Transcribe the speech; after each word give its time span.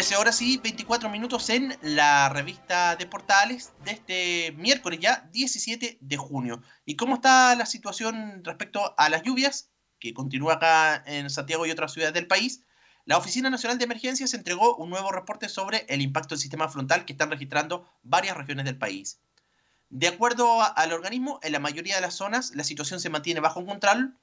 13 0.00 0.16
horas 0.16 0.40
y 0.40 0.56
24 0.56 1.10
minutos 1.10 1.50
en 1.50 1.76
la 1.82 2.30
revista 2.30 2.96
de 2.96 3.04
portales 3.04 3.74
de 3.84 3.90
este 3.90 4.52
miércoles 4.52 4.98
ya 4.98 5.28
17 5.30 5.98
de 6.00 6.16
junio. 6.16 6.62
¿Y 6.86 6.96
cómo 6.96 7.16
está 7.16 7.54
la 7.54 7.66
situación 7.66 8.42
respecto 8.42 8.94
a 8.96 9.10
las 9.10 9.24
lluvias 9.24 9.68
que 9.98 10.14
continúa 10.14 10.54
acá 10.54 11.02
en 11.04 11.28
Santiago 11.28 11.66
y 11.66 11.70
otras 11.70 11.92
ciudades 11.92 12.14
del 12.14 12.26
país? 12.26 12.64
La 13.04 13.18
Oficina 13.18 13.50
Nacional 13.50 13.76
de 13.76 13.84
Emergencias 13.84 14.32
entregó 14.32 14.74
un 14.76 14.88
nuevo 14.88 15.12
reporte 15.12 15.50
sobre 15.50 15.84
el 15.90 16.00
impacto 16.00 16.34
del 16.34 16.40
sistema 16.40 16.70
frontal 16.70 17.04
que 17.04 17.12
están 17.12 17.30
registrando 17.30 17.86
varias 18.02 18.38
regiones 18.38 18.64
del 18.64 18.78
país. 18.78 19.20
De 19.90 20.08
acuerdo 20.08 20.62
al 20.78 20.94
organismo, 20.94 21.40
en 21.42 21.52
la 21.52 21.58
mayoría 21.58 21.96
de 21.96 22.00
las 22.00 22.14
zonas 22.14 22.52
la 22.54 22.64
situación 22.64 23.00
se 23.00 23.10
mantiene 23.10 23.40
bajo 23.40 23.66
control, 23.66 24.16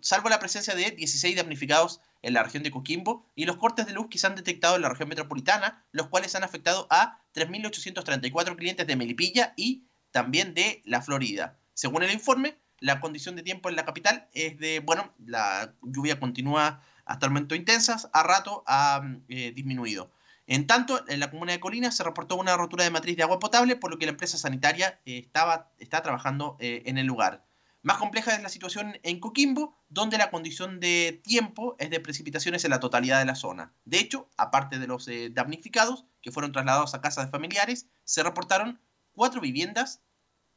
salvo 0.00 0.28
la 0.28 0.38
presencia 0.38 0.74
de 0.74 0.90
16 0.90 1.36
damnificados 1.36 2.00
en 2.22 2.34
la 2.34 2.42
región 2.42 2.62
de 2.62 2.70
Coquimbo 2.70 3.30
y 3.34 3.44
los 3.44 3.56
cortes 3.56 3.86
de 3.86 3.92
luz 3.92 4.08
que 4.08 4.18
se 4.18 4.26
han 4.26 4.34
detectado 4.34 4.76
en 4.76 4.82
la 4.82 4.88
región 4.88 5.08
metropolitana, 5.08 5.84
los 5.92 6.08
cuales 6.08 6.34
han 6.34 6.44
afectado 6.44 6.86
a 6.90 7.20
3.834 7.34 8.56
clientes 8.56 8.86
de 8.86 8.96
Melipilla 8.96 9.52
y 9.56 9.84
también 10.10 10.54
de 10.54 10.82
la 10.84 11.02
Florida. 11.02 11.58
Según 11.74 12.02
el 12.02 12.12
informe, 12.12 12.56
la 12.80 13.00
condición 13.00 13.36
de 13.36 13.42
tiempo 13.42 13.68
en 13.68 13.76
la 13.76 13.84
capital 13.84 14.28
es 14.32 14.58
de, 14.58 14.80
bueno, 14.80 15.12
la 15.18 15.74
lluvia 15.82 16.20
continúa 16.20 16.82
hasta 17.04 17.26
el 17.26 17.32
momento 17.32 17.54
intensa, 17.54 17.98
a 18.12 18.22
rato 18.22 18.62
ha 18.66 19.02
eh, 19.28 19.52
disminuido. 19.54 20.10
En 20.46 20.66
tanto, 20.66 21.02
en 21.08 21.20
la 21.20 21.30
comuna 21.30 21.52
de 21.52 21.60
Colinas 21.60 21.96
se 21.96 22.04
reportó 22.04 22.36
una 22.36 22.56
rotura 22.56 22.84
de 22.84 22.90
matriz 22.90 23.16
de 23.16 23.22
agua 23.22 23.38
potable, 23.38 23.76
por 23.76 23.90
lo 23.90 23.98
que 23.98 24.04
la 24.04 24.12
empresa 24.12 24.36
sanitaria 24.36 25.00
eh, 25.06 25.18
estaba, 25.18 25.70
está 25.78 26.02
trabajando 26.02 26.56
eh, 26.60 26.82
en 26.86 26.98
el 26.98 27.06
lugar. 27.06 27.44
Más 27.84 27.98
compleja 27.98 28.34
es 28.34 28.42
la 28.42 28.48
situación 28.48 28.98
en 29.02 29.20
Coquimbo, 29.20 29.76
donde 29.90 30.16
la 30.16 30.30
condición 30.30 30.80
de 30.80 31.20
tiempo 31.22 31.76
es 31.78 31.90
de 31.90 32.00
precipitaciones 32.00 32.64
en 32.64 32.70
la 32.70 32.80
totalidad 32.80 33.18
de 33.18 33.26
la 33.26 33.34
zona. 33.34 33.74
De 33.84 33.98
hecho, 33.98 34.30
aparte 34.38 34.78
de 34.78 34.86
los 34.86 35.06
eh, 35.06 35.28
damnificados 35.30 36.06
que 36.22 36.32
fueron 36.32 36.52
trasladados 36.52 36.94
a 36.94 37.02
casas 37.02 37.26
de 37.26 37.30
familiares, 37.30 37.86
se 38.04 38.22
reportaron 38.22 38.80
cuatro 39.12 39.42
viviendas 39.42 40.00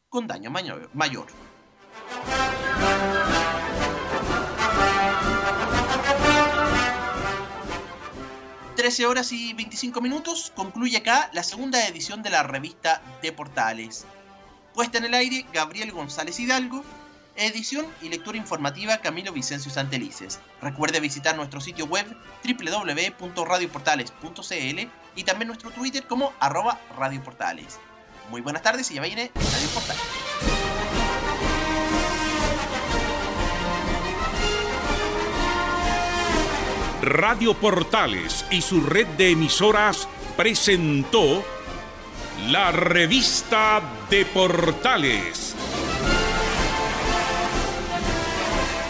con 0.07 0.25
daño 0.25 0.51
mayor. 0.93 1.27
13 8.77 9.05
horas 9.05 9.33
y 9.33 9.53
25 9.53 9.99
minutos 9.99 10.53
concluye 10.55 10.95
acá 10.95 11.29
la 11.33 11.43
segunda 11.43 11.85
edición 11.89 12.23
de 12.23 12.29
la 12.29 12.43
revista 12.43 13.01
de 13.21 13.33
Portales. 13.33 14.05
Puesta 14.73 14.99
en 14.99 15.03
el 15.03 15.13
aire 15.13 15.45
Gabriel 15.51 15.91
González 15.91 16.39
Hidalgo, 16.39 16.85
edición 17.37 17.87
y 18.01 18.09
lectura 18.09 18.37
informativa 18.37 18.97
Camilo 18.97 19.31
Vicencio 19.31 19.71
Santelices. 19.71 20.39
Recuerde 20.61 20.99
visitar 20.99 21.35
nuestro 21.35 21.61
sitio 21.61 21.85
web 21.85 22.05
www.radioportales.cl 22.43 24.89
y 25.15 25.23
también 25.23 25.47
nuestro 25.47 25.71
Twitter 25.71 26.05
como 26.07 26.33
arroba 26.39 26.79
radioportales. 26.97 27.79
Muy 28.29 28.41
buenas 28.41 28.63
tardes 28.63 28.91
y 28.91 28.95
ya 28.95 29.01
viene 29.01 29.31
Radio 29.35 29.69
Portales. 29.69 30.03
Radio 37.01 37.53
Portales 37.53 38.45
y 38.51 38.61
su 38.61 38.81
red 38.81 39.07
de 39.17 39.31
emisoras 39.31 40.09
presentó 40.35 41.45
la 42.49 42.71
revista 42.71 43.81
de 44.09 44.25
Portales 44.25 45.55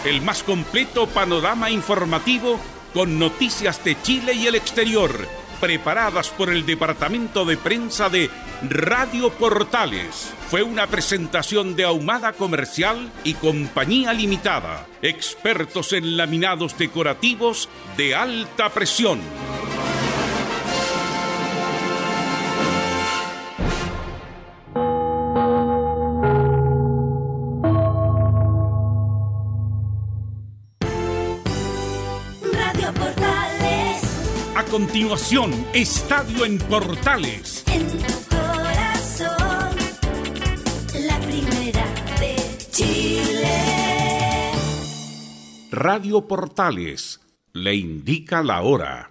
el 0.08 0.22
más 0.22 0.42
completo 0.42 1.06
panorama 1.06 1.70
informativo 1.70 2.58
con 2.94 3.18
noticias 3.18 3.84
de 3.84 4.00
Chile 4.00 4.32
y 4.32 4.46
el 4.46 4.54
exterior, 4.54 5.12
preparadas 5.60 6.30
por 6.30 6.48
el 6.48 6.64
Departamento 6.64 7.44
de 7.44 7.58
Prensa 7.58 8.08
de 8.08 8.30
Radio 8.62 9.30
Portales. 9.30 10.32
Fue 10.48 10.62
una 10.62 10.86
presentación 10.86 11.76
de 11.76 11.84
Ahumada 11.84 12.32
Comercial 12.32 13.12
y 13.22 13.34
Compañía 13.34 14.14
Limitada, 14.14 14.86
expertos 15.02 15.92
en 15.92 16.16
laminados 16.16 16.78
decorativos 16.78 17.68
de 17.98 18.14
alta 18.14 18.70
presión. 18.70 19.20
Continuación, 34.68 35.66
Estadio 35.72 36.44
en 36.44 36.58
Portales. 36.58 37.64
En 37.72 37.86
tu 37.88 38.14
corazón, 38.28 39.76
la 41.06 41.18
primera 41.20 41.84
de 42.20 42.36
Chile. 42.70 44.52
Radio 45.70 46.26
Portales 46.26 47.20
le 47.52 47.74
indica 47.74 48.42
la 48.42 48.62
hora. 48.62 49.10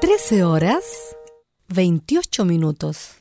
13 0.00 0.44
horas 0.44 1.16
28 1.68 2.44
minutos. 2.44 3.17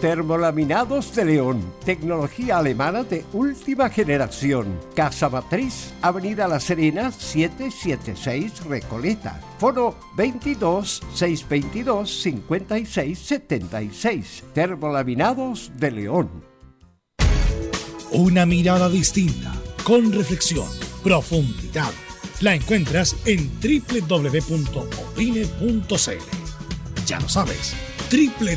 Termolaminados 0.00 1.14
de 1.14 1.24
León, 1.24 1.72
tecnología 1.84 2.58
alemana 2.58 3.02
de 3.02 3.24
última 3.32 3.88
generación. 3.88 4.78
Casa 4.94 5.30
Matriz, 5.30 5.94
Avenida 6.02 6.46
La 6.46 6.60
Serena, 6.60 7.10
776 7.10 8.66
Recoleta. 8.66 9.40
Foro 9.58 9.96
22 10.16 11.02
622 11.14 12.10
56 12.10 13.18
76. 13.18 14.44
Termolaminados 14.52 15.72
de 15.76 15.90
León. 15.90 16.44
Una 18.12 18.44
mirada 18.44 18.90
distinta, 18.90 19.54
con 19.82 20.12
reflexión, 20.12 20.68
profundidad. 21.02 21.90
La 22.40 22.54
encuentras 22.54 23.16
en 23.24 23.50
www.opine.cl. 23.60 24.76
Ya 27.06 27.20
lo 27.20 27.28
sabes 27.28 27.74
www.opine.cl. 28.10 28.56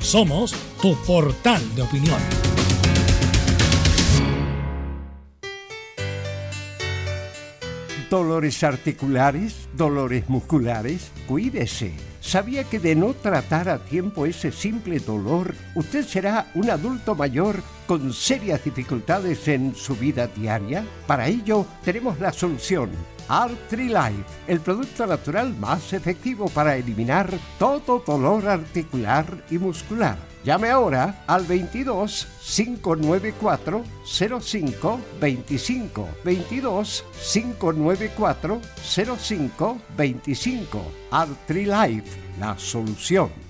Somos 0.00 0.54
tu 0.80 0.94
portal 1.02 1.74
de 1.74 1.82
opinión. 1.82 2.20
Dolores 8.08 8.64
articulares, 8.64 9.68
dolores 9.76 10.28
musculares, 10.28 11.10
cuídese. 11.28 11.92
¿Sabía 12.20 12.64
que 12.64 12.80
de 12.80 12.96
no 12.96 13.14
tratar 13.14 13.68
a 13.68 13.78
tiempo 13.78 14.26
ese 14.26 14.50
simple 14.50 14.98
dolor, 14.98 15.54
usted 15.76 16.04
será 16.04 16.50
un 16.54 16.70
adulto 16.70 17.14
mayor 17.14 17.62
con 17.90 18.12
serias 18.12 18.62
dificultades 18.62 19.48
en 19.48 19.74
su 19.74 19.96
vida 19.96 20.28
diaria? 20.28 20.86
Para 21.08 21.26
ello, 21.26 21.66
tenemos 21.84 22.20
la 22.20 22.32
solución 22.32 22.88
Life, 23.72 24.24
el 24.46 24.60
producto 24.60 25.08
natural 25.08 25.56
más 25.56 25.92
efectivo 25.92 26.48
para 26.50 26.76
eliminar 26.76 27.28
todo 27.58 27.98
dolor 28.06 28.46
articular 28.46 29.44
y 29.50 29.58
muscular. 29.58 30.16
Llame 30.44 30.70
ahora 30.70 31.24
al 31.26 31.44
22 31.46 32.28
594 32.40 33.82
05 34.40 35.00
25 35.20 36.08
22 36.24 37.04
594 37.32 38.60
05 39.18 39.78
25 39.96 40.82
Life, 41.48 42.20
la 42.38 42.56
solución. 42.56 43.49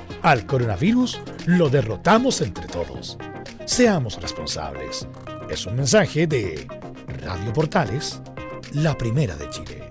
al 0.21 0.45
coronavirus 0.45 1.19
lo 1.47 1.69
derrotamos 1.69 2.41
entre 2.41 2.67
todos. 2.67 3.17
Seamos 3.65 4.21
responsables. 4.21 5.07
Es 5.49 5.65
un 5.65 5.75
mensaje 5.75 6.27
de 6.27 6.67
Radio 7.23 7.51
Portales, 7.53 8.21
la 8.73 8.97
primera 8.97 9.35
de 9.35 9.49
Chile. 9.49 9.90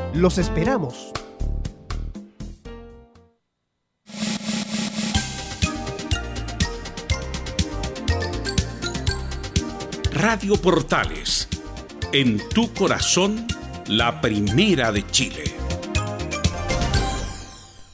Los 0.13 0.37
esperamos. 0.37 1.13
Radio 10.11 10.57
Portales, 10.57 11.47
en 12.11 12.39
tu 12.49 12.73
corazón, 12.73 13.47
la 13.87 14.19
primera 14.19 14.91
de 14.91 15.07
Chile. 15.07 15.45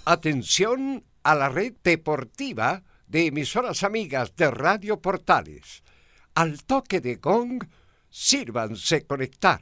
Atención 0.04 1.06
a 1.22 1.36
la 1.36 1.50
red 1.50 1.76
deportiva 1.84 2.82
de 3.06 3.28
emisoras 3.28 3.84
amigas 3.84 4.36
de 4.36 4.50
Radio 4.50 5.00
Portales. 5.00 5.84
Al 6.34 6.64
toque 6.64 7.00
de 7.00 7.18
gong, 7.18 7.64
sírvanse 8.10 9.06
conectar. 9.06 9.62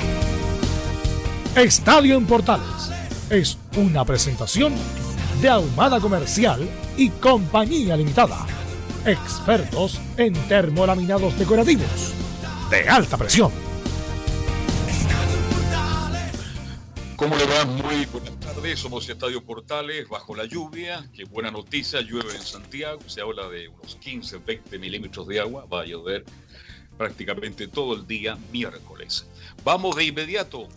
Estadio 1.55 2.15
en 2.15 2.25
Portales 2.25 2.93
es 3.29 3.57
una 3.75 4.05
presentación 4.05 4.73
de 5.41 5.49
Ahumada 5.49 5.99
Comercial 5.99 6.65
y 6.95 7.09
Compañía 7.09 7.97
Limitada. 7.97 8.47
Expertos 9.05 9.99
en 10.15 10.31
termolaminados 10.47 11.37
decorativos 11.37 12.13
de 12.69 12.87
alta 12.87 13.17
presión. 13.17 13.51
¿Cómo 17.17 17.35
le 17.35 17.45
va? 17.45 17.65
Muy 17.65 18.05
buenas 18.05 18.39
tardes. 18.39 18.79
Somos 18.79 19.09
Estadio 19.09 19.43
Portales 19.43 20.07
bajo 20.07 20.33
la 20.33 20.45
lluvia. 20.45 21.05
Qué 21.13 21.25
buena 21.25 21.51
noticia. 21.51 21.99
Llueve 21.99 22.33
en 22.33 22.43
Santiago. 22.43 23.01
Se 23.07 23.19
habla 23.19 23.49
de 23.49 23.67
unos 23.67 23.97
15, 23.97 24.37
20 24.37 24.79
milímetros 24.79 25.27
de 25.27 25.41
agua. 25.41 25.65
Va 25.65 25.81
a 25.81 25.85
llover 25.85 26.23
prácticamente 26.97 27.67
todo 27.67 27.93
el 27.95 28.07
día 28.07 28.37
miércoles. 28.53 29.25
Vamos 29.65 29.97
de 29.97 30.05
inmediato 30.05 30.69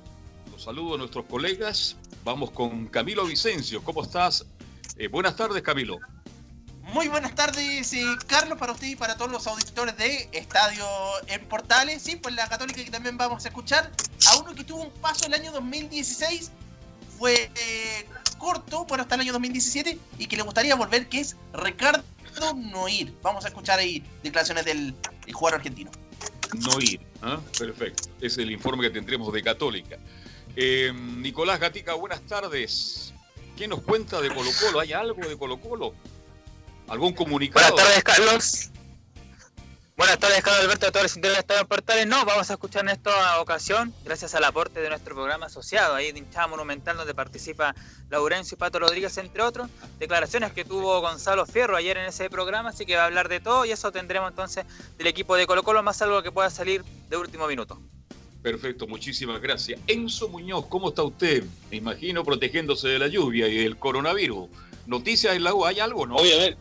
saludo 0.59 0.95
a 0.95 0.99
nuestros 0.99 1.25
colegas. 1.27 1.97
Vamos 2.25 2.51
con 2.51 2.87
Camilo 2.87 3.25
Vicencio. 3.27 3.83
¿Cómo 3.83 4.03
estás? 4.03 4.47
Eh, 4.97 5.09
buenas 5.09 5.37
tardes, 5.37 5.63
Camilo. 5.63 5.99
Muy 6.93 7.09
buenas 7.09 7.35
tardes, 7.35 7.93
eh, 7.93 8.05
Carlos, 8.27 8.59
para 8.59 8.73
usted 8.73 8.89
y 8.89 8.97
para 8.97 9.17
todos 9.17 9.31
los 9.31 9.47
auditores 9.47 9.97
de 9.97 10.29
Estadio 10.33 10.87
en 11.27 11.45
Portales. 11.47 12.03
Sí, 12.03 12.17
pues 12.17 12.35
la 12.35 12.49
Católica 12.49 12.85
que 12.85 12.91
también 12.91 13.17
vamos 13.17 13.45
a 13.45 13.49
escuchar. 13.49 13.91
A 14.29 14.37
uno 14.37 14.55
que 14.55 14.65
tuvo 14.65 14.83
un 14.83 14.91
paso 15.01 15.27
el 15.27 15.35
año 15.35 15.51
2016, 15.53 16.51
fue 17.19 17.51
eh, 17.57 18.07
corto, 18.39 18.85
bueno, 18.85 19.03
hasta 19.03 19.15
el 19.17 19.23
año 19.23 19.33
2017, 19.33 19.99
y 20.19 20.27
que 20.27 20.37
le 20.37 20.43
gustaría 20.43 20.75
volver, 20.75 21.09
que 21.09 21.21
es 21.21 21.37
Ricardo 21.55 22.05
Noir. 22.55 23.13
Vamos 23.23 23.45
a 23.45 23.49
escuchar 23.49 23.79
ahí 23.79 24.05
declaraciones 24.23 24.65
del 24.65 24.95
jugador 25.33 25.59
argentino. 25.59 25.91
Noir, 26.61 27.01
¿ah? 27.23 27.41
perfecto. 27.59 28.09
Es 28.21 28.39
el 28.39 28.51
informe 28.51 28.85
que 28.85 28.91
tendremos 28.91 29.33
de 29.33 29.43
Católica. 29.43 29.99
Eh, 30.57 30.93
Nicolás 30.95 31.59
Gatica, 31.59 31.95
buenas 31.95 32.23
tardes. 32.23 33.13
¿Qué 33.57 33.69
nos 33.69 33.83
cuenta 33.83 34.21
de 34.21 34.29
Colo 34.29 34.51
Colo? 34.61 34.81
¿Hay 34.81 34.93
algo 34.93 35.27
de 35.27 35.37
Colo 35.37 35.61
Colo? 35.61 35.95
¿Algún 36.89 37.13
comunicado? 37.13 37.73
Buenas 37.73 37.87
tardes, 37.87 38.05
Carlos. 38.05 38.71
Buenas 39.97 40.19
tardes, 40.19 40.43
Carlos 40.43 40.65
Alberto, 40.65 40.87
de 40.87 40.93
todos 40.93 41.05
los 41.05 41.23
de 41.23 41.39
Estadio 41.39 41.69
Portales. 41.69 42.07
No, 42.09 42.25
vamos 42.25 42.51
a 42.51 42.55
escuchar 42.55 42.83
en 42.83 42.89
esta 42.89 43.41
ocasión, 43.41 43.95
gracias 44.05 44.35
al 44.35 44.43
aporte 44.43 44.81
de 44.81 44.89
nuestro 44.89 45.15
programa 45.15 45.47
asociado, 45.47 45.95
ahí 45.95 46.11
de 46.11 46.19
hinchada 46.19 46.49
monumental, 46.49 46.97
donde 46.97 47.15
participa 47.15 47.77
Laurencio 48.11 48.57
y 48.57 48.59
Pato 48.59 48.81
Rodríguez, 48.81 49.17
entre 49.19 49.43
otros, 49.43 49.71
declaraciones 50.01 50.53
que 50.53 50.65
tuvo 50.65 51.01
Gonzalo 51.01 51.47
Fierro 51.47 51.77
ayer 51.77 51.97
en 51.97 52.07
ese 52.07 52.29
programa, 52.29 52.71
así 52.71 52.85
que 52.87 52.97
va 52.97 53.03
a 53.03 53.07
hablar 53.07 53.29
de 53.29 53.39
todo 53.39 53.65
y 53.67 53.71
eso 53.71 53.93
tendremos 53.93 54.31
entonces 54.31 54.67
del 54.99 55.07
equipo 55.07 55.37
de 55.37 55.47
Colo 55.47 55.63
Colo, 55.63 55.81
más 55.85 56.03
algo 56.03 56.25
que 56.25 56.33
pueda 56.33 56.51
salir 56.51 56.85
de 57.09 57.17
último 57.17 57.47
minuto. 57.47 57.81
Perfecto, 58.45 58.87
muchísimas 58.87 59.41
gracias. 59.41 59.81
Enzo 59.87 60.29
Muñoz, 60.29 60.67
¿cómo 60.67 60.91
está 60.91 61.03
usted? 61.03 61.45
Me 61.71 61.79
imagino 61.79 62.23
protegiéndose 62.23 62.89
de 62.89 62.99
la 62.99 63.09
lluvia 63.09 63.49
y 63.49 63.57
del 63.57 63.79
coronavirus. 63.79 64.51
¿Noticias 64.87 65.35
en 65.35 65.45
la 65.45 65.55
U? 65.55 65.65
¿Hay 65.65 65.81
algo, 65.81 66.07
no? 66.07 66.17
Obviamente. 66.17 66.59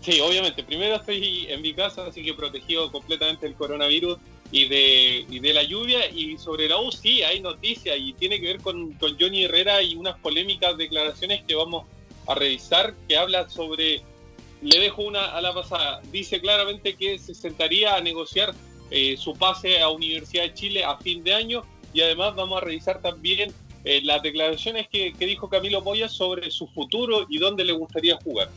Sí, 0.00 0.18
obviamente. 0.20 0.64
Primero 0.64 0.96
estoy 0.96 1.46
en 1.50 1.60
mi 1.60 1.74
casa, 1.74 2.06
así 2.06 2.22
que 2.22 2.32
protegido 2.32 2.90
completamente 2.90 3.44
del 3.44 3.54
coronavirus 3.54 4.16
y 4.50 4.64
de, 4.64 5.52
la 5.52 5.62
lluvia. 5.62 6.08
Y 6.08 6.38
sobre 6.38 6.70
la 6.70 6.80
U, 6.80 6.90
sí, 6.90 7.22
hay 7.22 7.40
noticias 7.40 7.94
y 8.00 8.14
tiene 8.14 8.40
que 8.40 8.46
ver 8.46 8.62
con, 8.62 8.94
con 8.94 9.18
Johnny 9.20 9.44
Herrera 9.44 9.82
y 9.82 9.94
unas 9.94 10.18
polémicas 10.20 10.78
declaraciones 10.78 11.44
que 11.46 11.54
vamos 11.54 11.86
a 12.26 12.34
revisar, 12.34 12.94
que 13.06 13.18
habla 13.18 13.46
sobre. 13.50 14.00
Le 14.62 14.78
dejo 14.78 15.02
una 15.02 15.36
a 15.36 15.42
la 15.42 15.52
pasada. 15.52 16.00
Dice 16.10 16.40
claramente 16.40 16.94
que 16.94 17.18
se 17.18 17.34
sentaría 17.34 17.94
a 17.94 18.00
negociar 18.00 18.54
eh, 18.92 19.16
su 19.16 19.34
pase 19.34 19.80
a 19.80 19.88
Universidad 19.88 20.44
de 20.44 20.54
Chile 20.54 20.84
a 20.84 20.98
fin 20.98 21.24
de 21.24 21.32
año 21.32 21.62
y 21.94 22.02
además 22.02 22.34
vamos 22.34 22.60
a 22.60 22.64
revisar 22.64 23.00
también 23.00 23.50
eh, 23.84 24.02
las 24.04 24.22
declaraciones 24.22 24.86
que, 24.88 25.14
que 25.14 25.26
dijo 25.26 25.48
Camilo 25.48 25.80
Moya 25.80 26.08
sobre 26.08 26.50
su 26.50 26.66
futuro 26.68 27.26
y 27.30 27.38
dónde 27.38 27.64
le 27.64 27.72
gustaría 27.72 28.16
jugar. 28.22 28.50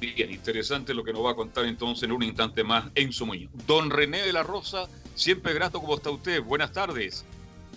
Bien, 0.00 0.30
interesante 0.30 0.94
lo 0.94 1.04
que 1.04 1.12
nos 1.12 1.22
va 1.22 1.32
a 1.32 1.34
contar 1.34 1.66
entonces 1.66 2.04
en 2.04 2.12
un 2.12 2.22
instante 2.22 2.64
más 2.64 2.90
Enzo 2.94 3.26
Muñoz. 3.26 3.50
Don 3.66 3.90
René 3.90 4.22
de 4.22 4.32
la 4.32 4.42
Rosa, 4.42 4.88
siempre 5.14 5.52
grato, 5.52 5.78
¿cómo 5.78 5.96
está 5.96 6.10
usted? 6.10 6.42
Buenas 6.42 6.72
tardes. 6.72 7.26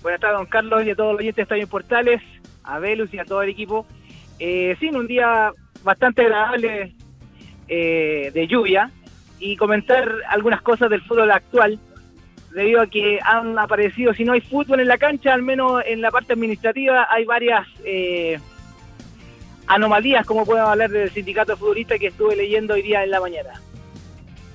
Buenas 0.02 0.22
tardes, 0.22 0.38
don 0.38 0.46
Carlos, 0.46 0.86
y 0.86 0.92
a 0.92 0.96
todos 0.96 1.12
los 1.12 1.20
oyentes 1.20 1.36
de 1.36 1.42
Estadio 1.44 1.64
en 1.64 1.70
Portales, 1.70 2.22
a 2.64 2.80
Velus 2.80 3.14
y 3.14 3.20
a 3.20 3.26
todo 3.26 3.42
el 3.42 3.50
equipo. 3.50 3.86
Eh, 4.40 4.78
sí, 4.80 4.88
un 4.88 5.06
día 5.06 5.52
bastante 5.84 6.22
agradable 6.22 6.96
eh, 7.68 8.32
de 8.34 8.48
lluvia 8.48 8.90
y 9.40 9.58
comentar 9.58 10.10
algunas 10.30 10.62
cosas 10.62 10.90
del 10.90 11.02
fútbol 11.02 11.32
actual, 11.32 11.80
debido 12.54 12.82
a 12.82 12.88
que 12.88 13.20
han 13.24 13.58
aparecido, 13.58 14.14
si 14.14 14.24
no 14.24 14.34
hay 14.34 14.42
fútbol 14.42 14.80
en 14.80 14.88
la 14.88 14.98
cancha, 14.98 15.34
al 15.34 15.42
menos 15.42 15.82
en 15.86 16.02
la 16.02 16.12
parte 16.12 16.34
administrativa 16.34 17.08
hay 17.10 17.26
varias 17.26 17.68
eh, 17.84 18.40
anomalías, 19.68 20.26
como 20.26 20.46
podemos 20.46 20.70
hablar 20.70 20.90
del 20.92 21.12
sindicato 21.12 21.58
futbolista 21.58 21.98
que 21.98 22.08
estuve 22.08 22.36
leyendo 22.36 22.76
hoy 22.76 22.84
día 22.84 23.04
en 23.04 23.12
la 23.12 23.20
mañana. 23.20 23.62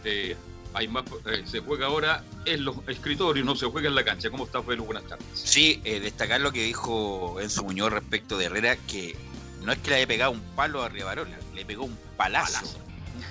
Eh, 0.04 0.36
hay 0.74 0.88
más, 0.88 1.04
eh, 1.26 1.42
se 1.44 1.60
juega 1.60 1.86
ahora 1.86 2.22
en 2.44 2.64
los 2.64 2.76
escritorios, 2.86 3.44
no 3.44 3.56
se 3.56 3.66
juega 3.66 3.88
en 3.88 3.94
la 3.94 4.04
cancha. 4.04 4.30
¿Cómo 4.30 4.44
está, 4.44 4.62
Felu? 4.62 4.84
Buenas 4.84 5.04
tardes. 5.04 5.26
Sí, 5.32 5.80
eh, 5.84 6.00
destacar 6.00 6.40
lo 6.40 6.52
que 6.52 6.62
dijo 6.62 7.40
Enzo 7.40 7.64
Muñoz 7.64 7.92
respecto 7.92 8.38
de 8.38 8.46
Herrera, 8.46 8.76
que 8.76 9.16
no 9.64 9.72
es 9.72 9.78
que 9.78 9.90
le 9.90 9.96
haya 9.96 10.06
pegado 10.06 10.30
un 10.30 10.40
palo 10.54 10.82
a 10.82 10.88
Rivarola, 10.88 11.36
le 11.54 11.64
pegó 11.64 11.84
un 11.84 11.98
palazo. 12.16 12.78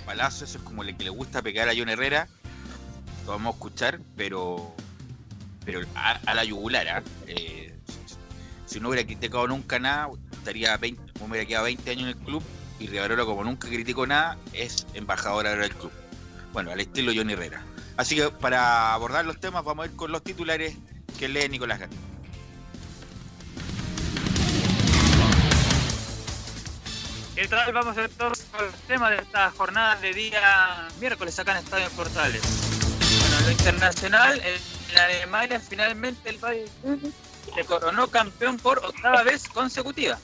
Palazo, 0.06 0.46
eso 0.46 0.58
es 0.58 0.64
como 0.64 0.84
el 0.84 0.96
que 0.96 1.06
le 1.06 1.10
gusta 1.10 1.42
pegar 1.42 1.70
a 1.70 1.74
John 1.78 1.90
Herrera. 1.90 2.28
Lo 3.26 3.32
vamos 3.32 3.54
a 3.54 3.58
escuchar, 3.58 4.00
pero 4.16 4.74
pero 5.66 5.82
a, 5.96 6.34
la 6.34 6.44
yugular. 6.46 6.88
¿ah? 6.88 7.04
Eh, 7.28 7.76
si 8.66 8.80
no 8.80 8.90
hubiera 8.90 9.06
criticado 9.06 9.48
nunca 9.48 9.80
nada, 9.80 10.10
estaría 10.32 10.76
20, 10.78 11.02
hubiera 11.22 11.46
quedado 11.46 11.66
20 11.66 11.92
años 11.92 12.04
en 12.04 12.08
el 12.10 12.18
club 12.18 12.42
y 12.80 12.88
Rivarola, 12.88 13.26
como 13.26 13.44
nunca 13.44 13.68
criticó 13.68 14.08
nada, 14.08 14.38
es 14.54 14.88
embajador 14.94 15.46
ahora 15.46 15.64
del 15.64 15.76
club. 15.76 15.92
Bueno, 16.54 16.72
al 16.72 16.80
estilo 16.80 17.12
Johnny 17.14 17.34
Herrera. 17.34 17.64
Así 17.98 18.16
que 18.16 18.30
para 18.30 18.94
abordar 18.94 19.26
los 19.26 19.40
temas, 19.40 19.64
vamos 19.66 19.86
a 19.86 19.90
ir 19.90 19.96
con 19.96 20.12
los 20.12 20.24
titulares 20.24 20.76
que 21.20 21.28
lee 21.28 21.50
Nicolás 21.50 21.80
Gato. 21.80 21.96
¿Qué 27.38 27.48
tal? 27.48 27.72
Vamos 27.72 27.96
a 27.96 28.02
ver 28.02 28.10
todos 28.10 28.48
los 28.60 28.74
temas 28.88 29.12
de 29.12 29.18
esta 29.18 29.52
jornada 29.52 29.96
de 29.98 30.12
día 30.12 30.88
miércoles 31.00 31.38
acá 31.38 31.52
en 31.52 31.64
Estadio 31.64 31.88
Portales. 31.92 32.42
Bueno, 33.20 33.38
en 33.38 33.46
lo 33.46 33.52
internacional, 33.52 34.42
en 34.44 34.98
Alemania 34.98 35.60
finalmente 35.60 36.32
el 36.32 36.40
Bayern 36.40 37.14
se 37.54 37.64
coronó 37.66 38.08
campeón 38.08 38.58
por 38.58 38.80
octava 38.80 39.22
vez 39.22 39.48
consecutiva. 39.50 40.18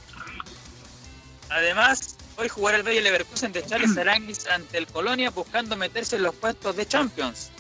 Además, 1.52 2.18
hoy 2.38 2.50
jugará 2.50 2.78
el 2.78 2.84
Bayer 2.84 3.04
Leverkusen 3.04 3.52
de 3.52 3.64
Charles 3.64 3.96
Aranguis 3.96 4.48
ante 4.48 4.80
el 4.80 4.88
Colonia 4.88 5.30
buscando 5.30 5.76
meterse 5.76 6.16
en 6.16 6.24
los 6.24 6.34
puestos 6.34 6.76
de 6.76 6.88
Champions. 6.88 7.52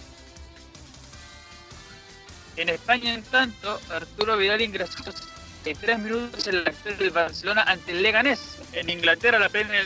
En 2.55 2.69
España, 2.69 3.13
en 3.13 3.21
tanto, 3.21 3.79
Arturo 3.91 4.35
Vidal 4.35 4.61
ingresó 4.61 5.03
tres 5.63 5.99
minutos 5.99 6.45
en 6.47 6.63
la 6.63 6.69
victoria 6.69 6.97
del 6.97 7.11
Barcelona 7.11 7.63
ante 7.63 7.91
el 7.91 8.03
Leganés. 8.03 8.57
En 8.73 8.89
Inglaterra, 8.89 9.39
la 9.39 9.47
Premier 9.49 9.85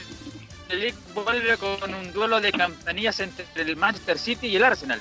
League 0.70 0.96
vuelve 1.14 1.58
con 1.58 1.94
un 1.94 2.12
duelo 2.12 2.42
de 2.42 2.52
campanillas 2.52 3.20
entre 3.20 3.46
el 3.56 3.76
Manchester 3.76 4.18
City 4.18 4.48
y 4.48 4.56
el 4.56 4.64
Arsenal. 4.64 5.00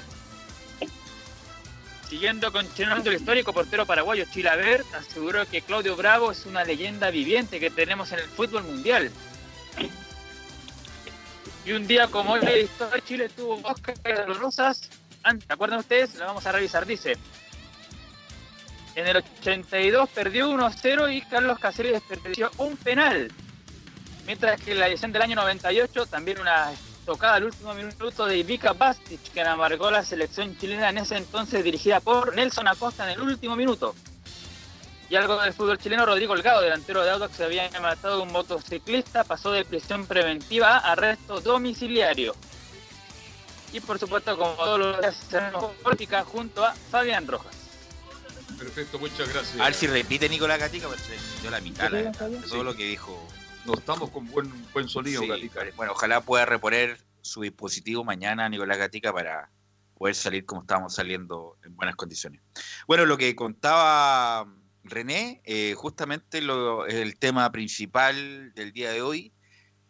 Siguiendo 2.08 2.52
con 2.52 2.72
Chenando, 2.74 3.10
el 3.10 3.16
histórico 3.16 3.52
portero 3.52 3.84
paraguayo 3.84 4.26
Chilaver 4.32 4.84
aseguró 4.94 5.44
que 5.46 5.62
Claudio 5.62 5.96
Bravo 5.96 6.30
es 6.30 6.46
una 6.46 6.62
leyenda 6.62 7.10
viviente 7.10 7.58
que 7.58 7.70
tenemos 7.70 8.12
en 8.12 8.20
el 8.20 8.26
fútbol 8.26 8.62
mundial. 8.62 9.10
Y 11.64 11.72
un 11.72 11.84
día 11.88 12.06
como 12.06 12.34
hoy, 12.34 12.40
de 12.40 12.68
Chile 13.04 13.28
tuvo 13.28 13.56
dos 13.56 13.80
caídas 13.80 14.24
dolorosas. 14.24 14.88
¿Se 15.24 15.52
acuerdan 15.52 15.80
ustedes? 15.80 16.14
La 16.14 16.26
vamos 16.26 16.46
a 16.46 16.52
revisar. 16.52 16.86
Dice: 16.86 17.16
En 18.96 19.06
el 19.06 19.18
82 19.18 20.08
perdió 20.08 20.50
1-0 20.50 21.14
y 21.14 21.20
Carlos 21.20 21.58
Caceres 21.58 21.92
desperdició 21.92 22.50
un 22.56 22.78
penal. 22.78 23.30
Mientras 24.24 24.58
que 24.58 24.72
en 24.72 24.80
la 24.80 24.88
edición 24.88 25.12
del 25.12 25.20
año 25.20 25.36
98 25.36 26.06
también 26.06 26.40
una 26.40 26.72
tocada 27.04 27.34
al 27.34 27.44
último 27.44 27.74
minuto 27.74 28.24
de 28.24 28.38
Ivica 28.38 28.72
Bastic, 28.72 29.20
que 29.34 29.42
amargó 29.42 29.90
la 29.90 30.02
selección 30.02 30.56
chilena 30.56 30.88
en 30.88 30.96
ese 30.96 31.18
entonces 31.18 31.62
dirigida 31.62 32.00
por 32.00 32.34
Nelson 32.34 32.68
Acosta 32.68 33.04
en 33.04 33.20
el 33.20 33.20
último 33.20 33.54
minuto. 33.54 33.94
Y 35.10 35.16
algo 35.16 35.42
del 35.42 35.52
fútbol 35.52 35.76
chileno, 35.76 36.06
Rodrigo 36.06 36.32
Holgado, 36.32 36.62
delantero 36.62 37.04
de 37.04 37.10
Audax, 37.10 37.36
se 37.36 37.44
había 37.44 37.70
matado 37.82 38.22
un 38.22 38.32
motociclista, 38.32 39.24
pasó 39.24 39.52
de 39.52 39.66
prisión 39.66 40.06
preventiva 40.06 40.78
a 40.78 40.92
arresto 40.92 41.42
domiciliario. 41.42 42.34
Y 43.74 43.80
por 43.80 43.98
supuesto, 43.98 44.38
como 44.38 44.52
todos 44.52 44.80
los 44.80 44.98
días, 44.98 45.28
política 45.82 46.24
junto 46.24 46.64
a 46.64 46.72
Fabián 46.72 47.26
Rojas. 47.26 47.65
Perfecto, 48.58 48.98
muchas 48.98 49.32
gracias. 49.32 49.60
A 49.60 49.64
ver 49.64 49.74
si 49.74 49.86
repite 49.86 50.28
Nicolás 50.28 50.58
Gatica, 50.58 50.86
pues 50.88 51.00
se 51.02 51.12
le 51.14 51.40
dio 51.42 51.50
la 51.50 51.60
mitad 51.60 51.90
la- 51.90 52.02
de 52.10 52.40
todo 52.48 52.64
lo 52.64 52.74
que 52.74 52.84
dijo. 52.86 53.18
No 53.66 53.74
estamos 53.74 54.10
con 54.10 54.26
buen, 54.28 54.50
buen 54.72 54.88
sonido, 54.88 55.22
Sí, 55.22 55.28
Gatica. 55.28 55.64
Bueno, 55.76 55.92
ojalá 55.92 56.20
pueda 56.20 56.46
reponer 56.46 56.98
su 57.20 57.42
dispositivo 57.42 58.04
mañana 58.04 58.48
Nicolás 58.48 58.78
Gatica 58.78 59.12
para 59.12 59.50
poder 59.98 60.14
salir 60.14 60.44
como 60.46 60.60
estábamos 60.62 60.94
saliendo 60.94 61.58
en 61.64 61.74
buenas 61.74 61.96
condiciones. 61.96 62.40
Bueno, 62.86 63.04
lo 63.06 63.16
que 63.16 63.34
contaba 63.34 64.46
René, 64.84 65.40
eh, 65.44 65.74
justamente 65.76 66.40
lo, 66.40 66.86
el 66.86 67.18
tema 67.18 67.50
principal 67.50 68.52
del 68.54 68.72
día 68.72 68.90
de 68.92 69.02
hoy, 69.02 69.32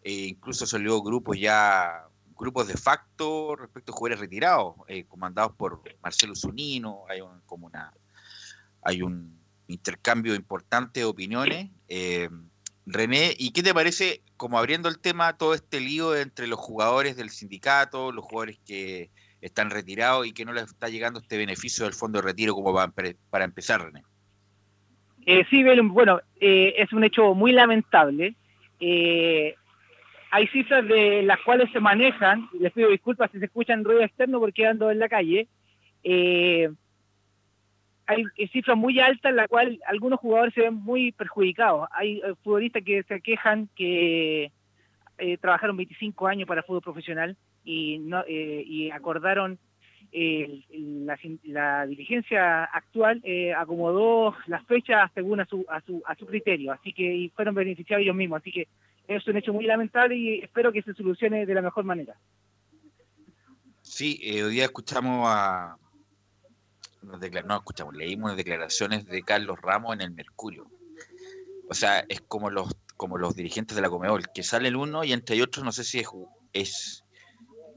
eh, 0.03 0.13
incluso 0.29 0.67
salió 0.67 1.03
grupos 1.03 1.39
ya, 1.39 2.07
grupos 2.35 2.69
de 2.69 2.77
facto 2.79 3.57
respecto 3.57 3.93
a 3.93 3.97
jugadores 3.97 4.21
retirados, 4.21 4.75
eh, 4.89 5.05
comandados 5.07 5.53
por 5.57 5.83
Marcelo 6.03 6.35
Zunino, 6.35 7.05
hay 7.11 7.21
un- 7.21 7.43
como 7.43 7.67
una, 7.67 7.93
hay 8.87 9.03
un 9.03 9.37
intercambio 9.67 10.35
importante 10.35 11.01
de 11.01 11.07
opiniones. 11.07 11.71
Eh, 11.89 12.29
René, 12.87 13.35
¿y 13.37 13.51
qué 13.51 13.65
te 13.65 13.75
parece, 13.75 14.23
como 14.37 14.59
abriendo 14.59 14.89
el 14.89 15.01
tema, 15.01 15.37
todo 15.37 15.55
este 15.55 15.81
lío 15.81 16.15
entre 16.15 16.47
los 16.47 16.61
jugadores 16.61 17.17
del 17.17 17.31
sindicato, 17.31 18.13
los 18.13 18.25
jugadores 18.25 18.61
que 18.65 19.11
están 19.41 19.71
retirados 19.71 20.25
y 20.27 20.33
que 20.33 20.45
no 20.45 20.53
les 20.53 20.65
está 20.65 20.89
llegando 20.89 21.19
este 21.19 21.37
beneficio 21.37 21.85
del 21.85 21.95
fondo 21.95 22.21
de 22.21 22.27
retiro 22.27 22.55
como 22.55 22.73
para, 22.73 22.93
para 23.29 23.45
empezar, 23.45 23.83
René? 23.83 24.03
Eh, 25.27 25.45
sí, 25.51 25.65
bueno, 25.65 26.21
eh, 26.41 26.75
es 26.77 26.93
un 26.93 27.03
hecho 27.03 27.35
muy 27.35 27.51
lamentable. 27.51 28.37
Eh, 28.79 29.57
hay 30.31 30.47
cifras 30.49 30.87
de 30.87 31.25
las 31.25 31.41
cuales 31.41 31.71
se 31.73 31.81
manejan, 31.81 32.49
les 32.61 32.73
pido 32.73 32.91
disculpas 32.91 33.33
si 33.33 33.41
se 33.41 33.47
escuchan 33.47 33.83
ruido 33.83 34.03
externo 34.03 34.39
porque 34.39 34.65
ando 34.65 34.93
en 34.93 35.01
la 35.01 35.09
calle. 35.09 35.49
Hay 38.07 38.25
cifras 38.53 38.77
muy 38.77 39.01
altas 39.01 39.31
en 39.31 39.37
la 39.37 39.49
cual 39.49 39.81
algunos 39.87 40.21
jugadores 40.21 40.55
se 40.55 40.63
ven 40.63 40.75
muy 40.75 41.13
perjudicados. 41.13 41.89
Hay 41.93 42.19
eh, 42.19 42.35
futbolistas 42.43 42.85
que 42.85 43.03
se 43.03 43.21
quejan 43.21 43.69
que 43.75 44.53
eh, 45.19 45.39
trabajaron 45.39 45.77
25 45.77 46.27
años 46.27 46.47
para 46.47 46.63
fútbol 46.63 46.83
profesional 46.83 47.37
y, 47.65 47.99
no, 47.99 48.23
eh, 48.27 48.63
y 48.67 48.91
acordaron 48.91 49.59
eh, 50.13 50.63
la, 51.05 51.19
la 51.45 51.87
dirigencia 51.87 52.65
actual 52.65 53.21
eh, 53.25 53.53
acomodó 53.53 54.35
las 54.47 54.65
fechas 54.67 55.11
según 55.15 55.41
a 55.41 55.47
su, 55.47 55.67
a 55.69 55.81
su, 55.81 56.03
a 56.07 56.15
su 56.15 56.27
criterio, 56.27 56.73
así 56.73 56.93
que 56.93 57.03
y 57.03 57.29
fueron 57.31 57.55
beneficiados 57.55 58.03
ellos 58.03 58.17
mismos, 58.17 58.41
así 58.41 58.53
que 58.53 58.69
es 59.09 59.27
un 59.27 59.37
hecho 59.37 59.53
muy 59.53 59.67
lamentable 59.67 60.17
y 60.17 60.39
espero 60.39 60.73
que 60.73 60.83
se 60.83 60.95
solucione 60.95 61.45
de 61.45 61.55
la 61.55 61.63
mejor 61.63 61.85
manera. 61.85 62.15
Sí, 63.83 64.19
hoy 64.43 64.53
día 64.53 64.65
escuchamos 64.65 65.27
a. 65.29 65.77
nos 67.03 67.21
No, 67.45 67.57
escuchamos, 67.57 67.95
leímos 67.95 68.27
unas 68.27 68.37
declaraciones 68.37 69.07
de 69.07 69.23
Carlos 69.23 69.59
Ramos 69.61 69.95
en 69.95 70.01
el 70.03 70.11
Mercurio. 70.11 70.71
O 71.69 71.75
sea, 71.75 72.05
es 72.09 72.21
como 72.21 72.51
los 72.51 72.69
como 72.97 73.19
los 73.19 73.37
dirigentes 73.37 73.77
de 73.77 73.83
la 73.83 73.91
Comebol, 73.91 74.25
que 74.35 74.43
sale 74.43 74.69
el 74.69 74.77
uno 74.77 75.05
y 75.05 75.13
entre 75.13 75.41
otros, 75.43 75.65
no 75.65 75.71
sé 75.71 75.85
si 75.85 75.99
es, 75.99 76.09
es 76.55 77.05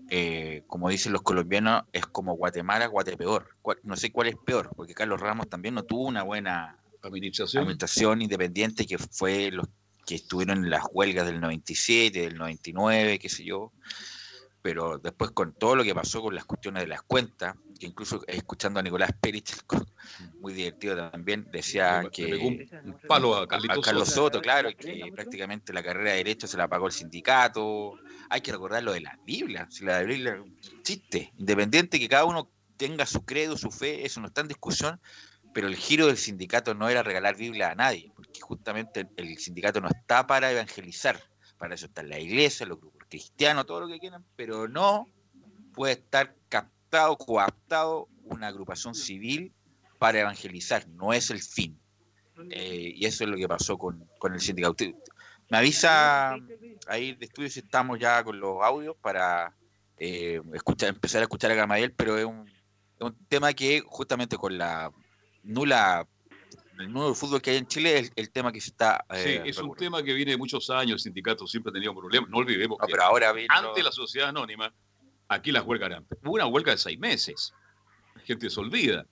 eh, 0.09 0.63
como 0.67 0.89
dicen 0.89 1.11
los 1.11 1.21
colombianos, 1.21 1.83
es 1.91 2.05
como 2.05 2.35
Guatemala, 2.35 2.87
Guatepeor. 2.87 3.57
No 3.83 3.97
sé 3.97 4.11
cuál 4.11 4.27
es 4.27 4.35
peor, 4.45 4.69
porque 4.75 4.93
Carlos 4.93 5.19
Ramos 5.19 5.49
también 5.49 5.75
no 5.75 5.83
tuvo 5.83 6.07
una 6.07 6.23
buena 6.23 6.79
administración, 7.03 7.63
administración 7.63 8.21
independiente, 8.21 8.85
que 8.85 8.97
fue 8.97 9.51
los 9.51 9.67
que 10.05 10.15
estuvieron 10.15 10.63
en 10.63 10.69
las 10.69 10.85
huelgas 10.91 11.25
del 11.25 11.41
97, 11.41 12.17
del 12.17 12.37
99, 12.37 13.19
qué 13.19 13.29
sé 13.29 13.43
yo 13.43 13.73
pero 14.61 14.97
después 14.97 15.31
con 15.31 15.53
todo 15.53 15.75
lo 15.75 15.83
que 15.83 15.95
pasó 15.95 16.21
con 16.21 16.35
las 16.35 16.45
cuestiones 16.45 16.83
de 16.83 16.87
las 16.87 17.01
cuentas, 17.01 17.55
que 17.79 17.87
incluso 17.87 18.21
escuchando 18.27 18.79
a 18.79 18.83
Nicolás 18.83 19.11
Pérez, 19.19 19.43
muy 20.41 20.53
divertido 20.53 21.09
también, 21.09 21.47
decía 21.49 22.03
que 22.11 22.35
un- 22.35 22.67
palo 23.07 23.35
a 23.35 23.47
Carlitos 23.47 23.85
Carlos 23.85 24.09
Soto. 24.09 24.21
Soto, 24.21 24.41
claro, 24.41 24.69
que 24.77 25.11
prácticamente 25.13 25.73
la 25.73 25.81
carrera 25.81 26.11
de 26.11 26.17
Derecho 26.17 26.47
se 26.47 26.57
la 26.57 26.67
pagó 26.67 26.87
el 26.87 26.93
sindicato. 26.93 27.95
Hay 28.29 28.41
que 28.41 28.51
recordar 28.51 28.83
lo 28.83 28.93
de 28.93 29.01
la 29.01 29.17
Biblia, 29.25 29.67
si 29.71 29.85
la 29.85 30.01
Biblia 30.01 30.33
es 30.33 30.41
un 30.41 30.55
chiste, 30.83 31.33
independiente 31.37 31.99
que 31.99 32.09
cada 32.09 32.25
uno 32.25 32.51
tenga 32.77 33.05
su 33.05 33.25
credo, 33.25 33.57
su 33.57 33.71
fe, 33.71 34.05
eso 34.05 34.21
no 34.21 34.27
está 34.27 34.41
en 34.41 34.47
discusión, 34.47 35.01
pero 35.51 35.67
el 35.67 35.75
giro 35.75 36.07
del 36.07 36.17
sindicato 36.17 36.73
no 36.73 36.87
era 36.89 37.03
regalar 37.03 37.35
Biblia 37.35 37.71
a 37.71 37.75
nadie, 37.75 38.11
porque 38.15 38.39
justamente 38.39 39.09
el, 39.17 39.37
sindicato 39.37 39.81
no 39.81 39.89
está 39.89 40.25
para 40.27 40.51
evangelizar, 40.51 41.21
para 41.57 41.75
eso 41.75 41.87
está 41.87 42.03
la 42.03 42.19
iglesia, 42.19 42.65
los 42.65 42.79
grupos 42.79 43.03
cristianos, 43.09 43.65
todo 43.65 43.81
lo 43.81 43.87
que 43.87 43.99
quieran, 43.99 44.25
pero 44.35 44.67
no 44.67 45.09
puede 45.73 45.93
estar 45.93 46.35
captado, 46.47 46.78
coaptado 47.17 48.07
una 48.25 48.47
agrupación 48.47 48.95
civil 48.95 49.53
para 49.97 50.19
evangelizar, 50.21 50.87
no 50.89 51.13
es 51.13 51.29
el 51.29 51.41
fin. 51.41 51.79
Eh, 52.51 52.93
y 52.95 53.05
eso 53.05 53.23
es 53.25 53.29
lo 53.29 53.35
que 53.37 53.47
pasó 53.47 53.77
con, 53.77 54.07
con 54.17 54.33
el 54.33 54.39
sindicato. 54.39 54.71
Usted- 54.71 54.95
Me 55.49 55.57
avisa 55.57 56.35
ahí 56.87 57.13
de 57.15 57.25
estudio 57.25 57.49
si 57.49 57.59
estamos 57.59 57.99
ya 57.99 58.23
con 58.23 58.39
los 58.39 58.61
audios 58.63 58.95
para 59.01 59.55
eh, 59.97 60.39
escuchar, 60.53 60.89
empezar 60.89 61.19
a 61.19 61.23
escuchar 61.23 61.51
a 61.51 61.55
Gamadiel, 61.55 61.91
pero 61.91 62.17
es 62.17 62.23
un, 62.25 62.47
es 62.47 63.01
un 63.01 63.15
tema 63.27 63.51
que 63.53 63.81
justamente 63.85 64.37
con 64.37 64.57
la 64.57 64.91
nula 65.43 66.07
el 66.79 66.93
nuevo 66.93 67.13
fútbol 67.13 67.41
que 67.41 67.49
hay 67.51 67.57
en 67.57 67.67
Chile 67.67 67.97
es 67.99 68.11
el 68.15 68.29
tema 68.31 68.53
que 68.53 68.61
se 68.61 68.69
está 68.69 69.03
Sí, 69.11 69.17
eh, 69.31 69.41
es 69.45 69.57
un 69.57 69.75
tema 69.75 70.01
que 70.01 70.13
viene 70.13 70.31
de 70.31 70.37
muchos 70.37 70.69
años, 70.69 70.93
el 70.93 70.99
sindicato 70.99 71.45
siempre 71.45 71.71
ha 71.71 71.73
tenido 71.73 71.93
problemas, 71.93 72.29
no 72.29 72.37
olvidemos 72.37 72.77
que 72.77 72.91
pero 72.91 73.03
ahora 73.03 73.33
vino- 73.33 73.53
ante 73.53 73.83
la 73.83 73.91
sociedad 73.91 74.29
anónima, 74.29 74.73
aquí 75.29 75.51
las 75.51 75.65
huelgas 75.65 75.91
eran, 75.91 76.07
una 76.23 76.47
huelga 76.47 76.73
de 76.73 76.77
seis 76.77 76.99
meses, 76.99 77.53
la 78.15 78.21
gente 78.21 78.49
se 78.49 78.59
olvida, 78.59 79.05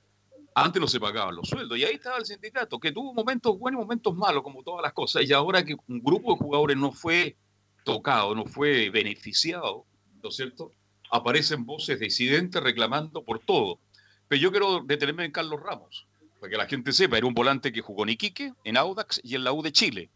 antes 0.55 0.81
no 0.81 0.87
se 0.87 0.99
pagaban 0.99 1.35
los 1.35 1.47
sueldos, 1.47 1.77
y 1.77 1.85
ahí 1.85 1.93
estaba 1.93 2.17
el 2.17 2.25
sindicato, 2.25 2.79
que 2.79 2.91
tuvo 2.91 3.13
momentos 3.13 3.57
buenos 3.57 3.79
y 3.79 3.83
momentos 3.83 4.15
malos, 4.15 4.43
como 4.43 4.63
todas 4.63 4.81
las 4.81 4.93
cosas, 4.93 5.23
y 5.23 5.31
ahora 5.31 5.63
que 5.63 5.75
un 5.87 6.01
grupo 6.01 6.33
de 6.33 6.39
jugadores 6.39 6.75
no 6.75 6.91
fue 6.91 7.37
tocado, 7.85 8.35
no 8.35 8.45
fue 8.45 8.89
beneficiado, 8.89 9.85
¿no 10.21 10.29
es 10.29 10.35
cierto? 10.35 10.71
Aparecen 11.11 11.65
voces 11.65 11.99
disidentes 11.99 12.61
reclamando 12.61 13.23
por 13.23 13.39
todo. 13.39 13.79
Pero 14.27 14.41
yo 14.41 14.51
quiero 14.51 14.81
detenerme 14.81 15.23
en 15.23 15.31
Carlos 15.31 15.61
Ramos, 15.61 16.07
para 16.39 16.49
que 16.49 16.57
la 16.57 16.65
gente 16.65 16.91
sepa, 16.91 17.17
era 17.17 17.27
un 17.27 17.33
volante 17.33 17.71
que 17.71 17.81
jugó 17.81 18.03
en 18.03 18.09
Iquique, 18.09 18.53
en 18.63 18.77
Audax 18.77 19.21
y 19.23 19.35
en 19.35 19.43
la 19.43 19.53
U 19.53 19.61
de 19.61 19.71
Chile. 19.71 20.11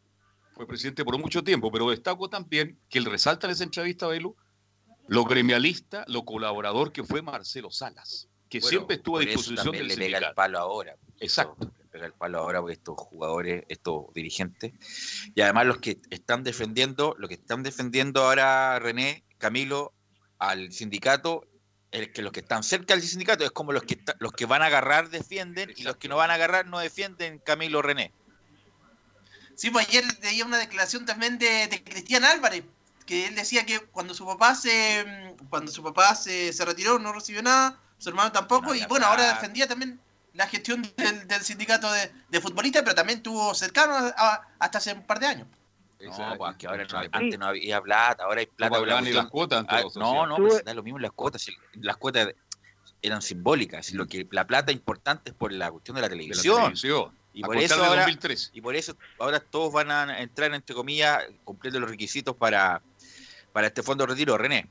Fue 0.54 0.68
presidente 0.68 1.06
por 1.06 1.18
mucho 1.18 1.44
tiempo, 1.44 1.72
pero 1.72 1.92
destaco 1.92 2.30
también 2.30 2.78
que 2.90 3.00
él 3.00 3.06
resalta 3.06 3.48
en 3.48 3.52
esa 3.52 3.64
entrevista, 3.64 4.08
Belu, 4.08 4.36
lo 5.12 5.26
gremialista, 5.26 6.06
lo 6.08 6.24
colaborador 6.24 6.94
que 6.94 7.04
fue 7.04 7.22
Marcelo 7.22 7.70
Salas, 7.70 8.30
que 8.50 8.60
Bueno, 8.60 8.70
siempre 8.70 8.96
estuvo 8.96 9.18
a 9.18 9.20
disposición 9.22 9.72
del 9.74 9.88
le 9.90 9.98
pega 9.98 10.20
el 10.20 10.34
palo 10.34 10.58
ahora. 10.58 10.96
Exacto. 11.20 11.70
Le 11.80 11.86
pega 11.88 12.06
el 12.06 12.14
palo 12.14 12.40
ahora 12.40 12.62
porque 12.62 12.76
estos 12.76 12.96
jugadores, 12.98 13.66
estos 13.68 14.06
dirigentes, 14.14 14.72
y 15.36 15.42
además 15.42 15.66
los 15.66 15.80
que 15.80 16.00
están 16.10 16.44
defendiendo, 16.46 17.14
lo 17.18 17.28
que 17.28 17.34
están 17.34 17.62
defendiendo 17.62 18.24
ahora 18.24 18.80
René, 18.80 19.26
Camilo, 19.38 19.92
al 20.40 20.72
sindicato, 20.72 21.46
es 21.92 22.08
que 22.12 22.22
los 22.22 22.32
que 22.32 22.40
están 22.40 22.64
cerca 22.64 22.94
del 22.94 23.04
sindicato 23.04 23.44
es 23.44 23.52
como 23.52 23.74
los 23.74 23.84
que 23.84 23.96
está- 23.96 24.16
los 24.20 24.32
que 24.32 24.46
van 24.46 24.62
a 24.62 24.68
agarrar 24.68 25.10
defienden 25.10 25.74
y 25.76 25.84
los 25.84 25.98
que 25.98 26.08
no 26.08 26.16
van 26.16 26.32
a 26.32 26.36
agarrar 26.36 26.68
no 26.68 26.80
defienden 26.80 27.40
Camilo 27.40 27.82
René. 27.82 28.14
Sí, 29.56 29.72
pues 29.72 29.90
ayer 29.90 30.06
leía 30.24 30.46
una 30.46 30.58
declaración 30.58 31.06
también 31.06 31.38
de, 31.38 31.68
de 31.68 31.84
Cristian 31.84 32.24
Álvarez, 32.24 32.64
que 33.12 33.28
él 33.28 33.36
decía 33.36 33.66
que 33.66 33.80
cuando 33.80 34.14
su 34.14 34.26
papá 34.26 34.56
se 34.56 35.04
mm, 35.38 35.48
cuando 35.50 35.70
su 35.70 35.84
papá 35.84 36.16
se, 36.16 36.54
se 36.54 36.64
retiró 36.64 36.98
no 36.98 37.12
recibió 37.12 37.44
nada, 37.44 37.78
su 37.98 38.08
hermano 38.08 38.32
tampoco, 38.32 38.74
y 38.74 38.86
bueno, 38.86 39.06
ahora 39.06 39.34
defendía 39.34 39.68
también 39.68 40.00
la 40.34 40.48
gestión 40.48 40.82
del, 40.96 41.28
del 41.28 41.42
sindicato 41.42 41.92
de, 41.92 42.10
de 42.30 42.40
futbolistas, 42.40 42.84
pero 42.84 42.96
también 42.96 43.18
estuvo 43.18 43.54
cercano 43.54 43.94
a- 43.96 44.14
a- 44.16 44.48
hasta 44.60 44.78
hace 44.78 44.94
un 44.94 45.04
par 45.06 45.20
de 45.20 45.26
años. 45.28 45.48
No, 46.00 46.38
pues 46.38 46.56
que 46.56 46.68
ahora 46.68 46.86
no, 46.86 47.00
antes 47.12 47.38
no 47.38 47.48
había 47.48 47.82
plata, 47.82 48.24
ahora 48.24 48.40
hay 48.40 48.46
plata. 48.48 48.80
No 48.80 49.02
ni 49.02 49.12
las 49.12 49.28
cuotas 49.28 49.66
Ah, 49.68 49.84
No, 49.96 50.26
no, 50.26 50.38
pues 50.38 50.64
da 50.64 50.74
lo 50.74 50.82
mismo 50.84 50.98
las 51.00 51.12
cuotas. 51.12 51.46
Las 51.74 51.98
cuotas 51.98 52.30
eran 53.02 53.22
simbólicas. 53.22 53.92
Lo 53.92 54.08
que 54.08 54.26
la 54.32 54.48
plata 54.48 54.72
importante 54.72 55.32
es 55.32 55.36
por 55.36 55.52
la 55.52 55.70
cuestión 55.70 55.96
de 55.96 56.02
la 56.02 56.10
televisión. 56.10 56.56
televisión. 56.56 57.12
Y 57.34 57.44
A 57.44 57.46
por 57.46 57.58
eso 57.58 57.76
ahora, 57.76 58.02
2013. 58.02 58.50
y 58.54 58.62
por 58.62 58.76
eso 58.76 58.96
ahora 59.20 59.40
todos 59.42 59.72
van 59.74 59.92
a 59.92 60.20
entrar 60.22 60.54
entre 60.54 60.74
comillas 60.76 61.24
cumpliendo 61.44 61.80
los 61.80 61.90
requisitos 61.90 62.36
para 62.36 62.82
para 63.52 63.68
este 63.68 63.84
fondo 63.84 64.06
de 64.06 64.12
retiro, 64.14 64.38
René. 64.38 64.66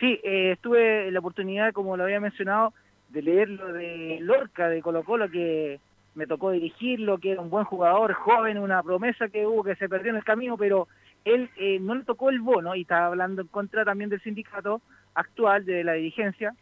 Sí, 0.00 0.20
eh, 0.24 0.56
tuve 0.60 1.10
la 1.10 1.20
oportunidad, 1.20 1.72
como 1.72 1.96
lo 1.96 2.04
había 2.04 2.20
mencionado, 2.20 2.72
de 3.10 3.22
leer 3.22 3.48
lo 3.48 3.72
de 3.72 4.18
Lorca 4.20 4.68
de 4.68 4.82
Colo 4.82 5.04
Colo, 5.04 5.30
que 5.30 5.78
me 6.14 6.26
tocó 6.26 6.50
dirigirlo, 6.50 7.18
que 7.18 7.32
era 7.32 7.40
un 7.40 7.50
buen 7.50 7.64
jugador, 7.64 8.12
joven, 8.12 8.58
una 8.58 8.82
promesa 8.82 9.28
que 9.28 9.46
hubo 9.46 9.64
que 9.64 9.76
se 9.76 9.88
perdió 9.88 10.10
en 10.10 10.16
el 10.16 10.24
camino, 10.24 10.56
pero 10.56 10.88
él 11.24 11.50
eh, 11.56 11.78
no 11.80 11.94
le 11.94 12.04
tocó 12.04 12.30
el 12.30 12.40
bono 12.40 12.74
y 12.74 12.82
estaba 12.82 13.06
hablando 13.06 13.42
en 13.42 13.48
contra 13.48 13.84
también 13.84 14.10
del 14.10 14.22
sindicato 14.22 14.80
actual, 15.14 15.64
de 15.64 15.84
la 15.84 15.94
dirigencia, 15.94 16.54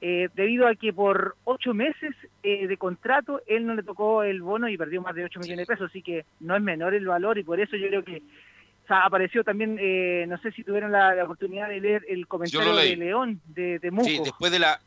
eh, 0.00 0.28
debido 0.34 0.66
a 0.66 0.74
que 0.74 0.92
por 0.92 1.36
ocho 1.44 1.72
meses 1.72 2.14
eh, 2.42 2.66
de 2.66 2.76
contrato 2.76 3.40
él 3.46 3.66
no 3.66 3.74
le 3.74 3.82
tocó 3.82 4.22
el 4.22 4.42
bono 4.42 4.68
y 4.68 4.76
perdió 4.76 5.00
más 5.00 5.14
de 5.14 5.24
8 5.24 5.40
millones 5.40 5.66
de 5.66 5.72
pesos, 5.74 5.90
así 5.90 6.02
que 6.02 6.24
no 6.40 6.54
es 6.56 6.62
menor 6.62 6.94
el 6.94 7.06
valor 7.06 7.38
y 7.38 7.42
por 7.42 7.58
eso 7.58 7.76
yo 7.76 7.88
creo 7.88 8.04
que 8.04 8.22
o 8.84 8.86
sea, 8.86 9.04
apareció 9.06 9.42
también, 9.42 9.78
eh, 9.80 10.26
no 10.28 10.38
sé 10.38 10.52
si 10.52 10.62
tuvieron 10.62 10.92
la, 10.92 11.14
la 11.14 11.24
oportunidad 11.24 11.68
de 11.68 11.80
leer 11.80 12.04
el 12.08 12.26
comentario 12.28 12.76
de 12.76 12.96
León, 12.96 13.40
de, 13.46 13.78
de 13.78 13.90
Muco. 13.90 14.08
Sí, 14.08 14.20
después 14.22 14.52
de 14.52 14.58
la 14.58 14.80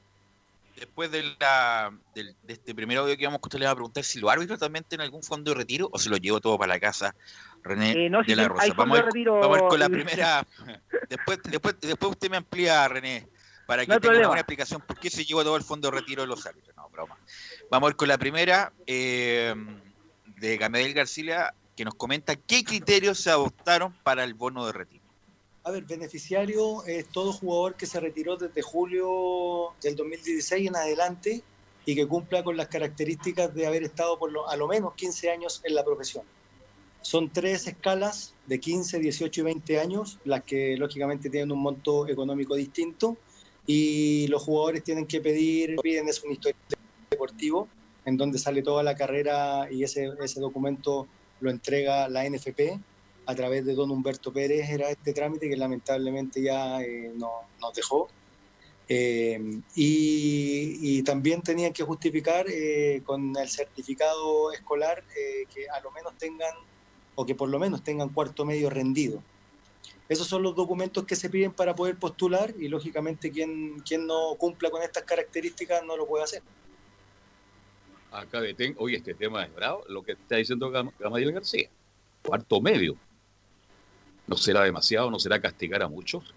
después 0.75 1.10
de 1.10 1.23
la 1.39 1.91
del- 2.13 2.36
de 2.43 2.53
este 2.53 2.75
primer 2.75 2.99
audio 2.99 3.17
que 3.17 3.23
vamos 3.25 3.38
a 3.38 3.39
escuchar, 3.39 3.60
le 3.62 3.65
va 3.65 3.71
a 3.71 3.75
preguntar 3.75 4.03
si 4.03 4.19
los 4.19 4.31
árbitros 4.31 4.60
también 4.60 4.86
tienen 4.88 5.05
algún 5.05 5.23
fondo 5.23 5.49
de 5.51 5.57
retiro 5.57 5.89
o 5.91 5.97
se 5.97 6.07
lo 6.12 6.17
llevo 6.17 6.39
todo 6.39 6.55
para 6.60 6.75
la 6.75 6.79
casa, 6.79 7.15
René 7.63 8.05
Eh, 8.05 8.10
no, 8.12 8.21
si 8.23 8.29
de 8.29 8.36
la 8.36 8.43
hay 8.43 8.47
Rosa. 8.49 8.73
Vamos 8.77 8.95
a, 8.95 8.99
ir, 8.99 9.05
de 9.05 9.12
retiro, 9.12 9.39
vamos 9.39 9.57
a 9.57 9.62
ir 9.63 9.67
con 9.69 9.79
la 9.79 9.89
primera. 9.89 10.45
Después, 11.10 11.39
después, 11.43 11.79
después 11.79 12.12
usted 12.12 12.29
me 12.29 12.38
amplía, 12.38 12.88
René, 12.88 13.25
para 13.65 13.83
que 13.86 13.88
No 13.91 13.95
tenga 13.95 14.10
una 14.10 14.12
problema. 14.12 14.27
buena 14.27 14.41
explicación 14.41 14.81
por 14.81 14.99
qué 14.99 15.10
se 15.10 15.25
llevó 15.25 15.41
todo 15.43 15.55
el 15.57 15.63
fondo 15.63 15.89
de 15.89 15.97
retiro 15.97 16.21
de 16.21 16.27
los 16.27 16.45
árbitros. 16.45 16.75
No, 16.75 16.88
broma. 16.89 17.17
Vamos 17.71 17.88
a 17.88 17.91
ir 17.91 17.95
con 17.95 18.07
la 18.10 18.17
primera 18.19 18.71
eh, 18.86 19.55
de 20.25 20.57
Gamedel 20.57 20.93
García, 20.93 21.53
que 21.77 21.85
nos 21.85 21.93
comenta 21.93 22.35
qué 22.35 22.63
criterios 22.63 23.19
se 23.19 23.29
adoptaron 23.29 23.93
para 24.03 24.23
el 24.23 24.33
bono 24.33 24.65
de 24.65 24.73
retiro. 24.73 25.03
A 25.63 25.71
ver, 25.71 25.83
beneficiario 25.83 26.83
es 26.85 27.07
todo 27.09 27.31
jugador 27.31 27.75
que 27.75 27.85
se 27.85 27.99
retiró 27.99 28.35
desde 28.35 28.61
julio 28.63 29.75
del 29.81 29.95
2016 29.95 30.69
en 30.69 30.75
adelante 30.75 31.43
y 31.85 31.95
que 31.95 32.07
cumpla 32.07 32.43
con 32.43 32.57
las 32.57 32.67
características 32.67 33.53
de 33.53 33.67
haber 33.67 33.83
estado 33.83 34.17
por 34.17 34.31
lo, 34.31 34.49
a 34.49 34.55
lo 34.55 34.67
menos 34.67 34.95
15 34.95 35.29
años 35.29 35.61
en 35.63 35.75
la 35.75 35.85
profesión. 35.85 36.25
Son 37.01 37.29
tres 37.29 37.67
escalas 37.67 38.33
de 38.47 38.59
15, 38.59 38.99
18 38.99 39.41
y 39.41 39.43
20 39.43 39.79
años, 39.79 40.17
las 40.25 40.43
que 40.43 40.75
lógicamente 40.77 41.29
tienen 41.29 41.51
un 41.51 41.59
monto 41.59 42.07
económico 42.07 42.55
distinto 42.55 43.17
y 43.67 44.27
los 44.27 44.41
jugadores 44.41 44.83
tienen 44.83 45.05
que 45.05 45.21
pedir, 45.21 45.75
piden 45.83 46.07
es 46.07 46.23
un 46.23 46.31
historial 46.31 46.59
deportivo 47.11 47.67
en 48.05 48.17
donde 48.17 48.39
sale 48.39 48.63
toda 48.63 48.81
la 48.81 48.95
carrera 48.95 49.71
y 49.71 49.83
ese, 49.83 50.09
ese 50.21 50.39
documento 50.39 51.07
lo 51.39 51.50
entrega 51.50 52.10
la 52.10 52.28
NFP 52.30 52.80
a 53.28 53.36
través 53.36 53.65
de 53.65 53.76
don 53.76 53.91
Humberto 53.91 54.32
Pérez 54.32 54.69
era 54.69 54.89
este 54.89 55.13
trámite 55.13 55.50
que 55.50 55.58
lamentablemente 55.58 56.41
ya 56.41 56.82
eh, 56.82 57.12
no, 57.15 57.30
nos 57.60 57.73
dejó. 57.73 58.08
Eh, 58.89 59.60
y, 59.76 61.04
también 61.04 61.41
tenían 61.41 61.73
que 61.73 61.84
justificar 61.84 62.45
eh, 62.50 63.02
con 63.06 63.36
el 63.38 63.50
certificado 63.50 64.52
escolar 64.54 65.04
que 65.08 65.69
a 65.69 65.80
lo 65.82 65.91
menos 65.91 66.17
tengan, 66.17 66.54
o 67.15 67.26
que 67.26 67.36
por 67.36 67.50
lo 67.50 67.60
menos 67.60 67.84
tengan 67.84 68.10
cuarto 68.10 68.45
medio 68.45 68.69
rendido. 68.69 69.21
Esos 70.10 70.28
son 70.28 70.41
los 70.43 70.56
documentos 70.56 71.04
que 71.04 71.17
se 71.17 71.30
piden 71.30 71.52
para 71.52 71.76
poder 71.76 71.97
postular 71.97 72.54
y 72.58 72.69
lógicamente 72.69 73.30
quien, 73.30 73.80
quien 73.82 74.08
no 74.08 74.36
cumpla 74.36 74.69
con 74.69 74.82
estas 74.82 75.04
características 75.04 75.84
no 75.84 75.97
lo 75.97 76.08
puede 76.08 76.23
hacer. 76.23 76.41
Acá 78.12 78.41
detengo, 78.41 78.82
oye, 78.84 78.98
este 78.98 79.13
tema 79.13 79.43
es 79.43 79.54
bravo, 79.54 79.84
lo 79.89 80.02
que 80.04 80.13
está 80.13 80.38
diciendo 80.38 80.70
Gam- 80.72 80.91
Gamaliel 81.00 81.34
García. 81.34 81.70
Cuarto 82.24 82.62
medio. 82.62 82.96
¿No 84.28 84.36
será 84.38 84.63
demasiado? 84.63 85.10
¿No 85.12 85.20
será 85.20 85.39
castigar 85.41 85.82
a 85.84 85.88
muchos? 85.88 86.34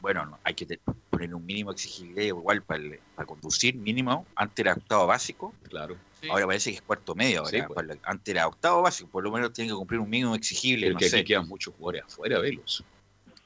Bueno, 0.00 0.26
no, 0.26 0.38
hay 0.42 0.54
que 0.54 0.78
poner 1.10 1.34
un 1.34 1.44
mínimo 1.46 1.70
exigible 1.70 2.26
igual 2.26 2.62
para, 2.62 2.82
el- 2.82 2.98
para 3.14 3.26
conducir, 3.26 3.74
mínimo. 3.76 4.26
Antes 4.34 4.64
era 4.64 4.72
octavo 4.74 5.06
básico. 5.06 5.54
Claro. 5.68 5.96
Ahora 6.30 6.46
parece 6.46 6.70
que 6.70 6.76
es 6.76 6.82
cuarto 6.82 7.14
medio. 7.14 7.40
Ahora, 7.40 7.50
Sí, 7.50 7.62
pues. 7.66 7.98
antes 8.04 8.32
era 8.34 8.46
octavo 8.46 8.82
básico. 8.82 9.10
Por 9.10 9.24
lo 9.24 9.30
menos 9.32 9.52
tiene 9.52 9.70
que 9.70 9.74
cumplir 9.76 10.00
un 10.00 10.08
mínimo 10.10 10.34
exigible. 10.34 10.86
El 10.88 10.92
no 10.94 10.98
que 10.98 11.08
sé. 11.08 11.16
aquí 11.18 11.26
quedan 11.26 11.48
muchos 11.48 11.74
jugadores 11.74 12.04
afuera, 12.04 12.38
velos. 12.38 12.84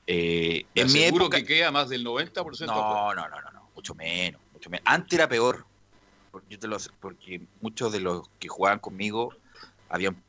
Eh, 0.06 0.64
en 0.74 0.92
mi 0.92 1.02
época. 1.02 1.38
que 1.38 1.44
queda 1.46 1.70
más 1.70 1.88
del 1.88 2.04
90% 2.04 2.66
No, 2.66 2.72
afuera. 2.72 3.28
no, 3.28 3.36
no, 3.36 3.40
no, 3.42 3.50
no, 3.50 3.70
mucho 3.74 3.94
menos, 3.94 4.40
mucho 4.52 4.70
menos. 4.70 4.82
Antes 4.86 5.18
era 5.18 5.28
peor. 5.28 5.64
Porque, 6.36 6.58
te 6.58 6.68
lo- 6.68 6.76
porque 7.00 7.40
muchos 7.62 7.90
de 7.92 8.00
los 8.00 8.28
que 8.38 8.48
jugaban 8.48 8.78
conmigo 8.78 9.32
había 9.88 10.10
un 10.10 10.20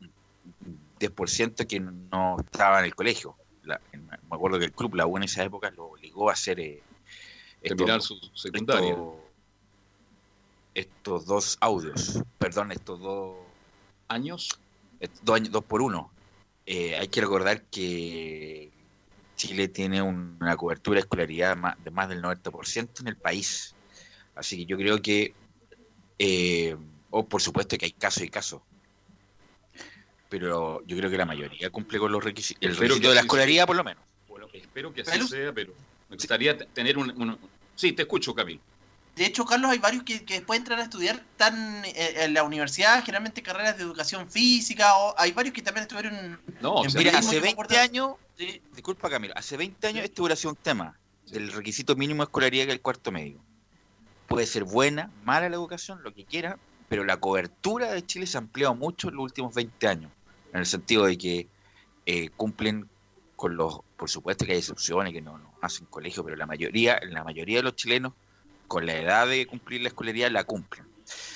10% 0.97 1.67
que 1.67 1.81
no 1.81 2.37
estaba 2.39 2.79
en 2.79 2.85
el 2.85 2.95
colegio. 2.95 3.35
La- 3.63 3.81
en- 3.91 4.07
me 4.07 4.17
acuerdo 4.31 4.57
que 4.57 4.63
el 4.63 4.71
club, 4.71 4.95
la 4.95 5.05
U 5.05 5.17
en 5.17 5.23
esa 5.23 5.43
época, 5.43 5.69
lo 5.71 5.87
obligó 5.87 6.29
a 6.29 6.33
hacer 6.33 6.61
eh, 6.61 6.81
Terminar 7.61 8.01
su 8.01 8.17
secundaria. 8.33 8.91
estos- 8.91 9.15
estos 10.73 11.25
dos 11.25 11.57
audios, 11.59 12.23
perdón, 12.39 12.71
estos 12.71 13.01
dos 13.01 13.35
años, 14.07 14.47
dos, 15.23 15.35
años- 15.35 15.51
dos 15.51 15.65
por 15.65 15.81
uno. 15.81 16.09
Eh, 16.65 16.95
hay 16.95 17.09
que 17.09 17.19
recordar 17.19 17.63
que 17.63 18.71
Chile 19.35 19.67
tiene 19.67 20.01
un- 20.01 20.37
una 20.39 20.55
cobertura 20.55 20.95
de 20.95 21.01
escolaridad 21.01 21.57
de 21.83 21.91
más 21.91 22.07
del 22.07 22.21
90% 22.21 23.01
en 23.01 23.09
el 23.09 23.17
país. 23.17 23.75
Así 24.35 24.55
que 24.55 24.65
yo 24.65 24.77
creo 24.77 25.01
que, 25.01 25.33
eh, 26.19 26.75
o 27.09 27.25
por 27.27 27.41
supuesto 27.41 27.77
que 27.77 27.85
hay 27.85 27.91
casos 27.91 28.23
y 28.23 28.29
casos, 28.29 28.61
pero 30.29 30.83
yo 30.85 30.97
creo 30.97 31.09
que 31.09 31.17
la 31.17 31.25
mayoría 31.25 31.69
cumple 31.69 31.99
con 31.99 32.11
los 32.11 32.23
requisitos, 32.23 32.61
el 32.61 32.75
requisito 32.75 33.09
de 33.09 33.15
la 33.15 33.21
escolaridad 33.21 33.59
sea. 33.59 33.67
por 33.67 33.75
lo 33.75 33.83
menos. 33.83 34.03
Bueno, 34.27 34.47
espero 34.53 34.93
que 34.93 35.01
así 35.01 35.21
sea, 35.27 35.53
pero 35.53 35.73
me 36.09 36.15
gustaría 36.17 36.57
tener 36.57 36.97
un, 36.97 37.09
un- 37.21 37.37
Sí, 37.75 37.93
te 37.93 38.01
escucho, 38.03 38.33
Camilo. 38.33 38.59
De 39.15 39.25
hecho, 39.25 39.45
Carlos, 39.45 39.71
hay 39.71 39.79
varios 39.79 40.03
que, 40.03 40.23
que 40.25 40.35
después 40.35 40.59
entran 40.59 40.79
a 40.79 40.83
estudiar, 40.83 41.15
están 41.15 41.83
eh, 41.85 42.23
en 42.23 42.33
la 42.33 42.43
universidad, 42.43 43.03
generalmente 43.03 43.41
carreras 43.41 43.75
de 43.77 43.83
educación 43.83 44.29
física, 44.29 44.95
o 44.97 45.15
hay 45.17 45.31
varios 45.31 45.53
que 45.55 45.61
también 45.63 45.83
estuvieron 45.83 46.13
en 46.15 46.39
No, 46.61 46.83
mira, 46.95 47.17
hace 47.17 47.35
yo 47.35 47.41
me 47.41 47.47
20 47.47 47.49
acuerdo- 47.53 47.77
años, 47.79 48.11
disculpa 48.75 49.09
Camilo, 49.09 49.33
hace 49.35 49.57
20 49.57 49.87
años 49.87 50.03
este 50.03 50.21
hubiera 50.21 50.35
sido 50.35 50.51
un 50.51 50.55
tema 50.57 50.99
del 51.31 51.51
requisito 51.51 51.95
mínimo 51.95 52.21
de 52.23 52.25
escolaridad 52.25 52.65
que 52.65 52.71
es 52.71 52.75
el 52.75 52.81
cuarto 52.81 53.11
medio. 53.11 53.43
Puede 54.27 54.45
ser 54.45 54.63
buena, 54.63 55.11
mala 55.23 55.49
la 55.49 55.55
educación, 55.55 56.03
lo 56.03 56.13
que 56.13 56.25
quiera, 56.25 56.57
pero 56.89 57.03
la 57.03 57.17
cobertura 57.17 57.91
de 57.91 58.05
Chile 58.05 58.27
se 58.27 58.37
ha 58.37 58.41
ampliado 58.41 58.75
mucho 58.75 59.09
en 59.09 59.15
los 59.15 59.23
últimos 59.23 59.53
20 59.53 59.87
años, 59.87 60.11
en 60.53 60.59
el 60.59 60.65
sentido 60.65 61.05
de 61.05 61.17
que 61.17 61.47
eh, 62.05 62.29
cumplen 62.35 62.89
con 63.35 63.55
los, 63.55 63.81
por 63.95 64.09
supuesto 64.09 64.45
que 64.45 64.53
hay 64.53 64.57
excepciones 64.59 65.13
que 65.13 65.21
no, 65.21 65.37
no 65.37 65.51
hacen 65.61 65.85
colegio, 65.87 66.23
pero 66.23 66.35
la 66.35 66.45
mayoría, 66.45 66.99
la 67.09 67.23
mayoría 67.23 67.57
de 67.57 67.63
los 67.63 67.75
chilenos 67.75 68.13
con 68.67 68.85
la 68.85 68.95
edad 68.95 69.27
de 69.27 69.45
cumplir 69.45 69.81
la 69.81 69.89
escolaridad 69.89 70.29
la 70.31 70.43
cumplen. 70.43 70.85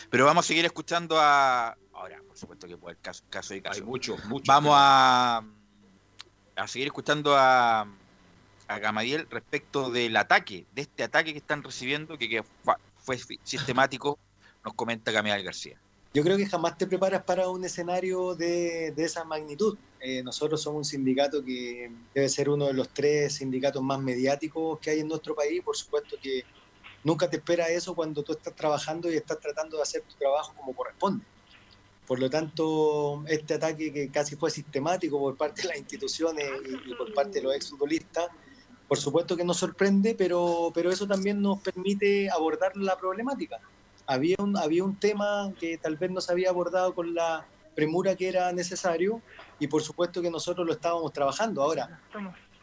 Pero 0.09 0.25
vamos 0.25 0.45
a 0.45 0.47
seguir 0.47 0.65
escuchando 0.65 1.19
a, 1.19 1.77
ahora, 1.93 2.21
por 2.27 2.37
supuesto 2.37 2.67
que 2.67 2.77
puede 2.77 2.97
caso, 2.97 3.23
caso 3.29 3.55
y 3.55 3.61
caso. 3.61 3.79
Hay 3.79 3.85
muchos, 3.85 4.23
muchos. 4.25 4.47
Vamos 4.47 4.73
a, 4.75 5.43
a 6.55 6.67
seguir 6.67 6.87
escuchando 6.87 7.35
a, 7.37 7.87
a 8.71 8.79
Gamadiel 8.79 9.27
respecto 9.29 9.91
del 9.91 10.15
ataque, 10.15 10.65
de 10.73 10.81
este 10.83 11.03
ataque 11.03 11.33
que 11.33 11.39
están 11.39 11.61
recibiendo, 11.63 12.17
que, 12.17 12.29
que 12.29 12.43
fue, 12.97 13.17
sistemático, 13.43 14.17
nos 14.63 14.73
comenta 14.73 15.11
Gamadiel 15.11 15.43
García. 15.43 15.77
Yo 16.13 16.23
creo 16.23 16.35
que 16.35 16.45
jamás 16.45 16.77
te 16.77 16.87
preparas 16.87 17.23
para 17.23 17.49
un 17.49 17.63
escenario 17.63 18.35
de, 18.35 18.91
de 18.91 19.03
esa 19.03 19.23
magnitud. 19.23 19.77
Eh, 19.99 20.21
nosotros 20.23 20.61
somos 20.61 20.79
un 20.79 20.85
sindicato 20.85 21.43
que 21.43 21.89
debe 22.13 22.27
ser 22.27 22.49
uno 22.49 22.67
de 22.67 22.73
los 22.73 22.89
tres 22.89 23.35
sindicatos 23.35 23.81
más 23.81 23.99
mediáticos 23.99 24.79
que 24.79 24.89
hay 24.89 24.99
en 24.99 25.07
nuestro 25.07 25.35
país. 25.35 25.61
Por 25.63 25.75
supuesto 25.77 26.17
que 26.21 26.43
nunca 27.03 27.29
te 27.29 27.37
espera 27.37 27.69
eso 27.69 27.95
cuando 27.95 28.23
tú 28.23 28.33
estás 28.33 28.53
trabajando 28.55 29.09
y 29.09 29.15
estás 29.15 29.39
tratando 29.39 29.77
de 29.77 29.83
hacer 29.83 30.01
tu 30.01 30.15
trabajo 30.15 30.53
como 30.53 30.73
corresponde. 30.75 31.23
Por 32.05 32.19
lo 32.19 32.29
tanto, 32.29 33.23
este 33.27 33.53
ataque 33.53 33.93
que 33.93 34.09
casi 34.09 34.35
fue 34.35 34.51
sistemático 34.51 35.17
por 35.17 35.37
parte 35.37 35.61
de 35.61 35.69
las 35.69 35.77
instituciones 35.77 36.45
y, 36.65 36.91
y 36.91 36.95
por 36.95 37.13
parte 37.13 37.39
de 37.39 37.43
los 37.43 37.55
exfutbolistas, 37.55 38.27
por 38.91 38.97
supuesto 38.99 39.37
que 39.37 39.45
nos 39.45 39.55
sorprende, 39.55 40.15
pero, 40.15 40.69
pero 40.73 40.91
eso 40.91 41.07
también 41.07 41.41
nos 41.41 41.61
permite 41.61 42.29
abordar 42.29 42.75
la 42.75 42.97
problemática. 42.97 43.57
Había 44.05 44.35
un, 44.39 44.57
había 44.57 44.83
un 44.83 44.99
tema 44.99 45.49
que 45.57 45.77
tal 45.77 45.95
vez 45.95 46.11
no 46.11 46.19
se 46.19 46.29
había 46.33 46.49
abordado 46.49 46.93
con 46.93 47.15
la 47.15 47.47
premura 47.73 48.17
que 48.17 48.27
era 48.27 48.51
necesario 48.51 49.21
y 49.61 49.67
por 49.67 49.81
supuesto 49.81 50.21
que 50.21 50.29
nosotros 50.29 50.67
lo 50.67 50.73
estábamos 50.73 51.13
trabajando. 51.13 51.63
Ahora, 51.63 52.01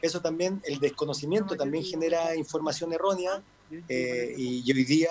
eso 0.03 0.21
también, 0.21 0.61
el 0.67 0.79
desconocimiento 0.81 1.57
también 1.57 1.83
genera 1.83 2.37
información 2.37 2.93
errónea 2.93 3.43
eh, 3.89 4.35
y, 4.37 4.71
hoy 4.71 4.85
día 4.85 5.09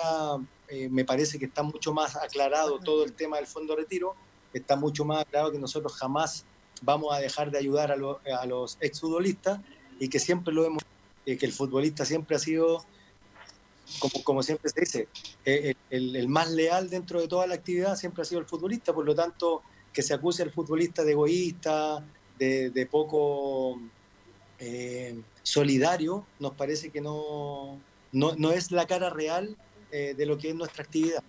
eh, 0.68 0.88
me 0.88 1.04
parece 1.04 1.36
que 1.36 1.46
está 1.46 1.64
mucho 1.64 1.92
más 1.92 2.14
aclarado 2.14 2.78
todo 2.78 3.02
el 3.02 3.14
tema 3.14 3.38
del 3.38 3.48
fondo 3.48 3.74
de 3.74 3.80
retiro, 3.82 4.14
está 4.52 4.76
mucho 4.76 5.04
más 5.04 5.22
aclarado 5.22 5.50
que 5.50 5.58
nosotros 5.58 5.94
jamás 5.94 6.44
vamos 6.80 7.12
a 7.12 7.18
dejar 7.18 7.50
de 7.50 7.58
ayudar 7.58 7.90
a, 7.90 7.96
lo- 7.96 8.20
a 8.40 8.46
los 8.46 8.78
exfutbolistas 8.80 9.58
y 9.98 10.08
que 10.08 10.20
siempre 10.20 10.54
lo 10.54 10.64
hemos, 10.64 10.80
eh, 11.28 11.36
que 11.36 11.46
el 11.46 11.52
futbolista 11.52 12.04
siempre 12.04 12.36
ha 12.36 12.38
sido, 12.38 12.84
como, 13.98 14.24
como 14.24 14.42
siempre 14.42 14.70
se 14.70 14.80
dice, 14.80 15.08
eh, 15.44 15.74
el, 15.90 16.16
el 16.16 16.28
más 16.28 16.50
leal 16.50 16.88
dentro 16.88 17.20
de 17.20 17.28
toda 17.28 17.46
la 17.46 17.54
actividad 17.54 17.96
siempre 17.96 18.22
ha 18.22 18.24
sido 18.24 18.40
el 18.40 18.46
futbolista, 18.46 18.94
por 18.94 19.04
lo 19.04 19.14
tanto, 19.14 19.62
que 19.92 20.02
se 20.02 20.14
acuse 20.14 20.42
al 20.42 20.52
futbolista 20.52 21.04
de 21.04 21.12
egoísta, 21.12 22.04
de, 22.38 22.70
de 22.70 22.86
poco 22.86 23.78
eh, 24.58 25.20
solidario, 25.42 26.24
nos 26.38 26.54
parece 26.54 26.90
que 26.90 27.00
no, 27.00 27.78
no, 28.12 28.34
no 28.36 28.50
es 28.52 28.70
la 28.70 28.86
cara 28.86 29.10
real 29.10 29.56
eh, 29.90 30.14
de 30.16 30.26
lo 30.26 30.38
que 30.38 30.50
es 30.50 30.54
nuestra 30.54 30.84
actividad. 30.84 31.22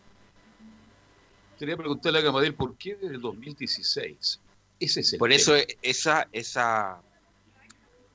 Quería 1.58 1.76
preguntarle 1.76 2.20
a 2.20 2.22
Gamadiel, 2.22 2.56
¿por 2.56 2.78
qué 2.78 2.96
desde 2.96 3.16
el 3.16 3.22
2016? 3.22 4.40
Ese 4.80 5.00
es 5.02 5.14
el 5.14 5.20
Por 5.20 5.30
tema. 5.30 5.36
eso 5.42 5.56
esa, 5.82 6.28
esa, 6.32 7.02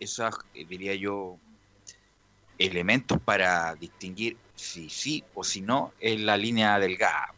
esa, 0.01 0.31
diría 0.55 0.95
yo, 0.95 1.39
elementos 2.59 3.19
para 3.21 3.75
distinguir 3.75 4.37
si 4.55 4.89
sí 4.89 5.25
o 5.35 5.45
si 5.45 5.61
no 5.61 5.93
es 6.01 6.21
la 6.21 6.37
línea 6.37 6.79
delgada. 6.79 7.35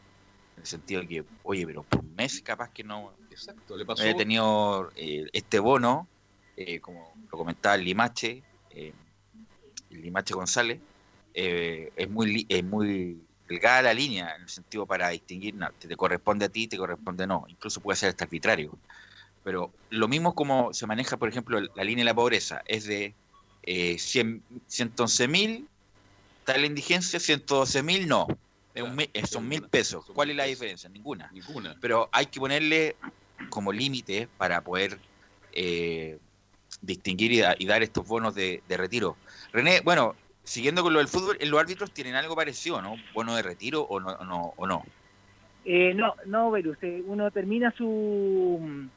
En 0.56 0.62
el 0.62 0.66
sentido 0.66 1.02
de 1.02 1.08
que, 1.08 1.24
oye, 1.42 1.66
pero 1.66 1.82
por 1.82 2.00
un 2.00 2.14
mes 2.14 2.40
capaz 2.42 2.70
que 2.70 2.84
no, 2.84 3.12
Exacto, 3.30 3.76
le 3.76 3.84
no 3.84 3.88
pasó. 3.88 4.02
haya 4.02 4.16
tenido 4.16 4.90
eh, 4.96 5.26
este 5.32 5.58
bono, 5.58 6.08
eh, 6.56 6.80
como 6.80 7.14
lo 7.30 7.38
comentaba 7.38 7.74
el 7.74 7.84
Limache, 7.84 8.42
eh, 8.70 8.92
el 9.90 10.00
Limache 10.00 10.34
González, 10.34 10.80
es 11.34 12.08
muy 12.08 12.46
es 12.48 12.64
muy 12.64 13.20
delgada 13.46 13.82
la 13.82 13.94
línea 13.94 14.34
en 14.36 14.42
el 14.42 14.48
sentido 14.48 14.86
para 14.86 15.10
distinguir, 15.10 15.54
no, 15.54 15.70
te, 15.78 15.86
te 15.86 15.96
corresponde 15.96 16.46
a 16.46 16.48
ti, 16.48 16.66
te 16.66 16.78
corresponde 16.78 17.26
no, 17.26 17.44
incluso 17.48 17.80
puede 17.80 17.96
ser 17.96 18.08
hasta 18.08 18.24
arbitrario. 18.24 18.78
Pero 19.42 19.72
lo 19.90 20.08
mismo 20.08 20.34
como 20.34 20.72
se 20.72 20.86
maneja, 20.86 21.18
por 21.18 21.28
ejemplo, 21.28 21.60
la 21.60 21.84
línea 21.84 22.02
de 22.02 22.10
la 22.10 22.14
pobreza, 22.14 22.62
es 22.66 22.86
de 22.86 23.14
eh, 23.66 23.98
100 23.98 24.44
111 24.66 25.28
mil, 25.28 25.68
está 26.38 26.58
la 26.58 26.66
indigencia, 26.66 27.20
112 27.20 27.82
mil 27.82 28.08
no. 28.08 28.26
Es 28.74 28.82
un 28.82 28.98
son 29.26 29.48
mil 29.48 29.62
pesos. 29.68 30.04
¿Cuál 30.14 30.30
es 30.30 30.36
la 30.36 30.44
diferencia? 30.44 30.88
Ninguna. 30.90 31.30
Ninguna. 31.32 31.76
Pero 31.80 32.08
hay 32.12 32.26
que 32.26 32.40
ponerle 32.40 32.96
como 33.48 33.72
límite 33.72 34.28
para 34.36 34.62
poder 34.62 35.00
eh, 35.52 36.18
distinguir 36.82 37.32
y, 37.32 37.38
da- 37.38 37.56
y 37.58 37.66
dar 37.66 37.82
estos 37.82 38.06
bonos 38.06 38.34
de, 38.34 38.62
de 38.66 38.76
retiro. 38.76 39.18
René, 39.52 39.80
bueno, 39.80 40.14
siguiendo 40.44 40.82
con 40.82 40.92
lo 40.92 40.98
del 40.98 41.08
fútbol, 41.08 41.38
¿los 41.40 41.60
árbitros 41.60 41.92
tienen 41.92 42.14
algo 42.16 42.36
parecido, 42.36 42.82
no? 42.82 43.02
¿Bono 43.12 43.34
de 43.34 43.42
retiro 43.42 43.82
o 43.82 43.98
no? 43.98 44.10
O 44.10 44.24
no, 44.24 44.54
o 44.56 44.66
no? 44.66 44.84
Eh, 45.64 45.94
no, 45.94 46.14
no, 46.26 46.50
Verus. 46.50 46.78
uno 47.06 47.30
termina 47.30 47.72
su, 47.76 48.88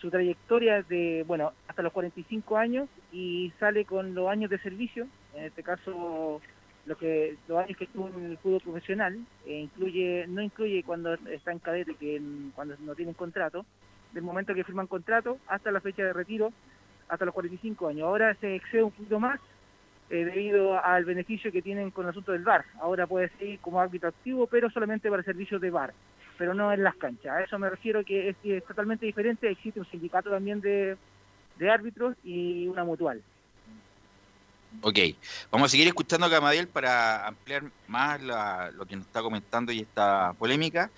su 0.00 0.10
trayectoria 0.10 0.82
de, 0.82 1.24
bueno, 1.26 1.52
hasta 1.66 1.82
los 1.82 1.92
45 1.92 2.56
años 2.56 2.88
y 3.12 3.52
sale 3.58 3.84
con 3.84 4.14
los 4.14 4.28
años 4.28 4.50
de 4.50 4.58
servicio. 4.58 5.06
En 5.34 5.44
este 5.44 5.62
caso, 5.62 6.40
lo 6.86 6.96
que 6.96 7.36
los 7.48 7.58
años 7.58 7.76
que 7.76 7.84
estuvo 7.84 8.08
en 8.08 8.26
el 8.26 8.38
fútbol 8.38 8.60
profesional, 8.60 9.18
eh, 9.46 9.58
incluye 9.60 10.26
no 10.28 10.40
incluye 10.40 10.82
cuando 10.84 11.14
está 11.14 11.52
en 11.52 11.58
cadete, 11.58 11.94
que 11.94 12.20
cuando 12.54 12.76
no 12.80 12.94
tienen 12.94 13.14
contrato, 13.14 13.66
del 14.12 14.22
momento 14.22 14.54
que 14.54 14.64
firman 14.64 14.86
contrato 14.86 15.38
hasta 15.48 15.70
la 15.70 15.80
fecha 15.80 16.02
de 16.02 16.12
retiro, 16.12 16.52
hasta 17.08 17.24
los 17.24 17.34
45 17.34 17.88
años. 17.88 18.02
Ahora 18.04 18.34
se 18.36 18.54
excede 18.54 18.82
un 18.82 18.90
poquito 18.90 19.20
más 19.20 19.40
eh, 20.10 20.24
debido 20.24 20.82
al 20.82 21.04
beneficio 21.04 21.52
que 21.52 21.62
tienen 21.62 21.90
con 21.90 22.04
el 22.06 22.10
asunto 22.10 22.32
del 22.32 22.42
VAR. 22.42 22.64
Ahora 22.80 23.06
puede 23.06 23.28
seguir 23.38 23.58
como 23.60 23.80
árbitro 23.80 24.08
activo, 24.08 24.46
pero 24.46 24.70
solamente 24.70 25.10
para 25.10 25.22
servicios 25.22 25.60
de 25.60 25.70
VAR, 25.70 25.92
pero 26.38 26.54
no 26.54 26.72
en 26.72 26.82
las 26.82 26.96
canchas. 26.96 27.32
A 27.32 27.42
eso 27.42 27.58
me 27.58 27.68
refiero 27.70 28.04
que 28.04 28.30
es, 28.30 28.36
es 28.44 28.64
totalmente 28.64 29.06
diferente. 29.06 29.50
Existe 29.50 29.80
un 29.80 29.90
sindicato 29.90 30.30
también 30.30 30.60
de, 30.60 30.96
de 31.58 31.70
árbitros 31.70 32.14
y 32.24 32.66
una 32.68 32.84
mutual. 32.84 33.22
Ok, 34.82 34.98
vamos 35.50 35.66
a 35.66 35.70
seguir 35.70 35.88
escuchando 35.88 36.26
a 36.26 36.28
Gamadiel 36.28 36.68
para 36.68 37.26
ampliar 37.26 37.64
más 37.88 38.22
la- 38.22 38.70
lo 38.72 38.86
que 38.86 38.96
nos 38.96 39.06
está 39.06 39.22
comentando 39.22 39.72
y 39.72 39.80
esta 39.80 40.34
polémica. 40.34 40.90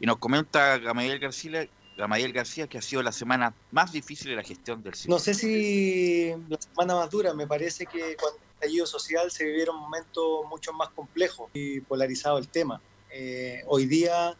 Y 0.00 0.06
nos 0.06 0.18
comenta 0.18 0.78
Gamadiel 0.78 1.18
García, 1.18 1.68
Gamadiel 1.96 2.32
García 2.32 2.66
que 2.66 2.78
ha 2.78 2.82
sido 2.82 3.02
la 3.02 3.12
semana 3.12 3.54
más 3.70 3.92
difícil 3.92 4.30
de 4.30 4.36
la 4.36 4.42
gestión 4.42 4.82
del 4.82 4.94
No 5.06 5.18
sé 5.18 5.34
si 5.34 6.32
la 6.48 6.58
semana 6.58 6.94
más 6.96 7.10
dura, 7.10 7.34
me 7.34 7.46
parece 7.46 7.86
que 7.86 8.16
cuando 8.18 8.47
estallido 8.58 8.86
social 8.86 9.30
se 9.30 9.44
vivieron 9.44 9.76
momentos 9.76 10.44
mucho 10.48 10.72
más 10.72 10.88
complejos 10.90 11.48
y 11.54 11.80
polarizado 11.80 12.38
el 12.38 12.48
tema. 12.48 12.80
Eh, 13.10 13.62
hoy 13.66 13.86
día, 13.86 14.36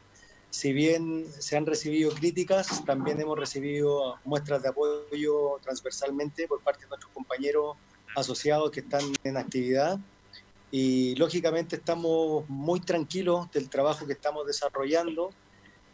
si 0.51 0.73
bien 0.73 1.25
se 1.39 1.57
han 1.57 1.67
recibido 1.67 2.11
críticas, 2.11 2.85
también 2.85 3.21
hemos 3.21 3.39
recibido 3.39 4.17
muestras 4.25 4.63
de 4.63 4.71
apoyo 4.71 5.59
transversalmente 5.63 6.49
por 6.49 6.61
parte 6.63 6.83
de 6.83 6.89
nuestros 6.89 7.13
compañeros 7.13 7.77
asociados 8.17 8.73
que 8.73 8.81
están 8.81 9.03
en 9.23 9.37
actividad 9.37 10.01
y 10.71 11.15
lógicamente 11.15 11.77
estamos 11.77 12.49
muy 12.49 12.81
tranquilos 12.81 13.51
del 13.53 13.71
trabajo 13.71 14.07
que 14.07 14.13
estamos 14.15 14.47
desarrollando, 14.47 15.31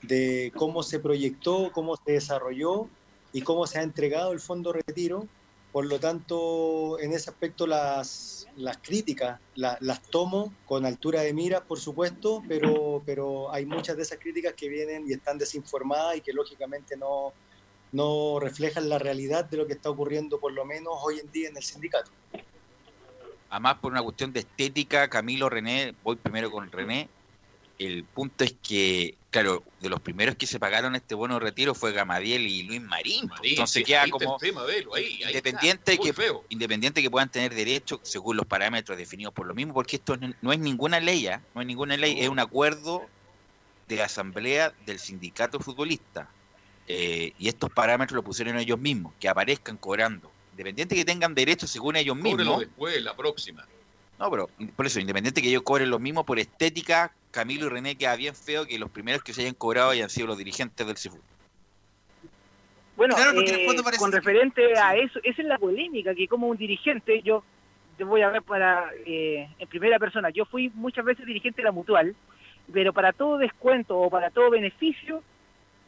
de 0.03 0.51
cómo 0.57 0.83
se 0.83 0.99
proyectó, 0.99 1.71
cómo 1.73 1.97
se 1.97 2.13
desarrolló 2.13 2.89
y 3.33 3.43
cómo 3.43 3.67
se 3.67 3.79
ha 3.79 3.83
entregado 3.83 4.33
el 4.33 4.41
fondo 4.41 4.73
retiro. 4.73 5.29
Por 5.75 5.87
lo 5.87 5.99
tanto, 5.99 7.01
en 7.01 7.15
ese 7.15 7.31
aspecto 7.31 7.67
las, 7.67 8.47
las 8.55 8.79
críticas 8.81 9.41
la- 9.57 9.77
las 9.81 10.09
tomo 10.09 10.57
con 10.65 10.87
altura 10.87 11.23
de 11.23 11.35
miras, 11.35 11.63
por 11.67 11.81
supuesto, 11.81 12.45
pero, 12.49 13.03
pero 13.05 13.53
hay 13.53 13.67
muchas 13.67 13.97
de 13.97 14.05
esas 14.05 14.21
críticas 14.21 14.55
que 14.57 14.69
vienen 14.69 15.03
y 15.09 15.15
están 15.15 15.37
desinformadas 15.37 16.19
y 16.19 16.21
que 16.23 16.33
lógicamente 16.33 16.97
no, 16.97 17.35
no 17.93 18.39
reflejan 18.41 18.89
la 18.89 19.01
realidad 19.01 19.47
de 19.47 19.57
lo 19.57 19.67
que 19.67 19.73
está 19.75 19.91
ocurriendo, 19.91 20.39
por 20.39 20.53
lo 20.53 20.65
menos 20.65 20.95
hoy 21.05 21.19
en 21.19 21.31
día 21.33 21.49
en 21.49 21.57
el 21.57 21.65
sindicato. 21.65 22.13
además 23.49 23.79
por 23.81 23.93
una 23.93 24.03
cuestión 24.03 24.33
de 24.33 24.41
estética, 24.41 25.09
Camilo, 25.09 25.49
René, 25.49 25.97
voy 26.03 26.17
primero 26.17 26.51
con 26.51 26.71
René. 26.71 27.14
El 27.79 28.05
punto 28.05 28.45
es 28.45 28.55
que, 28.63 29.17
claro, 29.31 29.65
de 29.81 29.89
los 29.89 30.01
primeros 30.01 30.37
que 30.37 30.47
se 30.47 30.61
pagaron 30.61 30.95
este 30.95 31.15
bono 31.17 31.35
de 31.35 31.41
retiro 31.41 31.75
fue 31.75 31.93
Gamadiel 31.93 32.47
y 32.47 32.63
Luis 32.63 32.81
Marín. 32.81 33.27
Marín, 33.27 33.51
Entonces 33.53 33.81
sí, 33.81 33.85
queda 33.85 34.09
como 34.09 34.39
ahí, 34.41 34.95
ahí 34.95 35.23
independiente 35.27 35.93
está, 35.95 36.05
que 36.05 36.13
feo. 36.13 36.45
independiente 36.51 37.03
que 37.03 37.11
puedan 37.11 37.31
tener 37.31 37.53
derecho 37.53 37.99
según 38.05 38.37
los 38.37 38.47
parámetros 38.47 38.97
definidos 38.97 39.35
por 39.35 39.47
lo 39.47 39.55
mismo, 39.55 39.75
porque 39.75 39.97
esto 39.97 40.17
no- 40.17 40.33
no 40.41 40.53
es 40.53 40.59
ninguna 40.61 41.01
ley, 41.01 41.27
¿ah? 41.27 41.43
no 41.55 41.61
es 41.63 41.67
ninguna 41.67 41.97
ley, 41.97 42.21
es 42.21 42.29
un 42.29 42.39
acuerdo 42.39 43.05
de 43.89 44.03
asamblea 44.03 44.73
del 44.87 44.99
sindicato 45.01 45.59
futbolista. 45.59 46.31
Eh, 46.87 47.33
y 47.39 47.49
estos 47.49 47.71
parámetros 47.71 48.15
lo 48.15 48.23
pusieron 48.23 48.59
ellos 48.59 48.79
mismos, 48.79 49.15
que 49.19 49.29
aparezcan 49.29 49.79
cobrando. 49.79 50.31
Independiente 50.53 50.95
que 50.95 51.05
tengan 51.05 51.35
derecho 51.35 51.67
según 51.67 51.97
ellos 51.97 52.17
Cóbrelo 52.17 52.37
mismos. 52.39 52.61
después, 52.61 53.03
la 53.03 53.17
próxima. 53.17 53.67
No, 54.19 54.31
pero 54.31 54.49
por 54.77 54.87
eso, 54.87 55.01
independiente 55.01 55.43
que 55.43 55.49
ellos 55.49 55.63
cobren 55.63 55.91
lo 55.91 55.99
mismo 55.99 56.25
por 56.25 56.39
estética, 56.39 57.13
Camilo 57.31 57.67
y 57.67 57.69
René 57.69 57.97
queda 57.97 58.15
bien 58.17 58.35
feo 58.35 58.65
que 58.65 58.79
los 58.79 58.91
primeros 58.91 59.23
que 59.23 59.33
se 59.33 59.43
hayan 59.43 59.55
cobrado 59.55 59.91
hayan 59.91 60.09
sido 60.09 60.29
los 60.29 60.39
dirigentes 60.39 60.87
del 60.87 60.97
CIFUT. 60.97 61.21
Bueno, 62.97 63.17
Claro, 63.17 63.41
eh, 63.41 63.65
con 63.99 64.11
que- 64.11 64.17
referente 64.19 64.79
a 64.79 64.95
eso, 64.95 65.19
esa 65.25 65.43
es 65.43 65.49
la 65.49 65.59
polémica, 65.59 66.15
que 66.15 66.29
como 66.29 66.47
un 66.47 66.57
dirigente, 66.57 67.23
yo 67.23 67.43
te 67.99 68.05
voy 68.05 68.23
a 68.23 68.29
ver 68.31 68.43
para 68.43 68.89
eh, 69.05 69.49
en 69.59 69.69
primera 69.69 69.99
persona, 69.99 70.31
yo 70.31 70.45
fui 70.45 70.71
muchas 70.75 71.05
veces 71.05 71.27
dirigente 71.27 71.63
de 71.63 71.65
la 71.67 71.73
Mutual, 71.73 72.15
pero 72.73 72.93
para 72.93 73.13
todo 73.13 73.37
descuento 73.37 73.99
o 73.99 74.09
para 74.11 74.31
todo 74.31 74.51
beneficio, 74.51 75.23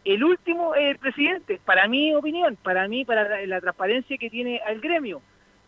el 0.05 0.23
último 0.25 0.75
es 0.75 0.91
el 0.91 0.99
presidente, 0.99 1.61
para 1.65 1.87
mi 1.87 2.13
opinión, 2.15 2.57
para 2.61 2.89
mí, 2.89 3.05
para 3.05 3.29
la, 3.29 3.47
la 3.47 3.61
transparencia 3.61 4.19
que 4.19 4.31
tiene 4.31 4.61
al 4.67 4.81
gremio. 4.81 5.23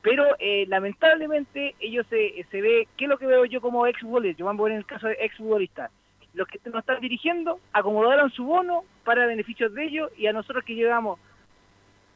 Pero 0.09 0.25
eh, 0.39 0.65
lamentablemente 0.69 1.75
ellos 1.81 2.07
se, 2.09 2.47
se 2.51 2.63
ve, 2.63 2.89
¿qué 2.97 3.05
es 3.05 3.11
lo 3.11 3.19
que 3.19 3.27
veo 3.27 3.45
yo 3.45 3.61
como 3.61 3.87
exfutbolista? 3.87 4.39
Yo 4.39 4.47
voy 4.47 4.55
a 4.55 4.57
poner 4.57 4.79
el 4.79 4.87
caso 4.87 5.07
de 5.07 5.19
exfutbolista. 5.21 5.91
Los 6.33 6.49
que 6.49 6.59
nos 6.65 6.81
están 6.81 7.01
dirigiendo 7.01 7.61
acomodaron 7.75 8.31
su 8.31 8.45
bono 8.45 8.85
para 9.05 9.27
beneficios 9.27 9.75
de 9.75 9.85
ellos 9.85 10.11
y 10.17 10.27
a 10.27 10.33
nosotros 10.33 10.65
que 10.65 10.75
llegamos 10.75 11.19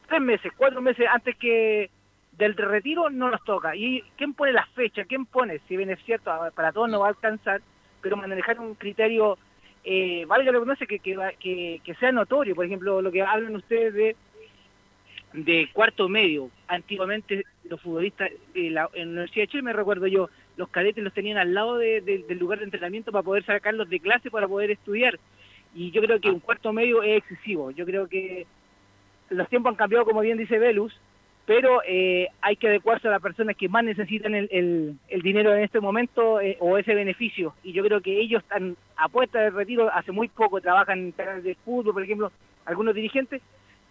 tres 0.07 0.21
meses, 0.21 0.51
cuatro 0.57 0.81
meses 0.81 1.05
antes 1.07 1.35
que 1.37 1.91
del 2.31 2.55
retiro 2.55 3.11
no 3.11 3.29
nos 3.29 3.43
toca. 3.43 3.75
¿Y 3.75 4.01
quién 4.17 4.33
pone 4.33 4.53
la 4.53 4.65
fecha? 4.73 5.05
¿Quién 5.05 5.27
pone? 5.27 5.59
Si 5.67 5.77
bien 5.77 5.91
es 5.91 6.03
cierto, 6.03 6.31
para 6.55 6.71
todos 6.71 6.89
no 6.89 7.01
va 7.01 7.07
a 7.07 7.09
alcanzar, 7.09 7.61
pero 8.01 8.17
manejar 8.17 8.59
un 8.59 8.73
criterio, 8.73 9.37
eh, 9.83 10.25
valga 10.25 10.51
no 10.51 10.75
sé, 10.77 10.87
que, 10.87 10.97
que, 10.97 11.15
que, 11.39 11.79
que 11.83 11.95
sea 11.95 12.11
notorio. 12.11 12.55
Por 12.55 12.65
ejemplo, 12.65 13.03
lo 13.03 13.11
que 13.11 13.21
hablan 13.21 13.55
ustedes 13.55 13.93
de 13.93 14.15
de 15.33 15.69
cuarto 15.73 16.07
medio. 16.09 16.49
Antiguamente 16.67 17.43
los 17.69 17.81
futbolistas 17.81 18.29
eh, 18.53 18.69
la, 18.69 18.89
en 18.93 19.07
la 19.15 19.21
Universidad 19.21 19.43
de 19.43 19.47
Chile, 19.47 19.63
me 19.63 19.73
recuerdo 19.73 20.07
yo, 20.07 20.29
los 20.57 20.69
cadetes 20.69 21.03
los 21.03 21.13
tenían 21.13 21.37
al 21.37 21.53
lado 21.53 21.77
de- 21.77 22.01
de- 22.01 22.19
del 22.27 22.37
lugar 22.37 22.59
de 22.59 22.65
entrenamiento 22.65 23.11
para 23.11 23.23
poder 23.23 23.43
sacarlos 23.45 23.89
de 23.89 23.99
clase, 23.99 24.29
para 24.29 24.47
poder 24.47 24.71
estudiar. 24.71 25.19
Y 25.75 25.89
yo 25.91 26.01
creo 26.01 26.19
que 26.19 26.29
un 26.29 26.39
cuarto 26.39 26.71
medio 26.71 27.01
es 27.01 27.17
excesivo. 27.17 27.71
Yo 27.71 27.85
creo 27.85 28.07
que 28.07 28.45
los 29.29 29.49
tiempos 29.49 29.71
han 29.71 29.75
cambiado, 29.75 30.05
como 30.05 30.21
bien 30.21 30.37
dice 30.37 30.59
Velus, 30.59 30.93
pero 31.45 31.81
eh, 31.85 32.27
hay 32.41 32.55
que 32.55 32.67
adecuarse 32.67 33.07
a 33.07 33.11
las 33.11 33.21
personas 33.21 33.57
que 33.57 33.67
más 33.67 33.83
necesitan 33.83 34.35
el, 34.35 34.47
el- 34.51 34.95
el 35.09 35.21
dinero 35.23 35.53
en 35.53 35.63
este 35.63 35.79
momento 35.79 36.39
eh, 36.39 36.55
o 36.59 36.77
ese 36.77 36.93
beneficio. 36.93 37.55
Y 37.63 37.73
yo 37.73 37.83
creo 37.83 37.99
que 38.01 38.19
ellos 38.19 38.43
están 38.43 38.77
a 38.95 39.09
puerta 39.09 39.39
de 39.39 39.49
retiro 39.49 39.89
hace 39.91 40.11
muy 40.11 40.27
poco, 40.27 40.61
trabajan 40.61 40.99
en 40.99 41.11
canales 41.11 41.43
de 41.43 41.55
fútbol, 41.55 41.93
por 41.93 42.03
ejemplo, 42.03 42.31
algunos 42.65 42.93
dirigentes, 42.93 43.41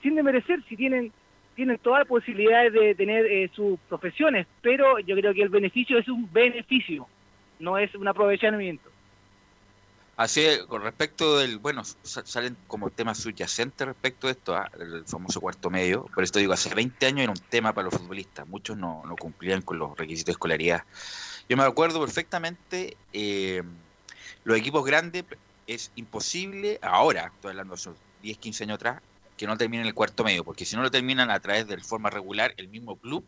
sin 0.02 0.14
desmerecer 0.14 0.62
si 0.68 0.76
tienen 0.76 1.12
tienen 1.54 1.78
todas 1.78 2.00
las 2.00 2.08
posibilidades 2.08 2.72
de 2.72 2.94
tener 2.94 3.26
eh, 3.26 3.50
sus 3.54 3.78
profesiones, 3.88 4.46
pero 4.62 4.98
yo 5.00 5.16
creo 5.16 5.34
que 5.34 5.42
el 5.42 5.48
beneficio 5.50 5.98
es 5.98 6.08
un 6.08 6.30
beneficio, 6.32 7.08
no 7.58 7.78
es 7.78 7.94
un 7.94 8.08
aprovechamiento. 8.08 8.90
Así 10.16 10.42
es, 10.42 10.64
con 10.66 10.82
respecto 10.82 11.38
del, 11.38 11.58
bueno, 11.58 11.82
sa- 11.84 12.24
salen 12.26 12.56
como 12.66 12.90
temas 12.90 13.18
subyacentes 13.18 13.86
respecto 13.86 14.26
de 14.26 14.34
esto, 14.34 14.54
ah, 14.54 14.68
el 14.78 15.06
famoso 15.06 15.40
cuarto 15.40 15.70
medio, 15.70 16.04
por 16.14 16.22
esto 16.22 16.38
digo, 16.38 16.52
hace 16.52 16.74
20 16.74 17.06
años 17.06 17.22
era 17.22 17.32
un 17.32 17.48
tema 17.48 17.72
para 17.74 17.86
los 17.86 17.94
futbolistas, 17.94 18.46
muchos 18.46 18.76
no, 18.76 19.02
no 19.06 19.16
cumplían 19.16 19.62
con 19.62 19.78
los 19.78 19.96
requisitos 19.96 20.26
de 20.26 20.32
escolaridad. 20.32 20.82
Yo 21.48 21.56
me 21.56 21.64
acuerdo 21.64 22.00
perfectamente, 22.00 23.00
eh, 23.12 23.62
los 24.44 24.58
equipos 24.58 24.84
grandes 24.84 25.24
es 25.66 25.92
imposible, 25.96 26.78
ahora, 26.82 27.32
estoy 27.34 27.50
hablando 27.52 27.74
esos 27.74 27.98
10, 28.18 28.38
15 28.38 28.64
años 28.64 28.76
atrás, 28.76 29.02
que 29.42 29.46
no 29.48 29.56
terminen 29.56 29.86
el 29.86 29.92
cuarto 29.92 30.22
medio, 30.22 30.44
porque 30.44 30.64
si 30.64 30.76
no 30.76 30.82
lo 30.82 30.90
terminan 30.92 31.28
a 31.28 31.40
través 31.40 31.66
de 31.66 31.76
forma 31.78 32.10
regular, 32.10 32.54
el 32.58 32.68
mismo 32.68 32.96
club 32.96 33.26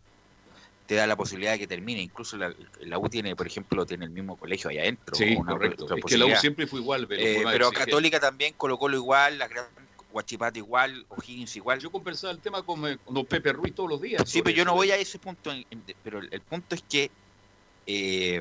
te 0.87 0.94
da 0.94 1.09
la 1.09 1.16
posibilidad 1.16 1.50
de 1.50 1.59
que 1.59 1.66
termine. 1.66 2.03
Incluso 2.03 2.37
la, 2.37 2.55
la 2.83 2.98
U 3.00 3.09
tiene, 3.09 3.35
por 3.35 3.48
ejemplo, 3.48 3.85
tiene 3.85 4.05
el 4.05 4.12
mismo 4.12 4.37
colegio 4.37 4.70
allá 4.70 4.83
adentro. 4.83 5.16
Sí, 5.16 5.35
una 5.37 5.55
correcto. 5.55 5.87
otra 5.87 5.96
Es 5.96 6.05
que 6.05 6.16
la 6.16 6.27
U 6.27 6.37
siempre 6.37 6.68
fue 6.68 6.79
igual, 6.79 7.09
pero 7.09 7.20
Eh, 7.20 7.42
pero. 7.50 7.72
Católica 7.72 8.20
también, 8.20 8.55
Colo 8.57 8.79
Colo 8.79 8.96
igual, 8.96 9.38
la 9.38 9.48
gran 9.48 9.66
Guachipato 10.09 10.57
igual, 10.57 11.05
O'Higgins 11.09 11.57
igual. 11.57 11.81
Yo 11.81 11.90
conversaba 11.90 12.33
el 12.33 12.38
tema 12.38 12.64
con, 12.64 12.87
eh, 12.87 12.96
con 12.98 13.12
don 13.12 13.27
Pepe 13.27 13.53
Ruiz 13.53 13.74
todos 13.74 13.90
los 13.90 14.00
días. 14.00 14.22
Sí, 14.24 14.40
pero 14.40 14.55
yo 14.55 14.64
no 14.64 14.74
voy 14.74 14.92
a 14.92 14.96
ese 14.96 15.18
punto, 15.18 15.50
en- 15.50 15.66
en- 15.68 15.85
pero 16.05 16.20
el, 16.20 16.29
el 16.31 16.42
punto 16.42 16.77
es 16.77 16.85
que 16.88 17.11
eh, 17.87 18.40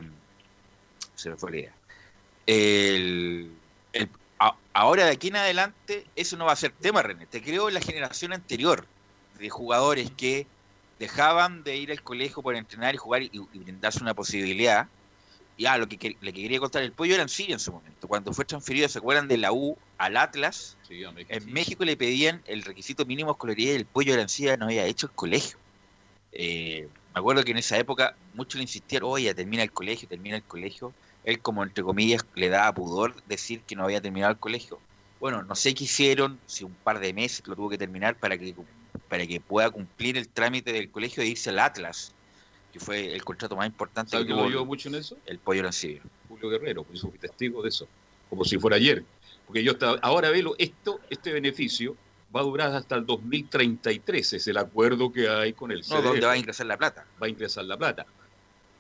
se 1.16 1.32
me 1.32 1.38
fue 1.38 1.50
la 1.50 1.58
idea. 1.58 1.78
El, 2.46 3.52
el- 3.94 4.10
a- 4.40 4.60
ahora 4.74 5.06
de 5.06 5.12
aquí 5.12 5.28
en 5.30 5.38
adelante 5.38 6.12
eso 6.16 6.38
no 6.38 6.46
va 6.46 6.54
a 6.54 6.56
ser 6.56 6.76
tema, 6.80 7.02
René. 7.04 7.28
Te 7.28 7.42
creo 7.42 7.68
en 7.68 7.74
la 7.76 7.82
generación 7.82 8.34
anterior 8.34 8.90
de 9.34 9.50
jugadores 9.50 10.12
que 10.16 10.52
dejaban 11.00 11.64
de 11.64 11.78
ir 11.78 11.92
al 11.92 12.04
colegio 12.04 12.44
por 12.44 12.56
entrenar 12.56 12.94
y 12.96 12.98
jugar 12.98 13.24
y, 13.24 13.30
y 13.52 13.60
brindarse 13.60 14.02
una 14.02 14.14
posibilidad. 14.16 14.90
Y 15.56 15.66
ah, 15.68 15.78
lo 15.78 15.88
que, 15.88 15.98
que- 15.98 16.18
le 16.22 16.34
que 16.34 16.42
quería 16.42 16.60
contar 16.60 16.84
el 16.84 16.94
pollo 16.94 17.16
eran 17.16 17.30
sí 17.30 17.52
en 17.52 17.60
su 17.60 17.72
momento. 17.72 18.08
Cuando 18.08 18.34
fue 18.34 18.46
transferido, 18.46 18.90
¿se 18.90 19.00
acuerdan 19.00 19.28
de 19.28 19.38
la 19.38 19.54
U 19.54 19.80
al 19.98 20.18
Atlas? 20.18 20.80
Sí, 20.82 21.04
México. 21.14 21.34
En 21.36 21.54
México 21.54 21.86
le 21.86 21.98
pedían 21.98 22.42
el 22.46 22.64
requisito 22.64 23.06
mínimo 23.06 23.30
de 23.32 23.34
escolaridad 23.34 23.74
y 23.74 23.76
el 23.78 23.88
pollo 23.88 24.14
Arancía 24.14 24.58
no 24.58 24.66
había 24.66 24.86
hecho 24.86 25.08
el 25.08 25.14
colegio. 25.14 25.60
Eh, 26.32 26.90
me 27.14 27.20
acuerdo 27.20 27.44
que 27.44 27.52
en 27.52 27.58
esa 27.58 27.78
época 27.78 28.18
muchos 28.34 28.58
le 28.58 28.64
insistían, 28.64 29.04
oye, 29.04 29.34
termina 29.36 29.64
el 29.64 29.72
colegio, 29.72 30.08
termina 30.08 30.36
el 30.38 30.46
colegio. 30.46 30.96
Él, 31.24 31.40
como 31.40 31.64
entre 31.64 31.84
comillas, 31.84 32.26
le 32.36 32.50
daba 32.50 32.74
pudor 32.74 33.16
decir 33.26 33.62
que 33.62 33.76
no 33.76 33.84
había 33.84 34.02
terminado 34.02 34.32
el 34.32 34.40
colegio. 34.40 34.80
Bueno, 35.20 35.42
no 35.44 35.56
sé 35.56 35.74
qué 35.74 35.86
hicieron, 35.86 36.40
si 36.46 36.66
un 36.66 36.74
par 36.74 37.00
de 37.00 37.14
meses 37.14 37.48
lo 37.48 37.56
tuvo 37.56 37.70
que 37.70 37.78
terminar 37.78 38.18
para 38.18 38.38
que, 38.38 38.54
para 39.08 39.26
que 39.26 39.40
pueda 39.40 39.70
cumplir 39.70 40.18
el 40.18 40.28
trámite 40.28 40.74
del 40.74 40.92
colegio 40.92 41.24
e 41.24 41.28
irse 41.28 41.50
al 41.50 41.60
Atlas, 41.60 42.14
que 42.74 42.80
fue 42.80 43.14
el 43.14 43.24
contrato 43.24 43.56
más 43.56 43.68
importante 43.68 44.12
¿Sabe 44.12 44.26
que 44.26 44.34
lo 44.34 44.46
ayudó 44.46 44.66
mucho 44.66 44.90
en 44.90 44.96
eso? 44.96 45.18
el 45.26 45.40
pollo 45.40 45.62
Arancibia. 45.62 46.02
Julio 46.28 46.50
Guerrero, 46.50 46.84
pues 46.84 47.02
yo 47.02 47.10
fui 47.10 47.20
testigo 47.20 47.62
de 47.62 47.70
eso, 47.70 47.88
como 48.30 48.44
si 48.44 48.58
fuera 48.58 48.76
ayer. 48.76 49.06
Porque 49.46 49.64
yo 49.64 49.74
estaba, 49.74 50.00
ahora 50.02 50.30
velo, 50.30 50.56
esto, 50.58 51.00
este 51.10 51.32
beneficio 51.32 51.96
va 52.36 52.42
a 52.42 52.44
durar 52.44 52.74
hasta 52.74 52.96
el 52.96 53.06
2033, 53.06 54.34
es 54.34 54.48
el 54.48 54.58
acuerdo 54.58 55.14
que 55.14 55.30
hay 55.30 55.54
con 55.54 55.72
el 55.72 55.84
No. 55.88 56.02
¿dónde 56.02 56.26
va 56.26 56.34
a 56.34 56.38
ingresar 56.38 56.66
la 56.66 56.78
plata? 56.78 57.06
Va 57.22 57.28
a 57.28 57.30
ingresar 57.30 57.66
la 57.66 57.78
plata. 57.78 58.06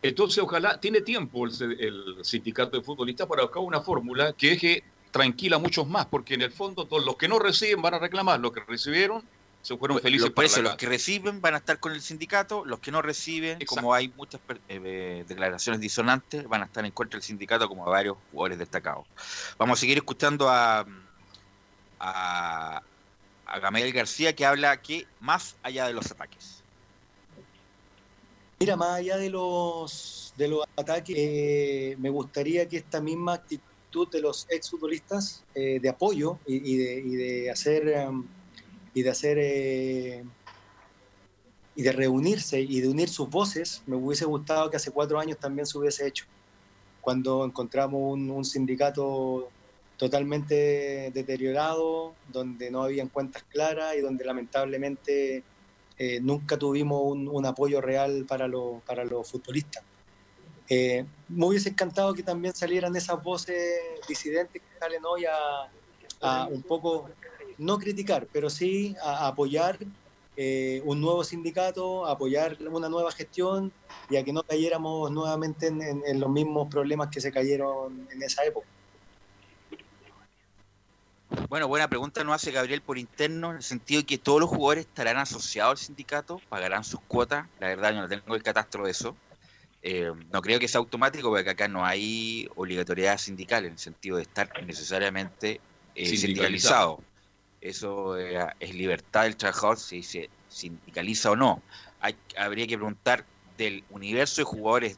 Entonces, 0.03 0.43
ojalá, 0.43 0.79
tiene 0.79 1.01
tiempo 1.01 1.45
el, 1.47 1.53
el 1.79 2.25
sindicato 2.25 2.77
de 2.77 2.83
futbolistas 2.83 3.27
para 3.27 3.43
buscar 3.43 3.63
una 3.63 3.81
fórmula 3.81 4.33
que 4.37 4.49
deje 4.51 4.83
tranquila 5.11 5.55
a 5.57 5.59
muchos 5.59 5.87
más, 5.87 6.07
porque 6.07 6.33
en 6.33 6.41
el 6.41 6.51
fondo 6.51 6.87
todos 6.87 7.05
los 7.05 7.15
que 7.17 7.27
no 7.29 7.39
reciben 7.39 7.81
van 7.81 7.93
a 7.95 7.99
reclamar, 7.99 8.39
los 8.39 8.51
que 8.51 8.61
recibieron 8.67 9.29
se 9.61 9.77
fueron 9.77 9.97
felices 10.01 10.31
por 10.31 10.43
eso, 10.43 10.61
los 10.61 10.75
que 10.75 10.87
reciben 10.87 11.39
van 11.39 11.53
a 11.53 11.57
estar 11.59 11.79
con 11.79 11.93
el 11.93 12.01
sindicato, 12.01 12.65
los 12.65 12.81
que 12.81 12.91
no 12.91 13.01
reciben, 13.01 13.63
como 13.63 13.93
hay 13.93 14.11
muchas 14.13 14.41
per- 14.41 14.61
eh, 14.67 15.23
declaraciones 15.25 15.79
disonantes, 15.79 16.43
van 16.45 16.63
a 16.63 16.65
estar 16.65 16.85
en 16.85 16.91
contra 16.91 17.17
del 17.17 17.23
sindicato 17.23 17.69
como 17.69 17.85
varios 17.85 18.17
jugadores 18.29 18.57
destacados. 18.59 19.07
Vamos 19.57 19.79
a 19.79 19.81
seguir 19.81 19.97
escuchando 19.97 20.49
a, 20.49 20.85
a, 21.99 22.81
a 23.45 23.59
Gamaliel 23.59 23.93
García 23.93 24.35
que 24.35 24.45
habla 24.45 24.81
que 24.81 25.11
más 25.19 25.57
allá 25.63 25.87
de 25.87 25.93
los 25.93 26.11
ataques. 26.11 26.62
Mira, 28.63 28.78
más 28.78 28.99
allá 28.99 29.17
de 29.17 29.30
los, 29.30 30.34
de 30.38 30.47
los 30.47 30.63
ataques, 30.78 31.13
eh, 31.19 31.97
me 31.99 32.10
gustaría 32.10 32.65
que 32.65 32.78
esta 32.78 33.02
misma 33.02 33.34
actitud 33.34 34.08
de 34.10 34.21
los 34.21 34.47
exfutbolistas 34.49 35.43
eh, 35.54 35.82
de 35.82 35.89
apoyo 35.89 36.39
y, 36.47 36.78
de, 36.78 37.04
y 37.06 37.15
de 37.17 37.52
hacer 37.52 37.89
em, 37.89 38.23
y 38.93 39.02
de 39.02 39.10
hacer 39.10 39.38
eh, 39.38 40.23
y 41.76 41.82
de 41.82 41.91
reunirse 41.91 42.62
y 42.62 42.80
de 42.80 42.88
unir 42.88 43.10
sus 43.10 43.30
voces, 43.30 43.84
me 43.86 43.97
hubiese 43.97 44.23
gustado 44.23 44.69
que 44.69 44.78
hace 44.78 44.91
cuatro 44.91 45.19
años 45.19 45.38
también 45.38 45.65
se 45.65 45.78
hubiese 45.78 46.08
hecho. 46.08 46.23
Cuando 47.02 47.43
encontramos 47.43 48.13
un, 48.13 48.32
un 48.32 48.45
sindicato 48.45 49.49
totalmente 49.97 51.12
deteriorado, 51.13 52.15
donde 52.32 52.71
no 52.71 52.84
habían 52.84 53.10
cuentas 53.10 53.43
claras 53.43 53.97
y 53.97 53.99
donde 53.99 54.23
lamentablemente 54.23 55.43
eh, 55.97 56.19
nunca 56.21 56.58
tuvimos 56.58 57.01
un, 57.03 57.45
apoyo 57.45 57.82
real 57.82 58.25
para, 58.27 58.47
lo- 58.47 58.82
para 58.86 59.03
los 59.06 59.29
futbolistas. 59.29 59.84
Eh, 60.69 61.06
me 61.29 61.45
hubiese 61.45 61.69
encantado 61.69 62.13
que 62.13 62.23
también 62.23 62.53
salieran 62.56 62.95
esas 62.95 63.21
voces 63.21 63.58
disidentes 64.08 64.62
que 64.62 64.79
salen 64.79 65.03
hoy 65.06 65.25
a, 65.25 65.69
un 66.47 66.63
poco, 66.63 67.10
no 67.58 67.77
criticar, 67.77 68.27
pero 68.32 68.49
sí 68.49 68.95
a, 69.03 69.27
apoyar 69.27 69.77
eh, 70.36 70.82
un 70.86 70.99
nuevo 71.01 71.23
sindicato, 71.23 72.06
apoyar 72.08 72.58
una 72.71 72.89
nueva 72.89 73.12
gestión 73.12 73.71
y 74.10 74.15
a 74.15 74.23
que 74.23 74.34
no 74.34 74.41
cayéramos 74.43 75.12
nuevamente 75.12 75.67
en, 75.67 75.82
en- 75.82 76.01
en 76.06 76.19
los 76.19 76.29
mismos 76.29 76.69
problemas 76.69 77.10
que 77.10 77.21
se 77.21 77.32
cayeron 77.32 78.08
en 78.12 78.23
esa 78.23 78.43
época. 78.43 78.67
Bueno, 81.49 81.67
buena 81.67 81.87
pregunta 81.87 82.23
nos 82.23 82.35
hace 82.35 82.51
Gabriel 82.51 82.81
por 82.81 82.97
interno, 82.97 83.51
en 83.51 83.57
el 83.57 83.63
sentido 83.63 84.01
de 84.01 84.05
que 84.05 84.17
todos 84.17 84.39
los 84.39 84.49
jugadores 84.49 84.85
estarán 84.85 85.17
asociados 85.17 85.71
al 85.71 85.85
sindicato, 85.85 86.41
pagarán 86.49 86.83
sus 86.83 86.99
cuotas. 87.01 87.47
La 87.59 87.67
verdad, 87.67 87.93
yo 87.93 88.01
no 88.01 88.07
tengo 88.07 88.35
el 88.35 88.43
catastro 88.43 88.85
de 88.85 88.91
eso. 88.91 89.15
Eh, 89.81 90.11
no 90.31 90.41
creo 90.41 90.59
que 90.59 90.67
sea 90.67 90.79
automático, 90.79 91.29
porque 91.29 91.49
acá 91.49 91.67
no 91.67 91.85
hay 91.85 92.47
obligatoriedad 92.55 93.17
sindical 93.17 93.65
en 93.65 93.73
el 93.73 93.77
sentido 93.77 94.17
de 94.17 94.23
estar 94.23 94.49
necesariamente 94.65 95.59
eh, 95.95 96.05
Sindicalizado. 96.05 96.97
sindicalizado. 96.97 97.03
Eso 97.61 98.17
eh, 98.17 98.47
es 98.59 98.75
libertad 98.75 99.23
del 99.23 99.35
trabajador 99.37 99.77
si 99.77 100.03
se 100.03 100.29
sindicaliza 100.49 101.31
o 101.31 101.35
no. 101.35 101.61
Hay, 101.99 102.15
habría 102.37 102.67
que 102.67 102.77
preguntar 102.77 103.25
del 103.57 103.83
universo 103.89 104.41
de 104.41 104.45
jugadores 104.45 104.97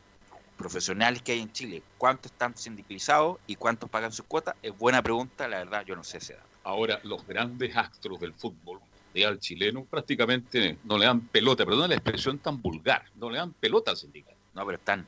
profesionales 0.57 1.21
que 1.21 1.33
hay 1.33 1.41
en 1.41 1.51
Chile, 1.51 1.83
¿cuántos 1.97 2.31
están 2.31 2.55
sindicalizados 2.55 3.37
y 3.45 3.55
cuántos 3.55 3.89
pagan 3.89 4.11
sus 4.11 4.25
cuotas? 4.25 4.55
Es 4.61 4.75
buena 4.77 5.01
pregunta, 5.01 5.47
la 5.47 5.57
verdad, 5.59 5.83
yo 5.85 5.95
no 5.95 6.03
sé 6.03 6.17
ese 6.17 6.33
dato. 6.33 6.47
Ahora, 6.63 6.99
los 7.03 7.25
grandes 7.25 7.75
astros 7.75 8.19
del 8.19 8.33
fútbol 8.33 8.79
mundial 8.79 9.39
chileno 9.39 9.85
prácticamente 9.85 10.79
no 10.83 10.97
le 10.97 11.05
dan 11.05 11.27
pelota, 11.27 11.65
perdón 11.65 11.89
la 11.89 11.95
expresión 11.95 12.39
tan 12.39 12.61
vulgar, 12.61 13.03
no 13.15 13.29
le 13.29 13.37
dan 13.37 13.53
pelota 13.53 13.91
al 13.91 13.97
sindicato. 13.97 14.37
No, 14.53 14.65
pero 14.65 14.77
están. 14.77 15.07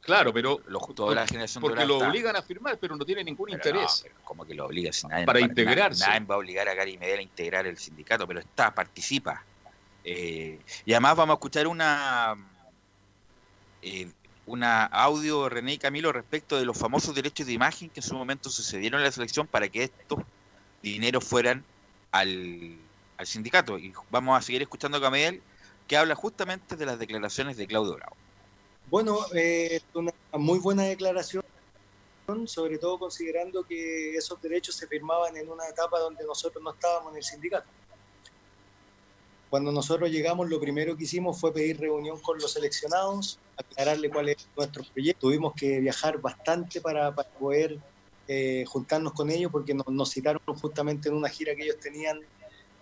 Claro, 0.00 0.34
pero 0.34 0.58
toda 0.94 1.14
la 1.14 1.26
generación 1.26 1.62
porque 1.62 1.86
lo 1.86 1.96
obligan 1.98 2.36
a 2.36 2.42
firmar, 2.42 2.78
pero 2.78 2.94
no 2.94 3.06
tiene 3.06 3.24
ningún 3.24 3.48
Pero 3.50 3.56
interés. 3.56 4.04
no, 4.14 4.20
como 4.22 4.44
que 4.44 4.54
lo 4.54 4.66
obliga, 4.66 4.92
si 4.92 5.06
nadie 5.06 5.24
Para 5.24 5.40
va- 5.40 5.46
integrarse. 5.46 6.00
na- 6.04 6.12
Nadie 6.14 6.26
va 6.26 6.34
a 6.34 6.38
obligar 6.38 6.68
a 6.68 6.74
Gary 6.74 6.98
Medel 6.98 7.20
a 7.20 7.22
integrar 7.22 7.66
el 7.66 7.78
sindicato, 7.78 8.26
pero 8.26 8.40
está, 8.40 8.74
participa. 8.74 9.46
Eh, 10.04 10.62
y 10.84 10.92
además 10.92 11.16
vamos 11.16 11.32
a 11.32 11.36
escuchar 11.36 11.66
una 11.66 12.34
eh, 13.80 14.12
una 14.46 14.84
audio 14.84 15.48
René 15.48 15.74
y 15.74 15.78
Camilo 15.78 16.12
respecto 16.12 16.58
de 16.58 16.64
los 16.64 16.76
famosos 16.76 17.14
derechos 17.14 17.46
de 17.46 17.52
imagen 17.52 17.88
que 17.90 18.00
en 18.00 18.06
su 18.06 18.14
momento 18.14 18.50
sucedieron 18.50 19.00
en 19.00 19.06
la 19.06 19.12
selección 19.12 19.46
para 19.46 19.68
que 19.68 19.84
estos 19.84 20.20
dineros 20.82 21.24
fueran 21.24 21.64
al, 22.12 22.76
al 23.16 23.26
sindicato. 23.26 23.78
Y 23.78 23.92
vamos 24.10 24.38
a 24.38 24.42
seguir 24.42 24.62
escuchando 24.62 24.98
a 24.98 25.00
Camel 25.00 25.42
que 25.86 25.96
habla 25.96 26.14
justamente 26.14 26.76
de 26.76 26.86
las 26.86 26.98
declaraciones 26.98 27.56
de 27.56 27.66
Claudio 27.66 27.94
Bravo. 27.94 28.16
Bueno, 28.90 29.18
eh, 29.34 29.80
una 29.94 30.12
muy 30.32 30.58
buena 30.58 30.84
declaración, 30.84 31.42
sobre 32.46 32.78
todo 32.78 32.98
considerando 32.98 33.64
que 33.64 34.14
esos 34.14 34.40
derechos 34.40 34.76
se 34.76 34.86
firmaban 34.86 35.36
en 35.36 35.50
una 35.50 35.66
etapa 35.68 35.98
donde 35.98 36.24
nosotros 36.24 36.62
no 36.62 36.72
estábamos 36.72 37.12
en 37.12 37.18
el 37.18 37.24
sindicato. 37.24 37.66
Cuando 39.50 39.70
nosotros 39.70 40.10
llegamos, 40.10 40.48
lo 40.48 40.60
primero 40.60 40.96
que 40.96 41.04
hicimos 41.04 41.40
fue 41.40 41.52
pedir 41.52 41.80
reunión 41.80 42.18
con 42.20 42.38
los 42.38 42.52
seleccionados, 42.52 43.38
aclararle 43.56 44.10
cuál 44.10 44.30
es 44.30 44.48
nuestro 44.56 44.84
proyecto. 44.92 45.28
Tuvimos 45.28 45.54
que 45.54 45.80
viajar 45.80 46.20
bastante 46.20 46.80
para, 46.80 47.14
poder 47.14 47.78
eh, 48.26 48.64
juntarnos 48.66 49.12
con 49.12 49.30
ellos 49.30 49.52
porque 49.52 49.74
nos, 49.74 49.86
nos 49.88 50.10
citaron 50.10 50.40
justamente 50.60 51.08
en 51.08 51.14
una 51.14 51.28
gira 51.28 51.54
que 51.54 51.62
ellos 51.64 51.78
tenían 51.78 52.20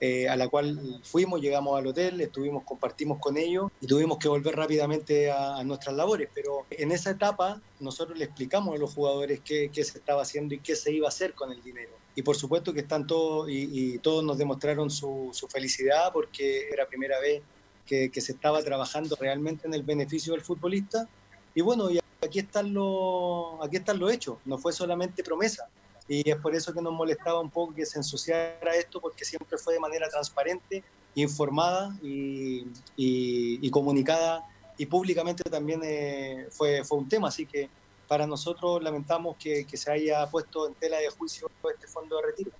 eh, 0.04 0.28
a 0.28 0.34
la 0.34 0.48
cual 0.48 1.00
fuimos, 1.04 1.40
llegamos 1.40 1.78
al 1.78 1.86
hotel, 1.86 2.20
estuvimos, 2.20 2.64
compartimos 2.64 3.20
con 3.20 3.36
ellos 3.36 3.70
y 3.80 3.86
tuvimos 3.86 4.18
que 4.18 4.26
volver 4.26 4.56
rápidamente 4.56 5.30
a, 5.30 5.58
a 5.58 5.62
nuestras 5.62 5.94
labores. 5.94 6.28
Pero 6.34 6.66
en 6.70 6.90
esa 6.90 7.10
etapa 7.10 7.62
nosotros 7.78 8.18
le 8.18 8.24
explicamos 8.24 8.74
a 8.74 8.78
los 8.78 8.92
jugadores 8.92 9.40
qué, 9.44 9.70
qué 9.72 9.84
se 9.84 9.98
estaba 9.98 10.22
haciendo 10.22 10.56
y 10.56 10.58
qué 10.58 10.74
se 10.74 10.92
iba 10.92 11.06
a 11.06 11.10
hacer 11.10 11.34
con 11.34 11.52
el 11.52 11.62
dinero. 11.62 12.01
Y 12.14 12.22
por 12.22 12.36
supuesto 12.36 12.72
que 12.74 12.80
están 12.80 13.06
todos 13.06 13.48
y, 13.48 13.94
y 13.94 13.98
todos 13.98 14.22
nos 14.22 14.36
demostraron 14.36 14.90
su, 14.90 15.30
su 15.32 15.48
felicidad 15.48 16.12
porque 16.12 16.68
era 16.70 16.86
primera 16.86 17.18
vez 17.20 17.42
que, 17.86 18.10
que 18.10 18.20
se 18.20 18.32
estaba 18.32 18.62
trabajando 18.62 19.16
realmente 19.18 19.66
en 19.66 19.74
el 19.74 19.82
beneficio 19.82 20.32
del 20.34 20.42
futbolista. 20.42 21.08
Y 21.54 21.62
bueno, 21.62 21.90
y 21.90 21.98
aquí 22.22 22.38
están 22.40 22.72
los, 22.74 23.54
aquí 23.62 23.76
están 23.76 23.98
los 23.98 24.12
hechos, 24.12 24.38
no 24.44 24.58
fue 24.58 24.72
solamente 24.72 25.22
promesa. 25.24 25.68
Y 26.08 26.28
es 26.28 26.36
por 26.36 26.54
eso 26.54 26.74
que 26.74 26.82
nos 26.82 26.92
molestaba 26.92 27.40
un 27.40 27.48
poco 27.50 27.74
que 27.74 27.86
se 27.86 27.98
ensuciara 27.98 28.74
esto, 28.76 29.00
porque 29.00 29.24
siempre 29.24 29.56
fue 29.56 29.74
de 29.74 29.80
manera 29.80 30.08
transparente, 30.08 30.82
informada 31.14 31.96
y, 32.02 32.66
y- 32.96 33.58
y 33.66 33.70
comunicada, 33.70 34.44
y 34.76 34.86
públicamente 34.86 35.44
también 35.48 35.80
eh, 35.84 36.48
fue, 36.50 36.84
fue 36.84 36.98
un 36.98 37.08
tema. 37.08 37.28
Así 37.28 37.46
que 37.46 37.70
para 38.12 38.26
nosotros 38.26 38.82
lamentamos 38.82 39.38
que, 39.38 39.64
que 39.64 39.74
se 39.78 39.90
haya 39.90 40.26
puesto 40.26 40.68
en 40.68 40.74
tela 40.74 40.98
de 40.98 41.08
juicio 41.08 41.50
este 41.74 41.86
fondo 41.86 42.16
de 42.16 42.22
retiro. 42.26 42.50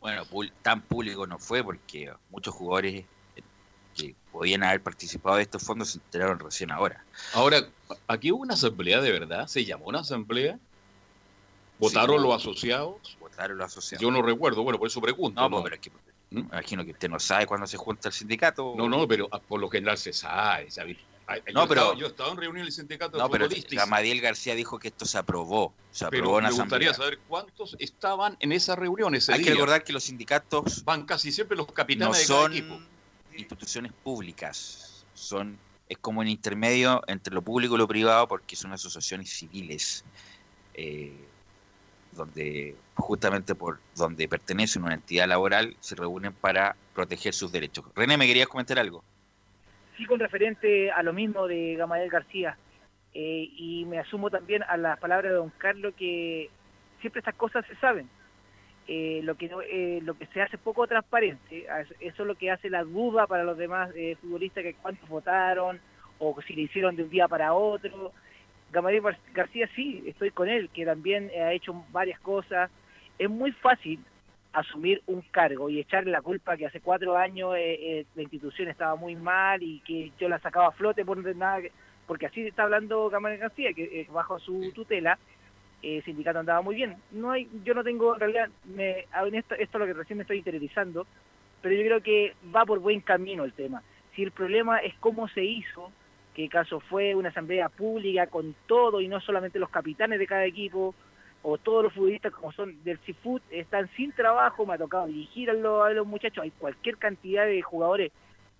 Bueno, 0.00 0.24
tan 0.62 0.82
público 0.82 1.28
no 1.28 1.38
fue 1.38 1.62
porque 1.62 2.12
muchos 2.28 2.52
jugadores 2.52 3.04
que 3.94 4.16
podían 4.32 4.64
haber 4.64 4.82
participado 4.82 5.36
de 5.36 5.42
estos 5.42 5.62
fondos 5.62 5.90
se 5.90 5.98
enteraron 5.98 6.40
recién 6.40 6.72
ahora. 6.72 7.04
Ahora, 7.34 7.68
aquí 8.08 8.32
hubo 8.32 8.42
una 8.42 8.54
asamblea 8.54 9.00
de 9.00 9.12
verdad, 9.12 9.46
se 9.46 9.64
llamó 9.64 9.84
una 9.84 10.00
asamblea, 10.00 10.58
votaron 11.78 12.16
Sí, 12.16 12.22
los 12.24 12.34
asociados. 12.34 13.16
Votaron 13.20 13.58
los 13.58 13.66
asociados. 13.68 14.02
Yo 14.02 14.10
no 14.10 14.22
recuerdo, 14.22 14.64
bueno, 14.64 14.80
por 14.80 14.88
eso 14.88 15.00
pregunto. 15.00 15.40
No, 15.40 15.48
¿no? 15.48 15.62
pero 15.62 15.76
es 15.76 15.80
que 15.80 15.92
me 16.30 16.40
imagino 16.40 16.84
que 16.84 16.90
usted 16.90 17.08
no 17.08 17.20
sabe 17.20 17.46
cuándo 17.46 17.68
se 17.68 17.76
junta 17.76 18.08
el 18.08 18.12
sindicato. 18.12 18.74
No, 18.76 18.88
no, 18.88 19.06
pero 19.06 19.28
ah, 19.30 19.38
por 19.38 19.60
lo 19.60 19.68
general 19.68 19.98
se 19.98 20.12
sabe. 20.12 20.68
¿sabe? 20.68 20.96
Ay, 20.96 20.98
No, 21.52 21.62
yo, 21.62 21.68
pero- 21.68 21.80
estaba, 21.82 21.98
yo 21.98 22.06
estaba 22.06 22.30
en 22.32 22.36
reunión 22.38 22.64
del 22.64 22.72
sindicato 22.72 23.16
de 23.16 23.22
No, 23.22 23.30
pero 23.30 23.48
Gamadiel 23.70 24.20
García 24.20 24.54
dijo 24.54 24.78
que 24.78 24.88
esto 24.88 25.04
se 25.04 25.18
aprobó. 25.18 25.72
Se 25.92 26.04
aprobó 26.04 26.38
en 26.38 26.44
me 26.44 26.48
asamblea. 26.50 26.90
gustaría 26.90 26.94
saber 26.94 27.18
cuántos 27.28 27.76
estaban 27.78 28.36
en 28.40 28.52
esa 28.52 28.76
reunión 28.76 29.14
ese 29.14 29.32
Hay 29.32 29.42
que 29.42 29.50
recordar 29.50 29.84
que 29.84 29.92
los 29.92 30.04
sindicatos 30.04 30.84
Van 30.84 31.04
casi 31.04 31.32
siempre 31.32 31.56
los 31.56 31.66
no 31.68 31.74
capitanes 31.74 32.18
de 32.20 32.26
cada 32.26 32.40
son 32.42 32.52
equipo. 32.52 32.80
instituciones 33.36 33.92
públicas. 34.04 35.04
Son 35.14 35.58
es 35.88 35.98
como 35.98 36.20
un 36.20 36.28
intermedio 36.28 37.02
entre 37.08 37.34
lo 37.34 37.42
público 37.42 37.74
y 37.74 37.78
lo 37.78 37.88
privado 37.88 38.28
porque 38.28 38.54
son 38.56 38.72
asociaciones 38.72 39.30
civiles. 39.30 40.04
eh, 40.74 41.12
donde 42.12 42.74
justamente 42.96 43.54
por 43.54 43.78
donde 43.94 44.26
pertenecen 44.28 44.82
a 44.82 44.86
una 44.86 44.94
entidad 44.94 45.28
laboral 45.28 45.76
se 45.80 45.94
reúnen 45.94 46.32
para 46.32 46.74
proteger 46.94 47.34
sus 47.34 47.52
derechos. 47.52 47.84
René, 47.94 48.16
¿me 48.16 48.26
querías 48.26 48.48
comentar 48.48 48.78
algo? 48.78 49.04
Sí 50.00 50.06
con 50.06 50.18
referente 50.18 50.90
a 50.90 51.02
lo 51.02 51.12
mismo 51.12 51.46
de 51.46 51.74
Gamaliel 51.76 52.08
García. 52.08 52.56
Eh, 53.12 53.50
y 53.54 53.84
me 53.86 53.98
asumo 53.98 54.30
también 54.30 54.62
a 54.62 54.76
las 54.78 54.98
palabras 54.98 55.30
de 55.30 55.36
don 55.36 55.50
Carlos 55.58 55.92
que 55.96 56.48
siempre 57.00 57.18
estas 57.18 57.34
cosas 57.34 57.66
se 57.66 57.74
saben. 57.76 58.08
Eh, 58.88 59.20
lo 59.24 59.34
que 59.36 59.48
no- 59.48 59.60
eh, 59.60 60.00
lo 60.02 60.14
que 60.14 60.26
se 60.26 60.40
hace 60.40 60.56
poco 60.58 60.86
transparente 60.86 61.66
eso 62.00 62.22
es 62.22 62.26
lo 62.26 62.34
que 62.34 62.50
hace 62.50 62.70
la 62.70 62.82
duda 62.82 63.26
para 63.26 63.44
los 63.44 63.56
demás 63.58 63.90
eh, 63.94 64.16
futbolistas 64.20 64.64
que 64.64 64.74
cuántos 64.74 65.08
votaron 65.08 65.78
o 66.18 66.40
si 66.42 66.54
le 66.54 66.62
hicieron 66.62 66.96
de 66.96 67.02
un 67.04 67.10
día 67.10 67.28
para 67.28 67.52
otro. 67.52 68.12
Gamaliel 68.72 69.02
Gar- 69.02 69.18
García 69.34 69.68
sí 69.76 70.02
estoy 70.06 70.30
con 70.30 70.48
él 70.48 70.70
que 70.70 70.84
también 70.86 71.30
ha 71.40 71.52
hecho 71.52 71.84
varias 71.92 72.18
cosas. 72.20 72.70
Es 73.18 73.28
muy 73.28 73.52
fácil 73.52 74.00
asumir 74.52 75.02
un 75.06 75.22
cargo 75.30 75.70
y 75.70 75.78
echarle 75.80 76.10
la 76.10 76.22
culpa 76.22 76.56
que 76.56 76.66
hace 76.66 76.80
cuatro 76.80 77.16
años 77.16 77.54
eh, 77.56 77.78
eh, 77.80 78.06
la 78.16 78.22
institución 78.22 78.68
estaba 78.68 78.96
muy 78.96 79.14
mal 79.14 79.62
y 79.62 79.80
que 79.80 80.10
yo 80.18 80.28
la 80.28 80.40
sacaba 80.40 80.68
a 80.68 80.72
flote 80.72 81.04
por 81.04 81.18
nada 81.36 81.62
que- 81.62 81.72
porque 82.06 82.26
así 82.26 82.46
está 82.46 82.64
hablando 82.64 83.08
Gamaliel 83.08 83.40
García 83.40 83.72
que 83.72 83.84
eh, 83.84 84.06
bajo 84.10 84.40
su 84.40 84.72
tutela 84.74 85.18
eh, 85.82 85.98
el 85.98 86.04
sindicato 86.04 86.40
andaba 86.40 86.62
muy 86.62 86.74
bien. 86.74 86.96
No 87.12 87.30
hay 87.30 87.48
yo 87.64 87.74
no 87.74 87.84
tengo 87.84 88.14
en 88.14 88.20
realidad 88.20 88.48
me, 88.64 89.06
en 89.26 89.34
esto, 89.34 89.54
esto 89.54 89.78
es 89.78 89.80
lo 89.80 89.86
que 89.86 89.92
recién 89.92 90.16
me 90.16 90.22
estoy 90.22 90.38
interiorizando 90.38 91.06
pero 91.62 91.74
yo 91.76 91.82
creo 91.82 92.00
que 92.02 92.34
va 92.54 92.64
por 92.64 92.80
buen 92.80 93.00
camino 93.02 93.44
el 93.44 93.52
tema. 93.52 93.82
Si 94.16 94.22
el 94.22 94.32
problema 94.32 94.78
es 94.78 94.94
cómo 94.98 95.28
se 95.28 95.44
hizo 95.44 95.92
que 96.34 96.48
caso 96.48 96.80
fue 96.80 97.14
una 97.14 97.28
asamblea 97.28 97.68
pública 97.68 98.26
con 98.26 98.54
todo 98.66 99.00
y 99.00 99.08
no 99.08 99.20
solamente 99.20 99.58
los 99.58 99.70
capitanes 99.70 100.18
de 100.18 100.26
cada 100.26 100.44
equipo 100.44 100.94
o 101.42 101.56
todos 101.58 101.84
los 101.84 101.92
futbolistas 101.94 102.32
como 102.32 102.52
son 102.52 102.82
del 102.84 102.98
Seafood 103.06 103.40
están 103.50 103.88
sin 103.96 104.12
trabajo, 104.12 104.66
me 104.66 104.74
ha 104.74 104.78
tocado 104.78 105.06
dirigir 105.06 105.50
a 105.50 105.54
los, 105.54 105.86
a 105.86 105.90
los 105.90 106.06
muchachos, 106.06 106.44
hay 106.44 106.50
cualquier 106.50 106.98
cantidad 106.98 107.46
de 107.46 107.62
jugadores 107.62 108.12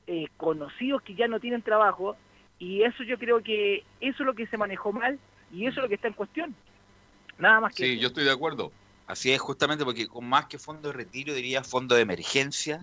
eh, 0.07 0.27
conocidos 0.37 1.03
que 1.03 1.15
ya 1.15 1.29
no 1.29 1.41
tienen 1.41 1.63
trabajo 1.63 2.17
y 2.59 2.83
eso 2.83 3.03
yo 3.03 3.19
creo 3.19 3.43
que 3.43 3.85
eso 4.01 4.23
es 4.23 4.27
lo 4.27 4.35
que 4.35 4.47
se 4.47 4.57
manejó 4.57 4.93
mal 4.93 5.19
y 5.53 5.67
eso 5.67 5.81
es 5.81 5.83
lo 5.83 5.89
que 5.89 5.95
está 5.97 6.09
en 6.09 6.15
cuestión. 6.15 6.55
Nada 7.39 7.61
más 7.61 7.75
que 7.75 7.85
Sí, 7.85 7.93
eso. 7.93 8.03
yo 8.03 8.09
estoy 8.09 8.25
de 8.25 8.33
acuerdo. 8.33 8.73
Así 9.07 9.33
es, 9.33 9.41
justamente 9.41 9.85
porque 9.85 10.07
con 10.07 10.25
más 10.29 10.47
que 10.47 10.59
fondo 10.59 10.89
de 10.89 10.95
retiro, 10.95 11.35
diría 11.35 11.65
fondo 11.65 11.97
de 11.97 12.03
emergencia 12.03 12.81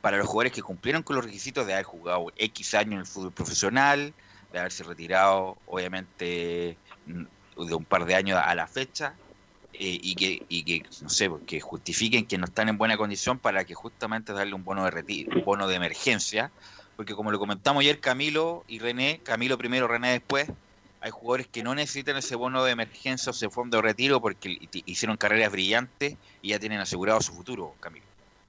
para 0.00 0.18
los 0.18 0.26
jugadores 0.26 0.52
que 0.52 0.62
cumplieron 0.62 1.02
con 1.02 1.16
los 1.16 1.24
requisitos 1.24 1.66
de 1.66 1.72
haber 1.72 1.84
jugado 1.84 2.26
X 2.36 2.74
años 2.74 2.92
en 2.92 2.98
el 3.00 3.06
fútbol 3.06 3.32
profesional, 3.32 4.12
de 4.52 4.58
haberse 4.58 4.84
retirado, 4.84 5.56
obviamente, 5.66 6.76
mm, 7.06 7.64
de 7.66 7.74
un 7.74 7.84
par 7.84 8.04
de 8.04 8.14
años 8.14 8.38
a 8.42 8.54
la 8.54 8.66
fecha, 8.66 9.14
eh, 9.78 9.98
y, 10.02 10.14
que, 10.14 10.42
y 10.48 10.64
que, 10.64 10.82
no 11.02 11.08
sé, 11.08 11.28
pues, 11.28 11.42
que 11.46 11.60
justifiquen 11.60 12.26
que 12.26 12.38
no 12.38 12.44
están 12.46 12.68
en 12.68 12.78
buena 12.78 12.96
condición 12.96 13.38
para 13.38 13.64
que 13.64 13.74
justamente 13.74 14.32
darle 14.32 14.54
un 14.54 14.64
bono 14.64 14.84
de 14.84 14.90
retiro, 14.90 15.32
un 15.36 15.44
bono 15.44 15.66
de 15.66 15.74
emergencia, 15.76 16.52
porque 16.96 17.14
como 17.14 17.30
lo 17.30 17.38
comentamos 17.38 17.80
ayer 17.80 18.00
Camilo 18.00 18.64
y 18.68 18.78
René, 18.78 19.20
Camilo 19.24 19.58
primero, 19.58 19.88
René 19.88 20.12
después, 20.12 20.48
hay 21.00 21.10
jugadores 21.10 21.48
que 21.48 21.62
no 21.62 21.74
necesitan 21.74 22.16
ese 22.16 22.34
bono 22.36 22.64
de 22.64 22.72
emergencia 22.72 23.30
o 23.30 23.34
ese 23.34 23.50
fondo 23.50 23.76
de 23.78 23.82
retiro 23.82 24.20
porque 24.20 24.48
hi- 24.48 24.68
hicieron 24.86 25.16
carreras 25.16 25.52
brillantes 25.52 26.16
y 26.40 26.50
ya 26.50 26.58
tienen 26.58 26.80
asegurado 26.80 27.20
su 27.20 27.34
futuro, 27.34 27.76
Camilo. 27.80 28.06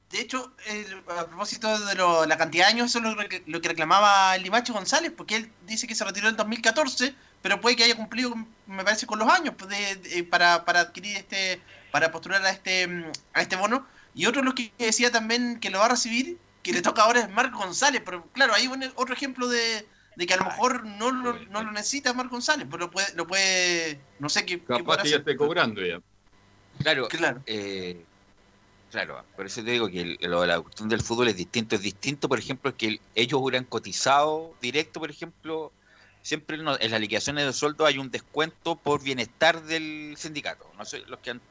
De 0.09 0.21
hecho, 0.21 0.55
el- 0.67 1.03
a 1.17 1.25
propósito 1.27 1.77
de 1.87 1.95
lo- 1.95 2.25
la 2.25 2.37
cantidad 2.37 2.65
de 2.67 2.73
años, 2.73 2.95
eso 2.95 2.99
es 2.99 3.43
lo 3.47 3.59
que 3.61 3.67
reclamaba 3.67 4.35
el 4.35 4.43
Limache 4.43 4.71
González, 4.71 5.11
porque 5.17 5.35
él 5.35 5.51
dice 5.61 5.87
que 5.87 5.95
se 5.95 6.05
retiró 6.05 6.29
en 6.29 6.37
2014, 6.37 7.15
pero 7.45 7.61
puede 7.61 7.75
que 7.75 7.83
haya 7.83 7.95
cumplido, 7.95 8.33
me 8.65 8.83
parece, 8.83 9.05
con 9.05 9.19
los 9.19 9.29
años 9.29 9.53
pues, 9.55 9.69
de- 9.69 9.97
de- 9.97 10.23
para, 10.23 10.65
para 10.65 10.79
adquirir 10.79 11.15
este, 11.15 11.61
para 11.91 12.11
postular 12.11 12.43
a 12.43 12.49
este, 12.49 12.87
mm, 12.87 13.11
a 13.33 13.41
este 13.43 13.55
bono. 13.55 13.85
Y 14.15 14.25
otro 14.25 14.41
lo 14.41 14.55
que 14.55 14.71
decía 14.79 15.11
también 15.11 15.59
que 15.59 15.69
lo 15.69 15.77
va 15.77 15.85
a 15.85 15.89
recibir, 15.89 16.39
que 16.63 16.73
le 16.73 16.81
toca 16.81 17.03
ahora 17.03 17.19
es 17.19 17.29
Marco 17.29 17.59
González, 17.59 18.01
pero 18.03 18.25
claro, 18.33 18.55
hay 18.55 18.65
un- 18.65 18.91
otro 18.95 19.13
ejemplo 19.13 19.47
de, 19.47 19.85
de 20.15 20.25
que 20.25 20.33
a 20.33 20.37
lo 20.37 20.45
mejor 20.45 20.87
no 20.87 21.11
lo, 21.11 21.33
no 21.51 21.61
lo 21.61 21.71
necesita 21.71 22.13
Marco 22.15 22.31
González, 22.31 22.65
pero 22.67 22.85
lo 22.85 22.89
puede, 22.89 23.13
lo 23.13 23.27
puede 23.27 23.99
no 24.17 24.27
sé 24.27 24.43
qué, 24.43 24.57
qué 24.61 24.65
Capaz 24.65 24.83
podrá 24.83 25.03
que 25.03 25.09
ya 25.09 25.15
hacer. 25.17 25.29
esté 25.29 25.35
cobrando 25.37 25.85
ya. 25.85 25.99
Claro, 26.81 27.07
Claro. 27.09 27.43
eh, 27.45 28.03
claro, 28.89 29.23
por 29.35 29.45
eso 29.45 29.63
te 29.63 29.69
digo 29.69 29.87
que 29.87 30.01
el- 30.01 30.17
lo 30.21 30.41
de 30.41 30.47
la 30.47 30.59
cuestión 30.61 30.89
del 30.89 31.01
fútbol 31.03 31.27
es 31.27 31.35
distinto. 31.37 31.75
Es 31.75 31.81
distinto, 31.83 32.27
por 32.27 32.39
ejemplo, 32.39 32.75
que 32.75 32.87
el- 32.87 33.01
ellos 33.13 33.39
hubieran 33.39 33.65
cotizado 33.65 34.55
directo, 34.63 34.99
por 34.99 35.11
ejemplo, 35.11 35.71
siempre 36.25 36.57
no- 36.57 36.77
en 36.79 36.91
las 36.91 36.99
liquidaciones 36.99 37.45
de 37.45 37.53
sueldo 37.53 37.85
hay 37.85 37.97
un 37.99 38.09
descuento 38.09 38.81
por 38.81 39.03
bienestar 39.03 39.63
del 39.63 40.15
sindicato. 40.17 40.71
No 40.77 40.83
sé, 40.85 40.99
los 41.07 41.19
que 41.19 41.31
han, 41.31 41.41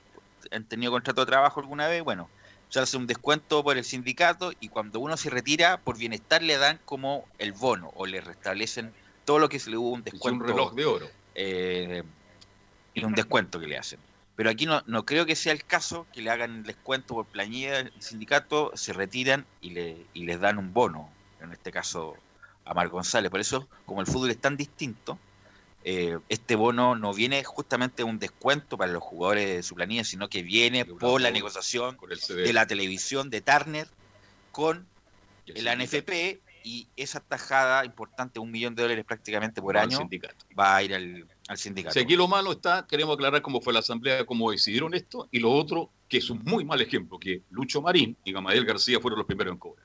han 0.51 0.67
tenido 0.69 0.91
contrato 0.93 1.21
de 1.23 1.27
trabajo 1.31 1.61
alguna 1.61 1.87
vez, 1.89 2.03
bueno, 2.03 2.29
se 2.69 2.81
hace 2.81 2.97
un 2.97 3.07
descuento 3.07 3.63
por 3.63 3.77
el 3.79 3.85
sindicato 3.85 4.53
y 4.59 4.69
cuando 4.69 4.99
uno 5.01 5.17
se 5.17 5.31
retira, 5.31 5.83
por 5.83 5.97
bienestar 5.97 6.43
le 6.43 6.57
dan 6.59 6.81
como 6.85 7.29
el 7.39 7.53
bono 7.53 7.91
o 7.95 8.05
le 8.07 8.21
restablecen 8.21 8.93
todo 9.25 9.39
lo 9.39 9.49
que 9.49 9.61
se 9.61 9.71
le 9.71 9.77
hubo 9.77 9.91
un 9.93 10.01
Es 10.01 10.13
descuento 10.13 10.43
un 10.43 10.49
reloj 10.49 10.75
de 10.75 10.85
oro. 10.85 11.09
eh, 11.35 12.03
y 12.93 13.05
un 13.05 13.15
descuento 13.15 13.61
que 13.61 13.67
le 13.67 13.79
hacen. 13.79 14.01
Pero 14.37 14.51
aquí 14.51 14.67
no, 14.67 14.83
no 14.87 15.05
creo 15.05 15.27
que 15.27 15.37
sea 15.37 15.53
el 15.53 15.65
caso 15.65 16.09
que 16.13 16.21
le 16.23 16.31
hagan 16.31 16.57
el 16.57 16.63
descuento 16.65 17.15
por 17.15 17.27
planilla 17.27 17.75
del 17.85 17.93
sindicato, 18.01 18.73
se 18.75 18.93
retiran 18.93 19.47
y, 19.61 19.71
le, 19.71 20.09
y 20.13 20.25
les 20.25 20.41
dan 20.41 20.59
un 20.59 20.73
bono, 20.73 21.09
en 21.41 21.53
este 21.53 21.71
caso 21.71 22.17
a 22.65 22.75
Mar 22.75 22.89
González. 22.89 23.31
Por 23.31 23.41
eso, 23.41 23.69
como 23.87 24.01
el 24.01 24.07
fútbol 24.07 24.31
es 24.31 24.39
tan 24.39 24.57
distinto, 24.57 25.19
eh, 25.85 26.19
este 26.31 26.57
bono 26.57 26.97
no 26.97 27.13
viene 27.13 27.45
justamente 27.45 28.05
un 28.05 28.19
descuento 28.19 28.79
para 28.79 28.91
los 28.91 29.03
jugadores 29.03 29.49
de 29.49 29.63
su 29.63 29.75
planilla, 29.75 30.05
sino 30.05 30.29
que 30.29 30.43
viene 30.43 30.87
por 30.87 31.21
la 31.21 31.31
negociación 31.31 31.99
de 32.29 32.53
la 32.53 32.67
televisión 32.67 33.29
de 33.29 33.43
Turner 33.43 33.87
con 34.51 34.87
el 35.47 35.69
ANFP 35.69 36.41
y 36.65 36.87
esa 36.97 37.21
tajada 37.21 37.85
importante, 37.85 38.41
un 38.41 38.51
millón 38.51 38.75
de 38.75 38.83
dólares 38.83 39.05
prácticamente 39.05 39.61
por 39.61 39.77
Va 39.77 39.83
año, 39.83 40.09
va 40.59 40.77
a 40.77 40.83
ir 40.83 40.95
al, 40.95 41.27
al 41.49 41.59
sindicato. 41.59 41.93
Si 41.93 42.01
aquí 42.01 42.17
lo 42.17 42.27
malo 42.27 42.53
está, 42.53 42.87
queremos 42.87 43.15
aclarar 43.15 43.43
cómo 43.43 43.61
fue 43.61 43.75
la 43.75 43.81
asamblea, 43.81 44.25
cómo 44.25 44.51
decidieron 44.51 44.95
esto, 44.95 45.29
y 45.31 45.41
lo 45.41 45.53
otro, 45.53 45.91
que 46.09 46.17
es 46.17 46.31
un 46.31 46.43
muy 46.45 46.65
mal 46.65 46.81
ejemplo, 46.81 47.19
que 47.19 47.43
Lucho 47.51 47.83
Marín 47.83 48.17
y 48.25 48.33
Gamadiel 48.33 48.65
García 48.65 48.99
fueron 49.01 49.19
los 49.19 49.27
primeros 49.27 49.53
en 49.53 49.59
cobrar. 49.59 49.84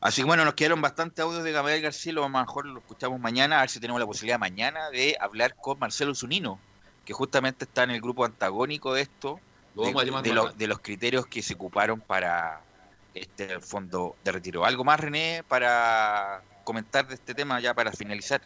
Así 0.00 0.22
que 0.22 0.26
bueno, 0.26 0.44
nos 0.44 0.54
quedaron 0.54 0.80
bastante 0.80 1.20
audios 1.22 1.44
de 1.44 1.52
Gabriel 1.52 1.82
García, 1.82 2.12
lo 2.14 2.28
mejor 2.28 2.66
lo 2.66 2.78
escuchamos 2.80 3.20
mañana, 3.20 3.58
a 3.58 3.60
ver 3.60 3.70
si 3.70 3.80
tenemos 3.80 4.00
la 4.00 4.06
posibilidad 4.06 4.38
mañana 4.38 4.88
de 4.90 5.16
hablar 5.20 5.54
con 5.60 5.78
Marcelo 5.78 6.14
Zunino, 6.14 6.58
que 7.04 7.12
justamente 7.12 7.66
está 7.66 7.82
en 7.84 7.90
el 7.90 8.00
grupo 8.00 8.24
antagónico 8.24 8.94
de 8.94 9.02
esto, 9.02 9.40
Lo 9.74 9.82
de, 9.82 9.88
vamos 9.88 10.02
a 10.02 10.06
llamar 10.06 10.22
de 10.22 10.30
para 10.30 10.40
lo- 10.40 10.48
acá. 10.48 10.56
de 10.58 10.66
los 10.68 10.80
criterios 10.80 11.26
que 11.26 11.42
se 11.42 11.54
ocuparon 11.54 12.00
para 12.00 12.64
este 13.12 13.60
fondo 13.60 14.16
de 14.22 14.32
retiro. 14.32 14.64
¿Algo 14.64 14.84
más, 14.84 14.98
René, 15.00 15.42
para 15.46 16.42
comentar 16.64 17.06
de 17.06 17.14
este 17.14 17.34
tema 17.34 17.60
ya 17.60 17.74
para 17.74 17.92
finalizar? 17.92 18.40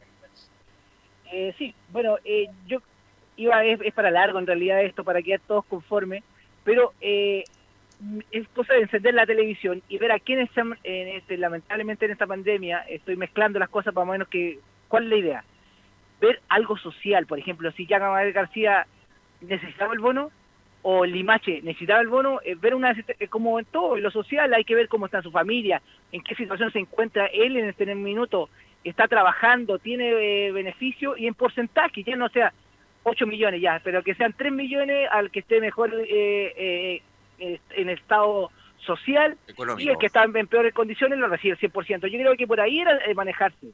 Eh, 1.33 1.55
sí, 1.57 1.75
bueno, 1.89 2.17
eh, 2.25 2.47
yo 2.67 2.79
iba, 3.37 3.65
es, 3.65 3.81
es 3.85 3.95
para 3.95 4.11
largo 4.11 4.39
en 4.39 4.47
realidad 4.47 4.83
esto, 4.85 5.05
para 5.05 5.23
quedar 5.23 5.41
todos 5.47 5.65
conformes, 5.67 6.23
pero 6.65 6.93
eh, 7.01 7.45
es 8.31 8.49
cosa 8.49 8.75
de 8.75 8.83
encender 8.83 9.15
la 9.15 9.27
televisión 9.27 9.83
y 9.89 9.99
ver 9.99 10.13
a 10.13 10.19
quiénes 10.19 10.49
están, 10.49 10.77
en 10.85 11.09
este, 11.09 11.37
lamentablemente 11.37 12.05
en 12.05 12.13
esta 12.13 12.27
pandemia, 12.27 12.81
estoy 12.89 13.17
mezclando 13.17 13.59
las 13.59 13.69
cosas 13.69 13.95
para 13.95 14.11
menos 14.11 14.29
que, 14.29 14.59
¿cuál 14.89 15.05
es 15.05 15.11
la 15.11 15.17
idea? 15.17 15.45
Ver 16.21 16.41
algo 16.49 16.77
social, 16.77 17.27
por 17.27 17.39
ejemplo, 17.39 17.71
si 17.73 17.87
ya 17.87 17.99
Gabriel 17.99 18.33
García 18.33 18.87
necesitaba 19.41 19.93
el 19.95 20.01
bono 20.01 20.31
o 20.83 21.07
Limache 21.07 21.63
necesitaba 21.63 22.01
el 22.01 22.09
bono, 22.09 22.41
eh, 22.45 22.57
ver 22.57 22.75
una 22.75 22.93
eh, 22.93 23.29
como 23.29 23.59
en 23.59 23.65
todo, 23.65 23.97
en 23.97 24.03
lo 24.03 24.11
social 24.11 24.53
hay 24.53 24.65
que 24.65 24.75
ver 24.75 24.89
cómo 24.89 25.07
está 25.07 25.23
su 25.23 25.31
familia, 25.31 25.81
en 26.13 26.23
qué 26.23 26.35
situación 26.35 26.71
se 26.73 26.79
encuentra 26.79 27.27
él 27.27 27.57
en 27.57 27.69
este 27.69 27.93
minuto, 27.95 28.51
está 28.85 29.09
trabajando, 29.09 29.79
tiene 29.79 30.11
eh, 30.11 30.53
beneficio 30.53 31.17
y 31.17 31.27
en 31.27 31.35
porcentaje, 31.35 32.03
ya 32.03 32.17
no 32.17 32.29
sea 32.29 32.53
8 33.03 33.27
millones 33.27 33.61
ya, 33.61 33.81
pero 33.83 34.03
que 34.03 34.15
sean 34.15 34.35
3 34.37 34.53
millones 34.53 35.09
al 35.11 35.31
que 35.31 35.41
esté 35.41 35.61
mejor 35.61 35.93
eh, 35.95 36.55
eh, 36.57 37.03
en 37.71 37.89
estado 37.91 38.51
social 38.85 39.37
y 39.79 39.89
el 39.89 39.99
que 39.99 40.07
está 40.07 40.25
en 40.25 40.47
peores 40.47 40.75
condiciones 40.75 41.19
lo 41.19 41.29
recibe 41.29 41.57
el 41.61 41.73
100%. 41.73 42.07
Yo 42.09 42.19
creo 42.19 42.37
que 42.37 42.47
por 42.47 42.61
ahí 42.61 42.81
era 42.81 42.97
eh, 43.05 43.15
manejarse. 43.15 43.69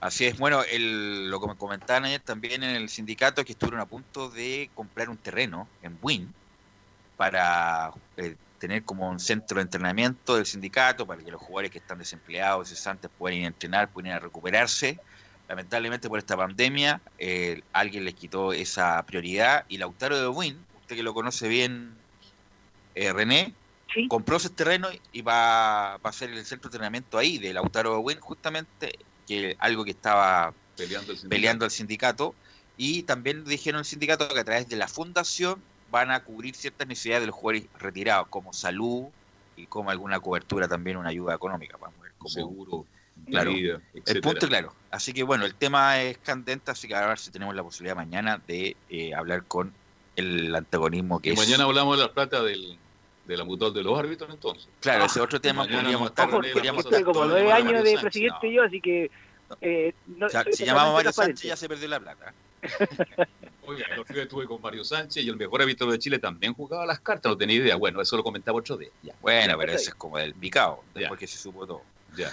Así 0.00 0.24
es, 0.24 0.38
bueno, 0.38 0.62
el, 0.62 1.30
lo 1.30 1.40
que 1.40 1.48
me 1.48 1.56
comentaban 1.56 2.06
ayer 2.06 2.20
también 2.20 2.62
en 2.62 2.74
el 2.74 2.88
sindicato 2.88 3.44
que 3.44 3.52
estuvieron 3.52 3.80
a 3.80 3.86
punto 3.86 4.30
de 4.30 4.70
comprar 4.74 5.10
un 5.10 5.18
terreno 5.18 5.68
en 5.82 5.98
Win 6.00 6.32
para 7.18 7.92
eh, 8.16 8.34
tener 8.58 8.82
como 8.82 9.10
un 9.10 9.20
centro 9.20 9.56
de 9.56 9.62
entrenamiento 9.62 10.36
del 10.36 10.46
sindicato 10.46 11.06
para 11.06 11.22
que 11.22 11.30
los 11.30 11.40
jugadores 11.40 11.70
que 11.70 11.78
están 11.78 11.98
desempleados, 11.98 12.70
cesantes, 12.70 13.10
puedan 13.18 13.38
ir 13.38 13.44
a 13.44 13.48
entrenar, 13.48 13.90
puedan 13.90 14.12
ir 14.12 14.14
a 14.14 14.20
recuperarse. 14.20 14.98
Lamentablemente 15.48 16.08
por 16.08 16.18
esta 16.18 16.36
pandemia 16.36 17.00
eh, 17.18 17.60
alguien 17.72 18.06
les 18.06 18.14
quitó 18.14 18.54
esa 18.54 19.04
prioridad 19.04 19.66
y 19.68 19.76
Lautaro 19.76 20.18
de 20.18 20.28
Win, 20.28 20.64
usted 20.90 20.96
que 20.96 21.02
lo 21.04 21.14
conoce 21.14 21.46
bien, 21.46 21.94
eh, 22.96 23.12
René, 23.12 23.54
compró 24.08 24.38
ese 24.38 24.50
terreno 24.50 24.88
y 25.12 25.22
va, 25.22 25.98
va 25.98 26.10
a 26.10 26.12
ser 26.12 26.30
el 26.30 26.44
centro 26.44 26.68
de 26.68 26.76
entrenamiento 26.76 27.16
ahí 27.16 27.38
de 27.38 27.52
Lautaro 27.52 28.00
Win, 28.00 28.18
justamente 28.18 28.98
que 29.26 29.54
algo 29.60 29.84
que 29.84 29.92
estaba 29.92 30.52
Peleando 30.76 31.12
el 31.12 31.18
sindicato. 31.18 31.28
peleando 31.28 31.64
el 31.64 31.70
sindicato. 31.70 32.34
Y 32.76 33.04
también 33.04 33.44
dijeron 33.44 33.80
el 33.80 33.84
sindicato 33.84 34.28
que 34.28 34.40
a 34.40 34.44
través 34.44 34.68
de 34.68 34.76
la 34.76 34.88
fundación 34.88 35.62
van 35.90 36.10
a 36.10 36.24
cubrir 36.24 36.56
ciertas 36.56 36.88
necesidades 36.88 37.22
de 37.22 37.26
los 37.28 37.36
jugadores 37.36 37.68
retirados 37.78 38.26
como 38.28 38.52
salud 38.52 39.04
y 39.56 39.66
como 39.66 39.90
alguna 39.90 40.18
cobertura 40.18 40.66
también 40.66 40.96
una 40.96 41.10
ayuda 41.10 41.34
económica 41.34 41.76
vamos 41.76 41.98
a 42.00 42.02
ver 42.02 42.12
cómo 42.18 42.30
Seguro, 42.30 42.86
claro. 43.26 43.52
vida, 43.52 43.80
el 44.06 44.20
punto 44.20 44.48
claro. 44.48 44.74
Así 44.90 45.12
que 45.12 45.24
bueno 45.24 45.44
el 45.44 45.54
tema 45.54 46.00
es 46.00 46.18
candente 46.18 46.70
así 46.70 46.88
que 46.88 46.94
a 46.94 47.06
ver 47.06 47.18
si 47.18 47.30
tenemos 47.30 47.54
la 47.54 47.62
posibilidad 47.62 47.96
mañana 47.96 48.40
de 48.46 48.76
eh, 48.88 49.14
hablar 49.14 49.44
con 49.44 49.72
el 50.20 50.54
antagonismo 50.54 51.20
que 51.20 51.30
Y 51.30 51.32
es 51.32 51.38
mañana 51.38 51.64
hablamos 51.64 51.96
de 51.96 52.04
la 52.04 52.12
plata 52.12 52.42
del, 52.42 52.78
de 53.26 53.36
la 53.36 53.44
mutual 53.44 53.72
de 53.72 53.82
los 53.82 53.98
árbitros, 53.98 54.30
entonces. 54.30 54.68
claro 54.80 55.04
ese 55.04 55.20
otro 55.20 55.40
tema 55.40 55.62
podríamos 55.64 56.08
estar 56.10 56.28
estar 56.28 56.52
podríamos 56.52 56.84
Estoy 56.84 57.02
como 57.02 57.24
el 57.24 57.30
nueve 57.30 57.52
años 57.52 57.72
Mario 57.72 57.82
de 57.82 57.98
presidente 57.98 58.52
yo, 58.52 58.62
así 58.62 58.80
que... 58.80 59.10
Eh, 59.60 59.92
no, 60.06 60.26
O 60.26 60.28
sea, 60.28 60.44
si 60.52 60.64
llamamos 60.64 60.90
a 60.90 60.94
Mario 60.94 61.12
Sánchez 61.12 61.42
ya 61.42 61.56
se 61.56 61.68
perdió 61.68 61.88
la 61.88 61.98
plata 61.98 62.32
Oiga, 63.66 63.86
el 63.96 64.04
día 64.04 64.22
estuve 64.22 64.46
con 64.46 64.60
Mario 64.60 64.84
Sánchez 64.84 65.24
y 65.24 65.28
el 65.28 65.36
mejor 65.36 65.62
árbitro 65.62 65.90
de 65.90 65.98
Chile 65.98 66.18
también 66.18 66.54
jugaba 66.54 66.84
las 66.86 67.00
cartas, 67.00 67.30
no 67.30 67.36
tenía 67.36 67.56
idea. 67.56 67.76
Bueno, 67.76 68.00
eso 68.00 68.16
lo 68.16 68.22
comentaba 68.22 68.58
otro 68.58 68.76
día. 68.76 68.90
Ya. 69.02 69.14
bueno 69.20 69.56
pero 69.58 69.72
ese 69.72 69.90
es 69.90 69.94
como 69.94 70.18
el 70.18 70.34
picado 70.34 70.82
después 70.94 71.18
que 71.18 71.26
se 71.26 71.38
supo 71.38 71.66
todo 71.66 71.82
Ya. 72.16 72.32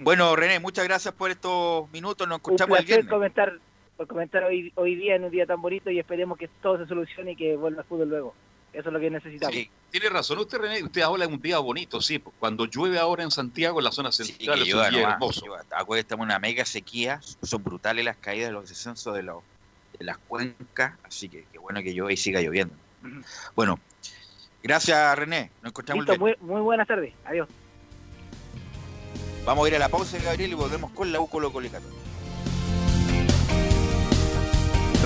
Bueno, 0.00 0.34
René, 0.34 0.60
muchas 0.60 0.84
gracias 0.84 1.14
por 1.14 1.30
estos 1.30 1.90
minutos. 1.92 2.26
Nos 2.26 2.36
Un 2.36 2.40
escuchamos 2.40 2.78
el 2.78 2.84
placer 2.84 3.04
viernes. 3.04 3.10
comentar, 3.10 3.58
por 3.96 4.06
comentar 4.06 4.44
hoy, 4.44 4.72
hoy 4.74 4.94
día 4.94 5.16
en 5.16 5.24
un 5.24 5.30
día 5.30 5.46
tan 5.46 5.60
bonito 5.60 5.90
y 5.90 5.98
esperemos 5.98 6.38
que 6.38 6.48
todo 6.62 6.78
se 6.78 6.86
solucione 6.86 7.32
y 7.32 7.36
que 7.36 7.56
vuelva 7.56 7.82
el 7.82 7.88
fútbol 7.88 8.08
luego. 8.08 8.34
Eso 8.72 8.90
es 8.90 8.92
lo 8.92 9.00
que 9.00 9.10
necesitamos. 9.10 9.54
Sí, 9.54 9.70
tiene 9.90 10.10
razón 10.10 10.38
usted, 10.38 10.58
René. 10.58 10.82
Usted 10.82 11.00
habla 11.00 11.26
de 11.26 11.32
un 11.32 11.40
día 11.40 11.58
bonito, 11.58 12.02
sí. 12.02 12.18
pues, 12.18 12.36
Cuando 12.38 12.66
llueve 12.66 12.98
ahora 12.98 13.22
en 13.22 13.30
Santiago, 13.30 13.78
en 13.80 13.84
la 13.84 13.92
zona 13.92 14.12
central, 14.12 14.62
que 14.62 14.68
es 14.68 14.74
un 14.74 14.80
día 14.80 14.90
nomás, 14.90 15.12
hermoso. 15.14 15.46
llueva. 15.46 15.64
Acuérdate, 15.70 16.00
estamos 16.00 16.24
en 16.24 16.30
una 16.30 16.38
mega 16.38 16.66
sequía. 16.66 17.20
Son 17.42 17.64
brutales 17.64 18.04
las 18.04 18.18
caídas 18.18 18.48
de 18.48 18.52
los 18.52 18.68
descensos 18.68 19.14
de, 19.14 19.22
los, 19.22 19.42
de 19.98 20.04
las 20.04 20.18
cuencas. 20.18 20.92
Así 21.04 21.30
que 21.30 21.46
qué 21.50 21.58
bueno 21.58 21.82
que 21.82 21.94
llueva 21.94 22.12
y 22.12 22.18
siga 22.18 22.42
lloviendo. 22.42 22.74
Bueno, 23.54 23.78
gracias, 24.62 25.18
René. 25.18 25.50
Nos 25.62 25.70
encontramos 25.70 26.04
Listo, 26.04 26.20
muy, 26.20 26.34
muy 26.40 26.60
buenas 26.60 26.86
tardes. 26.86 27.14
Adiós. 27.24 27.48
Vamos 29.46 29.64
a 29.64 29.68
ir 29.68 29.76
a 29.76 29.78
la 29.78 29.88
pausa, 29.88 30.18
Gabriel, 30.22 30.50
y 30.50 30.54
volvemos 30.54 30.90
con 30.90 31.12
la 31.12 31.20
U 31.20 31.28
Colo 31.28 31.50
Colo 31.50 31.70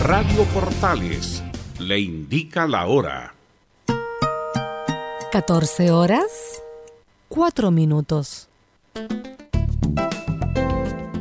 Radio 0.00 0.44
Portales 0.44 1.42
le 1.78 2.00
indica 2.00 2.66
la 2.66 2.86
hora. 2.86 3.34
14 5.30 5.90
horas, 5.90 6.62
4 7.28 7.70
minutos. 7.70 8.48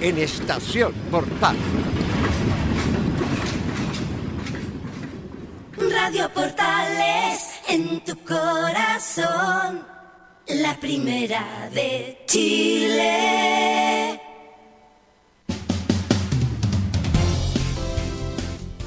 en 0.00 0.18
Estación 0.18 0.92
Portal. 1.10 1.56
Radio 5.90 6.32
Portales 6.32 7.60
en 7.68 8.00
tu 8.04 8.16
corazón, 8.24 9.86
la 10.48 10.78
primera 10.80 11.68
de 11.72 12.22
Chile. 12.26 14.20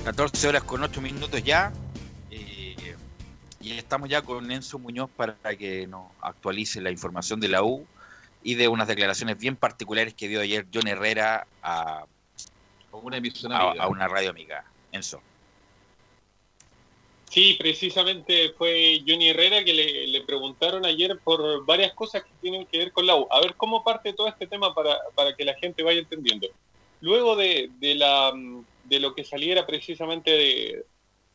14 0.05 0.47
horas 0.47 0.63
con 0.63 0.83
8 0.83 1.01
minutos 1.01 1.43
ya. 1.43 1.71
eh, 2.29 2.95
y 3.59 3.71
estamos 3.73 4.09
ya 4.09 4.21
con 4.21 4.49
Enzo 4.51 4.79
Muñoz 4.79 5.09
para 5.15 5.35
que 5.57 5.87
nos 5.87 6.07
actualice 6.21 6.81
la 6.81 6.89
información 6.91 7.39
de 7.39 7.47
la 7.47 7.63
U 7.63 7.85
y 8.43 8.55
de 8.55 8.67
unas 8.67 8.87
declaraciones 8.87 9.37
bien 9.37 9.55
particulares 9.55 10.13
que 10.13 10.27
dio 10.27 10.41
ayer 10.41 10.65
John 10.73 10.87
Herrera 10.87 11.47
a, 11.61 12.05
una 12.91 13.17
emisión 13.17 13.51
a, 13.51 13.69
amiga. 13.69 13.83
a 13.83 13.87
una 13.87 14.07
radio 14.07 14.29
amiga. 14.31 14.65
Enzo. 14.91 15.21
Sí, 17.31 17.55
precisamente 17.57 18.51
fue 18.57 19.01
Johnny 19.07 19.29
Herrera 19.29 19.63
que 19.63 19.73
le, 19.73 20.07
le 20.07 20.21
preguntaron 20.21 20.85
ayer 20.85 21.17
por 21.23 21.65
varias 21.65 21.93
cosas 21.93 22.23
que 22.23 22.31
tienen 22.41 22.65
que 22.65 22.77
ver 22.77 22.91
con 22.91 23.05
la 23.05 23.15
U. 23.15 23.25
A 23.31 23.39
ver 23.39 23.55
cómo 23.55 23.85
parte 23.85 24.11
todo 24.11 24.27
este 24.27 24.47
tema 24.47 24.75
para, 24.75 24.97
para 25.15 25.33
que 25.33 25.45
la 25.45 25.53
gente 25.53 25.81
vaya 25.81 26.01
entendiendo. 26.01 26.49
Luego 26.99 27.37
de, 27.37 27.69
de, 27.79 27.95
la, 27.95 28.33
de 28.83 28.99
lo 28.99 29.15
que 29.15 29.23
saliera 29.23 29.65
precisamente 29.65 30.29
de, 30.29 30.85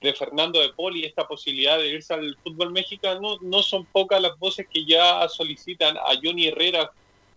de 0.00 0.12
Fernando 0.12 0.60
de 0.60 0.70
Poli, 0.70 1.04
esta 1.04 1.26
posibilidad 1.26 1.78
de 1.78 1.88
irse 1.88 2.14
al 2.14 2.36
fútbol 2.42 2.72
mexicano, 2.72 3.38
no 3.40 3.62
son 3.62 3.84
pocas 3.86 4.20
las 4.20 4.38
voces 4.38 4.66
que 4.68 4.84
ya 4.84 5.28
solicitan 5.28 5.96
a 5.96 6.12
Johnny 6.22 6.48
Herrera 6.48 6.90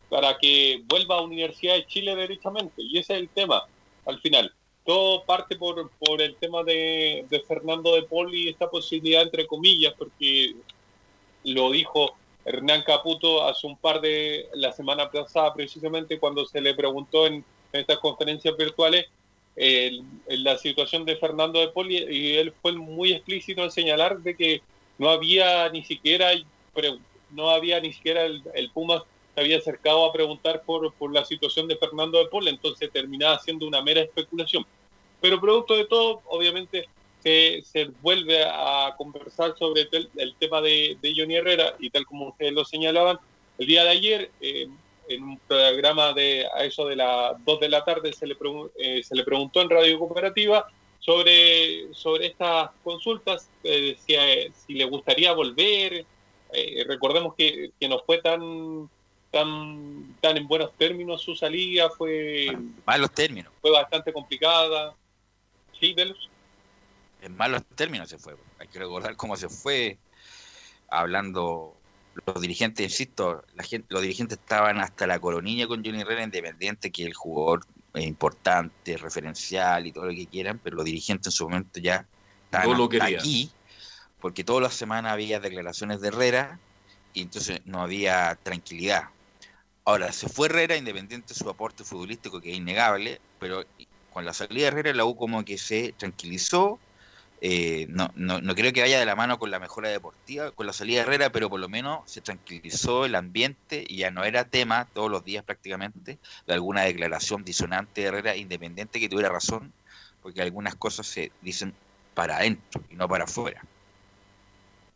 para 0.10 0.38
que 0.38 0.82
vuelva 0.86 1.18
a 1.18 1.22
Universidad 1.22 1.76
de 1.76 1.86
Chile 1.86 2.16
derechamente. 2.16 2.82
Y 2.82 2.98
ese 2.98 3.14
es 3.14 3.20
el 3.20 3.30
tema, 3.30 3.66
al 4.06 4.20
final 4.20 4.54
todo 4.90 5.24
parte 5.24 5.56
por, 5.56 5.88
por 6.00 6.20
el 6.20 6.36
tema 6.38 6.64
de, 6.64 7.24
de 7.30 7.40
Fernando 7.42 7.94
de 7.94 8.02
Poli, 8.02 8.50
esta 8.50 8.68
posibilidad 8.72 9.22
entre 9.22 9.46
comillas, 9.46 9.94
porque 9.96 10.56
lo 11.44 11.70
dijo 11.70 12.16
Hernán 12.44 12.82
Caputo 12.82 13.46
hace 13.46 13.68
un 13.68 13.78
par 13.78 14.02
de, 14.02 14.50
la 14.56 14.72
semana 14.72 15.12
pasada 15.12 15.54
precisamente 15.54 16.18
cuando 16.18 16.44
se 16.44 16.60
le 16.60 16.74
preguntó 16.74 17.28
en, 17.28 17.46
en 17.72 17.82
estas 17.82 18.00
conferencias 18.00 18.58
virtuales 18.58 19.06
el- 19.60 20.04
la 20.44 20.58
situación 20.58 21.06
de 21.06 21.18
Fernando 21.18 21.60
de 21.60 21.68
Poli 21.70 21.98
y 22.10 22.36
él 22.36 22.54
fue 22.62 22.72
muy 22.74 23.12
explícito 23.14 23.64
en 23.64 23.72
señalar 23.72 24.20
de 24.20 24.36
que 24.36 24.62
no 24.98 25.10
había 25.10 25.70
ni 25.70 25.84
siquiera 25.84 26.32
no 27.32 27.50
había 27.50 27.80
ni 27.80 27.94
siquiera 27.94 28.26
el, 28.26 28.42
el 28.54 28.72
Pumas 28.72 29.04
se 29.36 29.42
había 29.42 29.58
acercado 29.58 30.06
a 30.06 30.14
preguntar 30.14 30.64
por, 30.66 30.92
por 30.94 31.14
la 31.14 31.24
situación 31.26 31.68
de 31.68 31.78
Fernando 31.78 32.18
de 32.18 32.26
Poli, 32.28 32.50
entonces 32.50 32.90
terminaba 32.92 33.38
siendo 33.40 33.68
una 33.68 33.82
mera 33.82 34.02
especulación. 34.02 34.66
Pero 35.22 35.40
producto 35.40 35.76
de 35.76 35.86
todo, 35.86 36.22
obviamente, 36.28 36.88
se, 37.22 37.62
se 37.64 37.86
vuelve 38.02 38.44
a 38.44 38.96
conversar 38.98 39.56
sobre 39.58 39.88
el, 39.92 40.10
el 40.16 40.36
tema 40.36 40.62
de, 40.62 40.98
de 41.02 41.14
Johnny 41.16 41.36
Herrera 41.36 41.76
y 41.80 41.90
tal 41.90 42.06
como 42.06 42.30
ustedes 42.30 42.54
lo 42.54 42.64
señalaban, 42.66 43.20
el 43.58 43.68
día 43.68 43.84
de 43.84 43.90
ayer, 43.90 44.32
eh, 44.42 44.68
en 45.10 45.24
un 45.24 45.40
programa 45.40 46.14
de 46.14 46.46
a 46.56 46.64
eso 46.64 46.86
de 46.88 46.96
las 46.96 47.44
2 47.44 47.60
de 47.60 47.70
la 47.70 47.84
tarde, 47.84 48.14
se 48.14 48.28
le, 48.28 48.38
eh, 48.78 49.04
se 49.04 49.16
le 49.16 49.24
preguntó 49.24 49.62
en 49.62 49.70
Radio 49.70 50.00
Cooperativa 50.00 50.68
sobre, 51.00 51.94
sobre 51.94 52.28
estas 52.28 52.70
consultas, 52.84 53.50
eh, 53.64 53.96
decía 53.98 54.32
eh, 54.32 54.52
si 54.66 54.74
le 54.74 54.86
gustaría 54.86 55.34
volver. 55.34 56.06
Eh, 56.52 56.84
recordemos 56.88 57.36
que, 57.36 57.72
que 57.80 57.88
no 57.88 58.00
fue 58.00 58.22
tan, 58.22 58.90
tan, 59.32 60.16
tan 60.22 60.38
en 60.38 60.48
buenos 60.48 60.74
términos 60.74 61.22
su 61.22 61.36
salida, 61.36 61.90
fue, 61.90 62.56
Malos 62.86 63.12
términos. 63.12 63.52
fue 63.62 63.72
bastante 63.72 64.12
complicada. 64.14 64.96
Sí, 65.80 65.94
Velus. 65.94 66.30
En 67.22 67.36
malos 67.36 67.64
términos 67.76 68.10
se 68.10 68.18
fue. 68.18 68.36
Hay 68.60 68.68
que 68.68 68.80
recordar 68.80 69.16
cómo 69.16 69.36
se 69.36 69.50
fue. 69.50 69.98
Hablando, 70.90 71.76
los 72.14 72.42
dirigentes, 72.42 72.84
insisto, 72.84 73.44
la 73.56 73.64
gente, 73.64 73.88
los 73.90 74.02
dirigentes 74.02 74.38
estaban 74.40 74.80
hasta 74.80 75.08
la 75.08 75.20
coronilla 75.20 75.68
con 75.68 75.84
Johnny 75.84 76.02
Herrera, 76.02 76.24
independiente 76.24 76.92
que 76.92 77.06
el 77.06 77.14
jugador 77.14 77.66
es 77.94 78.06
importante, 78.06 78.98
referencial 78.98 79.88
y 79.88 79.92
todo 79.92 80.06
lo 80.06 80.12
que 80.12 80.28
quieran, 80.28 80.60
pero 80.64 80.78
los 80.78 80.86
dirigentes 80.86 81.28
en 81.28 81.32
su 81.32 81.50
momento 81.50 81.80
ya 81.80 82.06
estaban 82.46 82.70
No 82.70 82.78
lo 82.78 82.90
aquí, 83.04 83.52
porque 84.20 84.44
todas 84.44 84.62
las 84.62 84.74
semanas 84.74 85.14
había 85.14 85.40
declaraciones 85.40 86.02
de 86.02 86.10
Herrera 86.10 86.60
y 87.14 87.22
entonces 87.22 87.62
no 87.66 87.82
había 87.82 88.38
tranquilidad. 88.44 89.06
Ahora, 89.86 90.12
se 90.12 90.30
fue 90.30 90.48
Herrera, 90.48 90.76
independiente 90.78 91.34
de 91.34 91.40
su 91.40 91.50
aporte 91.50 91.84
futbolístico, 91.84 92.40
que 92.42 92.52
es 92.52 92.58
innegable, 92.58 93.20
pero 93.40 93.64
con 94.12 94.26
la 94.26 94.34
salida 94.34 94.64
de 94.64 94.68
Herrera, 94.68 94.94
la 94.94 95.06
U 95.06 95.16
como 95.16 95.44
que 95.44 95.58
se 95.58 95.94
tranquilizó. 95.98 96.80
Eh, 97.42 97.86
no, 97.90 98.12
no, 98.16 98.42
no 98.42 98.56
creo 98.56 98.74
que 98.74 98.82
vaya 98.82 99.00
de 99.00 99.06
la 99.06 99.16
mano 99.16 99.40
con 99.40 99.50
la 99.50 99.60
mejora 99.60 99.90
deportiva, 99.90 100.52
con 100.52 100.68
la 100.68 100.74
salida 100.74 100.98
de 100.98 101.02
Herrera, 101.04 101.32
pero 101.32 101.50
por 101.50 101.60
lo 101.60 101.70
menos 101.70 102.10
se 102.10 102.20
tranquilizó 102.20 103.06
el 103.06 103.16
ambiente 103.16 103.86
y 103.88 103.98
ya 103.98 104.12
no 104.12 104.26
era 104.26 104.44
tema 104.44 104.90
todos 104.94 105.10
los 105.10 105.24
días 105.24 105.46
prácticamente 105.46 106.20
de 106.46 106.54
alguna 106.54 106.84
declaración 106.84 107.46
disonante 107.46 108.02
de 108.02 108.08
Herrera, 108.08 108.36
independiente 108.36 109.00
que 109.00 109.08
tuviera 109.08 109.30
razón, 109.30 109.72
porque 110.22 110.42
algunas 110.42 110.76
cosas 110.76 111.08
se 111.08 111.32
dicen 111.42 111.74
para 112.14 112.38
adentro 112.38 112.84
y 112.90 112.96
no 112.96 113.08
para 113.08 113.24
afuera. 113.24 113.64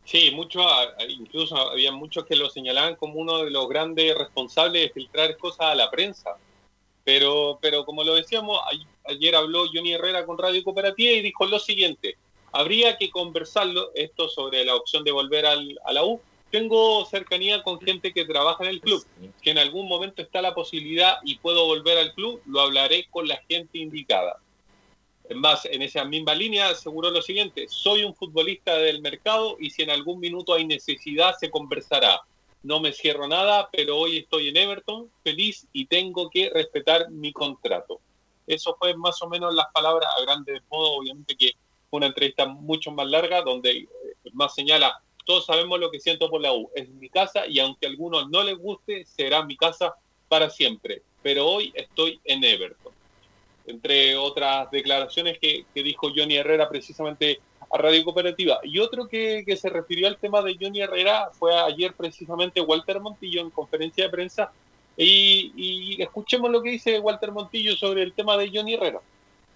Sí, 0.04 0.30
mucho, 0.32 0.60
incluso 1.08 1.56
había 1.70 1.92
muchos 1.92 2.26
que 2.26 2.36
lo 2.36 2.50
señalaban 2.50 2.96
como 2.96 3.14
uno 3.14 3.42
de 3.42 3.50
los 3.50 3.66
grandes 3.70 4.14
responsables 4.18 4.82
de 4.82 4.90
filtrar 4.90 5.38
cosas 5.38 5.68
a 5.68 5.74
la 5.74 5.90
prensa. 5.90 6.36
Pero, 7.04 7.58
pero 7.62 7.86
como 7.86 8.04
lo 8.04 8.14
decíamos, 8.14 8.60
ayer 9.04 9.34
habló 9.34 9.64
Johnny 9.72 9.94
Herrera 9.94 10.26
con 10.26 10.36
Radio 10.36 10.62
Cooperativa 10.62 11.12
y 11.12 11.22
dijo 11.22 11.46
lo 11.46 11.58
siguiente, 11.58 12.16
habría 12.54 12.96
que 12.96 13.10
conversarlo, 13.10 13.90
esto 13.96 14.28
sobre 14.28 14.64
la 14.64 14.76
opción 14.76 15.02
de 15.02 15.10
volver 15.10 15.44
al, 15.44 15.76
a 15.84 15.92
la 15.92 16.04
U. 16.04 16.20
Tengo 16.52 17.04
cercanía 17.04 17.64
con 17.64 17.80
gente 17.80 18.12
que 18.12 18.24
trabaja 18.24 18.62
en 18.62 18.70
el 18.70 18.80
club, 18.80 19.04
que 19.42 19.50
en 19.50 19.58
algún 19.58 19.88
momento 19.88 20.22
está 20.22 20.40
la 20.40 20.54
posibilidad 20.54 21.16
y 21.24 21.38
puedo 21.38 21.66
volver 21.66 21.98
al 21.98 22.14
club, 22.14 22.40
lo 22.46 22.60
hablaré 22.60 23.08
con 23.10 23.26
la 23.26 23.42
gente 23.48 23.78
indicada. 23.78 24.38
Es 25.28 25.36
más, 25.36 25.64
en 25.64 25.82
esa 25.82 26.04
misma 26.04 26.32
línea 26.32 26.68
aseguró 26.68 27.10
lo 27.10 27.22
siguiente, 27.22 27.66
soy 27.68 28.04
un 28.04 28.14
futbolista 28.14 28.76
del 28.76 29.02
mercado 29.02 29.56
y 29.58 29.70
si 29.70 29.82
en 29.82 29.90
algún 29.90 30.20
minuto 30.20 30.54
hay 30.54 30.64
necesidad 30.64 31.36
se 31.36 31.50
conversará. 31.50 32.20
No 32.62 32.78
me 32.78 32.92
cierro 32.92 33.26
nada, 33.26 33.68
pero 33.72 33.98
hoy 33.98 34.18
estoy 34.18 34.48
en 34.48 34.56
Everton, 34.58 35.10
feliz 35.24 35.66
y 35.72 35.86
tengo 35.86 36.30
que 36.30 36.50
respetar 36.50 37.10
mi 37.10 37.32
contrato. 37.32 38.00
Eso 38.46 38.76
fue 38.78 38.94
más 38.94 39.20
o 39.22 39.28
menos 39.28 39.52
las 39.52 39.66
palabras 39.72 40.08
a 40.16 40.22
grandes 40.22 40.62
modo, 40.70 40.92
obviamente 40.92 41.34
que 41.34 41.50
una 41.96 42.06
entrevista 42.06 42.46
mucho 42.46 42.90
más 42.90 43.06
larga 43.06 43.42
donde 43.42 43.70
eh, 43.70 43.88
más 44.32 44.54
señala, 44.54 45.00
todos 45.24 45.46
sabemos 45.46 45.80
lo 45.80 45.90
que 45.90 46.00
siento 46.00 46.28
por 46.28 46.40
la 46.40 46.52
U, 46.52 46.70
es 46.74 46.88
mi 46.88 47.08
casa 47.08 47.46
y 47.46 47.58
aunque 47.58 47.86
a 47.86 47.88
algunos 47.88 48.28
no 48.30 48.42
les 48.42 48.58
guste, 48.58 49.04
será 49.04 49.44
mi 49.44 49.56
casa 49.56 49.94
para 50.28 50.50
siempre, 50.50 51.02
pero 51.22 51.46
hoy 51.46 51.72
estoy 51.74 52.20
en 52.24 52.44
Everton 52.44 52.94
entre 53.66 54.16
otras 54.16 54.70
declaraciones 54.70 55.38
que, 55.38 55.64
que 55.74 55.82
dijo 55.82 56.10
Johnny 56.14 56.36
Herrera 56.36 56.68
precisamente 56.68 57.40
a 57.70 57.78
Radio 57.78 58.04
Cooperativa. 58.04 58.60
Y 58.62 58.78
otro 58.78 59.08
que, 59.08 59.42
que 59.46 59.56
se 59.56 59.70
refirió 59.70 60.06
al 60.06 60.18
tema 60.18 60.42
de 60.42 60.56
Johnny 60.60 60.80
Herrera 60.80 61.30
fue 61.32 61.54
ayer 61.54 61.94
precisamente 61.94 62.60
Walter 62.60 63.00
Montillo 63.00 63.40
en 63.40 63.50
conferencia 63.50 64.04
de 64.04 64.10
prensa. 64.10 64.52
Y, 64.96 65.52
y 65.56 66.02
escuchemos 66.02 66.50
lo 66.50 66.62
que 66.62 66.70
dice 66.70 67.00
Walter 67.00 67.32
Montillo 67.32 67.74
sobre 67.74 68.02
el 68.02 68.12
tema 68.12 68.36
de 68.36 68.50
Johnny 68.52 68.74
Herrera. 68.74 69.00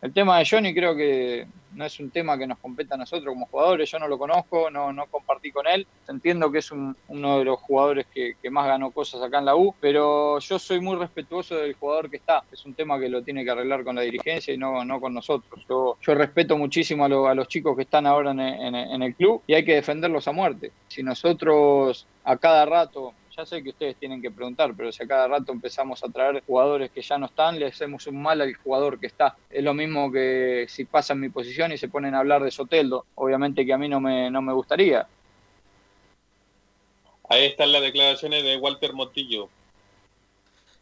El 0.01 0.13
tema 0.13 0.39
de 0.39 0.47
Johnny 0.49 0.73
creo 0.75 0.95
que 0.97 1.47
no 1.73 1.85
es 1.85 1.99
un 1.99 2.13
tema 2.13 2.39
que 2.39 2.47
nos 2.47 2.59
compete 2.61 2.95
a 2.95 2.97
nosotros 2.97 3.27
como 3.35 3.47
jugadores. 3.47 3.91
Yo 3.91 3.99
no 3.99 4.07
lo 4.07 4.17
conozco, 4.17 4.71
no, 4.71 4.93
no 4.93 5.07
compartí 5.09 5.51
con 5.51 5.67
él. 5.67 5.89
Entiendo 6.07 6.53
que 6.53 6.59
es 6.59 6.71
un- 6.71 6.97
uno 7.09 7.39
de 7.41 7.45
los 7.45 7.59
jugadores 7.59 8.07
que, 8.13 8.35
más 8.51 8.67
ganó 8.67 8.93
cosas 8.93 9.21
acá 9.23 9.39
en 9.41 9.45
la 9.47 9.57
U, 9.57 9.77
pero 9.81 10.39
yo 10.39 10.59
soy 10.59 10.81
muy 10.81 10.97
respetuoso 10.97 11.57
del 11.57 11.75
jugador 11.75 12.09
que 12.11 12.17
está. 12.19 12.45
Es 12.51 12.65
un 12.65 12.75
tema 12.77 12.99
que 13.01 13.09
lo 13.09 13.25
tiene 13.25 13.45
que 13.45 13.51
arreglar 13.51 13.83
con 13.85 13.97
la 13.97 14.03
dirigencia 14.03 14.55
y 14.55 14.59
no, 14.59 14.85
no 14.85 15.01
con 15.01 15.13
nosotros. 15.15 15.65
Yo, 15.69 15.97
yo 16.01 16.15
respeto 16.15 16.57
muchísimo 16.57 17.05
a, 17.05 17.09
lo- 17.09 17.27
a 17.27 17.35
los 17.35 17.49
chicos 17.49 17.77
que 17.77 17.83
están 17.83 18.07
ahora 18.07 18.31
en 18.31 19.03
el 19.03 19.17
club 19.17 19.43
y 19.47 19.55
hay 19.55 19.65
que 19.65 19.75
defenderlos 19.75 20.29
a 20.29 20.33
muerte. 20.33 20.75
Si 20.89 21.03
nosotros 21.03 22.09
a 22.25 22.37
cada 22.39 22.65
rato 22.67 23.13
ya 23.39 23.47
sé 23.47 23.63
que 23.63 23.71
ustedes 23.71 23.97
tienen 23.97 24.21
que 24.21 24.33
preguntar, 24.33 24.75
pero 24.77 24.91
si 24.91 25.01
a 25.05 25.07
cada 25.07 25.29
rato 25.29 25.53
empezamos 25.53 26.03
a 26.03 26.09
traer 26.09 26.43
jugadores 26.45 26.91
que 26.91 27.01
ya 27.01 27.19
no 27.19 27.27
están, 27.27 27.57
le 27.57 27.67
hacemos 27.67 28.05
un 28.09 28.21
mal 28.21 28.41
al 28.41 28.53
jugador 28.55 28.99
que 28.99 29.07
está. 29.07 29.37
Es 29.49 29.63
lo 29.63 29.75
mismo 29.75 30.11
que 30.11 30.67
si 30.69 30.85
pasan 30.85 31.21
mi 31.21 31.29
posición 31.29 31.71
y 31.71 31.79
se 31.79 31.89
ponen 31.89 32.17
a 32.17 32.19
hablar 32.19 32.43
de 32.43 32.51
Soteldo. 32.51 33.07
Obviamente 33.15 33.65
que 33.65 33.73
a 33.73 33.79
mí 33.79 33.89
no 33.89 34.01
me, 34.01 34.29
no 34.29 34.43
me 34.43 34.53
gustaría. 34.53 35.07
Ahí 37.29 37.45
están 37.47 37.71
las 37.71 37.83
declaraciones 37.83 38.43
de 38.43 38.57
Walter 38.57 38.93
Montillo. 38.93 39.49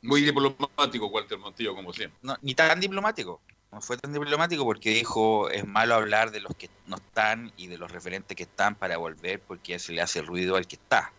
Muy 0.00 0.22
diplomático, 0.22 1.08
Walter 1.08 1.36
Montillo, 1.36 1.74
como 1.74 1.92
siempre. 1.92 2.18
No, 2.22 2.36
ni 2.40 2.54
tan 2.54 2.80
diplomático. 2.80 3.38
No 3.70 3.82
fue 3.82 3.98
tan 3.98 4.14
diplomático 4.14 4.64
porque 4.64 4.90
dijo 4.90 5.50
es 5.50 5.66
malo 5.66 5.94
hablar 5.94 6.30
de 6.30 6.40
los 6.40 6.56
que 6.56 6.70
no 6.86 6.96
están 6.96 7.52
y 7.58 7.66
de 7.66 7.76
los 7.76 7.90
referentes 7.90 8.34
que 8.34 8.44
están 8.44 8.76
para 8.76 8.96
volver 8.96 9.40
porque 9.40 9.78
se 9.78 9.92
le 9.92 10.00
hace 10.00 10.22
ruido 10.22 10.56
al 10.56 10.66
que 10.66 10.76
está. 10.76 11.12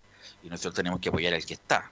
Y 0.43 0.49
nosotros 0.49 0.75
tenemos 0.75 0.99
que 0.99 1.09
apoyar 1.09 1.33
al 1.33 1.45
que 1.45 1.53
está. 1.53 1.91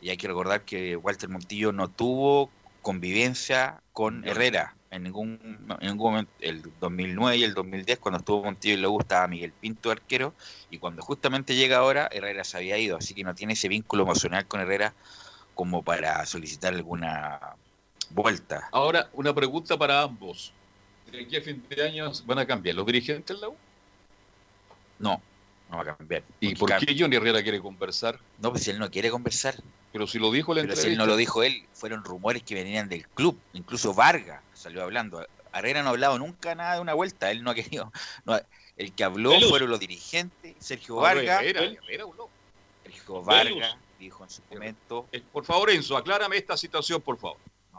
Y 0.00 0.10
hay 0.10 0.16
que 0.16 0.28
recordar 0.28 0.62
que 0.62 0.96
Walter 0.96 1.28
Montillo 1.28 1.72
no 1.72 1.88
tuvo 1.88 2.50
convivencia 2.82 3.80
con 3.92 4.26
Herrera 4.26 4.74
en 4.90 5.02
ningún, 5.02 5.38
en 5.80 5.88
ningún 5.88 6.12
momento. 6.12 6.32
El 6.40 6.62
2009 6.80 7.36
y 7.36 7.44
el 7.44 7.54
2010, 7.54 7.98
cuando 7.98 8.18
estuvo 8.18 8.44
Montillo 8.44 8.74
y 8.74 8.78
le 8.78 8.86
gustaba 8.86 9.26
Miguel 9.28 9.52
Pinto, 9.52 9.90
arquero. 9.90 10.34
Y 10.70 10.78
cuando 10.78 11.02
justamente 11.02 11.54
llega 11.54 11.78
ahora, 11.78 12.08
Herrera 12.10 12.44
se 12.44 12.56
había 12.56 12.78
ido. 12.78 12.96
Así 12.96 13.14
que 13.14 13.24
no 13.24 13.34
tiene 13.34 13.54
ese 13.54 13.68
vínculo 13.68 14.04
emocional 14.04 14.46
con 14.46 14.60
Herrera 14.60 14.94
como 15.54 15.82
para 15.82 16.24
solicitar 16.26 16.74
alguna 16.74 17.40
vuelta. 18.10 18.68
Ahora, 18.72 19.10
una 19.12 19.34
pregunta 19.34 19.76
para 19.76 20.02
ambos. 20.02 20.52
¿De 21.10 21.22
aquí 21.22 21.36
a 21.36 21.42
fin 21.42 21.64
de 21.68 21.82
año 21.82 22.12
van 22.26 22.38
a 22.38 22.46
cambiar 22.46 22.76
los 22.76 22.86
dirigentes 22.86 23.34
en 23.34 23.40
la 23.40 23.48
U? 23.48 23.56
No, 24.98 25.22
no 25.70 25.76
va 25.78 25.82
a 25.82 25.96
cambiar. 25.96 26.22
¿Y 26.40 26.54
por 26.54 26.74
qué 26.78 26.96
Johnny 26.98 27.16
Herrera 27.16 27.42
quiere 27.42 27.60
conversar? 27.60 28.18
No, 28.38 28.50
pues 28.50 28.64
si 28.64 28.70
él 28.70 28.78
no 28.78 28.90
quiere 28.90 29.10
conversar. 29.10 29.54
Pero 29.92 30.06
si 30.06 30.18
lo 30.18 30.30
dijo 30.30 30.54
la 30.54 30.62
Pero 30.62 30.76
si 30.76 30.88
él 30.88 30.98
no 30.98 31.06
lo 31.06 31.16
dijo 31.16 31.42
él, 31.42 31.66
fueron 31.72 32.04
rumores 32.04 32.42
que 32.42 32.54
venían 32.54 32.88
del 32.88 33.06
club. 33.08 33.38
Incluso 33.52 33.94
Vargas 33.94 34.42
salió 34.54 34.82
hablando. 34.82 35.26
Herrera 35.52 35.82
no 35.82 35.88
ha 35.88 35.92
hablado 35.92 36.18
nunca 36.18 36.54
nada 36.54 36.74
de 36.74 36.80
una 36.80 36.94
vuelta. 36.94 37.30
Él 37.30 37.42
no 37.42 37.50
ha 37.50 37.54
querido. 37.54 37.92
no, 38.24 38.38
el 38.76 38.92
que 38.92 39.04
habló 39.04 39.30
Velus. 39.30 39.48
fueron 39.48 39.70
los 39.70 39.80
dirigentes. 39.80 40.54
Sergio 40.58 40.98
Ah, 41.00 41.14
Vargas. 41.14 41.42
Herrera, 41.42 41.62
Herrera 41.62 42.04
habló. 42.04 42.28
Sergio. 42.84 43.22
Vargas 43.22 43.76
dijo 43.98 44.24
en 44.24 44.30
su 44.30 44.42
momento. 44.50 45.06
Eh, 45.12 45.22
Por 45.32 45.44
favor, 45.44 45.70
Enzo, 45.70 45.96
aclárame 45.96 46.36
esta 46.36 46.56
situación, 46.56 47.00
por 47.02 47.18
favor. 47.18 47.38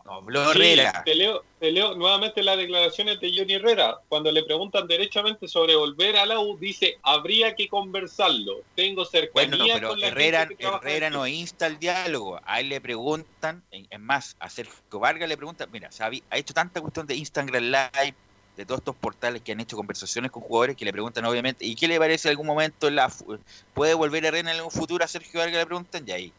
No 0.09 0.53
Sí, 0.53 0.75
te, 1.05 1.15
leo, 1.15 1.43
te 1.59 1.71
leo 1.71 1.93
nuevamente 1.93 2.41
las 2.41 2.57
declaraciones 2.57 3.19
de 3.19 3.31
Johnny 3.35 3.53
Herrera. 3.53 3.99
Cuando 4.09 4.31
le 4.31 4.43
preguntan 4.43 4.87
derechamente 4.87 5.47
sobre 5.47 5.75
volver 5.75 6.17
a 6.17 6.25
la 6.25 6.39
U, 6.39 6.57
dice, 6.57 6.97
habría 7.03 7.55
que 7.55 7.67
conversarlo. 7.67 8.61
Tengo 8.75 9.05
cercanía 9.05 9.57
Bueno, 9.57 9.65
pero 9.73 9.89
con 9.89 9.99
la 9.99 10.07
Herrera, 10.07 10.39
gente 10.39 10.55
que 10.55 10.67
Herrera 10.67 11.09
no 11.11 11.23
club". 11.23 11.33
insta 11.33 11.67
el 11.67 11.77
diálogo. 11.77 12.39
A 12.43 12.59
él 12.59 12.69
le 12.69 12.81
preguntan, 12.81 13.63
es 13.71 13.99
más, 13.99 14.35
a 14.39 14.49
Sergio 14.49 14.99
Vargas 14.99 15.29
le 15.29 15.37
preguntan, 15.37 15.69
mira, 15.71 15.89
ha 15.99 16.37
hecho 16.37 16.53
tanta 16.53 16.81
cuestión 16.81 17.05
de 17.05 17.15
Instagram 17.15 17.63
Live, 17.65 18.15
de 18.57 18.65
todos 18.65 18.79
estos 18.79 18.95
portales 18.95 19.41
que 19.43 19.51
han 19.51 19.59
hecho 19.59 19.77
conversaciones 19.77 20.31
con 20.31 20.41
jugadores 20.41 20.75
que 20.75 20.85
le 20.85 20.91
preguntan 20.91 21.23
obviamente, 21.25 21.65
¿y 21.65 21.75
qué 21.75 21.87
le 21.87 21.97
parece 21.97 22.27
en 22.27 22.31
algún 22.31 22.47
momento? 22.47 22.89
La, 22.89 23.11
¿Puede 23.73 23.93
volver 23.93 24.25
Herrera 24.25 24.51
en 24.51 24.57
algún 24.57 24.71
futuro 24.71 25.05
a 25.05 25.07
Sergio 25.07 25.39
Vargas? 25.39 25.59
Le 25.59 25.65
preguntan, 25.65 26.03
y 26.07 26.11
ahí 26.11 26.33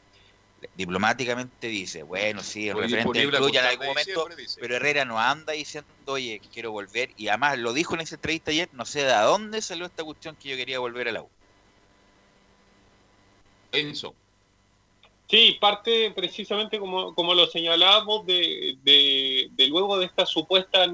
diplomáticamente 0.74 1.68
dice, 1.68 2.02
bueno, 2.02 2.42
sí, 2.42 2.68
el 2.68 2.76
Estoy 2.78 2.82
referente 2.82 3.52
ya 3.52 3.60
en 3.60 3.66
algún 3.66 3.86
de 3.86 3.88
momento, 3.88 4.28
pero 4.60 4.76
Herrera 4.76 5.04
no 5.04 5.18
anda 5.18 5.52
diciendo, 5.52 5.90
oye, 6.06 6.40
quiero 6.52 6.72
volver, 6.72 7.10
y 7.16 7.28
además 7.28 7.58
lo 7.58 7.72
dijo 7.72 7.94
en 7.94 8.02
esa 8.02 8.16
entrevista 8.16 8.50
ayer, 8.50 8.68
no 8.72 8.84
sé 8.84 9.04
de 9.04 9.14
dónde 9.14 9.62
salió 9.62 9.86
esta 9.86 10.04
cuestión 10.04 10.36
que 10.36 10.48
yo 10.50 10.56
quería 10.56 10.78
volver 10.78 11.08
a 11.08 11.12
la 11.12 11.22
U. 11.22 11.28
Enzo. 13.72 14.14
Sí, 15.28 15.56
parte 15.60 16.10
precisamente 16.10 16.78
como, 16.78 17.14
como 17.14 17.34
lo 17.34 17.46
señalábamos 17.46 18.26
de, 18.26 18.76
de, 18.82 19.48
de 19.52 19.68
luego 19.68 19.96
de 19.98 20.06
esta 20.06 20.26
supuesta 20.26 20.86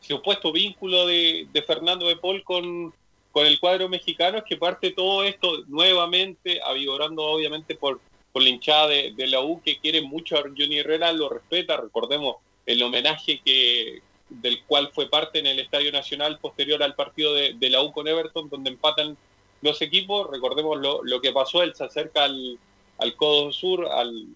supuesto 0.00 0.52
vínculo 0.52 1.06
de, 1.06 1.48
de 1.52 1.62
Fernando 1.62 2.08
de 2.08 2.16
Paul 2.16 2.42
con, 2.42 2.92
con 3.32 3.46
el 3.46 3.58
cuadro 3.58 3.88
mexicano, 3.88 4.38
es 4.38 4.44
que 4.44 4.56
parte 4.56 4.90
todo 4.90 5.24
esto 5.24 5.64
nuevamente, 5.68 6.60
avigorando 6.62 7.22
obviamente 7.22 7.74
por, 7.74 8.00
por 8.34 8.42
la 8.42 8.48
hinchada 8.48 8.88
de, 8.88 9.12
de 9.16 9.26
la 9.28 9.40
U 9.42 9.62
que 9.64 9.78
quiere 9.78 10.02
mucho 10.02 10.36
a 10.36 10.42
Johnny 10.42 10.78
Herrera, 10.78 11.12
lo 11.12 11.28
respeta, 11.28 11.76
recordemos 11.76 12.38
el 12.66 12.82
homenaje 12.82 13.40
que 13.44 14.02
del 14.28 14.62
cual 14.64 14.90
fue 14.92 15.08
parte 15.08 15.38
en 15.38 15.46
el 15.46 15.60
Estadio 15.60 15.92
Nacional 15.92 16.40
posterior 16.40 16.82
al 16.82 16.96
partido 16.96 17.32
de, 17.32 17.52
de 17.54 17.70
la 17.70 17.80
U 17.80 17.92
con 17.92 18.08
Everton, 18.08 18.48
donde 18.50 18.70
empatan 18.70 19.16
los 19.62 19.80
equipos. 19.82 20.28
Recordemos 20.32 20.78
lo, 20.80 21.20
que 21.20 21.30
pasó, 21.30 21.62
él 21.62 21.76
se 21.76 21.84
acerca 21.84 22.24
al, 22.24 22.58
al 22.98 23.14
codo 23.14 23.52
sur, 23.52 23.86
al, 23.86 24.26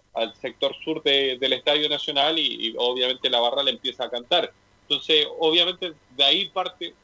sector 0.40 0.76
sur 0.84 1.02
de- 1.02 1.36
del 1.38 1.54
Estadio 1.54 1.88
Nacional 1.88 2.38
y, 2.38 2.74
obviamente 2.78 3.28
la 3.30 3.40
barra 3.40 3.64
le 3.64 3.72
empieza 3.72 4.04
a 4.04 4.10
cantar. 4.10 4.52
Entonces, 4.82 5.26
obviamente 5.40 5.92
de 6.16 6.24
ahí 6.24 6.48
parte 6.50 6.94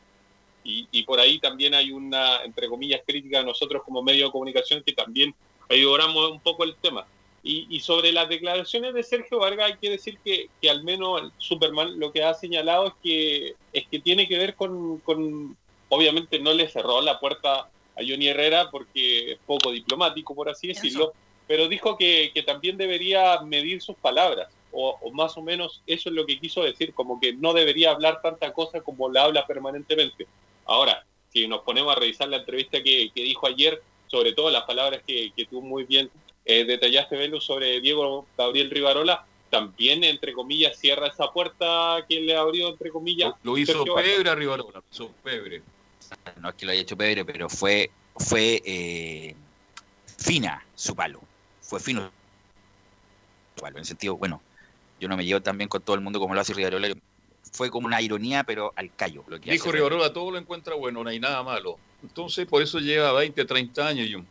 y, 0.63 0.87
y 0.93 1.03
por 1.03 1.19
ahí 1.19 1.41
también 1.41 1.75
hay 1.75 1.91
una, 1.91 2.45
entre 2.45 2.69
comillas, 2.69 3.01
crítica 3.05 3.41
a 3.41 3.43
nosotros 3.43 3.83
como 3.83 4.03
medio 4.03 4.27
de 4.27 4.33
comunicación 4.33 4.83
que 4.87 4.93
también 4.93 5.35
ayudamos 5.69 6.31
un 6.31 6.41
poco 6.41 6.65
el 6.65 6.75
tema. 6.77 7.07
Y, 7.43 7.67
y 7.69 7.81
sobre 7.81 8.11
las 8.11 8.29
declaraciones 8.29 8.95
de 8.95 9.03
Sergio 9.03 9.39
Vargas 9.39 9.73
hay 9.73 9.79
que 9.79 9.91
decir 9.91 10.19
que, 10.25 10.49
que 10.63 10.71
al 10.71 10.83
menos 10.83 11.31
Superman 11.37 11.99
lo 11.99 12.11
que 12.11 12.23
ha 12.23 12.33
señalado 12.33 12.87
es 12.87 12.95
que, 13.03 13.55
es 13.73 13.87
que 13.89 13.99
tiene 13.99 14.27
que 14.27 14.39
ver 14.39 14.55
con, 14.55 14.99
con, 15.01 15.55
obviamente 15.91 16.39
no 16.39 16.55
le 16.55 16.69
cerró 16.69 17.03
la 17.03 17.21
puerta 17.21 17.69
a 17.97 18.01
Johnny 18.01 18.29
Herrera 18.29 18.71
porque 18.71 19.33
es 19.33 19.39
poco 19.47 19.71
diplomático, 19.73 20.35
por 20.35 20.49
así 20.49 20.69
decirlo, 20.69 21.13
pero 21.47 21.69
dijo 21.69 21.99
que, 21.99 22.31
que 22.33 22.43
también 22.43 22.79
debería 22.79 23.39
medir 23.43 23.83
sus 23.83 23.97
palabras, 23.97 24.49
o, 24.73 24.99
o 25.03 25.13
más 25.13 25.37
o 25.37 25.43
menos 25.43 25.83
eso 25.87 26.09
es 26.09 26.15
lo 26.15 26.25
que 26.25 26.41
quiso 26.41 26.63
decir, 26.63 26.95
como 26.95 27.21
que 27.21 27.35
no 27.35 27.53
debería 27.53 27.91
hablar 27.91 28.23
tanta 28.23 28.55
cosa 28.55 28.81
como 28.81 29.11
la 29.11 29.25
habla 29.25 29.47
permanentemente. 29.47 30.27
Ahora, 30.65 31.05
si 31.31 31.47
nos 31.47 31.61
ponemos 31.61 31.95
a 31.95 32.01
revisar 32.01 32.29
la 32.29 32.39
entrevista 32.39 32.83
que, 32.83 33.11
que 33.15 33.23
dijo 33.23 33.47
ayer, 33.47 33.83
sobre 34.15 34.33
todo 34.33 34.49
las 34.49 34.63
palabras 34.63 35.03
que, 35.05 35.33
que 35.35 35.45
tú 35.45 35.61
muy 35.61 35.83
bien 35.83 36.09
eh, 36.45 36.65
detallaste, 36.65 37.17
Velo, 37.17 37.41
sobre 37.41 37.81
Diego 37.81 38.25
Gabriel 38.39 38.71
Rivarola, 38.71 39.27
también, 39.51 40.05
entre 40.05 40.33
comillas, 40.33 40.79
cierra 40.79 41.09
esa 41.09 41.33
puerta 41.33 42.05
que 42.09 42.21
le 42.21 42.37
abrió, 42.37 42.69
entre 42.69 42.91
comillas. 42.91 43.35
Lo 43.43 43.59
hizo 43.59 43.73
Sergio. 43.73 43.97
Pebre 43.97 44.31
a 44.31 44.37
Rivarola, 44.37 44.79
lo 44.79 44.85
hizo 44.89 45.11
Pebre. 45.25 45.63
No 46.41 46.51
es 46.51 46.55
que 46.55 46.65
lo 46.65 46.71
haya 46.71 46.83
hecho 46.83 46.97
Pedro, 46.97 47.27
pero 47.27 47.49
fue, 47.49 47.91
fue 48.15 48.63
eh, 48.65 49.35
fina 50.17 50.65
su 50.77 50.95
palo. 50.95 51.21
Fue 51.61 51.81
fino 51.81 52.09
su 53.57 53.63
palo. 53.63 53.79
En 53.79 53.81
el 53.81 53.85
sentido, 53.85 54.17
bueno, 54.17 54.41
yo 55.01 55.09
no 55.09 55.17
me 55.17 55.25
llevo 55.25 55.43
tan 55.43 55.59
bien 55.59 55.69
con 55.69 55.83
todo 55.83 55.97
el 55.97 56.03
mundo 56.03 56.21
como 56.21 56.37
lo 56.37 56.41
hace 56.41 56.55
Rivarola. 56.55 56.95
Fue 57.55 57.71
como 57.71 57.87
una 57.87 58.03
ironía, 58.03 58.43
pero 58.43 58.73
al 58.75 58.93
callo. 58.97 59.23
Lo 59.29 59.41
que 59.41 59.53
Dijo 59.53 59.71
Rivarola, 59.71 60.13
todo 60.13 60.33
lo 60.33 60.39
encuentra 60.39 60.75
bueno, 60.75 61.05
no 61.05 61.11
hay 61.11 61.21
nada 61.21 61.41
malo. 61.45 61.79
Entonces, 62.03 62.47
por 62.47 62.61
eso 62.61 62.81
lleva 62.81 63.13
20, 63.13 63.45
30 63.45 63.87
años 63.87 64.09
y 64.09 64.17
un... 64.17 64.27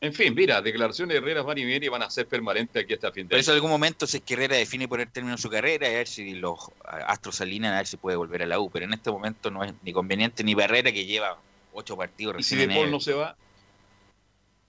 En 0.00 0.14
fin, 0.14 0.34
mira, 0.34 0.62
declaraciones 0.62 1.12
de 1.12 1.18
Herreras 1.18 1.44
van 1.44 1.58
y 1.58 1.64
vienen 1.64 1.82
y 1.84 1.88
van 1.88 2.02
a 2.02 2.08
ser 2.08 2.26
permanentes 2.26 2.82
aquí 2.82 2.94
hasta 2.94 3.12
fin 3.12 3.24
de 3.24 3.30
Por 3.30 3.34
año. 3.34 3.40
eso 3.40 3.50
en 3.50 3.56
algún 3.56 3.70
momento 3.70 4.06
si 4.06 4.16
es 4.18 4.22
que 4.22 4.34
Herrera 4.34 4.56
define 4.56 4.88
poner 4.88 5.10
término 5.10 5.34
a 5.34 5.38
su 5.38 5.50
carrera 5.50 5.88
y 5.90 5.94
a 5.94 5.98
ver 5.98 6.06
si 6.08 6.34
los 6.36 6.70
Astros 6.84 7.36
Salinas 7.36 7.72
a 7.74 7.76
ver 7.78 7.86
si 7.86 7.96
puede 7.98 8.16
volver 8.16 8.42
a 8.44 8.46
la 8.46 8.60
U. 8.60 8.70
Pero 8.70 8.86
en 8.86 8.94
este 8.94 9.10
momento 9.10 9.50
no 9.50 9.62
es 9.62 9.74
ni 9.82 9.92
conveniente 9.92 10.44
ni 10.44 10.54
Barrera 10.54 10.90
que 10.92 11.04
lleva 11.04 11.36
ocho 11.74 11.96
partidos 11.96 12.36
Y 12.38 12.42
si 12.44 12.54
recién 12.54 12.70
De 12.70 12.74
Paul 12.76 12.90
no 12.90 13.00
se 13.00 13.12
va, 13.12 13.36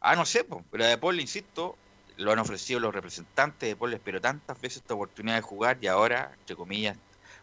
Ah, 0.02 0.16
no 0.16 0.26
sé, 0.26 0.44
po, 0.44 0.66
pero 0.72 0.86
De 0.86 0.98
Paul, 0.98 1.20
insisto, 1.22 1.78
lo 2.20 2.32
han 2.32 2.40
ofrecido 2.40 2.80
los 2.80 2.94
representantes 2.94 3.70
de 3.70 3.76
Paul, 3.76 4.00
pero 4.04 4.22
tantas 4.22 4.60
veces 4.62 4.78
esta 4.78 4.94
oportunidad 4.96 5.36
de 5.36 5.42
jugar 5.42 5.78
y 5.82 5.88
ahora, 5.88 6.32
entre 6.40 6.56
comillas, 6.56 6.98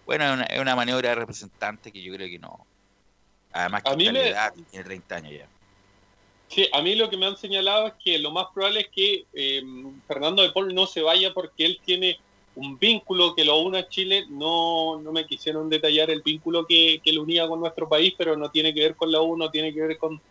bueno, 0.05 0.25
es 0.25 0.33
una, 0.35 0.45
es 0.45 0.61
una 0.61 0.77
maniobra 0.77 1.11
de 1.11 1.15
representante 1.17 1.93
que 1.93 2.03
yo 2.03 2.13
creo 2.15 2.29
que 2.29 2.39
no. 2.39 2.69
Además 3.53 3.83
que 3.83 3.91
A 3.93 3.97
mí 3.97 4.11
me- 4.11 4.29
edad, 4.29 4.53
tiene 4.71 4.85
30 4.85 5.17
años 5.17 5.33
ya. 5.39 5.51
Sí, 6.49 6.69
a 6.73 6.81
mí 6.81 6.95
lo 6.95 7.11
que 7.11 7.17
me 7.17 7.27
han 7.27 7.37
señalado 7.37 7.89
es 7.89 7.95
que 8.03 8.19
lo 8.19 8.31
más 8.31 8.47
probable 8.55 8.81
es 8.81 8.89
que 8.93 9.25
eh, 9.33 9.63
Fernando 10.07 10.43
de 10.43 10.53
Paul 10.53 10.75
no 10.75 10.87
se 10.87 11.03
vaya 11.03 11.33
porque 11.35 11.67
él 11.67 11.81
tiene 11.85 12.19
un 12.55 12.79
vínculo 12.79 13.35
que 13.35 13.45
lo 13.45 13.59
une 13.59 13.79
a 13.81 13.89
Chile. 13.89 14.25
No, 14.31 15.01
no 15.01 15.13
me 15.13 15.27
quisieron 15.27 15.69
detallar 15.69 16.11
el 16.11 16.23
vínculo 16.23 16.65
que, 16.67 17.01
que 17.05 17.13
lo 17.13 17.23
unía 17.23 17.49
con 17.49 17.61
nuestro 17.61 17.89
país, 17.89 18.15
pero 18.17 18.37
no 18.37 18.51
tiene 18.51 18.73
que 18.73 18.81
ver 18.81 18.97
con 18.97 19.11
la 19.11 19.21
U, 19.23 19.37
no 19.37 19.51
tiene 19.51 19.75
que 19.75 19.81
ver 19.83 19.99
con, 19.99 20.23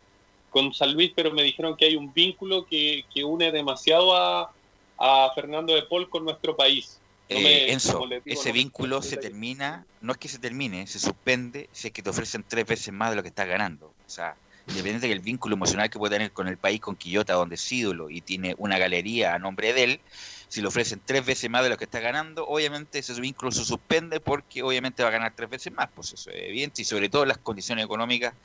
con 0.55 0.73
San 0.73 0.93
Luis, 0.93 1.11
pero 1.13 1.31
me 1.33 1.43
dijeron 1.43 1.75
que 1.77 1.85
hay 1.85 1.97
un 1.97 2.13
vínculo 2.13 2.65
que, 2.65 3.03
que 3.13 3.25
une 3.25 3.51
demasiado 3.51 4.15
a, 4.15 4.49
a 4.97 5.31
Fernando 5.35 5.75
de 5.75 5.83
Paul 5.83 6.09
con 6.09 6.23
nuestro 6.23 6.55
país. 6.55 7.01
No 7.29 7.39
Eh, 7.41 7.71
Enzo, 7.73 7.99
digo, 8.23 8.41
ese 8.41 8.49
no- 8.49 8.53
vínculo 8.53 9.01
se 9.01 9.17
termina, 9.17 9.85
no 9.99 10.13
es 10.13 10.17
que 10.17 10.29
se 10.29 10.39
termine, 10.39 10.87
se 10.87 10.99
suspende 10.99 11.69
si 11.73 11.87
es 11.87 11.93
que 11.93 12.01
te 12.01 12.09
ofrecen 12.09 12.45
tres 12.47 12.65
veces 12.65 12.93
más 12.93 13.09
de 13.09 13.17
lo 13.17 13.21
que 13.23 13.29
estás 13.29 13.47
ganando. 13.47 13.87
O 13.89 13.95
sea, 14.09 14.39
independiente 14.67 15.09
del 15.09 15.19
vínculo 15.19 15.55
emocional 15.55 15.89
que 15.89 15.99
puede 15.99 16.15
tener 16.15 16.31
con 16.31 16.47
el 16.47 16.57
país, 16.57 16.79
con 16.79 16.95
Quillota, 16.95 17.33
donde 17.33 17.55
es 17.55 17.71
ídolo 17.71 18.09
y 18.09 18.21
tiene 18.21 18.55
una 18.57 18.77
galería 18.77 19.33
a 19.35 19.39
nombre 19.39 19.73
de 19.73 19.83
él, 19.83 20.03
si 20.47 20.61
le 20.61 20.67
ofrecen 20.67 21.01
tres 21.03 21.25
veces 21.25 21.49
más 21.49 21.63
de 21.63 21.69
lo 21.69 21.77
que 21.77 21.83
está 21.85 21.99
ganando, 21.99 22.47
obviamente 22.47 22.99
ese 22.99 23.19
vínculo 23.19 23.51
se 23.51 23.65
suspende 23.65 24.19
porque 24.21 24.63
obviamente 24.63 25.03
va 25.03 25.09
a 25.09 25.11
ganar 25.11 25.33
tres 25.35 25.49
veces 25.49 25.73
más, 25.73 25.89
pues 25.93 26.13
eso 26.13 26.29
es 26.31 26.43
evidente, 26.43 26.81
y 26.83 26.85
sobre 26.85 27.09
todo 27.09 27.25
las 27.25 27.39
condiciones 27.39 27.85
económicas 27.85 28.35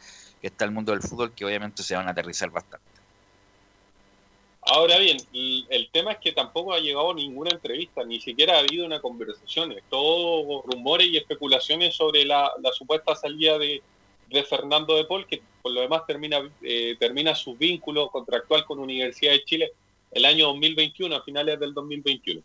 que 0.41 0.49
está 0.49 0.65
el 0.65 0.71
mundo 0.71 0.93
del 0.93 1.03
fútbol, 1.03 1.33
que 1.33 1.45
obviamente 1.45 1.83
se 1.83 1.95
van 1.95 2.09
a 2.09 2.13
aterrizar 2.13 2.51
bastante. 2.51 2.87
Ahora 4.63 4.99
bien, 4.99 5.17
el, 5.33 5.89
tema 5.91 6.13
es 6.13 6.19
que 6.19 6.33
tampoco 6.33 6.73
ha 6.73 6.81
llegado 6.81 7.15
ninguna 7.15 7.51
entrevista, 7.51 8.05
ni 8.05 8.21
siquiera 8.21 8.57
ha 8.57 8.59
habido 8.61 8.85
una 8.85 9.01
conversación. 9.01 9.73
Es 9.73 9.83
todo 9.89 10.63
rumores 10.63 11.09
y 11.09 11.17
especulaciones 11.17 11.95
sobre 11.95 12.25
la, 12.25 12.53
la 12.61 12.71
supuesta 12.73 13.15
salida 13.15 13.59
de, 13.59 13.83
de 14.29 14.45
Fernando 14.45 14.97
de 14.97 15.05
Paul, 15.05 15.27
que 15.27 15.43
por 15.63 15.73
lo 15.73 15.81
demás 15.81 16.07
termina, 16.07 16.49
eh, 16.63 16.97
termina 16.99 17.35
su 17.35 17.57
vínculo 17.57 18.09
contractual 18.11 18.65
con 18.65 18.79
Universidad 18.79 19.33
de 19.33 19.45
Chile 19.45 19.73
el 20.13 20.25
año 20.25 20.47
2021, 20.49 21.17
a 21.17 21.23
finales 21.23 21.59
del 21.59 21.75
2021. 21.75 22.41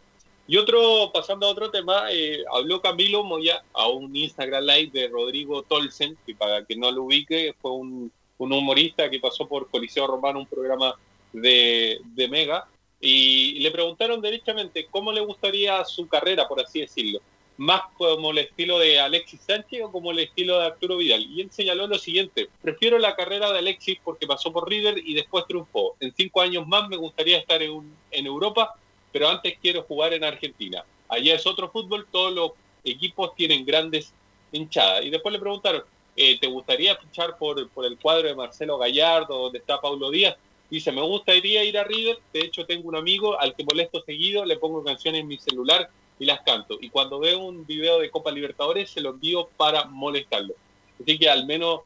Y 0.48 0.58
otro, 0.58 1.10
pasando 1.12 1.48
a 1.48 1.50
otro 1.52 1.72
tema, 1.72 2.06
eh, 2.12 2.44
habló 2.54 2.80
Camilo 2.82 3.24
Moya 3.24 3.64
a 3.74 3.88
un 3.88 4.16
Instagram 4.16 4.64
Live 4.64 4.92
de 4.94 5.08
Rodrigo 5.08 5.64
Tolsen, 5.64 6.16
que 6.26 6.36
para 6.36 6.64
que 6.64 6.76
no 6.76 6.92
lo 6.92 7.04
ubique, 7.04 7.56
fue 7.60 7.72
un, 7.72 8.12
un 8.38 8.54
humorista 8.54 9.10
que 9.10 9.20
pasó 9.20 9.48
por 9.48 9.70
Coliseo 9.72 10.06
Romano, 10.06 10.40
un 10.40 10.46
programa 10.46 10.96
de, 11.34 12.00
de 12.04 12.28
Mega, 12.28 12.68
y 13.02 13.60
le 13.60 13.72
preguntaron 13.72 14.22
derechamente 14.22 14.88
cómo 14.92 15.12
le 15.12 15.22
gustaría 15.22 15.84
su 15.84 16.08
carrera, 16.08 16.48
por 16.48 16.62
así 16.62 16.82
decirlo. 16.82 17.20
Más 17.58 17.82
como 17.98 18.32
el 18.32 18.40
estilo 18.40 18.78
de 18.80 19.00
Alexis 19.00 19.40
Sánchez 19.42 19.82
o 19.84 19.92
como 19.92 20.12
el 20.12 20.20
estilo 20.20 20.60
de 20.60 20.66
Arturo 20.66 20.98
Vidal. 20.98 21.24
Y 21.24 21.42
él 21.42 21.50
señaló 21.52 21.88
lo 21.88 21.98
siguiente, 21.98 22.50
prefiero 22.62 23.00
la 23.00 23.16
carrera 23.16 23.52
de 23.52 23.60
Alexis 23.60 23.98
porque 24.04 24.28
pasó 24.28 24.52
por 24.52 24.70
River 24.70 24.98
y 24.98 25.14
después 25.14 25.46
triunfó. 25.48 25.96
En 26.02 26.14
cinco 26.16 26.42
años 26.42 26.68
más 26.68 26.90
me 26.90 26.98
gustaría 26.98 27.38
estar 27.38 27.64
en, 27.64 27.72
un- 27.72 27.96
en 28.12 28.26
Europa, 28.26 28.76
pero 29.16 29.30
antes 29.30 29.58
quiero 29.62 29.84
jugar 29.84 30.12
en 30.12 30.26
Argentina. 30.26 30.84
Allá 31.08 31.36
es 31.36 31.48
otro 31.48 31.72
fútbol, 31.72 32.06
todos 32.12 32.34
los 32.34 32.52
equipos 32.84 33.34
tienen 33.34 33.66
grandes 33.66 34.12
hinchadas. 34.52 35.06
Y 35.06 35.10
después 35.10 35.32
le 35.32 35.40
preguntaron, 35.40 35.86
eh, 36.18 36.38
¿te 36.38 36.48
gustaría 36.48 36.98
fichar 36.98 37.38
por, 37.38 37.70
por 37.70 37.86
el 37.86 37.98
cuadro 37.98 38.28
de 38.28 38.36
Marcelo 38.36 38.78
Gallardo, 38.78 39.44
donde 39.44 39.60
está 39.60 39.80
Paulo 39.80 40.12
Díaz? 40.12 40.36
Dice, 40.70 40.92
me 40.92 41.02
gustaría 41.02 41.64
ir 41.64 41.78
a 41.78 41.86
River, 41.86 42.18
de 42.34 42.42
hecho 42.42 42.66
tengo 42.66 42.90
un 42.90 42.98
amigo 42.98 43.40
al 43.40 43.56
que 43.56 43.64
molesto 43.64 44.04
seguido, 44.04 44.44
le 44.44 44.58
pongo 44.58 44.84
canciones 44.84 45.22
en 45.22 45.28
mi 45.30 45.38
celular 45.38 45.90
y 46.20 46.26
las 46.26 46.42
canto. 46.42 46.78
Y 46.82 46.90
cuando 46.90 47.18
veo 47.18 47.40
un 47.40 47.66
video 47.66 48.00
de 48.00 48.12
Copa 48.12 48.32
Libertadores, 48.32 48.90
se 48.90 49.00
lo 49.00 49.12
envío 49.12 49.48
para 49.56 49.86
molestarlo. 49.86 50.56
Así 51.02 51.18
que 51.18 51.30
al 51.30 51.46
menos, 51.46 51.84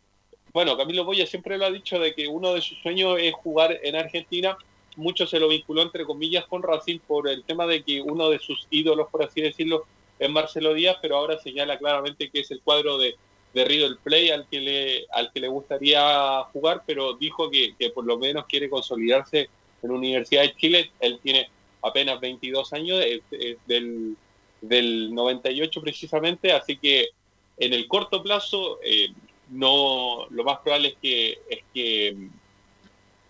bueno, 0.52 0.76
Camilo 0.76 1.06
Boya 1.06 1.28
siempre 1.28 1.60
lo 1.60 1.68
ha 1.68 1.70
dicho 1.70 2.00
de 2.00 2.16
que 2.16 2.28
uno 2.28 2.56
de 2.56 2.62
sus 2.62 2.80
sueños 2.82 3.20
es 3.22 3.36
jugar 3.36 3.80
en 3.84 3.96
Argentina. 3.96 4.58
Mucho 5.00 5.26
se 5.26 5.40
lo 5.40 5.48
vinculó, 5.48 5.82
entre 5.82 6.06
comillas, 6.06 6.46
con 6.46 6.62
Racing 6.62 7.00
por 7.00 7.30
el 7.30 7.44
tema 7.44 7.66
de 7.66 7.84
que 7.84 8.02
uno 8.02 8.30
de 8.30 8.40
sus 8.40 8.68
ídolos, 8.70 9.08
por 9.10 9.24
así 9.24 9.42
decirlo, 9.42 9.86
es 10.20 10.30
Marcelo 10.30 10.74
Díaz, 10.74 10.98
pero 11.02 11.16
ahora 11.16 11.40
señala 11.40 11.78
claramente 11.78 12.30
que 12.30 12.42
es 12.42 12.52
el 12.52 12.62
cuadro 12.62 12.98
de, 12.98 13.16
de 13.54 13.66
River 13.66 13.98
Play 14.04 14.30
al 14.30 14.46
que 14.50 14.60
le 14.60 15.06
al 15.14 15.32
que 15.32 15.40
le 15.40 15.48
gustaría 15.48 16.44
jugar, 16.52 16.84
pero 16.86 17.14
dijo 17.14 17.50
que, 17.50 17.76
que 17.80 17.92
por 17.92 18.06
lo 18.06 18.18
menos 18.18 18.46
quiere 18.46 18.70
consolidarse 18.70 19.50
en 19.82 19.92
Universidad 19.92 20.42
de 20.42 20.56
Chile. 20.56 20.92
Él 21.00 21.20
tiene 21.24 21.50
apenas 21.82 22.20
22 22.20 22.74
años, 22.74 23.00
es, 23.06 23.22
es 23.32 23.58
del, 23.66 24.18
del 24.60 25.16
98 25.16 25.82
precisamente, 25.82 26.52
así 26.52 26.78
que 26.78 27.08
en 27.58 27.74
el 27.74 27.88
corto 27.88 28.22
plazo 28.22 28.80
eh, 28.84 29.14
no 29.50 30.28
lo 30.30 30.44
más 30.44 30.60
probable 30.60 30.90
es 30.90 30.96
que 31.02 31.40
es 31.50 31.60
que 31.74 32.30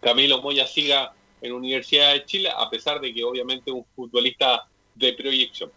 Camilo 0.01 0.41
Moya 0.41 0.65
siga 0.65 1.13
en 1.41 1.53
Universidad 1.53 2.13
de 2.13 2.25
Chile, 2.25 2.49
a 2.55 2.69
pesar 2.69 2.99
de 2.99 3.13
que 3.13 3.23
obviamente 3.23 3.69
es 3.69 3.75
un 3.75 3.85
futbolista 3.95 4.67
de 4.95 5.13
proyección. 5.13 5.71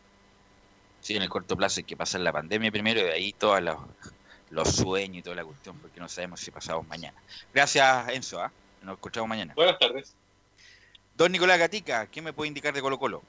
Sí, 1.01 1.17
en 1.17 1.23
el 1.23 1.29
corto 1.29 1.57
plazo 1.57 1.81
hay 1.81 1.85
que 1.85 1.97
pasar 1.97 2.21
la 2.21 2.33
pandemia 2.33 2.71
primero 2.71 3.01
y 3.01 3.05
de 3.05 3.13
ahí 3.13 3.33
todos 3.33 3.61
los, 3.63 3.77
los 4.51 4.69
sueños 4.69 5.19
y 5.19 5.23
toda 5.23 5.37
la 5.37 5.45
cuestión, 5.45 5.79
porque 5.79 6.01
no 6.01 6.09
sabemos 6.09 6.41
si 6.41 6.51
pasamos 6.51 6.87
mañana. 6.87 7.21
Gracias, 7.53 8.09
Enzo. 8.11 8.41
¿ah? 8.41 8.53
Nos 8.83 8.95
escuchamos 8.95 9.29
mañana. 9.29 9.53
Buenas 9.55 9.79
tardes. 9.79 10.15
Don 11.17 11.31
Nicolás 11.31 11.59
Gatica, 11.59 12.07
¿qué 12.07 12.23
me 12.23 12.33
puede 12.33 12.49
indicar 12.49 12.73
de 12.73 12.81
Colo 12.81 12.99
Colo? 12.99 13.23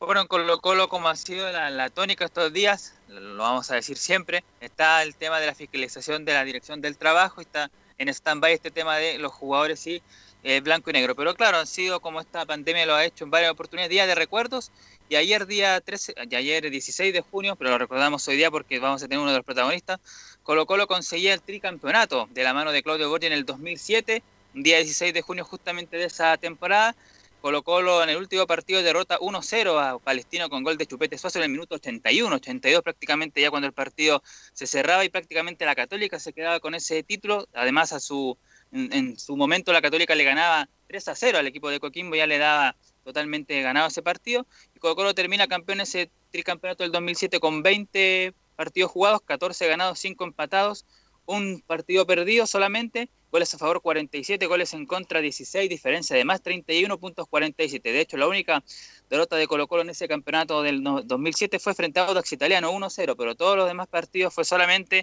Bueno, 0.00 0.20
en 0.20 0.26
Colo 0.26 0.60
Colo, 0.60 0.88
como 0.88 1.08
ha 1.08 1.16
sido 1.16 1.50
la, 1.50 1.70
la 1.70 1.90
tónica 1.90 2.24
estos 2.24 2.52
días, 2.52 2.94
lo 3.08 3.42
vamos 3.42 3.70
a 3.70 3.74
decir 3.74 3.96
siempre, 3.96 4.44
está 4.60 5.02
el 5.02 5.14
tema 5.14 5.40
de 5.40 5.46
la 5.46 5.54
fiscalización 5.54 6.24
de 6.24 6.34
la 6.34 6.44
dirección 6.44 6.80
del 6.80 6.96
trabajo, 6.96 7.40
está 7.40 7.70
en 7.98 8.08
stand-by 8.08 8.52
este 8.52 8.70
tema 8.70 8.96
de 8.96 9.18
los 9.18 9.32
jugadores 9.32 9.86
y 9.86 10.02
eh, 10.42 10.60
blanco 10.60 10.90
y 10.90 10.92
negro. 10.92 11.14
Pero 11.14 11.34
claro, 11.34 11.58
han 11.58 11.66
sido 11.66 12.00
como 12.00 12.20
esta 12.20 12.46
pandemia 12.46 12.86
lo 12.86 12.94
ha 12.94 13.04
hecho 13.04 13.24
en 13.24 13.30
varias 13.30 13.52
oportunidades, 13.52 13.90
días 13.90 14.06
de 14.06 14.14
recuerdos 14.14 14.70
Y 15.08 15.16
ayer 15.16 15.46
día 15.46 15.80
13, 15.80 16.14
y 16.30 16.34
ayer 16.34 16.70
16 16.70 17.12
de 17.12 17.20
junio, 17.20 17.56
pero 17.56 17.70
lo 17.70 17.78
recordamos 17.78 18.26
hoy 18.28 18.36
día 18.36 18.50
porque 18.50 18.78
vamos 18.78 19.02
a 19.02 19.08
tener 19.08 19.18
uno 19.18 19.30
de 19.30 19.38
los 19.38 19.44
protagonistas, 19.44 20.00
Colo 20.42 20.66
Colo 20.66 20.86
conseguía 20.86 21.34
el 21.34 21.42
tricampeonato 21.42 22.28
de 22.30 22.42
la 22.44 22.54
mano 22.54 22.72
de 22.72 22.82
Claudio 22.82 23.08
Borgi 23.08 23.26
en 23.26 23.32
el 23.32 23.44
2007, 23.44 24.22
día 24.54 24.76
16 24.78 25.12
de 25.12 25.22
junio 25.22 25.44
justamente 25.44 25.96
de 25.96 26.04
esa 26.04 26.36
temporada. 26.36 26.94
Colo 27.40 27.62
Colo 27.62 28.02
en 28.02 28.08
el 28.08 28.16
último 28.16 28.46
partido 28.46 28.82
derrota 28.82 29.18
1-0 29.18 29.78
a 29.78 29.98
Palestino 29.98 30.50
con 30.50 30.64
gol 30.64 30.76
de 30.76 30.86
Chupete 30.86 31.18
Suazo 31.18 31.38
en 31.38 31.44
el 31.44 31.50
minuto 31.50 31.76
81, 31.76 32.34
82 32.34 32.82
prácticamente 32.82 33.40
ya 33.40 33.50
cuando 33.50 33.66
el 33.66 33.72
partido 33.72 34.22
se 34.52 34.66
cerraba 34.66 35.04
y 35.04 35.08
prácticamente 35.08 35.64
la 35.64 35.76
Católica 35.76 36.18
se 36.18 36.32
quedaba 36.32 36.58
con 36.58 36.74
ese 36.74 37.02
título. 37.02 37.46
Además 37.54 37.92
a 37.92 38.00
su 38.00 38.36
en, 38.72 38.92
en 38.92 39.18
su 39.18 39.36
momento 39.36 39.72
la 39.72 39.82
Católica 39.82 40.14
le 40.14 40.24
ganaba 40.24 40.68
3 40.88 41.08
a 41.08 41.14
0 41.14 41.38
al 41.38 41.46
equipo 41.46 41.70
de 41.70 41.80
Coquimbo, 41.80 42.16
ya 42.16 42.26
le 42.26 42.38
daba 42.38 42.76
totalmente 43.04 43.60
ganado 43.62 43.88
ese 43.88 44.02
partido. 44.02 44.46
Y 44.74 44.78
Colo 44.78 44.96
Colo 44.96 45.14
termina 45.14 45.46
campeón 45.46 45.80
ese 45.80 46.10
tricampeonato 46.30 46.82
del 46.82 46.92
2007 46.92 47.40
con 47.40 47.62
20 47.62 48.34
partidos 48.56 48.90
jugados, 48.90 49.22
14 49.22 49.66
ganados, 49.66 49.98
5 50.00 50.24
empatados, 50.24 50.84
un 51.24 51.62
partido 51.66 52.06
perdido 52.06 52.46
solamente, 52.46 53.08
goles 53.30 53.54
a 53.54 53.58
favor 53.58 53.82
47, 53.82 54.46
goles 54.46 54.72
en 54.74 54.86
contra 54.86 55.20
16, 55.20 55.68
diferencia 55.68 56.16
de 56.16 56.24
más 56.24 56.42
31 56.42 56.98
puntos 56.98 57.28
47. 57.28 57.92
De 57.92 58.00
hecho, 58.00 58.16
la 58.16 58.26
única 58.26 58.64
derrota 59.08 59.36
de 59.36 59.46
Colo 59.46 59.68
Colo 59.68 59.82
en 59.82 59.90
ese 59.90 60.08
campeonato 60.08 60.62
del 60.62 60.82
2007 60.82 61.58
fue 61.58 61.74
frente 61.74 62.00
a 62.00 62.06
Audax 62.06 62.32
Italiano 62.32 62.72
1-0, 62.72 63.14
pero 63.16 63.34
todos 63.34 63.56
los 63.56 63.68
demás 63.68 63.88
partidos 63.88 64.34
fue 64.34 64.44
solamente 64.44 65.02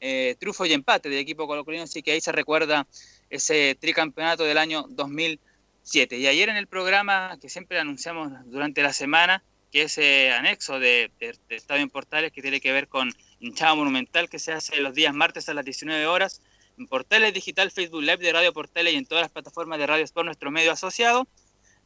eh, 0.00 0.36
triunfo 0.38 0.66
y 0.66 0.72
empate 0.72 1.08
del 1.08 1.18
equipo 1.18 1.46
colocolino, 1.46 1.84
así 1.84 2.02
que 2.02 2.12
ahí 2.12 2.20
se 2.20 2.32
recuerda 2.32 2.86
ese 3.30 3.76
tricampeonato 3.80 4.44
del 4.44 4.58
año 4.58 4.84
2007. 4.90 6.18
Y 6.18 6.26
ayer 6.26 6.48
en 6.48 6.56
el 6.56 6.66
programa 6.66 7.38
que 7.40 7.48
siempre 7.48 7.78
anunciamos 7.78 8.32
durante 8.46 8.82
la 8.82 8.92
semana, 8.92 9.42
que 9.72 9.82
es 9.82 9.98
eh, 9.98 10.30
anexo 10.30 10.78
de, 10.78 11.10
de, 11.18 11.36
Estadio 11.48 11.82
en 11.82 11.90
Portales, 11.90 12.32
que 12.32 12.42
tiene 12.42 12.60
que 12.60 12.72
ver 12.72 12.88
con 12.88 13.12
hinchada 13.40 13.74
monumental, 13.74 14.28
que 14.28 14.38
se 14.38 14.52
hace 14.52 14.76
los 14.80 14.94
días 14.94 15.14
martes 15.14 15.48
a 15.48 15.54
las 15.54 15.64
19 15.64 16.06
horas, 16.06 16.40
en 16.78 16.86
Portales 16.86 17.32
Digital, 17.34 17.70
Facebook 17.70 18.02
Live 18.02 18.18
de 18.18 18.32
Radio 18.32 18.52
Portales 18.52 18.94
y 18.94 18.96
en 18.96 19.06
todas 19.06 19.22
las 19.22 19.30
plataformas 19.30 19.78
de 19.78 19.86
Radio 19.86 20.04
Sport, 20.04 20.26
nuestro 20.26 20.50
medio 20.50 20.72
asociado, 20.72 21.26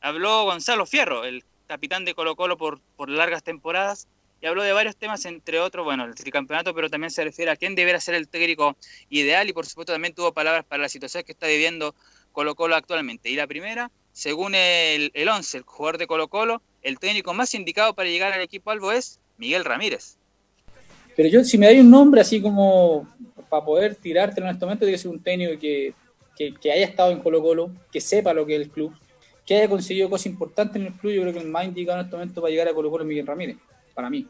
habló 0.00 0.44
Gonzalo 0.44 0.86
Fierro, 0.86 1.24
el 1.24 1.44
capitán 1.66 2.04
de 2.04 2.14
Colo 2.14 2.36
Colo 2.36 2.56
por, 2.56 2.80
por 2.96 3.11
largas 3.11 3.42
temporadas, 3.42 4.09
y 4.41 4.47
habló 4.47 4.62
de 4.62 4.72
varios 4.72 4.97
temas, 4.97 5.24
entre 5.24 5.59
otros, 5.59 5.84
bueno, 5.84 6.05
el 6.05 6.14
tricampeonato, 6.14 6.74
pero 6.74 6.89
también 6.89 7.11
se 7.11 7.24
refiere 7.24 7.51
a 7.51 7.57
quién 7.57 7.74
debería 7.74 8.01
ser 8.01 8.14
el 8.14 8.28
técnico 8.28 8.76
ideal 9.11 9.49
y 9.49 9.53
por 9.53 9.66
supuesto 9.66 9.93
también 9.93 10.14
tuvo 10.14 10.32
palabras 10.32 10.64
para 10.64 10.82
la 10.82 10.89
situación 10.89 11.24
que 11.24 11.32
está 11.32 11.47
viviendo 11.49 11.95
Colo 12.32 12.55
Colo 12.55 12.76
actualmente. 12.76 13.30
Y 13.30 13.34
la 13.34 13.47
primera, 13.47 13.91
según 14.12 14.55
el, 14.55 15.11
el 15.14 15.28
11, 15.28 15.59
el 15.59 15.62
jugador 15.64 15.99
de 15.99 16.07
Colo 16.07 16.28
Colo, 16.28 16.62
el 16.82 16.99
técnico 17.01 17.34
más 17.34 17.53
indicado 17.55 17.95
para 17.95 18.09
llegar 18.09 18.32
al 18.32 18.41
equipo 18.41 18.70
albo 18.70 18.93
es 18.93 19.18
Miguel 19.39 19.64
Ramírez. 19.64 20.16
Pero 21.16 21.28
yo, 21.28 21.43
si 21.43 21.59
me 21.59 21.66
dais 21.66 21.80
un 21.80 21.91
nombre 21.91 22.20
así 22.20 22.41
como 22.41 23.09
para 23.49 23.64
poder 23.64 23.97
tirártelo 23.97 24.47
en 24.47 24.53
este 24.53 24.64
momento, 24.64 24.84
tiene 24.84 24.97
que 24.97 25.03
ser 25.03 25.11
un 25.11 25.20
técnico 25.20 25.59
que, 25.59 25.93
que, 26.36 26.55
que 26.55 26.70
haya 26.70 26.86
estado 26.86 27.11
en 27.11 27.18
Colo 27.18 27.43
Colo, 27.43 27.72
que 27.91 28.01
sepa 28.01 28.32
lo 28.32 28.47
que 28.47 28.55
es 28.55 28.62
el 28.62 28.70
club, 28.70 28.95
que 29.45 29.57
haya 29.57 29.68
conseguido 29.68 30.09
cosas 30.09 30.26
importantes 30.26 30.76
en 30.76 30.86
el 30.86 30.93
club. 30.93 31.12
Yo 31.12 31.22
creo 31.22 31.32
que 31.32 31.41
el 31.41 31.49
más 31.49 31.64
indicado 31.64 31.99
en 31.99 32.05
este 32.05 32.16
momento 32.16 32.41
para 32.41 32.53
llegar 32.53 32.68
a 32.68 32.72
Colo 32.72 32.89
Colo 32.89 33.03
es 33.03 33.09
Miguel 33.09 33.26
Ramírez 33.26 33.57
para 33.99 34.11
mí. 34.11 34.28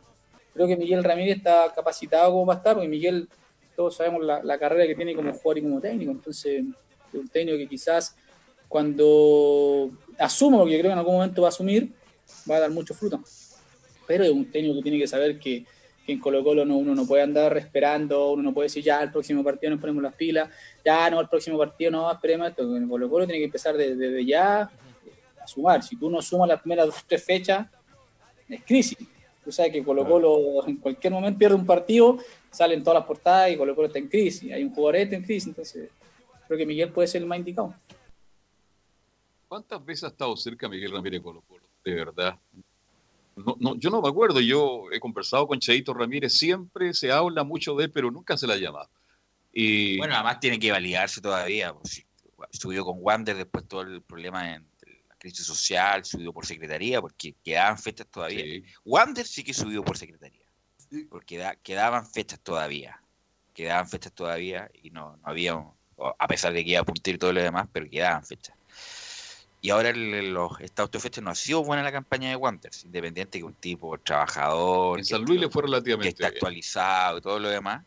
Creo 0.54 0.66
que 0.66 0.78
Miguel 0.78 1.04
Ramírez 1.04 1.36
está 1.36 1.70
capacitado 1.74 2.32
como 2.32 2.46
para 2.46 2.56
estar, 2.56 2.72
porque 2.72 2.88
Miguel, 2.88 3.28
todos 3.76 3.96
sabemos 3.96 4.24
la, 4.24 4.58
carrera 4.58 4.86
que 4.86 4.94
tiene 4.94 5.14
como 5.14 5.30
jugador 5.34 5.58
y 5.58 5.62
como 5.62 5.78
técnico, 5.78 6.10
entonces 6.10 6.64
es 7.12 7.20
un 7.20 7.28
técnico 7.28 7.58
que 7.58 7.68
quizás 7.68 8.16
cuando 8.66 9.90
asuma, 10.18 10.56
porque 10.56 10.78
creo 10.78 10.88
que 10.88 10.92
en 10.92 10.98
algún 10.98 11.16
momento 11.16 11.42
va 11.42 11.48
a 11.48 11.50
asumir, 11.50 11.92
va 12.50 12.56
a 12.56 12.60
dar 12.60 12.70
mucho 12.70 12.94
fruto. 12.94 13.22
Pero 14.06 14.24
es 14.24 14.30
un 14.30 14.50
técnico 14.50 14.76
que 14.76 14.82
tiene 14.82 14.98
que 14.98 15.06
saber 15.06 15.38
que, 15.38 15.66
que 16.06 16.12
en 16.12 16.18
Colo 16.18 16.42
Colo 16.42 16.64
no, 16.64 16.78
uno 16.78 16.94
no 16.94 17.06
puede 17.06 17.24
andar 17.24 17.54
esperando, 17.58 18.30
uno 18.30 18.42
no 18.42 18.54
puede 18.54 18.68
decir 18.68 18.82
ya 18.82 19.02
el 19.02 19.12
próximo 19.12 19.44
partido 19.44 19.72
nos 19.72 19.80
ponemos 19.82 20.02
las 20.02 20.14
pilas, 20.14 20.48
ya 20.82 21.10
no, 21.10 21.20
el 21.20 21.28
próximo 21.28 21.58
partido 21.58 21.90
no, 21.90 22.10
esperemos 22.10 22.48
esto. 22.48 22.74
En 22.74 22.88
Colo 22.88 23.10
Colo 23.10 23.26
tiene 23.26 23.40
que 23.40 23.44
empezar 23.44 23.76
desde, 23.76 23.96
desde 23.96 24.24
ya 24.24 24.62
a 24.62 25.46
sumar. 25.46 25.82
Si 25.82 25.94
tú 25.94 26.08
no 26.08 26.22
sumas 26.22 26.48
las 26.48 26.62
primeras 26.62 26.86
dos 26.86 27.04
tres 27.06 27.22
fechas, 27.22 27.66
es 28.48 28.64
crisis 28.64 28.96
Tú 29.48 29.52
sabes 29.52 29.72
que 29.72 29.82
Colo 29.82 30.06
Colo 30.06 30.68
en 30.68 30.76
cualquier 30.76 31.10
momento 31.10 31.38
pierde 31.38 31.54
un 31.54 31.64
partido, 31.64 32.18
salen 32.50 32.84
todas 32.84 32.98
las 32.98 33.06
portadas 33.06 33.50
y 33.50 33.56
Colo 33.56 33.74
Colo 33.74 33.86
está 33.86 33.98
en 33.98 34.06
crisis. 34.06 34.52
Hay 34.52 34.62
un 34.62 34.74
jugador 34.74 34.96
en 34.96 35.24
crisis, 35.24 35.46
entonces 35.46 35.88
creo 36.46 36.58
que 36.58 36.66
Miguel 36.66 36.92
puede 36.92 37.08
ser 37.08 37.22
el 37.22 37.28
más 37.28 37.38
indicado. 37.38 37.74
¿Cuántas 39.48 39.82
veces 39.82 40.04
ha 40.04 40.08
estado 40.08 40.36
cerca 40.36 40.68
Miguel 40.68 40.92
Ramírez 40.92 41.22
Colo 41.22 41.40
Colo? 41.48 41.62
De 41.82 41.94
verdad. 41.94 42.38
No, 43.36 43.56
no, 43.58 43.74
yo 43.76 43.88
no 43.88 44.02
me 44.02 44.08
acuerdo, 44.10 44.38
yo 44.38 44.92
he 44.92 45.00
conversado 45.00 45.46
con 45.46 45.58
Cheito 45.58 45.94
Ramírez, 45.94 46.34
siempre 46.34 46.92
se 46.92 47.10
habla 47.10 47.42
mucho 47.42 47.74
de 47.74 47.84
él, 47.84 47.90
pero 47.90 48.10
nunca 48.10 48.36
se 48.36 48.46
la 48.46 48.52
ha 48.52 48.58
llamado. 48.58 48.90
Y... 49.50 49.96
Bueno, 49.96 50.12
además 50.14 50.40
tiene 50.40 50.58
que 50.58 50.70
validarse 50.70 51.22
todavía. 51.22 51.72
Pues, 51.72 52.04
subió 52.50 52.84
con 52.84 52.98
Wander 53.00 53.34
después 53.34 53.66
todo 53.66 53.80
el 53.80 54.02
problema 54.02 54.56
en, 54.56 54.66
crisis 55.18 55.46
social, 55.46 56.04
subió 56.04 56.32
por 56.32 56.46
secretaría, 56.46 57.00
porque 57.00 57.34
quedaban 57.44 57.78
fechas 57.78 58.06
todavía. 58.06 58.44
Sí. 58.44 58.64
Wander 58.84 59.26
sí 59.26 59.44
que 59.44 59.52
subió 59.52 59.84
por 59.84 59.98
secretaría, 59.98 60.44
porque 61.10 61.38
da, 61.38 61.56
quedaban 61.56 62.06
fechas 62.06 62.40
todavía. 62.40 63.00
Quedaban 63.54 63.88
fechas 63.88 64.12
todavía 64.12 64.70
y 64.82 64.90
no, 64.90 65.16
no 65.16 65.22
había, 65.24 65.60
a 66.18 66.28
pesar 66.28 66.52
de 66.52 66.64
que 66.64 66.70
iba 66.70 66.80
a 66.80 66.84
puntir 66.84 67.18
todo 67.18 67.32
lo 67.32 67.42
demás, 67.42 67.68
pero 67.72 67.90
quedaban 67.90 68.24
fechas. 68.24 68.54
Y 69.60 69.70
ahora 69.70 69.90
el, 69.90 70.32
los 70.32 70.60
estados 70.60 71.02
fecha 71.02 71.20
no 71.20 71.30
ha 71.30 71.34
sido 71.34 71.64
buena 71.64 71.82
la 71.82 71.90
campaña 71.90 72.28
de 72.28 72.36
Wanderers, 72.36 72.84
independiente 72.84 73.38
que 73.38 73.44
un 73.44 73.54
tipo 73.54 73.98
trabajador. 73.98 75.00
En 75.00 75.04
San 75.04 75.22
Luis 75.22 75.40
le 75.40 75.50
fue 75.50 75.62
relativamente. 75.62 76.14
Que 76.14 76.22
está 76.22 76.28
actualizado 76.28 77.18
y 77.18 77.20
todo 77.20 77.40
lo 77.40 77.48
demás, 77.48 77.84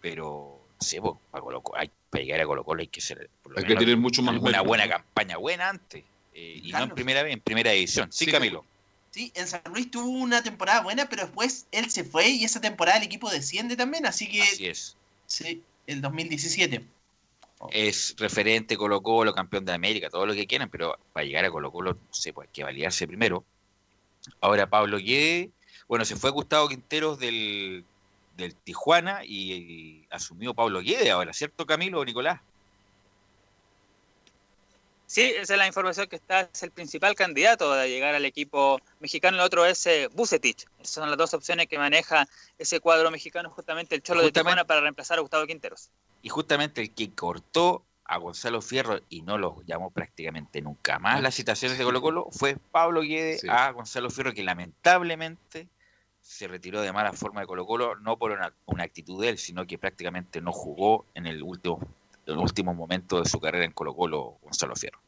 pero 0.00 0.60
no 0.80 0.86
sé, 0.86 1.00
pues, 1.00 1.14
para, 1.30 1.42
Colo 1.42 1.62
-Colo, 1.62 1.78
hay, 1.78 1.90
para 2.10 2.24
llegar 2.24 2.40
a 2.40 2.46
Colo 2.46 2.64
Colo 2.64 2.80
hay 2.80 2.88
que 2.88 3.00
ser. 3.00 3.30
hay 3.56 3.64
que 3.64 3.76
tener 3.76 3.96
mucho 3.96 4.22
más. 4.22 4.36
Una 4.38 4.62
buena 4.62 4.88
campaña, 4.88 5.36
buena 5.36 5.68
antes. 5.68 6.04
Eh, 6.38 6.60
y 6.62 6.70
Carlos. 6.70 6.88
no 6.88 6.92
en 6.92 6.94
primera 6.94 7.28
en 7.28 7.40
primera 7.40 7.72
edición. 7.72 8.12
Sí, 8.12 8.26
sí, 8.26 8.30
Camilo. 8.30 8.64
Sí, 9.10 9.32
en 9.34 9.48
San 9.48 9.62
Luis 9.72 9.90
tuvo 9.90 10.08
una 10.08 10.42
temporada 10.42 10.82
buena, 10.82 11.08
pero 11.08 11.22
después 11.22 11.66
él 11.72 11.90
se 11.90 12.04
fue 12.04 12.28
y 12.28 12.44
esa 12.44 12.60
temporada 12.60 12.98
el 12.98 13.04
equipo 13.04 13.28
desciende 13.30 13.76
también, 13.76 14.06
así 14.06 14.28
que. 14.28 14.42
Así 14.42 14.66
es. 14.66 14.96
Sí, 15.26 15.62
el 15.86 16.00
2017. 16.00 16.84
Es 17.72 18.14
referente 18.18 18.76
Colo 18.76 19.02
Colo, 19.02 19.34
campeón 19.34 19.64
de 19.64 19.72
América, 19.72 20.10
todo 20.10 20.26
lo 20.26 20.34
que 20.34 20.46
quieran, 20.46 20.70
pero 20.70 20.96
para 21.12 21.26
llegar 21.26 21.44
a 21.44 21.50
Colo 21.50 21.72
Colo, 21.72 21.94
no 21.94 22.14
sé, 22.14 22.32
pues 22.32 22.46
hay 22.46 22.52
que 22.52 22.62
validarse 22.62 23.08
primero. 23.08 23.44
Ahora 24.40 24.70
Pablo 24.70 24.98
Guede, 24.98 25.50
bueno, 25.88 26.04
se 26.04 26.14
fue 26.14 26.30
Gustavo 26.30 26.68
Quinteros 26.68 27.18
del, 27.18 27.84
del 28.36 28.54
Tijuana 28.54 29.24
y, 29.24 29.54
y 29.54 30.06
asumió 30.10 30.54
Pablo 30.54 30.80
Guede 30.82 31.10
ahora, 31.10 31.32
¿cierto 31.32 31.66
Camilo 31.66 31.98
o 31.98 32.04
Nicolás? 32.04 32.40
Sí, 35.08 35.22
esa 35.22 35.54
es 35.54 35.58
la 35.58 35.66
información 35.66 36.06
que 36.06 36.16
está, 36.16 36.50
es 36.52 36.62
el 36.62 36.70
principal 36.70 37.14
candidato 37.14 37.72
a 37.72 37.86
llegar 37.86 38.14
al 38.14 38.26
equipo 38.26 38.78
mexicano, 39.00 39.38
el 39.38 39.42
otro 39.42 39.64
es 39.64 39.86
eh, 39.86 40.06
Bucetich. 40.12 40.66
Esas 40.78 40.90
son 40.90 41.08
las 41.08 41.16
dos 41.16 41.32
opciones 41.32 41.66
que 41.66 41.78
maneja 41.78 42.28
ese 42.58 42.78
cuadro 42.78 43.10
mexicano, 43.10 43.48
justamente 43.48 43.94
el 43.94 44.02
Cholo 44.02 44.20
justamente, 44.20 44.40
de 44.40 44.44
Tijuana 44.44 44.64
para 44.66 44.82
reemplazar 44.82 45.16
a 45.16 45.22
Gustavo 45.22 45.46
Quinteros. 45.46 45.88
Y 46.20 46.28
justamente 46.28 46.82
el 46.82 46.94
que 46.94 47.10
cortó 47.14 47.86
a 48.04 48.18
Gonzalo 48.18 48.60
Fierro 48.60 49.00
y 49.08 49.22
no 49.22 49.38
lo 49.38 49.62
llamó 49.62 49.90
prácticamente 49.90 50.60
nunca 50.60 50.98
más 50.98 51.22
las 51.22 51.34
citaciones 51.34 51.78
de 51.78 51.84
Colo 51.84 52.02
Colo 52.02 52.28
fue 52.30 52.56
Pablo 52.70 53.00
Guede 53.00 53.38
sí. 53.38 53.46
a 53.48 53.70
Gonzalo 53.70 54.10
Fierro, 54.10 54.34
que 54.34 54.42
lamentablemente 54.42 55.68
se 56.20 56.48
retiró 56.48 56.82
de 56.82 56.92
mala 56.92 57.14
forma 57.14 57.40
de 57.40 57.46
Colo 57.46 57.64
Colo, 57.64 57.96
no 57.96 58.18
por 58.18 58.32
una, 58.32 58.52
una 58.66 58.84
actitud 58.84 59.22
de 59.22 59.30
él, 59.30 59.38
sino 59.38 59.66
que 59.66 59.78
prácticamente 59.78 60.42
no 60.42 60.52
jugó 60.52 61.06
en 61.14 61.26
el 61.26 61.42
último 61.42 61.80
el 62.28 62.38
último 62.38 62.74
momento 62.74 63.22
de 63.22 63.28
su 63.28 63.40
carrera 63.40 63.64
en 63.64 63.72
Colo 63.72 63.94
Colo 63.94 64.38
Gonzalo 64.42 64.76
Fierro. 64.76 65.00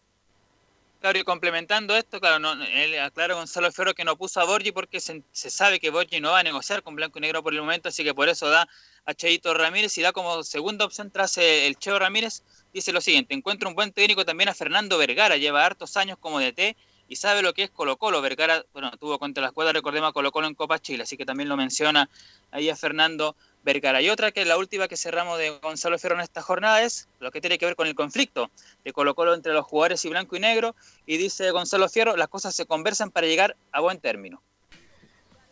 Claro, 1.00 1.18
y 1.18 1.24
complementando 1.24 1.96
esto, 1.96 2.20
claro, 2.20 2.38
no, 2.38 2.52
él 2.62 2.98
aclara 3.00 3.34
Gonzalo 3.34 3.72
Fierro 3.72 3.94
que 3.94 4.04
no 4.04 4.16
puso 4.16 4.40
a 4.40 4.44
Borgi 4.44 4.70
porque 4.70 5.00
se, 5.00 5.22
sabe 5.32 5.80
que 5.80 5.88
Borgi 5.88 6.20
no 6.20 6.32
va 6.32 6.40
a 6.40 6.42
negociar 6.42 6.82
con 6.82 6.94
Blanco 6.94 7.18
y 7.18 7.22
Negro 7.22 7.42
por 7.42 7.54
el 7.54 7.60
momento, 7.60 7.88
así 7.88 8.04
que 8.04 8.12
por 8.12 8.28
eso 8.28 8.50
da 8.50 8.68
a 9.06 9.14
Cheito 9.14 9.54
Ramírez 9.54 9.96
y 9.96 10.02
da 10.02 10.12
como 10.12 10.42
segunda 10.42 10.84
opción 10.84 11.10
tras 11.10 11.38
el 11.38 11.78
Cheo 11.78 11.98
Ramírez. 11.98 12.42
Dice 12.74 12.92
lo 12.92 13.00
siguiente, 13.00 13.34
encuentra 13.34 13.68
un 13.68 13.74
buen 13.74 13.92
técnico 13.92 14.26
también 14.26 14.50
a 14.50 14.54
Fernando 14.54 14.98
Vergara, 14.98 15.38
lleva 15.38 15.64
hartos 15.64 15.96
años 15.96 16.18
como 16.20 16.38
DT 16.38 16.76
y 17.08 17.16
sabe 17.16 17.40
lo 17.42 17.54
que 17.54 17.64
es 17.64 17.70
Colo 17.70 17.96
Colo. 17.96 18.20
Vergara, 18.20 18.64
bueno, 18.74 18.90
tuvo 18.98 19.18
contra 19.18 19.40
la 19.40 19.48
escuadra, 19.48 19.72
recordemos 19.72 20.12
Colo 20.12 20.30
Colo 20.30 20.46
en 20.48 20.54
Copa 20.54 20.78
Chile, 20.78 21.02
así 21.02 21.16
que 21.16 21.24
también 21.24 21.48
lo 21.48 21.56
menciona 21.56 22.08
ahí 22.50 22.68
a 22.68 22.76
Fernando 22.76 23.36
Vergara. 23.62 24.00
Y 24.00 24.08
otra 24.08 24.32
que 24.32 24.42
es 24.42 24.46
la 24.46 24.56
última 24.56 24.88
que 24.88 24.96
cerramos 24.96 25.38
de 25.38 25.50
Gonzalo 25.62 25.98
Fierro 25.98 26.16
en 26.16 26.22
esta 26.22 26.40
jornada 26.40 26.82
es 26.82 27.08
lo 27.18 27.30
que 27.30 27.40
tiene 27.40 27.58
que 27.58 27.66
ver 27.66 27.76
con 27.76 27.86
el 27.86 27.94
conflicto 27.94 28.50
de 28.84 28.92
Colo 28.92 29.14
Colo 29.14 29.34
entre 29.34 29.52
los 29.52 29.66
jugadores 29.66 30.04
y 30.04 30.08
blanco 30.08 30.36
y 30.36 30.40
negro. 30.40 30.74
Y 31.06 31.18
dice 31.18 31.50
Gonzalo 31.50 31.88
Fierro, 31.88 32.16
las 32.16 32.28
cosas 32.28 32.54
se 32.54 32.66
conversan 32.66 33.10
para 33.10 33.26
llegar 33.26 33.56
a 33.72 33.80
buen 33.80 33.98
término. 33.98 34.42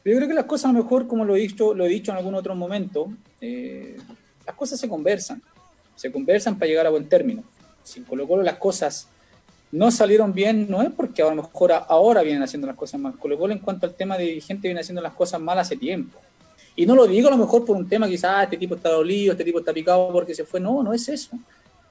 Yo 0.05 0.17
creo 0.17 0.29
que 0.29 0.35
las 0.35 0.47
cosas 0.47 0.71
a 0.71 0.73
lo 0.73 0.83
mejor, 0.83 1.07
como 1.07 1.25
lo 1.25 1.37
he 1.37 1.41
dicho, 1.41 1.75
lo 1.75 1.85
he 1.85 1.89
dicho 1.89 2.13
en 2.13 2.17
algún 2.17 2.35
otro 2.35 2.55
momento, 2.55 3.13
eh, 3.41 3.99
las 4.47 4.57
cosas 4.57 4.81
se 4.81 4.89
conversan. 4.89 5.43
Se 5.97 6.11
conversan 6.11 6.59
para 6.59 6.69
llegar 6.69 6.87
a 6.87 6.91
buen 6.91 7.09
término. 7.09 7.45
Si 7.83 7.99
en 7.99 8.07
Colo 8.07 8.27
Colo 8.27 8.43
las 8.43 8.57
cosas 8.57 9.09
no 9.71 9.91
salieron 9.91 10.33
bien, 10.33 10.67
no 10.71 10.81
es 10.81 10.91
porque 10.91 11.23
a 11.23 11.27
lo 11.27 11.43
mejor 11.43 11.73
ahora 11.73 12.23
vienen 12.23 12.43
haciendo 12.43 12.67
las 12.67 12.77
cosas 12.77 13.01
mal. 13.01 13.19
Colo 13.19 13.39
Colo 13.39 13.53
en 13.53 13.59
cuanto 13.59 13.87
al 13.87 13.95
tema 13.95 14.17
de 14.17 14.25
dirigente 14.25 14.69
viene 14.69 14.81
haciendo 14.81 15.03
las 15.03 15.13
cosas 15.13 15.41
mal 15.41 15.59
hace 15.59 15.77
tiempo. 15.77 16.19
Y 16.79 16.87
no 16.87 16.95
lo 16.95 17.09
digo 17.09 17.27
a 17.27 17.33
lo 17.33 17.37
mejor 17.37 17.65
por 17.65 17.77
un 17.77 17.89
tema 17.89 18.07
quizás, 18.07 18.31
ah, 18.33 18.43
este 18.45 18.57
tipo 18.57 18.77
está 18.77 18.91
dolido, 18.91 19.33
este 19.33 19.43
tipo 19.43 19.59
está 19.59 19.73
picado 19.73 20.13
porque 20.13 20.33
se 20.33 20.45
fue. 20.45 20.61
No, 20.61 20.81
no 20.81 20.93
es 20.93 21.09
eso. 21.09 21.37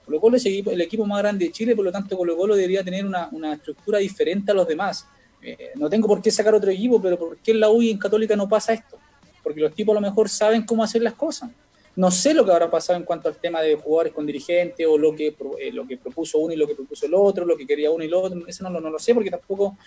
Colo 0.05 0.21
Colo 0.21 0.37
es 0.37 0.45
el 0.45 0.53
equipo, 0.53 0.71
el 0.71 0.79
equipo 0.79 1.05
más 1.05 1.19
grande 1.19 1.43
de 1.43 1.51
Chile, 1.51 1.75
por 1.75 1.83
lo 1.83 1.91
tanto 1.91 2.15
Colo 2.15 2.37
Colo 2.37 2.55
debería 2.55 2.85
tener 2.85 3.05
una, 3.05 3.27
una 3.33 3.55
estructura 3.55 3.99
diferente 3.99 4.49
a 4.51 4.53
los 4.53 4.65
demás. 4.65 5.05
Eh, 5.41 5.71
no 5.75 5.89
tengo 5.89 6.07
por 6.07 6.21
qué 6.21 6.31
sacar 6.31 6.55
otro 6.55 6.71
equipo, 6.71 7.01
pero 7.01 7.19
¿por 7.19 7.35
qué 7.39 7.51
en 7.51 7.59
la 7.59 7.69
U 7.69 7.81
y 7.81 7.91
en 7.91 7.97
Católica 7.97 8.37
no 8.37 8.47
pasa 8.47 8.71
esto? 8.71 8.97
Porque 9.43 9.59
los 9.59 9.75
tipos 9.75 9.91
a 9.91 9.99
lo 9.99 10.07
mejor 10.07 10.29
saben 10.29 10.65
cómo 10.65 10.85
hacer 10.85 11.01
las 11.01 11.15
cosas. 11.15 11.51
No 11.97 12.09
sé 12.09 12.33
lo 12.33 12.45
que 12.45 12.51
habrá 12.51 12.71
pasado 12.71 12.97
en 12.97 13.03
cuanto 13.03 13.27
al 13.27 13.35
tema 13.35 13.59
de 13.59 13.75
jugadores 13.75 14.13
con 14.13 14.25
dirigentes 14.25 14.87
o 14.87 14.97
lo 14.97 15.13
que, 15.13 15.35
eh, 15.59 15.71
lo 15.73 15.85
que 15.85 15.97
propuso 15.97 16.37
uno 16.37 16.53
y 16.53 16.55
lo 16.55 16.65
que 16.65 16.75
propuso 16.75 17.07
el 17.07 17.13
otro, 17.13 17.43
lo 17.43 17.57
que 17.57 17.67
quería 17.67 17.91
uno 17.91 18.05
y 18.05 18.07
el 18.07 18.13
otro. 18.13 18.47
Eso 18.47 18.63
no, 18.63 18.79
no, 18.79 18.89
lo 18.89 18.99
sé 18.99 19.13
porque 19.13 19.31
tampoco, 19.31 19.77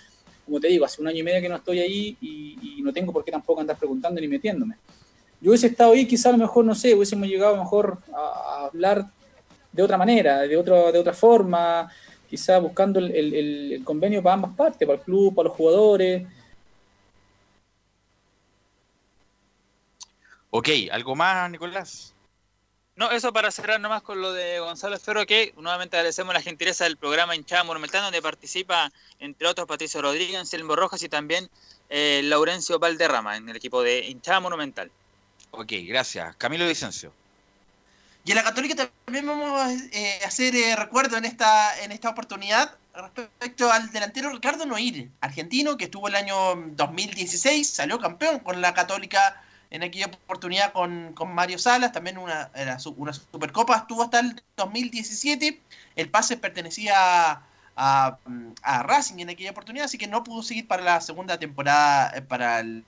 como 0.44 0.60
te 0.60 0.68
digo, 0.68 0.84
hace 0.84 1.00
un 1.00 1.08
año 1.08 1.18
y 1.18 1.22
medio 1.22 1.40
que 1.40 1.48
no 1.48 1.56
estoy 1.56 1.80
ahí 1.80 2.16
y, 2.20 2.80
no 2.82 2.92
tengo 2.92 3.12
por 3.12 3.24
qué 3.24 3.30
tampoco 3.30 3.60
andar 3.60 3.76
preguntando 3.76 4.20
ni 4.20 4.26
metiéndome. 4.26 4.76
Yo 5.40 5.50
hubiese 5.50 5.66
estado 5.68 5.92
ahí, 5.92 6.06
quizá 6.06 6.30
a 6.30 6.32
lo 6.32 6.38
mejor, 6.38 6.64
no 6.64 6.74
sé, 6.74 6.94
hubiésemos 6.94 7.28
llegado 7.28 7.54
a 7.54 7.56
lo 7.56 7.62
mejor 7.62 7.98
a, 8.12 8.66
hablar 8.66 9.10
de 9.70 9.82
otra 9.82 9.98
manera, 9.98 10.38
de, 10.40 10.56
otro, 10.56 10.90
de 10.90 10.98
otra 10.98 11.12
forma, 11.12 11.90
quizá 12.28 12.58
buscando 12.58 12.98
el, 12.98 13.14
el 13.14 13.84
convenio 13.84 14.22
para 14.22 14.34
ambas 14.34 14.56
partes, 14.56 14.86
para 14.86 14.98
el 14.98 15.04
club, 15.04 15.34
para 15.34 15.48
los 15.48 15.56
jugadores. 15.56 16.26
Ok, 20.50 20.68
¿algo 20.90 21.14
más, 21.14 21.50
Nicolás? 21.50 22.14
No, 23.00 23.10
eso 23.10 23.32
para 23.32 23.50
cerrar 23.50 23.80
nomás 23.80 24.02
con 24.02 24.20
lo 24.20 24.34
de 24.34 24.60
Gonzalo 24.60 24.98
Ferro, 24.98 25.24
que 25.24 25.54
nuevamente 25.56 25.96
agradecemos 25.96 26.34
la 26.34 26.42
gentileza 26.42 26.84
del 26.84 26.98
programa 26.98 27.34
Hinchada 27.34 27.64
Monumental, 27.64 28.02
donde 28.02 28.20
participa, 28.20 28.92
entre 29.18 29.48
otros, 29.48 29.66
Patricio 29.66 30.02
Rodríguez, 30.02 30.36
Anselmo 30.36 30.76
Rojas 30.76 31.02
y 31.02 31.08
también 31.08 31.48
eh, 31.88 32.20
Laurencio 32.24 32.78
Valderrama 32.78 33.38
en 33.38 33.48
el 33.48 33.56
equipo 33.56 33.82
de 33.82 34.00
Hinchada 34.00 34.40
Monumental. 34.40 34.90
Ok, 35.50 35.72
gracias. 35.86 36.36
Camilo 36.36 36.68
Vicencio. 36.68 37.10
Y 38.26 38.32
en 38.32 38.36
la 38.36 38.44
Católica 38.44 38.90
también 39.06 39.26
vamos 39.26 39.58
a 39.58 39.72
eh, 39.72 40.20
hacer 40.26 40.54
eh, 40.54 40.76
recuerdo 40.76 41.16
en 41.16 41.24
esta, 41.24 41.82
en 41.82 41.92
esta 41.92 42.10
oportunidad 42.10 42.76
respecto 42.92 43.72
al 43.72 43.90
delantero 43.92 44.28
Ricardo 44.28 44.66
Noir, 44.66 45.08
argentino, 45.22 45.78
que 45.78 45.84
estuvo 45.84 46.08
el 46.08 46.16
año 46.16 46.54
2016, 46.72 47.66
salió 47.66 47.98
campeón 47.98 48.40
con 48.40 48.60
la 48.60 48.74
Católica 48.74 49.42
en 49.70 49.82
aquella 49.84 50.06
oportunidad 50.06 50.72
con, 50.72 51.14
Mario 51.28 51.58
Salas, 51.58 51.92
también 51.92 52.18
una, 52.18 52.50
una 52.96 53.12
Supercopa, 53.12 53.76
estuvo 53.76 54.02
hasta 54.02 54.20
el 54.20 54.42
2017, 54.56 55.60
el 55.96 56.10
pase 56.10 56.36
pertenecía 56.36 57.42
a, 57.76 58.18
Racing 58.82 59.20
en 59.20 59.30
aquella 59.30 59.52
oportunidad, 59.52 59.86
así 59.86 59.96
que 59.96 60.06
no 60.06 60.24
pudo 60.24 60.42
seguir 60.42 60.66
para 60.66 60.82
la 60.82 61.00
segunda 61.00 61.38
temporada, 61.38 62.12
eh, 62.16 62.22
para 62.22 62.60
el, 62.60 62.84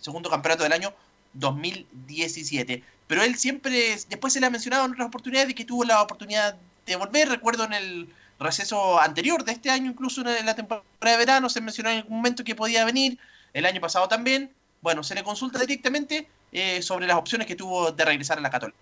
segundo 0.00 0.30
campeonato 0.30 0.62
del 0.62 0.72
año 0.72 0.94
2017. 1.34 2.82
Pero 3.06 3.22
él 3.22 3.36
siempre, 3.36 3.98
después 4.08 4.32
se 4.32 4.40
le 4.40 4.46
ha 4.46 4.50
mencionado 4.50 4.86
en 4.86 4.92
otras 4.92 5.08
oportunidades 5.08 5.48
de 5.48 5.54
que 5.54 5.64
tuvo 5.64 5.84
la 5.84 6.00
oportunidad 6.00 6.56
de 6.86 6.96
volver, 6.96 7.28
recuerdo 7.28 7.64
en 7.64 7.74
el 7.74 8.08
receso 8.38 9.00
anterior 9.00 9.44
de 9.44 9.52
este 9.52 9.70
año, 9.70 9.90
incluso 9.90 10.22
en 10.26 10.46
la 10.46 10.54
temporada 10.54 10.84
de 11.00 11.16
verano, 11.16 11.48
se 11.48 11.60
mencionó 11.60 11.90
en 11.90 11.98
algún 11.98 12.16
momento 12.16 12.44
que 12.44 12.54
podía 12.54 12.84
venir, 12.84 13.18
el 13.52 13.66
año 13.66 13.80
pasado 13.80 14.08
también, 14.08 14.50
bueno, 14.84 15.02
se 15.02 15.14
le 15.14 15.24
consulta 15.24 15.58
directamente 15.58 16.26
eh, 16.52 16.82
sobre 16.82 17.06
las 17.06 17.16
opciones 17.16 17.46
que 17.46 17.56
tuvo 17.56 17.90
de 17.90 18.04
regresar 18.04 18.36
a 18.36 18.42
la 18.42 18.50
Católica. 18.50 18.76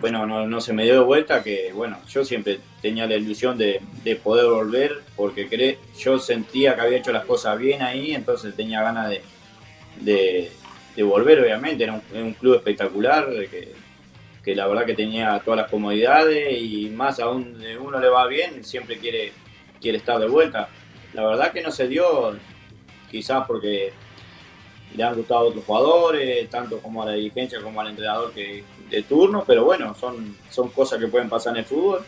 bueno, 0.00 0.46
no, 0.46 0.60
se 0.62 0.72
me 0.72 0.84
dio 0.84 0.94
de 0.94 1.00
vuelta 1.00 1.42
que, 1.42 1.72
bueno, 1.74 1.98
yo 2.08 2.24
siempre 2.24 2.58
tenía 2.80 3.06
la 3.06 3.16
ilusión 3.16 3.58
de, 3.58 3.82
poder 4.24 4.46
volver 4.46 5.02
porque 5.14 5.46
cree, 5.46 5.78
yo 5.98 6.18
sentía 6.18 6.74
que 6.74 6.80
había 6.80 6.96
hecho 6.96 7.12
las 7.12 7.26
cosas 7.26 7.58
bien 7.58 7.82
ahí, 7.82 8.14
entonces 8.14 8.56
tenía 8.56 8.82
ganas 8.82 9.10
de, 10.00 10.50
volver, 11.04 11.40
obviamente. 11.40 11.84
Era 11.84 12.00
un, 12.14 12.32
club 12.32 12.54
espectacular, 12.54 13.28
que, 13.50 13.74
que, 14.42 14.54
la 14.54 14.66
verdad 14.66 14.86
que 14.86 14.94
tenía 14.94 15.38
todas 15.44 15.60
las 15.60 15.70
comodidades 15.70 16.58
y 16.58 16.88
más 16.88 17.20
aún 17.20 17.58
de 17.58 17.76
uno 17.76 18.00
le 18.00 18.08
va 18.08 18.26
bien, 18.26 18.64
siempre 18.64 18.96
quiere, 18.96 19.34
quiere 19.82 19.98
estar 19.98 20.18
de 20.18 20.28
vuelta. 20.28 20.70
La 21.12 21.26
verdad 21.26 21.52
que 21.52 21.60
no 21.60 21.70
se 21.70 21.88
dio, 21.88 22.38
quizás 23.10 23.46
porque 23.46 23.92
le 24.96 25.04
han 25.04 25.14
gustado 25.14 25.40
a 25.40 25.44
otros 25.44 25.64
jugadores, 25.64 26.48
tanto 26.50 26.80
como 26.80 27.02
a 27.02 27.06
la 27.06 27.12
dirigencia 27.12 27.60
como 27.60 27.80
al 27.80 27.88
entrenador 27.88 28.32
que, 28.32 28.64
de 28.88 29.02
turno, 29.02 29.44
pero 29.46 29.64
bueno, 29.64 29.94
son, 29.94 30.36
son 30.50 30.70
cosas 30.70 30.98
que 30.98 31.08
pueden 31.08 31.28
pasar 31.28 31.52
en 31.52 31.58
el 31.58 31.64
fútbol. 31.64 32.04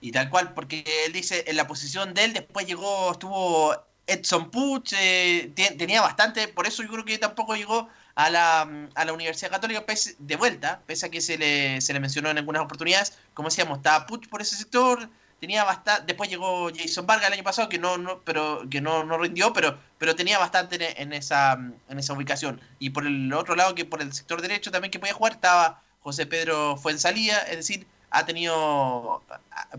Y 0.00 0.12
tal 0.12 0.28
cual, 0.30 0.52
porque 0.52 0.84
él 1.06 1.12
dice, 1.12 1.44
en 1.46 1.56
la 1.56 1.66
posición 1.66 2.12
de 2.12 2.24
él 2.24 2.32
después 2.32 2.66
llegó, 2.66 3.12
estuvo 3.12 3.74
Edson 4.06 4.50
Puch, 4.50 4.92
eh, 4.98 5.52
tenía 5.78 6.02
bastante, 6.02 6.48
por 6.48 6.66
eso 6.66 6.82
yo 6.82 6.88
creo 6.90 7.04
que 7.04 7.18
tampoco 7.18 7.54
llegó 7.54 7.88
a 8.14 8.28
la, 8.28 8.88
a 8.94 9.04
la 9.04 9.12
Universidad 9.12 9.50
Católica 9.50 9.84
de 10.18 10.36
vuelta, 10.36 10.82
pese 10.86 11.06
a 11.06 11.10
que 11.10 11.20
se 11.20 11.38
le, 11.38 11.80
se 11.80 11.92
le 11.92 12.00
mencionó 12.00 12.30
en 12.30 12.38
algunas 12.38 12.62
oportunidades, 12.62 13.16
como 13.32 13.48
decíamos, 13.48 13.78
estaba 13.78 14.06
Puch 14.06 14.28
por 14.28 14.42
ese 14.42 14.56
sector, 14.56 15.08
tenía 15.42 15.64
bastante, 15.64 16.04
después 16.06 16.30
llegó 16.30 16.70
Jason 16.72 17.04
Vargas 17.04 17.26
el 17.26 17.32
año 17.32 17.42
pasado 17.42 17.68
que 17.68 17.76
no, 17.76 17.98
no 17.98 18.20
pero 18.20 18.62
que 18.70 18.80
no, 18.80 19.02
no 19.02 19.18
rindió, 19.18 19.52
pero, 19.52 19.76
pero 19.98 20.14
tenía 20.14 20.38
bastante 20.38 21.02
en, 21.02 21.12
esa 21.12 21.54
en 21.54 21.98
esa 21.98 22.12
ubicación. 22.12 22.60
Y 22.78 22.90
por 22.90 23.04
el 23.04 23.32
otro 23.32 23.56
lado, 23.56 23.74
que 23.74 23.84
por 23.84 24.00
el 24.00 24.12
sector 24.12 24.40
derecho 24.40 24.70
también 24.70 24.92
que 24.92 25.00
podía 25.00 25.14
jugar, 25.14 25.32
estaba 25.32 25.82
José 25.98 26.26
Pedro 26.26 26.76
Fuensalía, 26.76 27.38
es 27.38 27.56
decir, 27.56 27.88
ha 28.10 28.24
tenido 28.24 29.20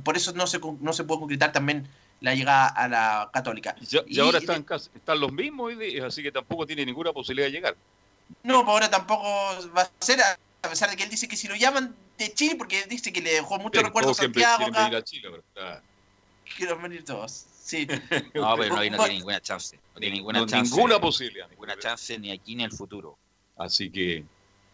por 0.04 0.18
eso 0.18 0.34
no 0.34 0.48
se 0.48 0.60
no 0.82 0.92
se 0.92 1.06
puede 1.06 1.22
concretar 1.22 1.54
también 1.54 1.88
la 2.20 2.36
llegada 2.36 2.68
a 2.68 2.90
la 2.90 3.30
católica. 3.32 3.74
Y, 4.06 4.20
ahora 4.20 4.40
están, 4.40 4.66
están 4.70 5.20
los 5.22 5.32
mismos, 5.32 5.72
así 6.06 6.22
que 6.22 6.34
tampoco 6.34 6.68
tiene 6.68 6.86
ninguna 6.86 7.14
posibilidad 7.14 7.48
de 7.48 7.54
llegar. 7.54 7.78
No, 8.44 8.66
pues 8.66 8.74
ahora 8.74 8.90
tampoco 8.90 9.24
va 9.74 9.84
a 9.84 9.90
ser, 10.02 10.20
a 10.20 10.70
pesar 10.70 10.90
de 10.90 10.98
que 10.98 11.04
él 11.04 11.10
dice 11.10 11.30
que 11.30 11.38
si 11.38 11.48
lo 11.48 11.56
llaman 11.56 11.96
de 12.18 12.34
Chile, 12.34 12.56
porque 12.58 12.86
dice 12.86 13.12
que 13.12 13.22
le 13.22 13.34
dejó 13.34 13.58
mucho 13.58 13.82
recuerdo 13.82 14.12
a 14.12 14.14
Santiago. 14.14 14.66
Quieren 14.66 14.74
venir 14.74 14.96
a 14.96 15.04
Chile, 15.04 15.30
¿verdad? 15.30 15.84
Quieren 16.56 16.82
venir 16.82 17.06
todos. 17.06 17.46
Sí. 17.64 17.88
no, 18.34 18.56
pero 18.58 18.76
no, 18.76 18.76
no 18.76 18.82
tiene 18.82 19.10
ninguna 19.10 19.42
chance. 19.42 19.80
No 19.94 20.00
tiene 20.00 20.18
ninguna 20.18 20.46
chance. 20.46 20.76
Ninguna 20.76 21.00
posibilidad. 21.00 21.50
Ninguna 21.50 21.78
chance 21.78 22.18
ni 22.20 22.32
aquí 22.32 22.56
ni 22.56 22.64
en 22.64 22.72
el 22.72 22.76
futuro. 22.76 23.18
Así 23.58 23.90
que. 23.90 24.24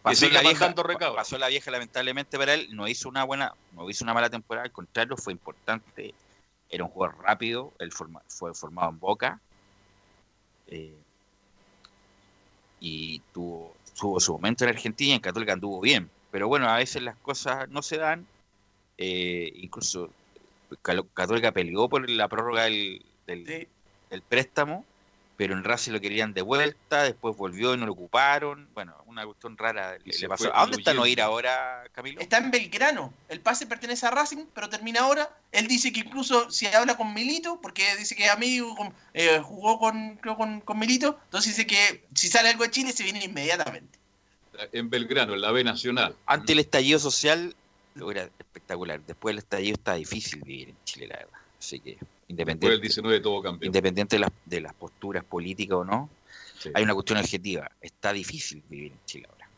Pasó 0.01 0.29
la, 0.29 0.41
vieja, 0.41 0.73
pasó 1.13 1.37
la 1.37 1.49
vieja 1.49 1.71
lamentablemente 1.71 2.37
para 2.37 2.53
él, 2.53 2.69
no 2.71 2.87
hizo 2.87 3.09
una 3.09 3.25
buena, 3.25 3.53
no 3.73 3.89
hizo 3.89 4.05
una 4.05 4.13
mala 4.13 4.29
temporada, 4.29 4.63
al 4.63 4.71
contrario, 4.71 5.17
fue 5.17 5.33
importante, 5.33 6.13
era 6.69 6.85
un 6.85 6.89
jugador 6.89 7.21
rápido, 7.21 7.73
él 7.79 7.91
fue 7.91 8.53
formado 8.53 8.91
en 8.91 8.99
Boca 8.99 9.41
eh, 10.67 10.95
y 12.79 13.19
tuvo, 13.33 13.75
tuvo 13.99 14.19
su 14.21 14.31
momento 14.31 14.63
en 14.63 14.69
Argentina 14.69 15.11
y 15.11 15.15
en 15.15 15.19
Católica 15.19 15.53
anduvo 15.53 15.81
bien, 15.81 16.09
pero 16.31 16.47
bueno, 16.47 16.69
a 16.69 16.77
veces 16.77 17.01
las 17.01 17.15
cosas 17.17 17.69
no 17.69 17.81
se 17.81 17.97
dan. 17.97 18.25
Eh, 18.97 19.51
incluso 19.55 20.11
Católica 21.13 21.51
peleó 21.51 21.89
por 21.89 22.09
la 22.09 22.27
prórroga 22.27 22.63
del, 22.63 23.03
del, 23.25 24.21
préstamo, 24.27 24.85
pero 25.37 25.53
en 25.53 25.63
Racing 25.63 25.93
lo 25.93 26.01
querían 26.01 26.33
de 26.33 26.41
vuelta, 26.41 27.03
después 27.03 27.35
volvió 27.35 27.73
y 27.73 27.77
no 27.77 27.85
lo 27.85 27.93
ocuparon. 27.93 28.67
Bueno, 28.73 28.95
una 29.05 29.25
cuestión 29.25 29.57
rara 29.57 29.97
le 30.03 30.27
pasó. 30.27 30.53
¿A 30.53 30.61
dónde 30.61 30.77
está 30.77 30.93
Noir 30.93 31.21
ahora, 31.21 31.85
Camilo? 31.93 32.19
Está 32.19 32.37
en 32.37 32.51
Belgrano. 32.51 33.13
El 33.29 33.39
pase 33.39 33.65
pertenece 33.65 34.05
a 34.05 34.11
Racing, 34.11 34.45
pero 34.53 34.69
termina 34.69 35.01
ahora. 35.01 35.35
Él 35.51 35.67
dice 35.67 35.91
que 35.91 36.01
incluso 36.01 36.51
si 36.51 36.67
habla 36.67 36.97
con 36.97 37.13
Milito, 37.13 37.59
porque 37.61 37.95
dice 37.95 38.15
que 38.15 38.25
es 38.25 38.31
amigo, 38.31 38.75
eh, 39.13 39.39
jugó 39.39 39.79
con, 39.79 40.17
con, 40.17 40.61
con 40.61 40.77
Milito, 40.77 41.19
entonces 41.25 41.55
dice 41.55 41.65
que 41.65 42.05
si 42.13 42.27
sale 42.27 42.49
algo 42.49 42.63
de 42.63 42.71
Chile 42.71 42.91
se 42.91 43.03
viene 43.03 43.23
inmediatamente 43.23 43.98
en 44.71 44.89
Belgrano, 44.89 45.33
en 45.33 45.41
la 45.41 45.51
B 45.51 45.63
Nacional. 45.63 46.15
Ante 46.25 46.53
el 46.53 46.59
estallido 46.59 46.99
social, 46.99 47.55
lo 47.95 48.11
era 48.11 48.29
espectacular. 48.39 49.01
Después 49.05 49.33
del 49.33 49.39
estallido 49.39 49.73
está 49.73 49.95
difícil 49.95 50.41
vivir 50.41 50.69
en 50.69 50.77
Chile, 50.85 51.07
la 51.07 51.17
verdad. 51.17 51.39
Así 51.59 51.79
que, 51.79 51.97
independiente, 52.27 52.75
el 52.75 52.81
19 52.81 53.19
todo 53.19 53.41
campeón. 53.41 53.67
independiente 53.67 54.15
de 54.15 54.21
las, 54.21 54.31
de 54.45 54.61
las 54.61 54.73
posturas 54.73 55.23
políticas 55.23 55.77
o 55.77 55.83
no, 55.83 56.09
hay 56.73 56.83
una 56.83 56.93
cuestión 56.93 57.19
objetiva. 57.19 57.69
Está 57.81 58.13
difícil 58.13 58.63
vivir 58.69 58.91
en 58.91 58.99
Chile 59.05 59.27
ahora. 59.29 59.49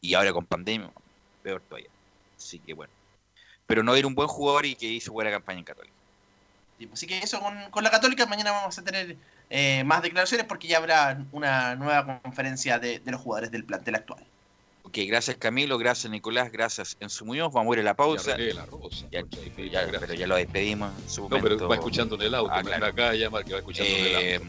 Y 0.00 0.14
ahora 0.14 0.32
con 0.32 0.46
pandemia, 0.46 0.90
peor 1.42 1.62
todavía. 1.68 1.90
Así 2.36 2.58
que 2.58 2.74
bueno. 2.74 2.92
Pero 3.66 3.82
no 3.82 3.94
era 3.94 4.06
un 4.06 4.14
buen 4.14 4.28
jugador 4.28 4.64
y 4.66 4.74
que 4.74 4.86
hizo 4.86 5.12
buena 5.12 5.30
campaña 5.30 5.58
en 5.58 5.64
Católica. 5.64 5.94
así 6.92 7.06
que 7.06 7.18
eso 7.18 7.40
con, 7.40 7.70
con 7.70 7.84
la 7.84 7.90
Católica, 7.90 8.24
mañana 8.26 8.52
vamos 8.52 8.78
a 8.78 8.84
tener 8.84 9.16
eh, 9.50 9.82
más 9.84 10.02
declaraciones 10.02 10.46
porque 10.46 10.68
ya 10.68 10.78
habrá 10.78 11.24
una 11.32 11.74
nueva 11.74 12.20
conferencia 12.20 12.78
de, 12.78 13.00
los 13.06 13.20
jugadores 13.20 13.50
del 13.50 13.64
plantel 13.64 13.94
actual. 13.94 14.24
Ok, 14.82 14.98
gracias 15.06 15.36
Camilo, 15.36 15.76
gracias 15.76 16.10
Nicolás, 16.10 16.50
gracias 16.50 16.96
Enzo 17.00 17.24
Muñoz. 17.24 17.52
Vamos 17.52 17.72
a 17.72 17.74
ir 17.76 17.80
a 17.80 17.84
la 17.84 17.94
pausa. 17.94 18.36
Ya, 19.10 19.24
pero 20.00 20.14
ya 20.14 20.26
lo 20.26 20.36
despedimos 20.36 20.92
en 21.02 21.10
su 21.10 21.22
momento. 21.22 21.48
No, 21.48 21.56
pero 21.56 21.68
va 21.68 21.74
escuchando 21.74 22.14
en 22.16 22.22
el 22.22 22.34
auto. 22.34 22.52
Ah, 22.52 22.86
Acá 22.86 23.14
llama 23.14 23.42
que 23.42 23.52
va 23.52 23.58
escuchando 23.58 23.90
en 23.90 24.06
el 24.06 24.14
eh, 24.14 24.34
auto. 24.36 24.46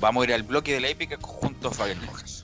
Vamos 0.00 0.22
a 0.22 0.28
ir 0.28 0.34
al 0.34 0.42
bloque 0.42 0.74
de 0.74 0.80
la 0.80 0.88
épica 0.88 1.16
junto 1.20 1.68
a 1.68 1.70
Fabián 1.72 2.04
Rojas. 2.06 2.42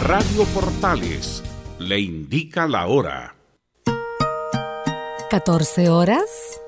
Radio 0.00 0.44
Portales 0.52 1.42
le 1.78 1.98
indica 1.98 2.68
la 2.68 2.86
hora. 2.86 3.34
14 5.30 5.88
horas 5.88 6.60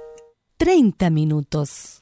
30 0.58 1.10
minutos. 1.10 2.00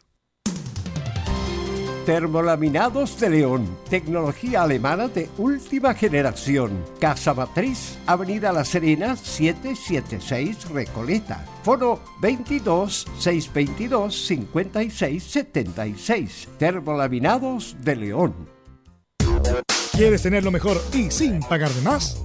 Termolaminados 2.06 3.18
de 3.18 3.30
León, 3.30 3.76
tecnología 3.90 4.62
alemana 4.62 5.08
de 5.08 5.28
última 5.38 5.92
generación. 5.94 6.84
Casa 7.00 7.34
Matriz, 7.34 7.98
Avenida 8.06 8.52
La 8.52 8.64
Serena, 8.64 9.16
776 9.16 10.70
Recoleta. 10.70 11.44
Foro 11.64 12.00
22 12.20 13.08
622 13.18 14.26
5676. 14.26 16.48
Termolaminados 16.56 17.76
de 17.80 17.96
León. 17.96 18.36
¿Quieres 19.96 20.22
tener 20.22 20.44
lo 20.44 20.52
mejor 20.52 20.80
y 20.92 21.10
sin 21.10 21.40
pagar 21.40 21.70
de 21.70 21.82
más? 21.82 22.24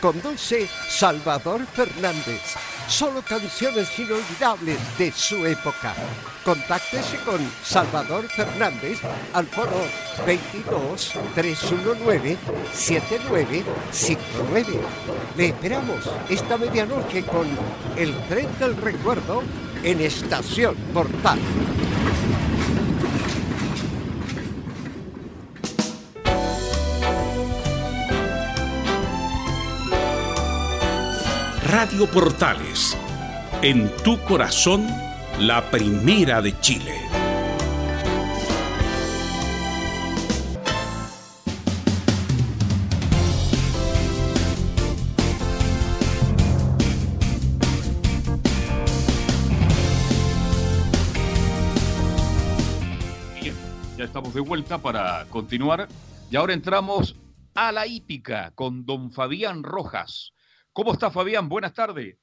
Conduce 0.00 0.68
Salvador 0.88 1.66
Fernández. 1.66 2.40
Solo 2.86 3.20
canciones 3.22 3.98
inolvidables 3.98 4.78
de 4.96 5.10
su 5.10 5.44
época. 5.44 5.92
Contáctese 6.44 7.16
con 7.18 7.40
Salvador 7.64 8.28
Fernández 8.28 9.00
al 9.32 9.46
foro 9.46 9.84
22 10.24 11.14
319 11.34 12.36
7959. 12.72 14.80
Le 15.36 15.48
esperamos 15.48 16.08
esta 16.28 16.56
medianoche 16.56 17.24
con 17.24 17.48
el 17.96 18.14
tren 18.28 18.46
del 18.60 18.76
recuerdo 18.76 19.42
en 19.82 20.00
Estación 20.00 20.76
Portal. 20.94 21.40
Radio 31.70 32.06
Portales, 32.06 32.96
en 33.60 33.94
tu 34.02 34.18
corazón, 34.24 34.86
la 35.38 35.70
primera 35.70 36.40
de 36.40 36.58
Chile. 36.60 36.94
Bien, 53.42 53.54
ya 53.98 54.04
estamos 54.04 54.32
de 54.32 54.40
vuelta 54.40 54.78
para 54.78 55.26
continuar. 55.26 55.86
Y 56.30 56.36
ahora 56.36 56.54
entramos 56.54 57.14
a 57.54 57.72
la 57.72 57.86
hípica 57.86 58.52
con 58.54 58.86
don 58.86 59.10
Fabián 59.10 59.62
Rojas. 59.62 60.32
¿Cómo 60.78 60.92
está 60.92 61.10
Fabián? 61.10 61.48
Buenas 61.48 61.74
tardes. 61.74 62.16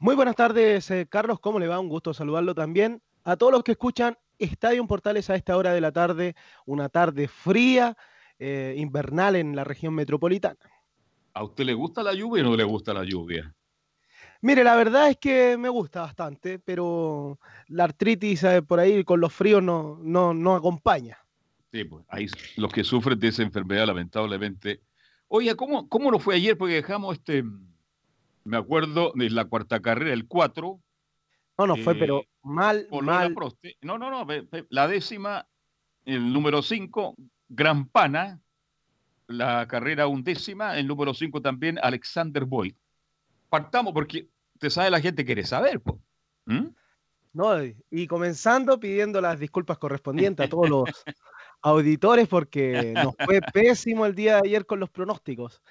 Muy 0.00 0.16
buenas 0.16 0.34
tardes, 0.34 0.90
eh, 0.90 1.06
Carlos. 1.08 1.38
¿Cómo 1.38 1.60
le 1.60 1.68
va? 1.68 1.78
Un 1.78 1.88
gusto 1.88 2.12
saludarlo 2.12 2.52
también. 2.52 3.00
A 3.22 3.36
todos 3.36 3.52
los 3.52 3.62
que 3.62 3.70
escuchan 3.70 4.18
Estadio 4.40 4.84
Portales 4.88 5.30
a 5.30 5.36
esta 5.36 5.56
hora 5.56 5.72
de 5.72 5.80
la 5.80 5.92
tarde, 5.92 6.34
una 6.66 6.88
tarde 6.88 7.28
fría, 7.28 7.96
eh, 8.40 8.74
invernal 8.76 9.36
en 9.36 9.54
la 9.54 9.62
región 9.62 9.94
metropolitana. 9.94 10.58
¿A 11.32 11.44
usted 11.44 11.62
le 11.62 11.74
gusta 11.74 12.02
la 12.02 12.12
lluvia 12.12 12.42
o 12.42 12.46
no 12.46 12.56
le 12.56 12.64
gusta 12.64 12.92
la 12.92 13.04
lluvia? 13.04 13.54
Mire, 14.40 14.64
la 14.64 14.74
verdad 14.74 15.08
es 15.08 15.18
que 15.18 15.56
me 15.56 15.68
gusta 15.68 16.00
bastante, 16.00 16.58
pero 16.58 17.38
la 17.68 17.84
artritis 17.84 18.42
eh, 18.42 18.62
por 18.62 18.80
ahí 18.80 19.04
con 19.04 19.20
los 19.20 19.32
fríos 19.32 19.62
no, 19.62 20.00
no, 20.02 20.34
no 20.34 20.56
acompaña. 20.56 21.18
Sí, 21.70 21.84
pues 21.84 22.04
ahí 22.08 22.26
los 22.56 22.72
que 22.72 22.82
sufren 22.82 23.20
de 23.20 23.28
esa 23.28 23.44
enfermedad, 23.44 23.86
lamentablemente. 23.86 24.80
Oye, 25.28 25.54
¿cómo, 25.54 25.88
cómo 25.88 26.10
nos 26.10 26.20
fue 26.20 26.34
ayer? 26.34 26.58
Porque 26.58 26.74
dejamos 26.74 27.16
este, 27.16 27.44
me 28.44 28.56
acuerdo 28.56 29.12
de 29.14 29.30
la 29.30 29.44
cuarta 29.44 29.80
carrera, 29.80 30.12
el 30.12 30.26
4. 30.26 30.80
No, 31.58 31.66
no 31.66 31.76
fue, 31.76 31.94
pero 31.94 32.24
mal, 32.42 32.88
mal. 33.02 33.34
Proste. 33.34 33.76
No, 33.82 33.98
no, 33.98 34.10
no. 34.10 34.26
La 34.70 34.88
décima, 34.88 35.46
el 36.04 36.32
número 36.32 36.62
5, 36.62 37.14
Gran 37.48 37.86
Pana. 37.86 38.40
La 39.28 39.66
carrera 39.66 40.08
undécima, 40.08 40.76
el 40.76 40.86
número 40.86 41.14
5 41.14 41.40
también, 41.40 41.78
Alexander 41.82 42.44
Boyd. 42.44 42.74
Partamos 43.48 43.92
porque 43.92 44.28
te 44.58 44.68
sabe 44.68 44.90
la 44.90 45.00
gente 45.00 45.24
quiere 45.24 45.44
saber. 45.44 45.80
¿Mm? 46.44 46.68
No, 47.32 47.54
y 47.90 48.06
comenzando 48.06 48.78
pidiendo 48.78 49.20
las 49.20 49.38
disculpas 49.40 49.78
correspondientes 49.78 50.46
a 50.46 50.50
todos 50.50 50.68
los 50.68 50.84
auditores 51.62 52.28
porque 52.28 52.92
nos 52.94 53.14
fue 53.24 53.40
pésimo 53.40 54.04
el 54.04 54.14
día 54.14 54.34
de 54.34 54.48
ayer 54.48 54.66
con 54.66 54.80
los 54.80 54.90
pronósticos. 54.90 55.62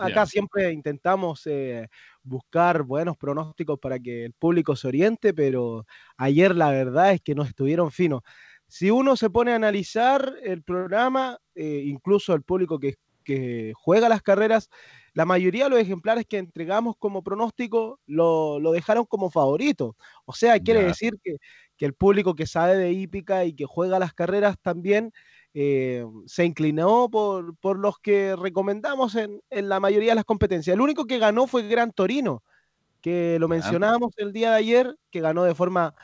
Acá 0.00 0.26
siempre 0.26 0.72
intentamos 0.72 1.46
eh, 1.46 1.88
buscar 2.22 2.82
buenos 2.82 3.16
pronósticos 3.16 3.78
para 3.78 3.98
que 3.98 4.24
el 4.24 4.32
público 4.32 4.76
se 4.76 4.88
oriente, 4.88 5.32
pero 5.32 5.86
ayer 6.16 6.54
la 6.54 6.70
verdad 6.70 7.12
es 7.12 7.20
que 7.22 7.34
no 7.34 7.42
estuvieron 7.42 7.90
finos. 7.90 8.22
Si 8.66 8.90
uno 8.90 9.16
se 9.16 9.30
pone 9.30 9.52
a 9.52 9.56
analizar 9.56 10.34
el 10.42 10.62
programa, 10.62 11.38
eh, 11.54 11.82
incluso 11.86 12.34
el 12.34 12.42
público 12.42 12.78
que, 12.78 12.96
que 13.24 13.72
juega 13.76 14.08
las 14.08 14.22
carreras, 14.22 14.68
la 15.14 15.24
mayoría 15.24 15.64
de 15.64 15.70
los 15.70 15.80
ejemplares 15.80 16.26
que 16.26 16.38
entregamos 16.38 16.96
como 16.98 17.22
pronóstico 17.22 17.98
lo, 18.06 18.60
lo 18.60 18.72
dejaron 18.72 19.04
como 19.06 19.30
favorito. 19.30 19.96
O 20.26 20.32
sea, 20.34 20.60
quiere 20.60 20.84
decir 20.84 21.14
que, 21.24 21.36
que 21.76 21.86
el 21.86 21.94
público 21.94 22.34
que 22.34 22.46
sabe 22.46 22.76
de 22.76 22.92
hípica 22.92 23.44
y 23.44 23.54
que 23.54 23.64
juega 23.64 23.98
las 23.98 24.12
carreras 24.12 24.56
también 24.60 25.12
eh, 25.54 26.04
se 26.26 26.44
inclinó 26.44 27.08
por, 27.10 27.56
por 27.56 27.78
los 27.78 27.98
que 27.98 28.36
recomendamos 28.36 29.14
en, 29.14 29.40
en 29.50 29.68
la 29.68 29.80
mayoría 29.80 30.10
de 30.10 30.16
las 30.16 30.24
competencias. 30.24 30.74
El 30.74 30.80
único 30.80 31.06
que 31.06 31.18
ganó 31.18 31.46
fue 31.46 31.66
Gran 31.66 31.92
Torino, 31.92 32.42
que 33.00 33.38
lo 33.38 33.48
mencionábamos 33.48 34.12
el 34.16 34.32
día 34.32 34.50
de 34.50 34.56
ayer, 34.56 34.96
que 35.10 35.20
ganó 35.20 35.44
de 35.44 35.54
forma 35.54 35.94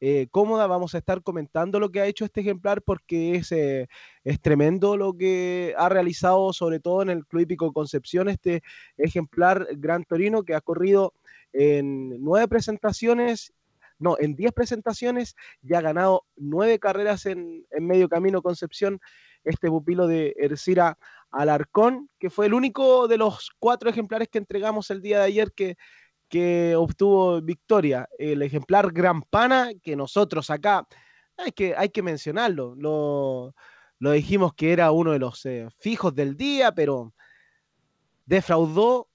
eh, 0.00 0.28
cómoda. 0.30 0.66
Vamos 0.66 0.94
a 0.94 0.98
estar 0.98 1.22
comentando 1.22 1.80
lo 1.80 1.90
que 1.90 2.00
ha 2.00 2.06
hecho 2.06 2.24
este 2.24 2.40
ejemplar 2.40 2.82
porque 2.82 3.36
es, 3.36 3.52
eh, 3.52 3.88
es 4.24 4.40
tremendo 4.40 4.96
lo 4.96 5.16
que 5.16 5.74
ha 5.76 5.88
realizado, 5.88 6.52
sobre 6.52 6.80
todo 6.80 7.02
en 7.02 7.10
el 7.10 7.26
Club 7.26 7.42
Hípico 7.42 7.72
Concepción, 7.72 8.28
este 8.28 8.62
ejemplar 8.96 9.66
Gran 9.76 10.04
Torino 10.04 10.42
que 10.42 10.54
ha 10.54 10.60
corrido 10.60 11.12
en 11.52 12.22
nueve 12.22 12.46
presentaciones 12.48 13.52
no, 13.98 14.16
en 14.18 14.34
10 14.34 14.52
presentaciones 14.52 15.34
ya 15.62 15.78
ha 15.78 15.82
ganado 15.82 16.24
nueve 16.36 16.78
carreras 16.78 17.26
en, 17.26 17.66
en, 17.70 17.86
medio 17.86 18.08
camino 18.08 18.42
Concepción, 18.42 19.00
este 19.44 19.68
pupilo 19.68 20.06
de 20.06 20.34
Ercira 20.38 20.98
Alarcón, 21.30 22.08
que 22.18 22.30
fue 22.30 22.46
el 22.46 22.54
único 22.54 23.08
de 23.08 23.18
los 23.18 23.50
cuatro 23.58 23.90
ejemplares 23.90 24.28
que 24.28 24.38
entregamos 24.38 24.90
el 24.90 25.02
día 25.02 25.18
de 25.18 25.24
ayer 25.24 25.52
que, 25.52 25.76
que 26.28 26.74
obtuvo 26.76 27.40
victoria. 27.40 28.08
El 28.18 28.42
ejemplar 28.42 28.92
Gran 28.92 29.22
Pana, 29.22 29.70
que 29.82 29.96
nosotros 29.96 30.50
acá, 30.50 30.86
hay 31.36 31.52
que, 31.52 31.74
hay 31.76 31.88
que 31.90 32.02
mencionarlo, 32.02 32.74
lo, 32.76 33.54
lo 33.98 34.12
dijimos 34.12 34.54
que 34.54 34.72
era 34.72 34.90
uno 34.90 35.12
de 35.12 35.18
los 35.18 35.44
eh, 35.46 35.68
fijos 35.78 36.14
del 36.14 36.36
día, 36.36 36.72
pero 36.72 37.14
defraudó 38.26 39.08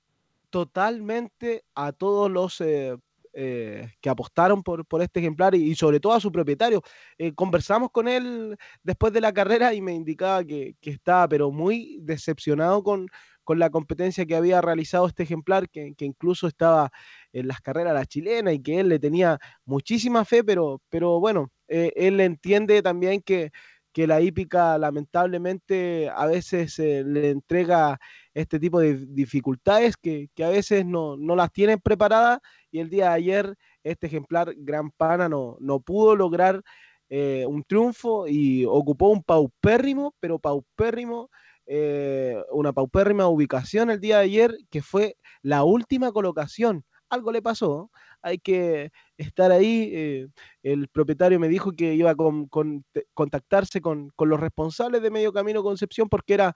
totalmente 0.49 1.65
a 1.73 1.91
todos 1.91 2.29
los 2.29 2.61
eh, 2.61 2.97
eh, 3.33 3.91
que 3.99 4.09
apostaron 4.09 4.61
por, 4.63 4.85
por, 4.85 5.01
este 5.01 5.19
ejemplar 5.19 5.55
y, 5.55 5.73
sobre 5.75 5.99
todo 5.99 6.13
a 6.13 6.19
su 6.19 6.31
propietario. 6.31 6.81
Eh, 7.17 7.33
conversamos 7.33 7.89
con 7.91 8.07
él 8.07 8.57
después 8.83 9.11
de 9.11 9.21
la 9.21 9.33
carrera 9.33 9.73
y 9.73 9.81
me 9.81 9.93
indicaba 9.93 10.43
que, 10.43 10.75
que 10.79 10.91
estaba 10.91 11.27
pero 11.27 11.51
muy 11.51 11.97
decepcionado 12.01 12.83
con, 12.83 13.07
con, 13.43 13.59
la 13.59 13.69
competencia 13.69 14.25
que 14.25 14.35
había 14.35 14.61
realizado 14.61 15.07
este 15.07 15.23
ejemplar, 15.23 15.69
que, 15.69 15.93
que, 15.95 16.05
incluso 16.05 16.47
estaba 16.47 16.91
en 17.31 17.47
las 17.47 17.59
carreras 17.61 17.93
la 17.93 18.05
chilena 18.05 18.53
y 18.53 18.61
que 18.61 18.79
él 18.79 18.89
le 18.89 18.99
tenía 18.99 19.39
muchísima 19.65 20.25
fe, 20.25 20.43
pero, 20.43 20.81
pero 20.89 21.19
bueno, 21.19 21.51
eh, 21.67 21.91
él 21.95 22.19
entiende 22.19 22.83
también 22.83 23.21
que, 23.21 23.51
que 23.93 24.07
la 24.07 24.19
hípica 24.21 24.77
lamentablemente 24.77 26.09
a 26.09 26.25
veces 26.25 26.77
eh, 26.79 27.03
le 27.05 27.29
entrega 27.29 27.99
este 28.33 28.59
tipo 28.59 28.79
de 28.79 29.05
dificultades 29.07 29.95
que, 29.97 30.29
que 30.35 30.43
a 30.43 30.49
veces 30.49 30.85
no, 30.85 31.15
no, 31.17 31.35
las 31.35 31.51
tienen 31.51 31.79
preparadas 31.79 32.39
y 32.71 32.79
el 32.79 32.89
día 32.89 33.09
de 33.09 33.15
ayer 33.15 33.55
este 33.83 34.07
ejemplar 34.07 34.53
Gran 34.57 34.91
Pana 34.91 35.29
no, 35.29 35.57
no 35.59 35.79
pudo 35.79 36.15
lograr 36.15 36.63
eh, 37.09 37.45
un 37.47 37.63
triunfo 37.63 38.27
y 38.27 38.65
ocupó 38.65 39.09
un 39.09 39.21
paupérrimo, 39.21 40.15
pero 40.19 40.39
paupérrimo, 40.39 41.29
eh, 41.67 42.35
una 42.51 42.73
paupérrima 42.73 43.27
ubicación 43.27 43.91
el 43.91 43.99
día 43.99 44.17
de 44.17 44.23
ayer 44.23 44.57
que 44.71 44.81
fue 44.81 45.17
la 45.43 45.63
última 45.63 46.11
colocación. 46.11 46.83
Algo 47.09 47.31
le 47.31 47.43
pasó, 47.43 47.91
hay 48.23 48.39
que 48.39 48.91
estar 49.17 49.51
ahí. 49.51 49.91
Eh, 49.93 50.27
el 50.63 50.87
propietario 50.87 51.39
me 51.39 51.49
dijo 51.49 51.71
que 51.73 51.93
iba 51.93 52.11
a 52.11 52.15
con, 52.15 52.47
con, 52.47 52.83
contactarse 53.13 53.81
con, 53.81 54.09
con, 54.15 54.29
los 54.29 54.39
responsables 54.39 55.01
de 55.01 55.11
Medio 55.11 55.33
Camino 55.33 55.61
Concepción 55.61 56.09
porque 56.09 56.33
era 56.33 56.55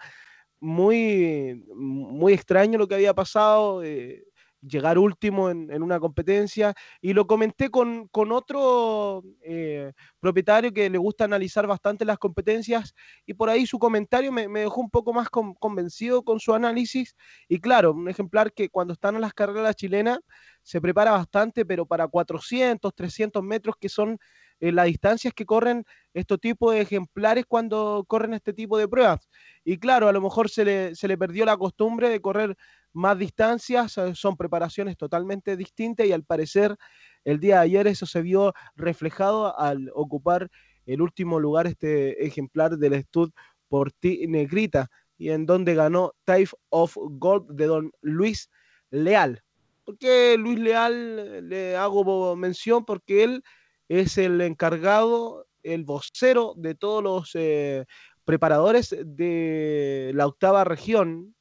muy, 0.60 1.64
muy 1.76 2.34
extraño 2.34 2.80
lo 2.80 2.88
que 2.88 2.95
había 2.95 3.14
pasado. 3.14 3.84
Eh, 3.84 4.23
llegar 4.62 4.98
último 4.98 5.50
en, 5.50 5.82
una 5.82 6.00
competencia 6.00 6.74
y 7.02 7.14
lo 7.14 7.28
comenté 7.28 7.70
con, 7.70 8.10
otro 8.14 9.24
eh, 9.42 9.94
propietario 10.20 10.74
que 10.74 10.90
le 10.90 10.98
gusta 10.98 11.26
analizar 11.26 11.68
bastante 11.68 12.06
las 12.06 12.18
competencias 12.18 12.94
y 13.26 13.34
por 13.34 13.50
ahí 13.50 13.66
su 13.66 13.80
comentario 13.80 14.32
me, 14.32 14.48
dejó 14.48 14.82
un 14.82 14.90
poco 14.90 15.14
más 15.14 15.30
con, 15.30 15.54
convencido 15.54 16.24
con 16.24 16.40
su 16.40 16.54
análisis 16.54 17.16
y 17.48 17.60
claro, 17.60 17.94
un 17.94 18.10
ejemplar 18.10 18.54
que 18.54 18.70
cuando 18.70 18.94
están 18.94 19.16
en 19.16 19.22
las 19.22 19.34
carreras 19.34 19.76
chilenas 19.76 20.20
se 20.64 20.82
prepara 20.82 21.12
bastante, 21.12 21.66
pero 21.66 21.86
para 21.86 22.08
400, 22.08 22.94
300 22.94 23.44
metros 23.44 23.76
que 23.80 23.90
son 23.90 24.20
eh, 24.60 24.72
las 24.72 24.88
distancias 24.88 25.34
que 25.34 25.46
corren 25.46 25.86
estos 26.14 26.40
tipos 26.40 26.74
de 26.74 26.82
ejemplares 26.82 27.46
cuando 27.48 28.04
corren 28.08 28.34
este 28.34 28.54
tipo 28.54 28.78
de 28.78 28.88
pruebas. 28.88 29.30
Y 29.64 29.78
claro, 29.78 30.08
a 30.08 30.12
lo 30.12 30.22
mejor 30.22 30.50
se 30.50 30.66
le, 30.66 30.96
se 30.96 31.08
le 31.08 31.18
perdió 31.18 31.46
la 31.46 31.58
costumbre 31.58 32.10
de 32.10 32.22
correr 32.22 32.58
más 32.94 33.18
distancias, 33.18 33.98
eh, 33.98 34.16
son 34.16 34.38
preparaciones 34.38 34.98
totalmente 34.98 35.58
distintas 35.58 36.06
y 36.08 36.12
al 36.12 36.24
parecer 36.24 36.76
el 37.24 37.40
día 37.40 37.56
de 37.56 37.62
ayer 37.62 37.88
eso 37.88 38.06
se 38.06 38.22
vio 38.22 38.54
reflejado 38.76 39.58
al 39.60 39.92
ocupar 39.94 40.50
el 40.86 41.02
último 41.02 41.40
lugar 41.40 41.68
este 41.68 42.26
ejemplar 42.26 42.78
del 42.78 43.04
Stud 43.04 43.32
por 43.68 43.92
ti 43.92 44.26
Negrita 44.28 44.90
y 45.18 45.30
en 45.30 45.46
donde 45.46 45.76
ganó 45.76 46.14
Type 46.26 46.52
of 46.70 46.96
Gold 46.96 47.52
de 47.52 47.66
don 47.66 47.92
Luis 48.02 48.50
Leal. 48.90 49.44
¿Por 49.84 49.98
qué 49.98 50.36
Luis 50.38 50.60
Leal 50.60 51.48
le 51.48 51.76
hago 51.76 52.36
mención? 52.36 52.86
Porque 52.86 53.24
él 53.24 53.44
es 53.90 54.18
el 54.18 54.42
encargado, 54.42 55.48
el 55.64 55.84
vocero 55.84 56.54
de 56.58 56.76
todos 56.76 57.04
los 57.04 57.32
eh, 57.36 57.86
preparadores 58.26 58.96
de 59.06 60.12
la 60.14 60.28
octava 60.28 60.64
región, 60.64 61.36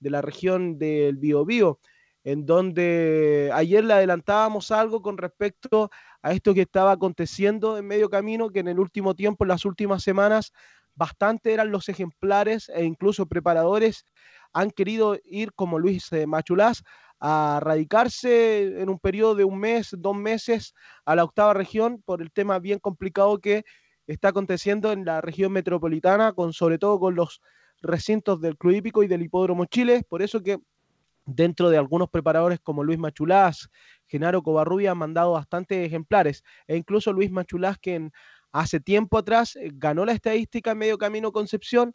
de 0.00 0.10
la 0.10 0.22
región 0.22 0.78
del 0.78 1.16
Biobío, 1.16 1.78
en 2.24 2.44
donde 2.44 3.50
ayer 3.54 3.84
le 3.84 3.94
adelantábamos 3.94 4.70
algo 4.70 5.00
con 5.00 5.16
respecto 5.16 5.90
a 6.22 6.32
esto 6.32 6.52
que 6.52 6.62
estaba 6.62 6.92
aconteciendo 6.92 7.78
en 7.78 7.86
medio 7.86 8.10
camino, 8.10 8.50
que 8.50 8.60
en 8.60 8.68
el 8.68 8.78
último 8.78 9.14
tiempo, 9.14 9.44
en 9.44 9.48
las 9.48 9.64
últimas 9.64 10.02
semanas, 10.02 10.52
bastante 10.94 11.52
eran 11.52 11.70
los 11.70 11.88
ejemplares 11.88 12.68
e 12.68 12.84
incluso 12.84 13.26
preparadores 13.26 14.04
han 14.52 14.70
querido 14.70 15.16
ir 15.24 15.52
como 15.54 15.78
Luis 15.78 16.12
eh, 16.12 16.26
Machulás 16.26 16.82
a 17.20 17.60
radicarse 17.62 18.80
en 18.80 18.88
un 18.88 18.98
periodo 18.98 19.34
de 19.34 19.44
un 19.44 19.58
mes, 19.58 19.94
dos 19.96 20.16
meses 20.16 20.74
a 21.04 21.14
la 21.14 21.24
octava 21.24 21.54
región 21.54 22.02
por 22.02 22.22
el 22.22 22.32
tema 22.32 22.58
bien 22.58 22.78
complicado 22.78 23.38
que 23.38 23.64
está 24.06 24.28
aconteciendo 24.28 24.92
en 24.92 25.04
la 25.04 25.20
región 25.20 25.52
metropolitana, 25.52 26.32
con 26.32 26.52
sobre 26.52 26.78
todo 26.78 26.98
con 26.98 27.14
los 27.14 27.40
recintos 27.80 28.40
del 28.40 28.56
Club 28.56 28.74
Hípico 28.74 29.02
y 29.02 29.08
del 29.08 29.22
Hipódromo 29.22 29.64
Chile. 29.66 30.04
Por 30.08 30.22
eso 30.22 30.42
que 30.42 30.58
dentro 31.26 31.70
de 31.70 31.78
algunos 31.78 32.08
preparadores 32.10 32.60
como 32.60 32.84
Luis 32.84 32.98
Machulás, 32.98 33.70
Genaro 34.06 34.42
Covarrubia 34.42 34.92
han 34.92 34.98
mandado 34.98 35.32
bastantes 35.32 35.86
ejemplares. 35.86 36.42
E 36.66 36.76
incluso 36.76 37.12
Luis 37.12 37.30
Machulás, 37.30 37.78
que 37.78 38.10
hace 38.52 38.80
tiempo 38.80 39.18
atrás 39.18 39.56
eh, 39.56 39.70
ganó 39.72 40.04
la 40.04 40.12
estadística 40.12 40.72
en 40.72 40.78
medio 40.78 40.98
camino 40.98 41.32
Concepción, 41.32 41.94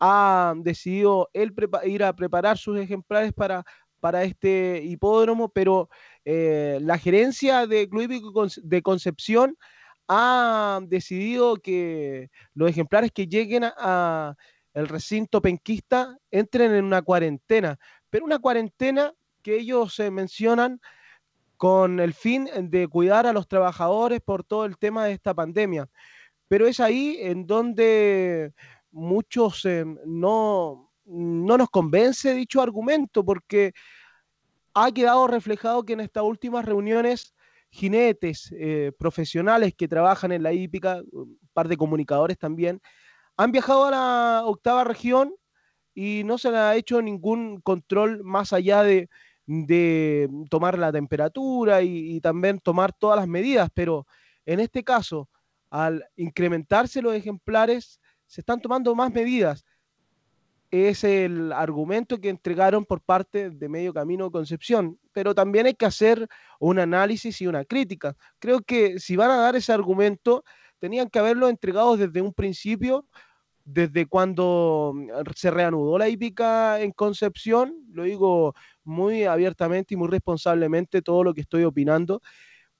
ha 0.00 0.54
decidido 0.56 1.30
él 1.32 1.54
ir 1.84 2.02
a 2.02 2.12
preparar 2.14 2.58
sus 2.58 2.78
ejemplares 2.78 3.32
para, 3.32 3.64
para 4.00 4.24
este 4.24 4.82
hipódromo, 4.82 5.48
pero 5.48 5.88
eh, 6.24 6.80
la 6.82 6.98
gerencia 6.98 7.68
de 7.68 7.88
Club 7.88 8.02
Hípico 8.02 8.46
de 8.62 8.82
Concepción 8.82 9.56
ha 10.08 10.80
decidido 10.88 11.56
que 11.56 12.30
los 12.54 12.68
ejemplares 12.68 13.12
que 13.12 13.28
lleguen 13.28 13.62
a 13.64 14.34
el 14.74 14.88
recinto 14.88 15.40
penquista 15.42 16.16
entren 16.30 16.74
en 16.74 16.84
una 16.84 17.02
cuarentena, 17.02 17.78
pero 18.10 18.24
una 18.24 18.38
cuarentena 18.38 19.12
que 19.42 19.56
ellos 19.56 19.98
eh, 20.00 20.10
mencionan 20.10 20.80
con 21.56 22.00
el 22.00 22.14
fin 22.14 22.48
de 22.70 22.88
cuidar 22.88 23.26
a 23.26 23.32
los 23.32 23.46
trabajadores 23.46 24.20
por 24.20 24.44
todo 24.44 24.64
el 24.64 24.78
tema 24.78 25.04
de 25.04 25.12
esta 25.12 25.34
pandemia. 25.34 25.88
Pero 26.48 26.66
es 26.66 26.80
ahí 26.80 27.18
en 27.20 27.46
donde 27.46 28.52
muchos 28.90 29.64
eh, 29.64 29.84
no, 30.06 30.90
no 31.04 31.58
nos 31.58 31.70
convence 31.70 32.34
dicho 32.34 32.60
argumento, 32.60 33.24
porque 33.24 33.72
ha 34.74 34.90
quedado 34.90 35.26
reflejado 35.26 35.84
que 35.84 35.92
en 35.92 36.00
estas 36.00 36.24
últimas 36.24 36.64
reuniones 36.64 37.34
jinetes 37.70 38.52
eh, 38.58 38.92
profesionales 38.98 39.74
que 39.74 39.88
trabajan 39.88 40.32
en 40.32 40.42
la 40.42 40.52
hípica, 40.52 41.00
un 41.12 41.38
par 41.52 41.68
de 41.68 41.76
comunicadores 41.76 42.38
también, 42.38 42.80
han 43.36 43.52
viajado 43.52 43.86
a 43.86 43.90
la 43.90 44.42
octava 44.44 44.84
región 44.84 45.34
y 45.94 46.22
no 46.24 46.38
se 46.38 46.50
le 46.50 46.58
ha 46.58 46.76
hecho 46.76 47.02
ningún 47.02 47.60
control 47.60 48.22
más 48.24 48.52
allá 48.52 48.82
de, 48.82 49.08
de 49.46 50.28
tomar 50.50 50.78
la 50.78 50.92
temperatura 50.92 51.82
y, 51.82 52.16
y, 52.16 52.20
también 52.20 52.58
tomar 52.58 52.92
todas 52.92 53.18
las 53.18 53.28
medidas, 53.28 53.70
pero 53.74 54.06
en 54.46 54.60
este 54.60 54.82
caso, 54.82 55.28
al 55.70 56.04
incrementarse 56.16 57.02
los 57.02 57.14
ejemplares, 57.14 58.00
se 58.26 58.40
están 58.40 58.60
tomando 58.60 58.94
más 58.94 59.12
medidas. 59.12 59.64
Es 60.70 61.04
el 61.04 61.52
argumento 61.52 62.18
que 62.18 62.30
entregaron 62.30 62.86
por 62.86 63.02
parte 63.02 63.50
de 63.50 63.68
Medio 63.68 63.92
Camino 63.92 64.30
Concepción, 64.30 64.98
pero 65.12 65.34
también 65.34 65.66
hay 65.66 65.74
que 65.74 65.84
hacer 65.84 66.26
un 66.58 66.78
análisis 66.78 67.42
y 67.42 67.46
una 67.46 67.66
crítica. 67.66 68.16
Creo 68.38 68.62
que 68.62 68.98
si 68.98 69.16
van 69.16 69.30
a 69.30 69.36
dar 69.36 69.54
ese 69.54 69.72
argumento, 69.72 70.44
tenían 70.82 71.08
que 71.08 71.20
haberlo 71.20 71.48
entregado 71.48 71.96
desde 71.96 72.20
un 72.20 72.34
principio, 72.34 73.06
desde 73.64 74.06
cuando 74.06 74.92
mm, 74.92 75.10
se 75.36 75.52
reanudó 75.52 75.96
la 75.96 76.08
hípica 76.08 76.80
en 76.80 76.90
Concepción, 76.90 77.72
lo 77.92 78.02
digo 78.02 78.52
muy 78.82 79.22
abiertamente 79.22 79.94
y 79.94 79.96
muy 79.96 80.08
responsablemente 80.08 81.00
todo 81.00 81.22
lo 81.22 81.34
que 81.34 81.42
estoy 81.42 81.62
opinando, 81.62 82.20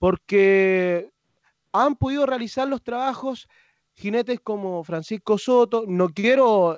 porque 0.01 1.11
han 1.71 1.95
podido 1.95 2.27
realizar 2.27 2.67
los 2.67 2.83
trabajos 2.83 3.47
jinetes 3.95 4.41
como 4.41 4.83
Francisco 4.83 5.39
Soto, 5.39 5.85
no 5.87 6.09
quiero 6.09 6.77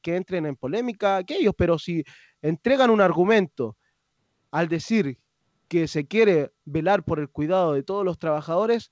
que 0.00 0.16
entren 0.16 0.46
en 0.46 0.56
polémica 0.56 1.18
aquellos, 1.18 1.52
pero 1.54 1.78
si 1.78 2.02
entregan 2.40 2.88
un 2.88 3.02
argumento 3.02 3.76
al 4.50 4.68
decir 4.68 5.18
que 5.68 5.86
se 5.86 6.06
quiere 6.06 6.50
velar 6.64 7.04
por 7.04 7.20
el 7.20 7.28
cuidado 7.28 7.74
de 7.74 7.82
todos 7.82 8.06
los 8.06 8.18
trabajadores, 8.18 8.90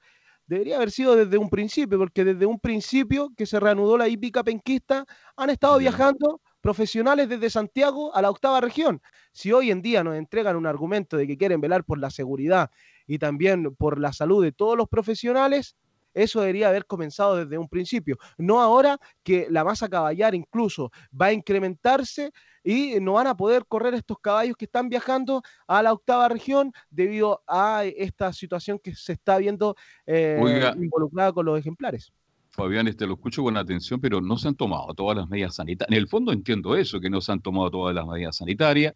debería 0.50 0.76
haber 0.76 0.90
sido 0.90 1.14
desde 1.14 1.38
un 1.38 1.48
principio, 1.48 1.96
porque 1.96 2.24
desde 2.24 2.44
un 2.44 2.58
principio 2.58 3.30
que 3.36 3.46
se 3.46 3.60
reanudó 3.60 3.96
la 3.96 4.08
hípica 4.08 4.42
penquista, 4.42 5.06
han 5.36 5.48
estado 5.48 5.78
viajando 5.78 6.40
profesionales 6.60 7.28
desde 7.28 7.50
Santiago 7.50 8.12
a 8.16 8.20
la 8.20 8.30
octava 8.30 8.60
región. 8.60 9.00
Si 9.32 9.52
hoy 9.52 9.70
en 9.70 9.80
día 9.80 10.02
nos 10.02 10.16
entregan 10.16 10.56
un 10.56 10.66
argumento 10.66 11.16
de 11.16 11.28
que 11.28 11.38
quieren 11.38 11.60
velar 11.60 11.84
por 11.84 12.00
la 12.00 12.10
seguridad 12.10 12.68
y 13.06 13.18
también 13.18 13.76
por 13.76 14.00
la 14.00 14.12
salud 14.12 14.42
de 14.42 14.50
todos 14.50 14.76
los 14.76 14.88
profesionales, 14.88 15.76
eso 16.14 16.40
debería 16.40 16.68
haber 16.68 16.84
comenzado 16.84 17.36
desde 17.36 17.56
un 17.56 17.68
principio, 17.68 18.16
no 18.36 18.60
ahora 18.60 18.98
que 19.22 19.46
la 19.50 19.62
masa 19.62 19.88
caballar 19.88 20.34
incluso 20.34 20.90
va 21.18 21.26
a 21.26 21.32
incrementarse 21.32 22.32
y 22.62 23.00
no 23.00 23.14
van 23.14 23.26
a 23.26 23.36
poder 23.36 23.64
correr 23.66 23.94
estos 23.94 24.18
caballos 24.18 24.56
que 24.56 24.66
están 24.66 24.88
viajando 24.88 25.42
a 25.66 25.82
la 25.82 25.92
octava 25.92 26.28
región 26.28 26.72
debido 26.90 27.42
a 27.46 27.84
esta 27.84 28.32
situación 28.32 28.78
que 28.78 28.94
se 28.94 29.12
está 29.12 29.38
viendo 29.38 29.76
eh, 30.06 30.38
involucrada 30.76 31.32
con 31.32 31.46
los 31.46 31.58
ejemplares. 31.58 32.12
Fabián, 32.50 32.88
este 32.88 33.06
lo 33.06 33.14
escucho 33.14 33.42
con 33.42 33.56
atención, 33.56 34.00
pero 34.00 34.20
no 34.20 34.36
se 34.36 34.48
han 34.48 34.56
tomado 34.56 34.92
todas 34.94 35.16
las 35.16 35.28
medidas 35.28 35.54
sanitarias. 35.54 35.96
En 35.96 36.02
el 36.02 36.08
fondo 36.08 36.32
entiendo 36.32 36.76
eso, 36.76 37.00
que 37.00 37.08
no 37.08 37.20
se 37.20 37.32
han 37.32 37.40
tomado 37.40 37.70
todas 37.70 37.94
las 37.94 38.06
medidas 38.06 38.36
sanitarias, 38.36 38.94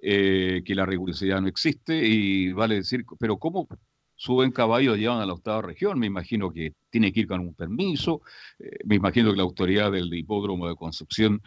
eh, 0.00 0.62
que 0.64 0.74
la 0.74 0.86
rigurosidad 0.86 1.40
no 1.40 1.48
existe 1.48 1.94
y 2.06 2.52
vale 2.52 2.76
decir, 2.76 3.04
pero 3.18 3.38
¿cómo 3.38 3.68
suben 4.14 4.52
caballos, 4.52 4.98
llevan 4.98 5.20
a 5.20 5.26
la 5.26 5.32
octava 5.32 5.62
región? 5.62 5.98
Me 5.98 6.06
imagino 6.06 6.52
que 6.52 6.74
tiene 6.90 7.12
que 7.12 7.20
ir 7.20 7.26
con 7.26 7.40
un 7.40 7.54
permiso, 7.54 8.22
eh, 8.58 8.78
me 8.84 8.94
imagino 8.94 9.30
que 9.30 9.36
la 9.36 9.42
autoridad 9.42 9.90
del 9.90 10.12
hipódromo 10.14 10.68
de 10.68 10.76
Concepción 10.76 11.42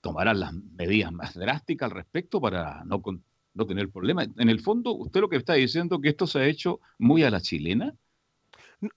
tomará 0.00 0.34
las 0.34 0.52
medidas 0.52 1.12
más 1.12 1.34
drásticas 1.34 1.90
al 1.90 1.96
respecto 1.96 2.40
para 2.40 2.82
no, 2.84 3.02
con- 3.02 3.24
no 3.54 3.66
tener 3.66 3.90
problemas. 3.90 4.28
En 4.36 4.48
el 4.48 4.60
fondo, 4.60 4.92
usted 4.94 5.20
lo 5.20 5.28
que 5.28 5.36
está 5.36 5.54
diciendo 5.54 6.00
que 6.00 6.08
esto 6.10 6.26
se 6.26 6.38
ha 6.40 6.46
hecho 6.46 6.80
muy 6.98 7.22
a 7.22 7.30
la 7.30 7.40
chilena. 7.40 7.94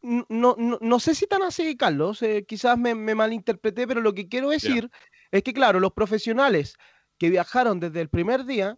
No, 0.02 0.56
no, 0.58 0.78
no 0.80 1.00
sé 1.00 1.14
si 1.14 1.28
tan 1.28 1.42
así, 1.42 1.76
Carlos, 1.76 2.22
eh, 2.22 2.46
quizás 2.48 2.78
me, 2.78 2.96
me 2.96 3.16
malinterpreté, 3.16 3.86
pero 3.86 4.00
lo 4.00 4.14
que 4.14 4.30
quiero 4.30 4.50
decir 4.50 4.90
es 5.30 5.44
que, 5.44 5.54
claro, 5.54 5.80
los 5.82 5.92
profesionales 5.92 6.76
que 7.18 7.30
viajaron 7.30 7.80
desde 7.82 8.00
el 8.00 8.10
primer 8.10 8.46
día, 8.46 8.78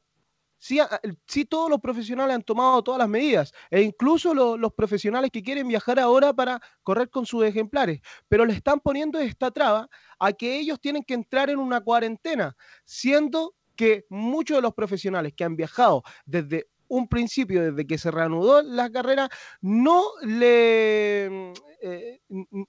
sí, 0.58 1.46
todos 1.46 1.70
los 1.70 1.80
profesionales 1.80 2.36
han 2.36 2.44
tomado 2.44 2.84
todas 2.84 3.00
las 3.00 3.10
medidas, 3.10 3.52
e 3.70 3.82
incluso 3.82 4.34
lo- 4.34 4.58
los 4.58 4.74
profesionales 4.74 5.30
que 5.32 5.44
quieren 5.44 5.68
viajar 5.68 6.00
ahora 6.00 6.34
para 6.34 6.60
correr 6.84 7.10
con 7.10 7.26
sus 7.26 7.44
ejemplares, 7.46 8.02
pero 8.28 8.46
le 8.46 8.54
están 8.54 8.80
poniendo 8.80 9.20
esta 9.20 9.52
traba 9.52 9.90
a 10.20 10.34
que 10.34 10.58
ellos 10.60 10.80
tienen 10.80 11.04
que 11.04 11.14
entrar 11.14 11.50
en 11.50 11.60
una 11.60 11.82
cuarentena, 11.82 12.56
siendo 12.86 13.56
que 13.76 14.06
muchos 14.10 14.58
de 14.58 14.62
los 14.62 14.74
profesionales 14.74 15.34
que 15.36 15.44
han 15.44 15.56
viajado 15.56 16.04
desde 16.26 16.68
un 16.88 17.08
principio, 17.08 17.62
desde 17.72 17.86
que 17.88 17.98
se 17.98 18.12
reanudó 18.12 18.62
la 18.62 18.90
carrera, 18.92 19.28
no 19.62 20.04
le, 20.22 21.52
eh, 21.82 22.20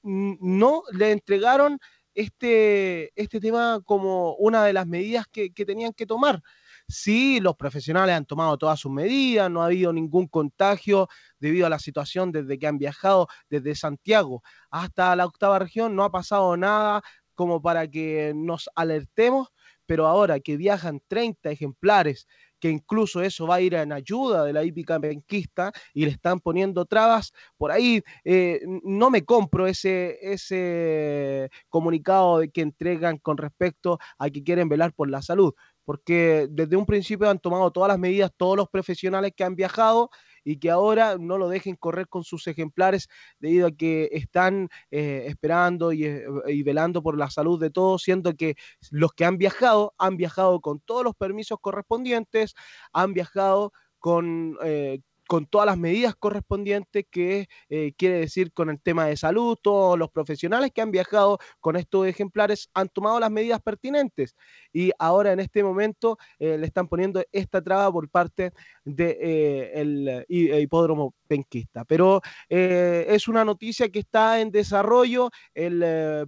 no 0.03 0.83
le 0.93 1.13
entregaron 1.13 1.79
este, 2.15 3.13
este 3.21 3.41
tema 3.41 3.81
como 3.85 4.35
una 4.37 4.65
de 4.65 4.73
las 4.73 4.87
medidas 4.87 5.27
que, 5.31 5.53
que 5.53 5.67
tenían 5.67 5.93
que 5.93 6.07
tomar. 6.07 6.43
Sí, 6.89 7.41
los 7.41 7.57
profesionales 7.57 8.15
han 8.15 8.27
tomado 8.27 8.57
todas 8.59 8.79
sus 8.79 8.93
medidas, 8.93 9.51
no 9.51 9.63
ha 9.63 9.67
habido 9.67 9.93
ningún 9.93 10.29
contagio 10.29 11.09
debido 11.41 11.67
a 11.67 11.71
la 11.71 11.81
situación 11.81 12.31
desde 12.31 12.59
que 12.61 12.67
han 12.69 12.79
viajado 12.79 13.27
desde 13.51 13.75
Santiago 13.75 14.43
hasta 14.71 15.17
la 15.17 15.27
octava 15.27 15.59
región, 15.59 15.97
no 15.97 16.05
ha 16.05 16.13
pasado 16.13 16.57
nada 16.57 17.03
como 17.35 17.61
para 17.61 17.89
que 17.89 18.33
nos 18.37 18.71
alertemos, 18.77 19.49
pero 19.85 20.07
ahora 20.07 20.39
que 20.41 20.57
viajan 20.57 21.01
30 21.09 21.51
ejemplares, 21.51 22.27
que 22.61 22.71
incluso 22.71 23.21
eso 23.21 23.47
va 23.47 23.57
a 23.57 23.61
ir 23.61 23.75
en 23.75 23.93
ayuda 23.93 24.45
de 24.45 24.53
la 24.53 24.65
hípica 24.65 24.99
penquista 24.99 25.73
y 25.93 26.05
le 26.07 26.13
están 26.13 26.41
poniendo 26.41 26.87
trabas, 26.87 27.33
por 27.59 27.71
ahí 27.73 28.03
eh, 28.25 28.61
no 28.85 29.11
me 29.11 29.25
compro 29.25 29.67
ese, 29.67 30.19
ese 30.23 31.51
comunicado 31.69 32.41
que 32.53 32.63
entregan 32.63 33.19
con 33.19 33.37
respecto 33.37 33.99
a 34.19 34.31
que 34.31 34.43
quieren 34.43 34.69
velar 34.69 34.95
por 34.95 35.11
la 35.11 35.21
salud, 35.21 35.53
porque 35.87 36.49
desde 36.51 36.77
un 36.77 36.85
principio 36.85 37.31
han 37.31 37.39
tomado 37.39 37.71
todas 37.71 37.89
las 37.89 37.99
medidas 37.99 38.33
todos 38.37 38.57
los 38.59 38.69
profesionales 38.69 39.33
que 39.35 39.45
han 39.45 39.57
viajado 39.57 40.11
y 40.45 40.59
que 40.59 40.71
ahora 40.71 41.17
no 41.19 41.39
lo 41.39 41.49
dejen 41.49 41.77
correr 41.77 42.09
con 42.09 42.25
sus 42.25 42.47
ejemplares 42.49 43.09
debido 43.39 43.69
a 43.69 43.71
que 43.73 44.11
están 44.13 44.69
eh, 44.91 45.25
esperando 45.29 45.93
y, 45.93 46.05
eh, 46.05 46.25
y 46.49 46.63
velando 46.63 47.03
por 47.03 47.17
la 47.17 47.31
salud 47.31 47.59
de 47.61 47.71
todos, 47.71 48.03
siendo 48.03 48.35
que 48.35 48.57
los 48.91 49.13
que 49.13 49.25
han 49.25 49.39
viajado 49.39 49.95
han 49.99 50.17
viajado 50.19 50.61
con 50.61 50.81
todos 50.81 51.05
los 51.05 51.15
permisos 51.15 51.59
correspondientes, 51.61 52.55
han 52.93 53.15
viajado 53.15 53.73
con, 53.99 54.57
eh, 54.63 55.01
con 55.27 55.47
todas 55.47 55.67
las 55.67 55.79
medidas 55.79 56.15
correspondientes, 56.15 57.05
que 57.11 57.49
eh, 57.69 57.93
quiere 57.97 58.21
decir 58.21 58.53
con 58.53 58.71
el 58.71 58.81
tema 58.81 59.07
de 59.07 59.17
salud, 59.17 59.57
todos 59.61 59.99
los 59.99 60.11
profesionales 60.11 60.71
que 60.75 60.83
han 60.83 60.91
viajado 60.91 61.39
con 61.61 61.77
estos 61.77 62.07
ejemplares 62.07 62.71
han 62.75 62.89
tomado 62.89 63.21
las 63.21 63.31
medidas 63.31 63.61
pertinentes 63.61 64.35
y 64.73 64.93
ahora 64.99 65.33
en 65.33 65.41
este 65.41 65.63
momento 65.63 66.19
eh, 66.39 66.59
le 66.59 66.67
están 66.67 66.89
poniendo 66.89 67.23
esta 67.33 67.63
traba 67.63 67.93
por 67.93 68.09
parte 68.09 68.53
del 68.85 70.25
hipódromo 70.29 71.15
penquista. 71.27 71.85
Pero 71.85 72.21
eh, 72.49 73.07
es 73.09 73.29
una 73.29 73.45
noticia 73.45 73.89
que 73.89 74.01
está 74.01 74.41
en 74.41 74.51
desarrollo. 74.51 75.31
El 75.55 75.83
eh, 75.85 76.25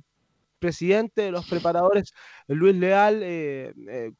presidente 0.58 1.22
de 1.22 1.30
los 1.30 1.48
preparadores, 1.48 2.12
Luis 2.48 2.74
Leal, 2.74 3.22
eh, 3.22 3.72
eh, 3.88 4.12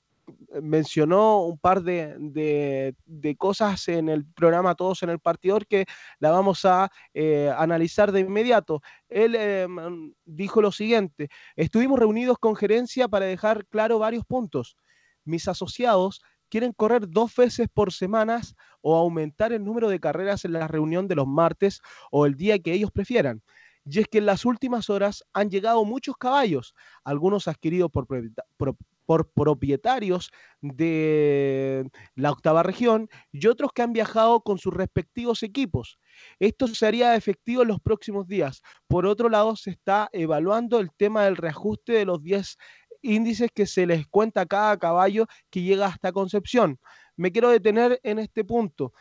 mencionó 0.62 1.42
un 1.42 1.59
par 1.59 1.82
de, 1.82 2.14
de- 2.18 3.36
cosas 3.36 3.88
en 3.88 4.09
el 4.09 4.24
programa 4.24 4.74
Todos 4.74 5.02
en 5.02 5.10
el 5.10 5.18
Partidor 5.20 5.66
que 5.66 5.86
la 6.18 6.30
vamos 6.30 6.64
a 6.64 6.90
eh, 7.14 7.52
analizar 7.56 8.12
de 8.12 8.20
inmediato. 8.20 8.80
Él 9.09 9.34
eh, 9.38 9.66
mm, 9.68 10.12
dijo 10.24 10.62
lo 10.62 10.72
siguiente, 10.72 11.28
estuvimos 11.56 11.98
reunidos 11.98 12.38
con 12.38 12.56
gerencia 12.56 13.09
para 13.09 13.26
dejar 13.26 13.66
claro 13.66 13.98
varios 13.98 14.24
puntos. 14.24 14.76
Mis 15.24 15.46
asociados 15.48 16.22
quieren 16.48 16.72
correr 16.72 17.09
dos 17.09 17.34
veces 17.36 17.68
por 17.72 17.92
semana 17.92 18.40
o 18.80 18.96
aumentar 18.96 19.52
el 19.52 19.64
número 19.64 19.88
de 19.88 20.00
carreras 20.00 20.44
en 20.44 20.52
la 20.52 20.66
reunión 20.68 21.09
de 21.09 21.14
los 21.16 21.26
martes 21.26 21.80
o 22.10 22.26
el 22.26 22.34
día 22.36 22.59
que 22.59 22.72
ellos 22.72 22.90
prefieran. 22.90 23.42
Y 23.90 24.01
es 24.01 24.09
que 24.09 24.19
en 24.19 24.27
las 24.27 24.44
últimas 24.44 24.90
horas 24.90 25.24
han 25.32 25.51
llegado 25.51 25.85
muchos 25.85 26.16
caballos, 26.16 26.74
algunos 27.05 27.48
adquiridos 27.48 27.90
por, 27.90 28.06
propieta- 28.06 28.44
pro- 28.56 28.77
por 29.06 29.31
propietarios 29.32 30.31
de 30.60 31.89
la 32.15 32.31
octava 32.32 32.62
región 32.62 33.09
y 33.32 33.47
otros 33.47 33.70
que 33.74 33.82
han 33.82 33.93
viajado 33.93 34.40
con 34.43 34.59
sus 34.59 34.74
respectivos 34.74 35.43
equipos. 35.43 35.98
Esto 36.39 36.66
se 36.69 36.86
haría 36.86 37.16
efectivo 37.16 37.62
en 37.62 37.69
los 37.69 37.81
próximos 37.81 38.27
días. 38.27 38.62
Por 38.86 39.06
otro 39.06 39.28
lado, 39.28 39.56
se 39.56 39.70
está 39.70 40.09
evaluando 40.12 40.81
el 40.81 40.90
tema 40.97 41.24
del 41.24 41.36
reajuste 41.36 41.93
de 41.93 42.05
los 42.05 42.23
10 42.23 42.56
índices 43.02 43.51
que 43.55 43.66
se 43.66 43.86
les 43.86 44.06
cuenta 44.09 44.43
a 44.43 44.47
cada 44.47 44.77
caballo 44.77 45.27
que 45.51 45.62
llega 45.62 45.86
hasta 45.86 46.12
Concepción. 46.12 46.78
Me 47.16 47.32
quiero 47.32 47.48
detener 47.51 48.01
en 48.02 48.19
este 48.19 48.44
punto. 48.44 48.93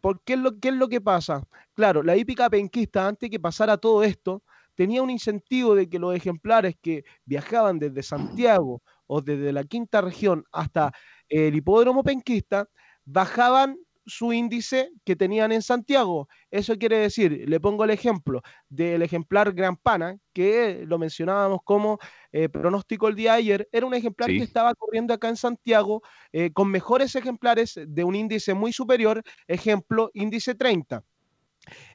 ¿Por 0.00 0.22
qué 0.22 0.34
es 0.34 0.38
lo, 0.38 0.58
qué 0.58 0.68
es 0.68 0.74
lo 0.74 0.88
que 0.88 1.00
pasa? 1.00 1.42
Claro, 1.74 2.02
la 2.02 2.16
hípica 2.16 2.48
penquista, 2.48 3.06
antes 3.06 3.30
que 3.30 3.40
pasara 3.40 3.76
todo 3.76 4.02
esto, 4.02 4.42
tenía 4.74 5.02
un 5.02 5.10
incentivo 5.10 5.74
de 5.74 5.88
que 5.88 5.98
los 5.98 6.14
ejemplares 6.14 6.74
que 6.80 7.04
viajaban 7.24 7.78
desde 7.78 8.02
Santiago 8.02 8.82
o 9.06 9.20
desde 9.20 9.52
la 9.52 9.64
quinta 9.64 10.00
región 10.00 10.44
hasta 10.52 10.92
el 11.28 11.54
hipódromo 11.54 12.02
penquista 12.02 12.68
bajaban 13.04 13.76
su 14.06 14.32
índice 14.32 14.90
que 15.04 15.16
tenían 15.16 15.52
en 15.52 15.62
Santiago. 15.62 16.28
Eso 16.50 16.76
quiere 16.76 16.98
decir, 16.98 17.48
le 17.48 17.60
pongo 17.60 17.84
el 17.84 17.90
ejemplo 17.90 18.42
del 18.68 19.02
ejemplar 19.02 19.52
Gran 19.52 19.76
Pana, 19.76 20.16
que 20.32 20.84
lo 20.86 20.98
mencionábamos 20.98 21.60
como 21.64 21.98
eh, 22.32 22.48
pronóstico 22.48 23.08
el 23.08 23.14
día 23.14 23.32
de 23.32 23.38
ayer, 23.38 23.68
era 23.72 23.86
un 23.86 23.94
ejemplar 23.94 24.30
Sí. 24.30 24.38
que 24.38 24.44
estaba 24.44 24.74
corriendo 24.74 25.12
acá 25.14 25.28
en 25.28 25.36
Santiago 25.36 26.02
eh, 26.32 26.50
con 26.52 26.70
mejores 26.70 27.14
ejemplares 27.14 27.78
de 27.86 28.04
un 28.04 28.14
índice 28.14 28.54
muy 28.54 28.72
superior, 28.72 29.22
ejemplo, 29.46 30.10
índice 30.14 30.54
30. 30.54 31.04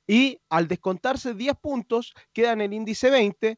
Y 0.08 0.40
al 0.50 0.68
descontarse 0.68 1.34
10 1.34 1.56
puntos, 1.56 2.14
queda 2.34 2.52
en 2.54 2.62
el 2.62 2.74
índice 2.74 3.10
20, 3.10 3.58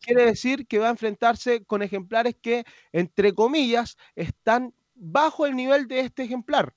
quiere 0.00 0.24
decir 0.26 0.66
que 0.66 0.78
va 0.80 0.88
a 0.88 0.90
enfrentarse 0.90 1.64
con 1.64 1.82
ejemplares 1.82 2.34
que, 2.42 2.64
entre 2.92 3.32
comillas, 3.32 3.96
están 4.16 4.74
bajo 4.96 5.46
el 5.46 5.54
nivel 5.54 5.86
de 5.86 6.00
este 6.00 6.24
ejemplar. 6.24 6.74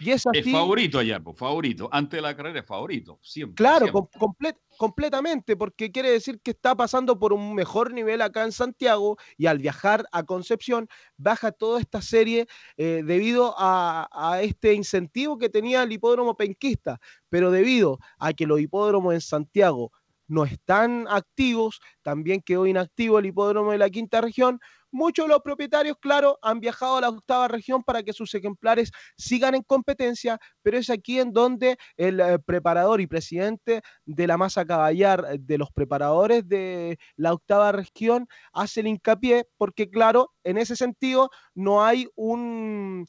Y 0.00 0.10
es 0.10 0.22
favorito 0.50 0.98
allá, 0.98 1.18
pues, 1.20 1.36
favorito. 1.36 1.88
Antes 1.90 2.18
de 2.18 2.22
la 2.22 2.36
carrera 2.36 2.60
es 2.60 2.66
favorito, 2.66 3.18
siempre. 3.22 3.54
Claro, 3.56 3.86
siempre. 3.86 4.18
com- 4.18 4.32
comple- 4.34 4.56
completamente, 4.76 5.56
porque 5.56 5.90
quiere 5.90 6.10
decir 6.10 6.40
que 6.40 6.52
está 6.52 6.74
pasando 6.76 7.18
por 7.18 7.32
un 7.32 7.54
mejor 7.54 7.92
nivel 7.92 8.22
acá 8.22 8.44
en 8.44 8.52
Santiago 8.52 9.16
y 9.36 9.46
al 9.46 9.58
viajar 9.58 10.06
a 10.12 10.22
Concepción 10.22 10.88
baja 11.16 11.52
toda 11.52 11.80
esta 11.80 12.00
serie 12.00 12.46
eh, 12.76 13.02
debido 13.04 13.54
a, 13.58 14.08
a 14.12 14.42
este 14.42 14.74
incentivo 14.74 15.36
que 15.38 15.48
tenía 15.48 15.82
el 15.82 15.92
hipódromo 15.92 16.36
penquista, 16.36 17.00
pero 17.28 17.50
debido 17.50 17.98
a 18.18 18.32
que 18.32 18.46
los 18.46 18.60
hipódromos 18.60 19.14
en 19.14 19.20
Santiago 19.20 19.92
no 20.32 20.44
están 20.44 21.06
activos, 21.10 21.80
también 22.00 22.40
quedó 22.40 22.66
inactivo 22.66 23.18
el 23.18 23.26
hipódromo 23.26 23.72
de 23.72 23.78
la 23.78 23.90
quinta 23.90 24.22
región. 24.22 24.58
Muchos 24.90 25.26
de 25.26 25.28
los 25.28 25.42
propietarios, 25.42 25.96
claro, 26.00 26.38
han 26.42 26.58
viajado 26.58 26.96
a 26.96 27.00
la 27.02 27.10
octava 27.10 27.48
región 27.48 27.82
para 27.82 28.02
que 28.02 28.14
sus 28.14 28.34
ejemplares 28.34 28.92
sigan 29.16 29.54
en 29.54 29.62
competencia, 29.62 30.38
pero 30.62 30.78
es 30.78 30.88
aquí 30.88 31.20
en 31.20 31.32
donde 31.32 31.76
el 31.96 32.20
eh, 32.20 32.38
preparador 32.38 33.02
y 33.02 33.06
presidente 33.06 33.82
de 34.06 34.26
la 34.26 34.38
masa 34.38 34.64
caballar, 34.64 35.26
eh, 35.30 35.36
de 35.38 35.58
los 35.58 35.70
preparadores 35.70 36.48
de 36.48 36.98
la 37.16 37.34
octava 37.34 37.72
región, 37.72 38.26
hace 38.52 38.80
el 38.80 38.86
hincapié, 38.86 39.46
porque 39.58 39.90
claro, 39.90 40.32
en 40.44 40.56
ese 40.56 40.76
sentido 40.76 41.30
no 41.54 41.84
hay 41.84 42.08
un, 42.14 43.06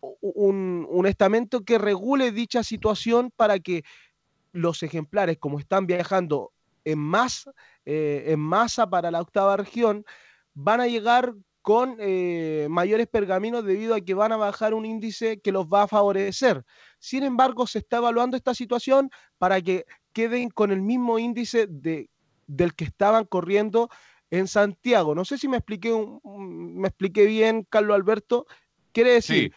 un, 0.00 0.86
un 0.88 1.06
estamento 1.06 1.62
que 1.64 1.78
regule 1.78 2.32
dicha 2.32 2.62
situación 2.62 3.30
para 3.34 3.58
que 3.58 3.82
los 4.52 4.82
ejemplares, 4.82 5.38
como 5.38 5.58
están 5.58 5.86
viajando 5.86 6.52
en, 6.84 6.98
más, 6.98 7.48
eh, 7.84 8.24
en 8.28 8.40
masa 8.40 8.88
para 8.88 9.10
la 9.10 9.20
octava 9.20 9.56
región, 9.56 10.04
van 10.54 10.80
a 10.80 10.86
llegar 10.86 11.34
con 11.62 11.96
eh, 12.00 12.66
mayores 12.70 13.06
pergaminos 13.06 13.64
debido 13.64 13.94
a 13.94 14.00
que 14.00 14.14
van 14.14 14.32
a 14.32 14.36
bajar 14.36 14.72
un 14.72 14.86
índice 14.86 15.40
que 15.40 15.52
los 15.52 15.66
va 15.66 15.82
a 15.82 15.88
favorecer. 15.88 16.64
Sin 16.98 17.22
embargo, 17.22 17.66
se 17.66 17.80
está 17.80 17.98
evaluando 17.98 18.36
esta 18.36 18.54
situación 18.54 19.10
para 19.38 19.60
que 19.60 19.84
queden 20.12 20.48
con 20.48 20.70
el 20.72 20.80
mismo 20.80 21.18
índice 21.18 21.66
de, 21.68 22.08
del 22.46 22.74
que 22.74 22.84
estaban 22.84 23.24
corriendo 23.26 23.90
en 24.30 24.48
Santiago. 24.48 25.14
No 25.14 25.24
sé 25.24 25.36
si 25.38 25.48
me 25.48 25.58
expliqué, 25.58 25.92
un- 25.92 26.18
un- 26.22 26.78
me 26.78 26.88
expliqué 26.88 27.26
bien, 27.26 27.66
Carlos 27.68 27.94
Alberto. 27.94 28.46
Quiere 28.92 29.10
decir 29.12 29.52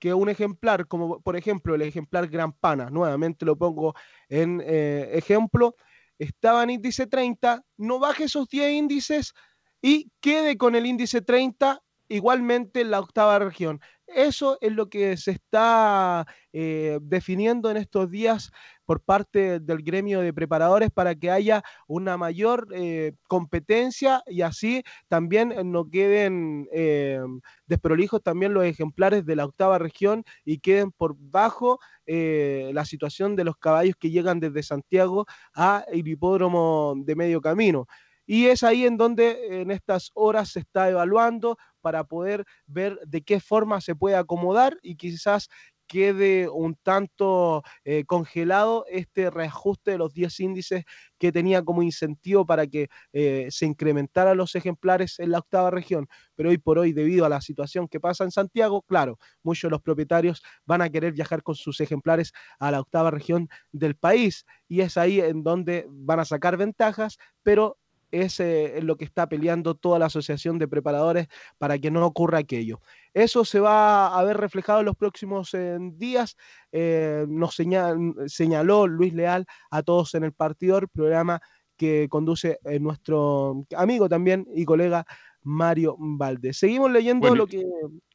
que 0.00 0.14
un 0.14 0.28
ejemplar, 0.28 0.88
como 0.88 1.20
por 1.20 1.36
ejemplo 1.36 1.74
el 1.74 1.82
ejemplar 1.82 2.26
Gran 2.28 2.52
Pana, 2.52 2.90
nuevamente 2.90 3.44
lo 3.44 3.56
pongo 3.56 3.94
en 4.28 4.60
eh, 4.64 5.10
ejemplo, 5.12 5.76
estaba 6.18 6.64
en 6.64 6.70
índice 6.70 7.06
30, 7.06 7.62
no 7.76 8.00
baje 8.00 8.24
esos 8.24 8.48
10 8.48 8.72
índices 8.72 9.34
y 9.80 10.10
quede 10.20 10.56
con 10.56 10.74
el 10.74 10.86
índice 10.86 11.20
30 11.22 11.80
igualmente 12.08 12.80
en 12.80 12.90
la 12.90 13.00
octava 13.00 13.38
región. 13.38 13.80
Eso 14.14 14.58
es 14.60 14.72
lo 14.72 14.88
que 14.88 15.16
se 15.16 15.32
está 15.32 16.26
eh, 16.52 16.98
definiendo 17.02 17.70
en 17.70 17.76
estos 17.76 18.10
días 18.10 18.50
por 18.84 19.00
parte 19.00 19.60
del 19.60 19.82
gremio 19.82 20.20
de 20.20 20.32
preparadores 20.32 20.90
para 20.90 21.14
que 21.14 21.30
haya 21.30 21.62
una 21.86 22.16
mayor 22.16 22.66
eh, 22.74 23.12
competencia 23.28 24.22
y 24.26 24.42
así 24.42 24.82
también 25.06 25.54
no 25.70 25.88
queden 25.88 26.66
eh, 26.72 27.20
desprolijos 27.66 28.20
también 28.22 28.52
los 28.52 28.64
ejemplares 28.64 29.24
de 29.24 29.36
la 29.36 29.44
octava 29.44 29.78
región 29.78 30.24
y 30.44 30.58
queden 30.58 30.90
por 30.90 31.14
bajo 31.18 31.78
la 32.06 32.84
situación 32.86 33.36
de 33.36 33.44
los 33.44 33.56
caballos 33.56 33.94
que 33.96 34.10
llegan 34.10 34.40
desde 34.40 34.64
Santiago 34.64 35.26
a 35.54 35.84
el 35.92 36.08
hipódromo 36.08 36.94
de 36.96 37.14
medio 37.14 37.40
camino. 37.40 37.86
Y 38.32 38.46
es 38.46 38.62
ahí 38.62 38.86
en 38.86 38.96
donde 38.96 39.60
en 39.60 39.72
estas 39.72 40.12
horas 40.14 40.50
se 40.52 40.60
está 40.60 40.88
evaluando 40.88 41.56
para 41.80 42.04
poder 42.04 42.44
ver 42.64 42.96
de 43.04 43.22
qué 43.22 43.40
forma 43.40 43.80
se 43.80 43.96
puede 43.96 44.14
acomodar 44.14 44.78
y 44.82 44.94
quizás 44.94 45.48
quede 45.88 46.48
un 46.48 46.76
tanto 46.76 47.64
eh, 47.82 48.04
congelado 48.04 48.84
este 48.88 49.30
reajuste 49.30 49.90
de 49.90 49.98
los 49.98 50.14
10 50.14 50.38
índices 50.38 50.84
que 51.18 51.32
tenía 51.32 51.64
como 51.64 51.82
incentivo 51.82 52.46
para 52.46 52.68
que 52.68 52.86
eh, 53.12 53.48
se 53.50 53.66
incrementaran 53.66 54.36
los 54.36 54.54
ejemplares 54.54 55.18
en 55.18 55.32
la 55.32 55.40
octava 55.40 55.72
región. 55.72 56.06
Pero 56.36 56.50
hoy 56.50 56.58
por 56.58 56.78
hoy, 56.78 56.92
debido 56.92 57.26
a 57.26 57.28
la 57.28 57.40
situación 57.40 57.88
que 57.88 57.98
pasa 57.98 58.22
en 58.22 58.30
Santiago, 58.30 58.82
claro, 58.82 59.18
muchos 59.42 59.68
de 59.68 59.72
los 59.72 59.82
propietarios 59.82 60.40
van 60.64 60.82
a 60.82 60.88
querer 60.88 61.14
viajar 61.14 61.42
con 61.42 61.56
sus 61.56 61.80
ejemplares 61.80 62.30
a 62.60 62.70
la 62.70 62.78
octava 62.78 63.10
región 63.10 63.48
del 63.72 63.96
país 63.96 64.46
y 64.68 64.82
es 64.82 64.96
ahí 64.96 65.20
en 65.20 65.42
donde 65.42 65.84
van 65.88 66.20
a 66.20 66.24
sacar 66.24 66.56
ventajas, 66.56 67.18
pero 67.42 67.76
es 68.10 68.40
eh, 68.40 68.80
lo 68.82 68.96
que 68.96 69.04
está 69.04 69.28
peleando 69.28 69.74
toda 69.74 69.98
la 69.98 70.06
asociación 70.06 70.58
de 70.58 70.68
preparadores 70.68 71.28
para 71.58 71.78
que 71.78 71.90
no 71.90 72.04
ocurra 72.04 72.38
aquello. 72.38 72.80
Eso 73.14 73.44
se 73.44 73.60
va 73.60 74.18
a 74.18 74.24
ver 74.24 74.36
reflejado 74.36 74.80
en 74.80 74.86
los 74.86 74.96
próximos 74.96 75.54
eh, 75.54 75.78
días. 75.94 76.36
Eh, 76.72 77.24
nos 77.28 77.54
señal- 77.58 78.14
señaló 78.26 78.86
Luis 78.86 79.12
Leal 79.14 79.46
a 79.70 79.82
todos 79.82 80.14
en 80.14 80.24
el 80.24 80.32
partidor, 80.32 80.88
programa 80.88 81.40
que 81.76 82.08
conduce 82.10 82.58
eh, 82.64 82.78
nuestro 82.78 83.64
amigo 83.76 84.08
también 84.08 84.46
y 84.54 84.64
colega 84.64 85.06
Mario 85.42 85.96
Valdés. 85.98 86.58
Seguimos 86.58 86.90
leyendo 86.90 87.28
Bueno, 87.28 87.36
lo 87.36 87.46
que... 87.46 87.64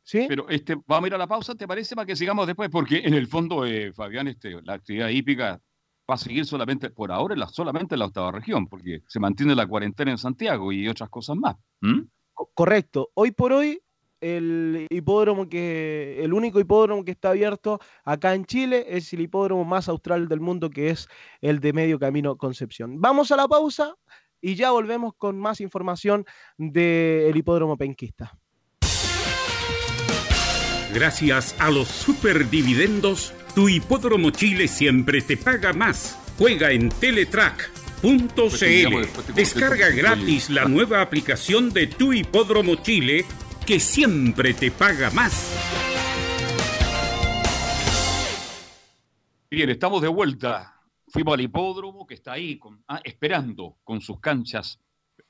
¿Sí? 0.04 0.26
Pero 0.28 0.48
este, 0.50 0.76
vamos 0.86 1.06
a 1.06 1.08
ir 1.08 1.16
a 1.16 1.18
la 1.18 1.26
pausa, 1.26 1.56
¿te 1.56 1.68
parece? 1.68 1.96
Para 1.96 2.06
que 2.06 2.16
sigamos 2.16 2.46
después, 2.46 2.70
porque 2.70 3.00
en 3.00 3.16
el 3.16 3.26
fondo, 3.26 3.64
Fabián, 3.96 4.28
este, 4.28 4.62
la 4.62 4.74
actividad 4.74 5.10
hípica 5.10 5.60
va 6.10 6.16
a 6.16 6.18
seguir 6.18 6.46
solamente, 6.46 6.90
por 6.90 7.12
ahora, 7.12 7.34
en 7.34 7.40
la, 7.40 7.48
solamente 7.48 7.96
en 7.96 8.00
la 8.00 8.06
octava 8.06 8.32
región, 8.32 8.68
porque 8.68 9.02
se 9.08 9.20
mantiene 9.20 9.56
la 9.56 9.66
cuarentena 9.68 10.12
en 10.12 10.18
Santiago 10.18 10.72
y 10.72 10.88
otras 10.88 11.10
cosas 11.10 11.36
más. 11.36 11.56
¿Mm? 11.82 12.02
Co- 12.34 12.52
Correcto. 12.54 13.10
Hoy 13.16 13.32
por 13.32 13.54
hoy, 13.54 13.82
el 14.22 14.88
hipódromo 14.90 15.50
que, 15.50 16.20
el 16.24 16.34
único 16.34 16.60
hipódromo 16.60 17.04
que 17.04 17.12
está 17.12 17.30
abierto 17.30 17.80
acá 18.04 18.34
en 18.34 18.46
Chile 18.46 18.86
es 18.88 19.12
el 19.14 19.22
hipódromo 19.22 19.66
más 19.66 19.90
austral 19.90 20.28
del 20.28 20.40
mundo, 20.40 20.70
que 20.70 20.90
es 20.90 21.08
el 21.42 21.60
de 21.60 21.74
Medio 21.74 22.00
Camino 22.00 22.38
Concepción. 22.38 23.02
Vamos 23.02 23.32
a 23.32 23.36
la 23.36 23.48
pausa 23.48 23.94
y 24.42 24.56
ya 24.56 24.72
volvemos 24.72 25.14
con 25.18 25.40
más 25.40 25.60
información 25.60 26.26
del 26.58 27.36
hipódromo 27.36 27.78
penquista. 27.78 28.38
Gracias 30.94 31.60
a 31.60 31.70
los 31.72 31.88
superdividendos, 31.90 33.34
tu 33.56 33.70
hipódromo 33.70 34.30
Chile 34.32 34.68
siempre 34.68 35.22
te 35.22 35.38
paga 35.38 35.74
más. 35.74 36.20
Juega 36.38 36.72
en 36.72 36.90
teletrack.cl. 36.90 39.34
Descarga 39.34 39.90
gratis 39.90 40.50
la 40.50 40.66
nueva 40.66 41.02
aplicación 41.02 41.72
de 41.72 41.88
tu 41.88 42.12
hipódromo 42.14 42.76
Chile 42.76 43.26
que 43.66 43.80
siempre 43.80 44.54
te 44.54 44.72
paga 44.72 45.10
más. 45.12 45.54
Bien, 49.50 49.70
estamos 49.70 50.02
de 50.02 50.10
vuelta. 50.10 50.74
Fuimos 51.08 51.36
al 51.36 51.42
hipódromo 51.42 52.06
que 52.06 52.16
está 52.16 52.34
ahí 52.34 52.58
con- 52.60 52.84
ah, 52.90 53.00
esperando 53.04 53.78
con 53.84 54.02
sus 54.02 54.20
canchas 54.20 54.80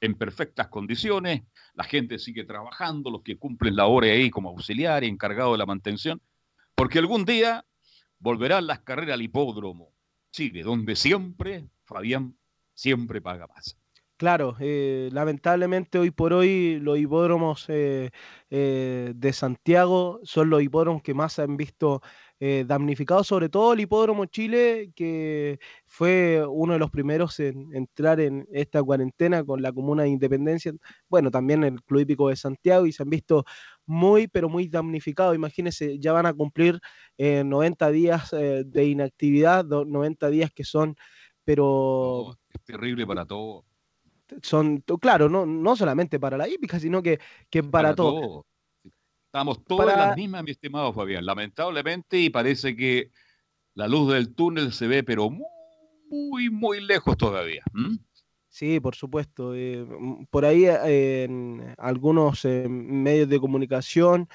en 0.01 0.15
perfectas 0.15 0.67
condiciones. 0.69 1.43
La 1.75 1.83
gente 1.83 2.17
sigue 2.17 2.43
trabajando, 2.43 3.11
los 3.11 3.21
que 3.21 3.37
cumplen 3.37 3.75
la 3.75 3.85
hora 3.85 4.07
ahí 4.07 4.31
como 4.31 4.49
auxiliar 4.49 5.03
y 5.03 5.07
encargado 5.07 5.51
de 5.51 5.59
la 5.59 5.65
mantención, 5.67 6.19
porque 6.73 6.97
algún 6.99 7.23
día 7.25 7.63
volverán 8.19 8.67
las 8.67 8.79
carreras 8.79 9.15
al 9.15 9.21
hipódromo 9.21 9.93
Chile, 10.31 10.63
donde 10.63 10.95
siempre, 10.95 11.69
Fabián, 11.85 12.37
siempre 12.73 13.21
paga 13.21 13.47
más. 13.47 13.77
Claro, 14.17 14.55
eh, 14.61 15.09
lamentablemente 15.11 15.99
hoy 15.99 16.09
por 16.09 16.31
hoy 16.31 16.79
los 16.79 16.97
hipódromos 16.97 17.65
eh, 17.67 18.11
eh, 18.49 19.11
de 19.13 19.33
Santiago 19.33 20.21
son 20.23 20.49
los 20.49 20.61
hipódromos 20.63 21.03
que 21.03 21.13
más 21.13 21.33
se 21.33 21.41
han 21.41 21.57
visto 21.57 22.01
damnificados, 22.67 23.27
sobre 23.27 23.49
todo 23.49 23.73
el 23.73 23.79
hipódromo 23.79 24.25
Chile, 24.25 24.91
que 24.93 25.57
fue 25.85 26.45
uno 26.47 26.73
de 26.73 26.79
los 26.79 26.91
primeros 26.91 27.39
en 27.39 27.73
entrar 27.73 28.19
en 28.19 28.45
esta 28.51 28.83
cuarentena 28.83 29.43
con 29.43 29.61
la 29.61 29.71
comuna 29.71 30.03
de 30.03 30.09
Independencia, 30.09 30.73
bueno, 31.09 31.31
también 31.31 31.63
el 31.63 31.81
Club 31.83 32.01
Hípico 32.01 32.29
de 32.29 32.35
Santiago, 32.35 32.85
y 32.85 32.91
se 32.91 33.03
han 33.03 33.09
visto 33.09 33.45
muy, 33.85 34.27
pero 34.27 34.49
muy 34.49 34.67
damnificados. 34.67 35.35
Imagínense, 35.35 35.97
ya 35.99 36.11
van 36.13 36.25
a 36.25 36.33
cumplir 36.33 36.79
eh, 37.17 37.43
90 37.43 37.89
días 37.91 38.33
eh, 38.33 38.63
de 38.65 38.85
inactividad, 38.85 39.63
do- 39.65 39.85
90 39.85 40.29
días 40.29 40.51
que 40.53 40.63
son, 40.63 40.95
pero 41.43 42.35
Es 42.53 42.61
terrible 42.63 43.05
para 43.05 43.25
todos. 43.25 43.63
son, 44.41 44.83
claro, 44.99 45.29
no, 45.29 45.45
no 45.45 45.75
solamente 45.75 46.19
para 46.19 46.37
la 46.37 46.47
hípica, 46.47 46.79
sino 46.79 47.01
que, 47.03 47.19
que 47.49 47.63
para, 47.63 47.93
todo. 47.95 48.19
todo. 48.21 48.45
Estamos 49.27 49.63
todos 49.65 49.81
en 49.81 49.87
Para- 49.87 50.07
las 50.07 50.15
mismas, 50.17 50.43
mi 50.43 50.51
estimado 50.51 50.93
Fabián, 50.93 51.25
lamentablemente, 51.25 52.17
y 52.19 52.29
parece 52.29 52.75
que 52.75 53.11
la 53.73 53.87
luz 53.87 54.11
del 54.13 54.33
túnel 54.33 54.71
se 54.71 54.87
ve, 54.87 55.03
pero 55.03 55.29
muy, 56.09 56.49
muy 56.49 56.79
lejos 56.81 57.17
todavía. 57.17 57.63
¿m? 57.75 57.97
Sí, 58.57 58.79
por 58.79 58.95
supuesto. 58.95 59.53
eh, 59.53 59.83
mm, 59.85 60.27
por 60.29 60.45
ahí 60.45 60.63
eh, 60.65 61.23
en 61.25 61.75
algunos 61.77 62.45
eh, 62.45 62.67
medios 62.69 63.27
de 63.27 63.37
comunicación, 63.41 64.29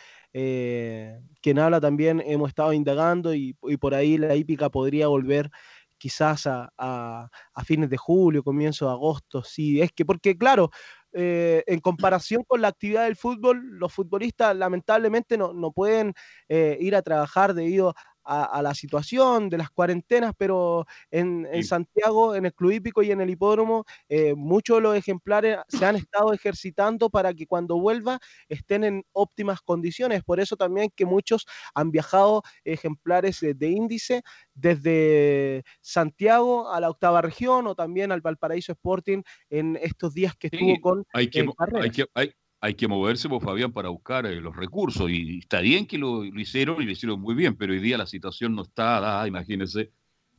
quien 1.41 1.59
habla 1.59 1.81
también 1.81 2.23
hemos 2.27 2.49
estado 2.51 2.73
indagando 2.75 3.35
y, 3.35 3.55
por 3.81 3.95
ahí 3.95 4.19
la 4.19 4.37
hípica 4.37 4.69
podría 4.71 5.09
volver 5.09 5.51
quizás 5.99 6.47
a, 6.47 6.71
a- 6.79 7.29
a 7.55 7.65
fines 7.65 7.89
de 7.91 7.97
julio, 7.97 8.43
comienzo 8.45 8.87
de 8.87 8.93
agosto. 8.93 9.43
Sí, 9.43 9.81
es 9.81 9.91
que 9.93 10.05
porque 10.05 10.37
claro, 10.37 10.71
en 11.13 11.81
comparación 11.81 12.45
con 12.47 12.61
la 12.61 12.69
actividad 12.69 13.05
del 13.05 13.17
fútbol, 13.17 13.61
los 13.79 13.93
futbolistas 13.93 14.55
lamentablemente 14.57 15.37
no, 15.39 15.53
no 15.55 15.73
pueden 15.73 16.13
eh, 16.49 16.77
ir 16.81 16.95
a 16.95 17.03
trabajar 17.03 17.55
debido 17.55 17.95
a, 18.25 18.45
a 18.45 18.63
la 18.63 18.75
situación 18.75 19.49
de 19.49 19.59
las 19.59 19.71
cuarentenas, 19.71 20.33
pero 20.37 20.87
en. 21.11 21.47
Santiago, 21.65 22.35
en 22.35 22.47
el 22.47 22.53
Club 22.55 22.73
Hípico 22.73 23.03
y 23.03 23.11
en 23.13 23.21
el 23.21 23.31
hipódromo, 23.31 23.85
eh, 24.09 24.35
muchos 24.35 24.79
de 24.79 24.81
los 24.83 24.97
ejemplares 24.97 25.59
se 25.69 25.85
han 25.87 25.95
estado 25.97 26.33
ejercitando 26.33 27.11
para 27.11 27.33
que 27.33 27.47
cuando 27.47 27.79
vuelva 27.79 28.19
estén 28.49 28.83
en 28.85 29.05
óptimas 29.13 29.61
condiciones. 29.61 30.23
Por 30.25 30.41
eso 30.41 30.57
también 30.57 30.91
que 30.97 31.07
muchos 31.07 31.47
han 31.75 31.91
viajado 31.91 32.43
ejemplares 32.65 33.41
de 33.41 33.69
índice 33.69 34.23
desde 34.55 35.63
Santiago 35.81 36.71
a 36.73 36.81
la 36.81 36.91
octava 36.91 37.23
región 37.23 37.67
o 37.67 37.75
también 37.75 38.13
al 38.13 38.21
Valparaíso 38.21 38.73
Sporting 38.73 39.23
en 39.49 39.79
estos 39.81 40.15
días 40.15 40.35
que 40.37 40.49
estuvo 40.53 40.81
con 40.81 41.05
hay 41.13 41.29
que, 41.31 41.41
eh, 41.41 41.45
mo- 41.45 41.55
carreras. 41.55 41.85
hay 41.85 41.91
que, 41.91 42.07
hay, 42.15 42.33
hay 42.61 42.75
que 42.75 42.89
moverse, 42.89 43.29
pues, 43.29 43.43
Fabián, 43.43 43.73
para 43.73 43.89
buscar 43.89 44.27
eh, 44.27 44.41
los 44.41 44.55
recursos. 44.55 45.11
Y 45.11 45.39
está 45.39 45.61
bien 45.61 45.87
que 45.87 45.99
lo, 45.99 46.25
hicieron 46.25 46.83
y 46.83 46.85
lo 46.85 46.93
hicieron 46.93 47.21
muy 47.21 47.35
bien, 47.35 47.57
pero 47.57 47.73
hoy 47.73 47.81
día 47.81 47.97
la 47.99 48.07
situación 48.07 48.55
no 48.55 48.63
está 48.63 49.01
dada. 49.01 49.27
Imagínense, 49.27 49.93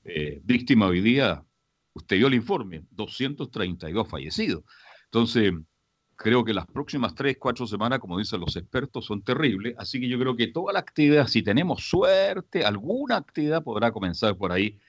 eh, 0.03 0.39
víctima 0.43 0.87
hoy 0.87 1.01
día, 1.01 1.43
usted 1.93 2.17
vio 2.17 2.27
el 2.27 2.35
informe, 2.35 2.85
232 2.91 4.07
fallecidos. 4.07 4.63
Entonces, 5.05 5.53
creo 6.15 6.45
que 6.45 6.53
las 6.53 6.67
próximas 6.67 7.15
tres, 7.15 7.37
cuatro 7.39 7.65
semanas, 7.67 7.99
como 7.99 8.19
dicen 8.19 8.39
los 8.39 8.55
expertos, 8.55 9.05
son 9.05 9.23
terribles. 9.23 9.75
Así 9.77 9.99
que 9.99 10.07
yo 10.07 10.19
creo 10.19 10.35
que 10.35 10.47
toda 10.47 10.73
la 10.73 10.79
actividad, 10.79 11.27
si 11.27 11.43
tenemos 11.43 11.83
suerte, 11.89 12.63
alguna 12.65 13.17
actividad 13.17 13.63
podrá 13.63 13.91
comenzar 13.91 14.37
por 14.37 14.51
ahí, 14.51 14.79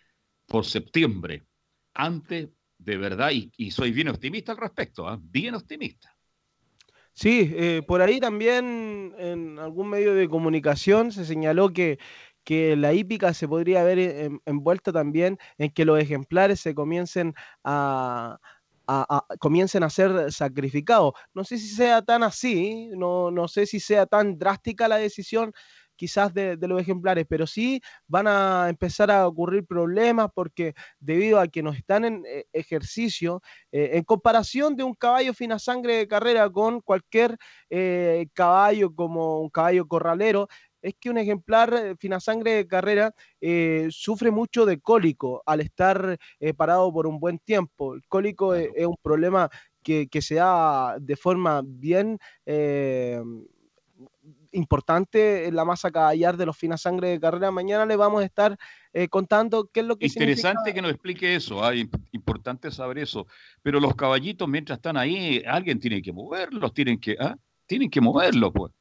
por 0.46 0.66
septiembre. 0.66 1.44
Antes, 1.94 2.50
de 2.78 2.96
verdad, 2.98 3.30
y, 3.32 3.52
y 3.56 3.70
soy 3.70 3.92
bien 3.92 4.08
optimista 4.08 4.52
al 4.52 4.58
respecto, 4.58 5.08
¿ah? 5.08 5.18
bien 5.22 5.54
optimista. 5.54 6.14
Sí, 7.14 7.52
eh, 7.54 7.82
por 7.86 8.00
ahí 8.00 8.20
también 8.20 9.14
en 9.18 9.58
algún 9.58 9.88
medio 9.90 10.14
de 10.14 10.28
comunicación 10.28 11.12
se 11.12 11.24
señaló 11.26 11.70
que, 11.72 11.98
que 12.44 12.74
la 12.76 12.94
hípica 12.94 13.34
se 13.34 13.46
podría 13.48 13.84
ver 13.84 13.98
en- 13.98 14.40
envuelta 14.46 14.92
también 14.92 15.38
en 15.58 15.70
que 15.70 15.84
los 15.84 15.98
ejemplares 16.00 16.60
se 16.60 16.74
comiencen 16.74 17.34
a, 17.64 18.38
a- 18.86 19.06
a- 19.30 19.36
comiencen 19.38 19.82
a 19.82 19.90
ser 19.90 20.32
sacrificados. 20.32 21.12
No 21.34 21.44
sé 21.44 21.58
si 21.58 21.68
sea 21.68 22.00
tan 22.02 22.22
así, 22.22 22.88
no, 22.96 23.30
no 23.30 23.46
sé 23.48 23.66
si 23.66 23.78
sea 23.80 24.06
tan 24.06 24.38
drástica 24.38 24.88
la 24.88 24.96
decisión 24.96 25.52
quizás 25.96 26.32
de, 26.34 26.56
de 26.56 26.68
los 26.68 26.80
ejemplares, 26.80 27.26
pero 27.28 27.46
sí 27.46 27.80
van 28.06 28.26
a 28.28 28.66
empezar 28.68 29.10
a 29.10 29.26
ocurrir 29.26 29.64
problemas 29.66 30.28
porque 30.34 30.74
debido 31.00 31.38
a 31.40 31.48
que 31.48 31.62
no 31.62 31.72
están 31.72 32.04
en 32.04 32.22
eh, 32.26 32.44
ejercicio, 32.52 33.42
eh, 33.70 33.90
en 33.94 34.04
comparación 34.04 34.76
de 34.76 34.84
un 34.84 34.94
caballo 34.94 35.34
fina 35.34 35.58
sangre 35.58 35.96
de 35.96 36.08
carrera 36.08 36.50
con 36.50 36.80
cualquier 36.80 37.36
eh, 37.70 38.26
caballo 38.34 38.94
como 38.94 39.40
un 39.40 39.50
caballo 39.50 39.86
corralero, 39.86 40.48
es 40.82 40.94
que 40.98 41.10
un 41.10 41.18
ejemplar 41.18 41.96
fina 41.98 42.20
sangre 42.20 42.52
de 42.54 42.66
carrera 42.66 43.14
eh, 43.40 43.86
sufre 43.90 44.30
mucho 44.30 44.66
de 44.66 44.80
cólico 44.80 45.42
al 45.46 45.60
estar 45.60 46.18
eh, 46.40 46.54
parado 46.54 46.92
por 46.92 47.06
un 47.06 47.20
buen 47.20 47.38
tiempo. 47.38 47.94
El 47.94 48.02
cólico 48.08 48.54
es 48.54 48.86
un 48.86 48.96
problema 49.00 49.48
que, 49.82 50.08
que 50.08 50.22
se 50.22 50.36
da 50.36 50.96
de 51.00 51.16
forma 51.16 51.62
bien 51.64 52.18
eh, 52.46 53.22
importante 54.52 55.46
en 55.46 55.56
la 55.56 55.64
masa 55.64 55.90
caballar 55.90 56.36
de 56.36 56.46
los 56.46 56.56
fina 56.56 56.76
sangre 56.76 57.08
de 57.08 57.20
carrera. 57.20 57.50
Mañana 57.50 57.86
le 57.86 57.96
vamos 57.96 58.22
a 58.22 58.24
estar 58.24 58.56
eh, 58.92 59.08
contando 59.08 59.68
qué 59.72 59.80
es 59.80 59.86
lo 59.86 59.96
que 59.96 60.08
significa 60.08 60.48
Interesante 60.50 60.74
que 60.74 60.82
nos 60.82 60.90
explique 60.92 61.34
eso, 61.34 61.64
ah, 61.64 61.74
imp- 61.74 62.00
importante 62.12 62.70
saber 62.70 62.98
eso. 62.98 63.26
Pero 63.62 63.80
los 63.80 63.94
caballitos, 63.94 64.48
mientras 64.48 64.78
están 64.78 64.96
ahí, 64.96 65.42
alguien 65.46 65.78
tiene 65.80 66.00
que 66.02 66.12
moverlos, 66.12 66.72
tienen 66.72 66.98
que, 67.00 67.16
ah, 67.18 67.36
tienen 67.66 67.90
que 67.90 68.00
moverlos, 68.00 68.52
pues. 68.54 68.72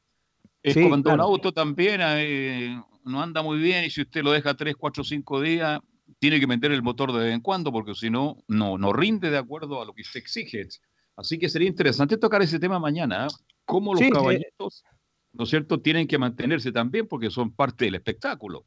Es 0.62 0.74
Sí, 0.74 0.88
cuando 0.88 1.10
claro. 1.10 1.26
un 1.26 1.32
auto 1.32 1.52
también 1.52 2.00
eh, 2.02 2.80
no 3.04 3.20
anda 3.22 3.42
muy 3.42 3.58
bien 3.58 3.84
y 3.84 3.90
si 3.90 4.02
usted 4.02 4.22
lo 4.22 4.30
deja 4.32 4.54
3, 4.54 4.76
4, 4.76 5.02
5 5.02 5.40
días, 5.40 5.80
tiene 6.18 6.38
que 6.38 6.46
meter 6.46 6.70
el 6.70 6.82
motor 6.82 7.12
de 7.12 7.24
vez 7.24 7.34
en 7.34 7.40
cuando 7.40 7.72
porque 7.72 7.94
si 7.94 8.10
no, 8.10 8.36
no, 8.46 8.78
no 8.78 8.92
rinde 8.92 9.30
de 9.30 9.38
acuerdo 9.38 9.82
a 9.82 9.84
lo 9.84 9.92
que 9.92 10.02
usted 10.02 10.20
exige. 10.20 10.68
Así 11.16 11.38
que 11.38 11.48
sería 11.48 11.68
interesante 11.68 12.16
tocar 12.16 12.42
ese 12.42 12.58
tema 12.60 12.78
mañana, 12.78 13.26
¿ah? 13.26 13.28
cómo 13.64 13.92
los 13.92 14.02
sí. 14.04 14.10
caballitos, 14.10 14.84
¿no 15.32 15.44
es 15.44 15.50
cierto?, 15.50 15.80
tienen 15.80 16.06
que 16.06 16.18
mantenerse 16.18 16.72
también 16.72 17.06
porque 17.06 17.30
son 17.30 17.52
parte 17.52 17.84
del 17.86 17.94
espectáculo. 17.94 18.66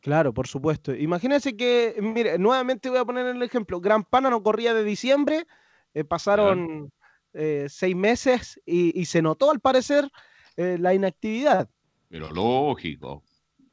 Claro, 0.00 0.34
por 0.34 0.48
supuesto. 0.48 0.94
Imagínense 0.94 1.56
que, 1.56 1.96
mire, 2.00 2.36
nuevamente 2.36 2.90
voy 2.90 2.98
a 2.98 3.04
poner 3.04 3.26
el 3.26 3.42
ejemplo. 3.42 3.80
Gran 3.80 4.02
Pana 4.02 4.30
no 4.30 4.42
corría 4.42 4.74
de 4.74 4.82
diciembre, 4.82 5.46
eh, 5.94 6.02
pasaron 6.02 6.90
eh, 7.34 7.66
seis 7.68 7.94
meses 7.94 8.60
y, 8.66 8.98
y 9.00 9.04
se 9.04 9.22
notó 9.22 9.50
al 9.50 9.60
parecer 9.60 10.10
eh, 10.56 10.76
la 10.80 10.92
inactividad. 10.92 11.68
Pero 12.08 12.30
lógico, 12.32 13.22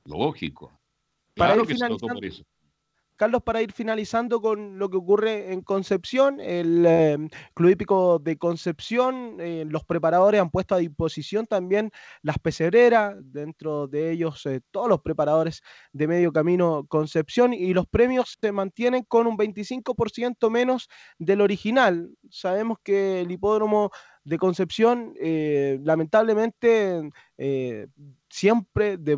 lógico. 0.06 0.80
Para 1.36 1.54
Claro 1.54 1.68
que 1.68 1.76
se 1.76 1.90
notó 1.90 2.08
por 2.08 2.24
eso. 2.24 2.44
Carlos, 3.20 3.44
para 3.44 3.62
ir 3.62 3.74
finalizando 3.74 4.40
con 4.40 4.80
lo 4.80 4.90
que 4.90 4.96
ocurre 4.96 5.52
en 5.52 5.62
Concepción, 5.62 6.40
el 6.40 6.86
eh, 6.88 7.18
Club 7.54 7.72
Hípico 7.72 8.18
de 8.18 8.38
Concepción, 8.38 9.36
eh, 9.42 9.66
los 9.68 9.84
preparadores 9.84 10.40
han 10.40 10.50
puesto 10.50 10.74
a 10.74 10.78
disposición 10.78 11.46
también 11.46 11.92
las 12.22 12.40
pesebreras, 12.40 13.18
dentro 13.22 13.88
de 13.88 14.12
ellos 14.12 14.46
eh, 14.46 14.62
todos 14.72 14.88
los 14.88 15.02
preparadores 15.02 15.62
de 15.92 16.08
Medio 16.08 16.32
Camino 16.32 16.86
Concepción, 16.88 17.52
y 17.54 17.74
los 17.74 17.88
premios 17.88 18.38
se 18.42 18.54
mantienen 18.54 19.04
con 19.04 19.28
un 19.28 19.38
25% 19.38 20.50
menos 20.50 20.88
del 21.18 21.42
original. 21.42 22.12
Sabemos 22.30 22.78
que 22.82 23.20
el 23.20 23.32
hipódromo 23.32 23.92
de 24.24 24.38
Concepción, 24.38 25.14
eh, 25.20 25.80
lamentablemente, 25.84 27.10
eh, 27.38 27.88
siempre, 28.30 28.98
de, 28.98 29.18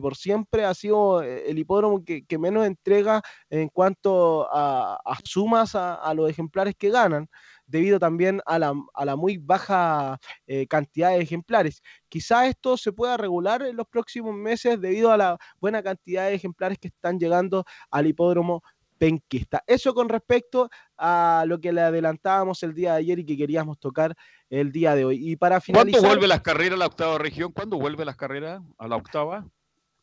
por 0.00 0.16
siempre, 0.16 0.64
ha 0.64 0.74
sido 0.74 1.22
eh, 1.22 1.50
el 1.50 1.58
hipódromo 1.58 2.04
que, 2.04 2.38
menos 2.38 2.66
entrega 2.66 3.22
en 3.48 3.68
cuanto 3.68 4.48
a, 4.50 4.98
sumas 5.24 5.74
a, 5.74 6.12
los 6.14 6.28
ejemplares 6.28 6.74
que 6.76 6.90
ganan, 6.90 7.28
debido 7.66 8.00
también 8.00 8.40
a 8.46 8.58
la, 8.58 9.16
muy 9.16 9.38
baja 9.38 10.18
cantidad 10.68 11.10
de 11.10 11.20
ejemplares. 11.20 11.82
Quizá 12.08 12.46
esto 12.48 12.76
se 12.76 12.92
pueda 12.92 13.16
regular 13.16 13.62
en 13.62 13.76
los 13.76 13.86
próximos 13.86 14.34
meses 14.34 14.80
debido 14.80 15.12
a 15.12 15.16
la 15.16 15.38
buena 15.60 15.82
cantidad 15.82 16.26
de 16.26 16.34
ejemplares 16.34 16.78
que 16.78 16.88
están 16.88 17.20
llegando 17.20 17.64
al 17.90 18.06
hipódromo 18.06 18.62
penquista. 19.00 19.64
Eso 19.66 19.94
con 19.94 20.10
respecto 20.10 20.68
a 20.98 21.44
lo 21.46 21.58
que 21.58 21.72
le 21.72 21.80
adelantábamos 21.80 22.62
el 22.62 22.74
día 22.74 22.92
de 22.92 22.98
ayer 22.98 23.18
y 23.20 23.24
que 23.24 23.34
queríamos 23.34 23.78
tocar 23.78 24.14
el 24.50 24.70
día 24.70 24.94
de 24.94 25.06
hoy. 25.06 25.30
Y 25.30 25.36
para 25.36 25.58
¿Cuándo 25.58 25.80
finalizar, 25.80 26.02
vuelve 26.02 26.28
las 26.28 26.42
carreras 26.42 26.74
a 26.74 26.80
la 26.80 26.86
octava 26.86 27.16
región? 27.16 27.50
¿Cuándo 27.50 27.78
vuelve 27.78 28.04
las 28.04 28.16
carreras 28.16 28.60
a 28.76 28.88
la 28.88 28.96
octava? 28.96 29.46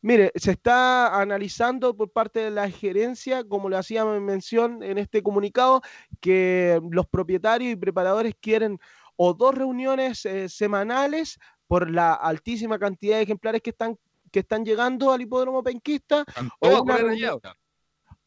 Mire, 0.02 0.32
se 0.34 0.50
está 0.50 1.20
analizando 1.20 1.96
por 1.96 2.10
parte 2.10 2.40
de 2.40 2.50
la 2.50 2.68
gerencia, 2.70 3.44
como 3.44 3.68
le 3.68 3.76
hacíamos 3.76 4.20
mención 4.20 4.82
en 4.82 4.98
este 4.98 5.22
comunicado, 5.22 5.80
que 6.20 6.80
los 6.90 7.06
propietarios 7.06 7.72
y 7.72 7.76
preparadores 7.76 8.34
quieren 8.40 8.80
o 9.14 9.32
dos 9.32 9.54
reuniones 9.54 10.26
eh, 10.26 10.48
semanales 10.48 11.38
por 11.68 11.88
la 11.88 12.14
altísima 12.14 12.80
cantidad 12.80 13.18
de 13.18 13.22
ejemplares 13.22 13.62
que 13.62 13.70
están, 13.70 13.96
que 14.32 14.40
están 14.40 14.64
llegando 14.64 15.12
al 15.12 15.20
hipódromo 15.20 15.62
penquista, 15.62 16.24
o 16.58 16.82
una, 16.82 16.96
reunión. 16.96 17.40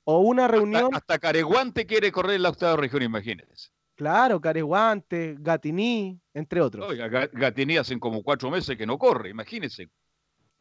O 0.04 0.20
una 0.20 0.48
reunión, 0.48 0.86
Hasta, 0.86 0.98
hasta 0.98 1.20
Careguante 1.20 1.86
quiere 1.86 2.12
correr 2.12 2.36
en 2.36 2.44
la 2.44 2.50
octava 2.50 2.76
región, 2.78 3.04
imagínense. 3.04 3.70
claro, 3.96 4.42
Careguante, 4.42 5.36
Gatiní, 5.40 6.20
entre 6.34 6.62
otros. 6.62 6.90
Oiga, 6.90 7.08
Ga- 7.08 7.30
Gatini 7.32 7.78
hacen 7.78 8.00
como 8.00 8.24
cuatro 8.24 8.50
meses 8.50 8.76
que 8.78 8.86
no 8.88 8.98
corre, 8.98 9.30
imagínense. 9.30 9.90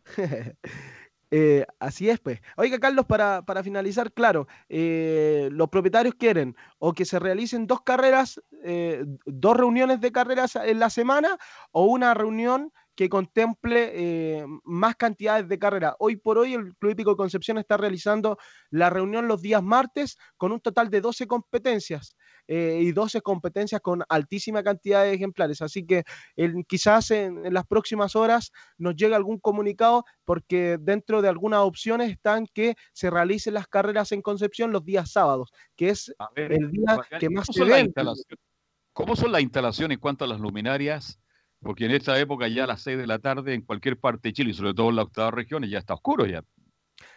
Eh, 1.32 1.64
así 1.78 2.10
es, 2.10 2.18
pues. 2.18 2.40
Oiga, 2.56 2.80
Carlos, 2.80 3.06
para, 3.06 3.42
para 3.42 3.62
finalizar, 3.62 4.12
claro, 4.12 4.48
eh, 4.68 5.48
los 5.52 5.68
propietarios 5.68 6.16
quieren 6.16 6.56
o 6.80 6.92
que 6.92 7.04
se 7.04 7.20
realicen 7.20 7.68
dos 7.68 7.82
carreras, 7.82 8.42
eh, 8.64 9.04
dos 9.26 9.56
reuniones 9.56 10.00
de 10.00 10.10
carreras 10.10 10.56
en 10.56 10.80
la 10.80 10.90
semana 10.90 11.38
o 11.70 11.84
una 11.84 12.14
reunión 12.14 12.72
que 13.00 13.08
contemple 13.08 13.92
eh, 13.94 14.44
más 14.62 14.94
cantidades 14.94 15.48
de 15.48 15.58
carreras. 15.58 15.94
Hoy 16.00 16.16
por 16.16 16.36
hoy 16.36 16.52
el 16.52 16.76
Club 16.76 16.92
Hípico 16.92 17.16
Concepción 17.16 17.56
está 17.56 17.78
realizando 17.78 18.36
la 18.68 18.90
reunión 18.90 19.26
los 19.26 19.40
días 19.40 19.62
martes 19.62 20.18
con 20.36 20.52
un 20.52 20.60
total 20.60 20.90
de 20.90 21.00
12 21.00 21.26
competencias 21.26 22.14
eh, 22.46 22.78
y 22.82 22.92
12 22.92 23.22
competencias 23.22 23.80
con 23.80 24.02
altísima 24.06 24.62
cantidad 24.62 25.02
de 25.04 25.14
ejemplares. 25.14 25.62
Así 25.62 25.86
que 25.86 26.04
quizás 26.68 27.10
en, 27.10 27.46
en 27.46 27.54
las 27.54 27.66
próximas 27.66 28.14
horas 28.16 28.52
nos 28.76 28.96
llegue 28.96 29.14
algún 29.14 29.38
comunicado 29.38 30.04
porque 30.26 30.76
dentro 30.78 31.22
de 31.22 31.30
algunas 31.30 31.60
opciones 31.60 32.10
están 32.10 32.46
que 32.52 32.74
se 32.92 33.08
realicen 33.08 33.54
las 33.54 33.66
carreras 33.66 34.12
en 34.12 34.20
Concepción 34.20 34.72
los 34.72 34.84
días 34.84 35.10
sábados, 35.10 35.48
que 35.74 35.88
es 35.88 36.14
ver, 36.36 36.52
el 36.52 36.70
día 36.70 37.00
que 37.18 37.30
más 37.30 37.46
¿cómo 37.46 37.66
se 37.66 37.80
instalaciones? 37.80 38.38
¿Cómo 38.92 39.16
son 39.16 39.32
las 39.32 39.40
instalaciones 39.40 39.94
en 39.94 40.00
cuanto 40.00 40.26
a 40.26 40.28
las 40.28 40.38
luminarias? 40.38 41.18
Porque 41.60 41.84
en 41.84 41.92
esta 41.92 42.18
época 42.18 42.48
ya 42.48 42.64
a 42.64 42.66
las 42.66 42.82
6 42.82 42.98
de 42.98 43.06
la 43.06 43.18
tarde 43.18 43.54
en 43.54 43.62
cualquier 43.62 43.98
parte 43.98 44.28
de 44.28 44.32
Chile, 44.32 44.50
y 44.50 44.54
sobre 44.54 44.74
todo 44.74 44.90
en 44.90 44.96
la 44.96 45.02
octava 45.02 45.30
región, 45.30 45.62
ya 45.64 45.78
está 45.78 45.94
oscuro 45.94 46.26
ya. 46.26 46.42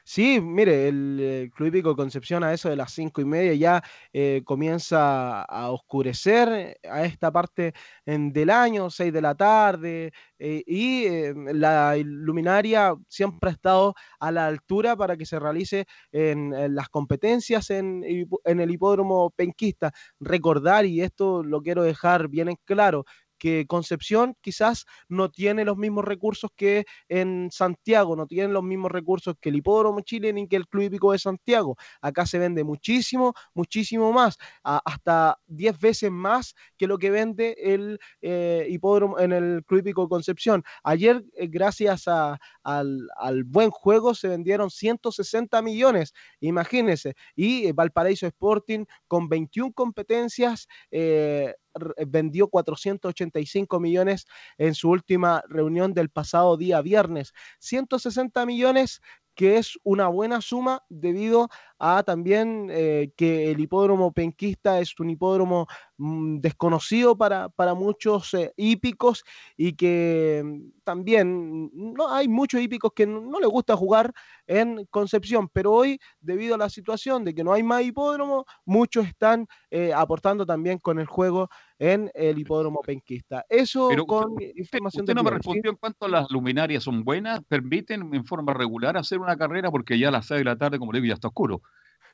Sí, 0.06 0.42
mire, 0.42 0.88
el, 0.90 1.18
eh, 1.22 1.50
Club 1.56 1.68
Hípico 1.70 1.96
Concepción 1.96 2.44
a 2.44 2.54
eso 2.54 2.70
de 2.70 2.76
las 2.76 2.92
cinco 2.92 3.22
y 3.22 3.26
media 3.26 3.54
ya 3.54 3.84
eh, 4.12 4.42
comienza 4.44 5.44
a 5.44 5.72
oscurecer 5.72 6.50
eh, 6.50 6.90
a 6.90 7.06
esta 7.06 7.32
parte 7.32 7.74
del 8.06 8.50
año, 8.50 8.90
seis 8.90 9.14
de 9.14 9.22
la 9.22 9.36
tarde, 9.36 10.12
y 10.38 11.06
la 11.54 11.96
luminaria 12.04 12.94
siempre 13.08 13.50
ha 13.50 13.54
estado 13.54 13.96
a 14.20 14.32
la 14.32 14.48
altura 14.48 14.98
para 14.98 15.16
que 15.16 15.26
se 15.26 15.40
realice 15.40 15.86
en, 16.12 16.76
las 16.76 16.90
competencias 16.90 17.70
en, 17.70 18.04
en 18.44 18.60
el 18.60 18.72
hipódromo 18.72 19.32
penquista. 19.32 19.94
Recordar, 20.20 20.86
y 20.86 21.02
esto 21.02 21.44
lo 21.44 21.62
quiero 21.62 21.84
dejar 21.84 22.28
bien 22.28 22.50
en 22.50 22.58
claro, 22.66 23.06
que 23.44 23.66
Concepción 23.68 24.36
quizás 24.40 24.86
no 25.10 25.30
tiene 25.30 25.66
los 25.66 25.76
mismos 25.76 26.06
recursos 26.06 26.50
que 26.56 26.86
en 27.10 27.50
Santiago, 27.52 28.16
no 28.16 28.26
tiene 28.26 28.54
los 28.54 28.64
mismos 28.64 28.90
recursos 28.90 29.36
que 29.42 29.50
el 29.50 29.58
Hipódromo 29.58 30.00
Chile 30.00 30.32
ni 30.32 30.48
que 30.48 30.56
el 30.56 30.66
Club 30.70 30.84
Hípico 30.84 31.12
de 31.12 31.20
Santiago. 31.20 31.76
Acá 32.02 32.26
se 32.26 32.40
vende 32.40 32.64
muchísimo, 32.64 33.34
muchísimo 33.54 34.14
más, 34.14 34.38
hasta 34.64 35.38
10 35.48 35.78
veces 35.78 36.10
más 36.10 36.56
que 36.78 36.88
lo 36.88 36.98
que 36.98 37.12
vende 37.12 37.58
el 37.60 38.00
eh, 38.22 38.66
Hipódromo 38.70 39.20
en 39.20 39.34
el 39.34 39.64
Club 39.66 39.82
Hípico 39.82 40.08
Concepción. 40.08 40.64
Ayer, 40.82 41.22
eh, 41.36 41.48
gracias 41.48 42.08
a- 42.08 42.40
al, 42.64 43.08
al 43.18 43.44
buen 43.44 43.70
juego, 43.72 44.16
se 44.16 44.28
vendieron 44.28 44.70
160 44.72 45.62
millones, 45.62 46.14
imagínense. 46.40 47.16
Y 47.36 47.68
eh, 47.68 47.74
Valparaíso 47.74 48.28
Sporting 48.28 48.86
con 49.08 49.30
21 49.30 49.74
competencias. 49.74 50.68
eh, 50.92 51.56
r- 51.76 52.06
vendió 52.08 52.48
485 52.50 53.80
millones 53.80 54.26
en 54.58 54.76
su 54.76 54.90
última 54.90 55.44
reunión 55.50 55.94
del 55.94 56.10
pasado 56.10 56.58
día 56.58 56.82
viernes. 56.82 57.34
160 57.60 58.46
millones 58.46 59.02
que 59.36 59.58
es 59.58 59.80
una 59.84 60.08
buena 60.10 60.42
suma 60.42 60.84
debido 60.90 61.50
a 61.86 62.02
también 62.02 62.70
eh, 62.72 63.12
que 63.18 63.52
el 63.52 63.60
hipódromo 63.60 64.14
penquista 64.14 64.80
es 64.80 64.98
un 65.02 65.10
hipódromo 65.10 65.68
mm, 65.98 66.38
desconocido 66.40 67.18
para, 67.18 67.50
para 67.50 67.74
muchos 67.74 68.34
eh, 68.36 68.54
hípicos 68.56 69.26
y 69.58 69.74
que 69.74 70.42
mm, 70.46 70.82
también 70.86 71.70
no 71.74 72.10
hay 72.10 72.30
muchos 72.30 72.62
hípicos 72.62 72.94
que 72.96 73.06
no, 73.06 73.20
no 73.20 73.38
les 73.42 73.50
gusta 73.50 73.76
jugar 73.76 74.14
en 74.48 74.86
Concepción, 74.92 75.50
pero 75.52 75.74
hoy 75.74 76.00
debido 76.22 76.56
a 76.56 76.58
la 76.58 76.70
situación 76.70 77.26
de 77.26 77.36
que 77.36 77.44
no 77.44 77.52
hay 77.52 77.64
más 77.64 77.84
hipódromo, 77.84 78.46
muchos 78.64 79.06
están 79.06 79.48
eh, 79.70 79.92
aportando 79.94 80.46
también 80.46 80.80
con 80.80 81.00
el 81.00 81.06
juego 81.06 81.50
en 81.80 82.10
el 82.14 82.40
hipódromo 82.40 82.80
penquista. 82.82 83.46
Eso 83.50 83.90
Pero 83.90 84.06
con 84.06 84.34
usted, 84.34 84.52
información 84.56 85.04
usted 85.04 85.16
no 85.16 85.24
me 85.24 85.32
respondió 85.32 85.70
en 85.70 85.76
cuanto 85.76 86.06
a 86.06 86.10
las 86.10 86.32
luminarias 86.32 86.84
son 86.84 87.04
buenas, 87.04 87.42
permiten 87.44 88.14
en 88.14 88.26
forma 88.26 88.54
regular 88.54 88.96
hacer 88.96 89.20
una 89.20 89.36
carrera 89.36 89.70
porque 89.70 90.00
ya 90.00 90.08
a 90.08 90.12
las 90.12 90.28
6 90.28 90.40
de 90.40 90.46
la 90.46 90.56
tarde, 90.56 90.80
como 90.80 90.94
le 90.94 91.02
digo, 91.02 91.10
ya 91.10 91.16
está 91.16 91.28
oscuro. 91.28 91.62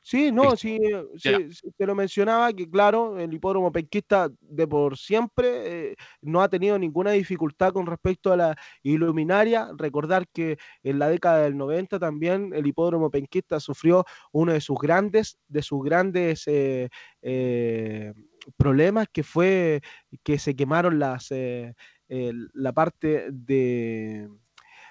Sí, 0.02 0.32
no, 0.32 0.56
sí, 0.56 0.78
se, 1.16 1.50
se- 1.52 1.70
te 1.76 1.86
lo 1.86 1.94
mencionaba 1.94 2.52
que 2.54 2.68
claro, 2.68 3.18
el 3.18 3.32
hipódromo 3.34 3.70
penquista 3.70 4.30
de 4.40 4.66
por 4.66 4.96
siempre 4.96 5.90
eh, 5.92 5.96
no 6.22 6.40
ha 6.42 6.48
tenido 6.48 6.78
ninguna 6.78 7.10
dificultad 7.12 7.72
con 7.72 7.86
respecto 7.86 8.32
a 8.32 8.36
la 8.36 8.56
iluminaria. 8.82 9.68
Recordar 9.76 10.26
que 10.32 10.56
en 10.82 10.98
la 10.98 11.08
década 11.08 11.42
del 11.42 11.56
90 11.56 11.98
también 11.98 12.52
el 12.54 12.66
hipódromo 12.66 13.10
penquista 13.10 13.60
sufrió 13.60 14.04
uno 14.32 14.52
de 14.54 14.60
sus 14.62 14.78
grandes, 14.78 15.38
de 15.48 15.62
sus 15.62 15.82
grandes 15.84 16.44
eh, 16.46 16.88
eh, 17.22 18.14
problemas, 18.56 19.06
que 19.12 19.22
fue 19.22 19.82
que 20.22 20.38
se 20.38 20.56
quemaron 20.56 20.98
las 20.98 21.30
eh, 21.30 21.74
la 22.08 22.72
parte 22.72 23.28
de 23.30 24.28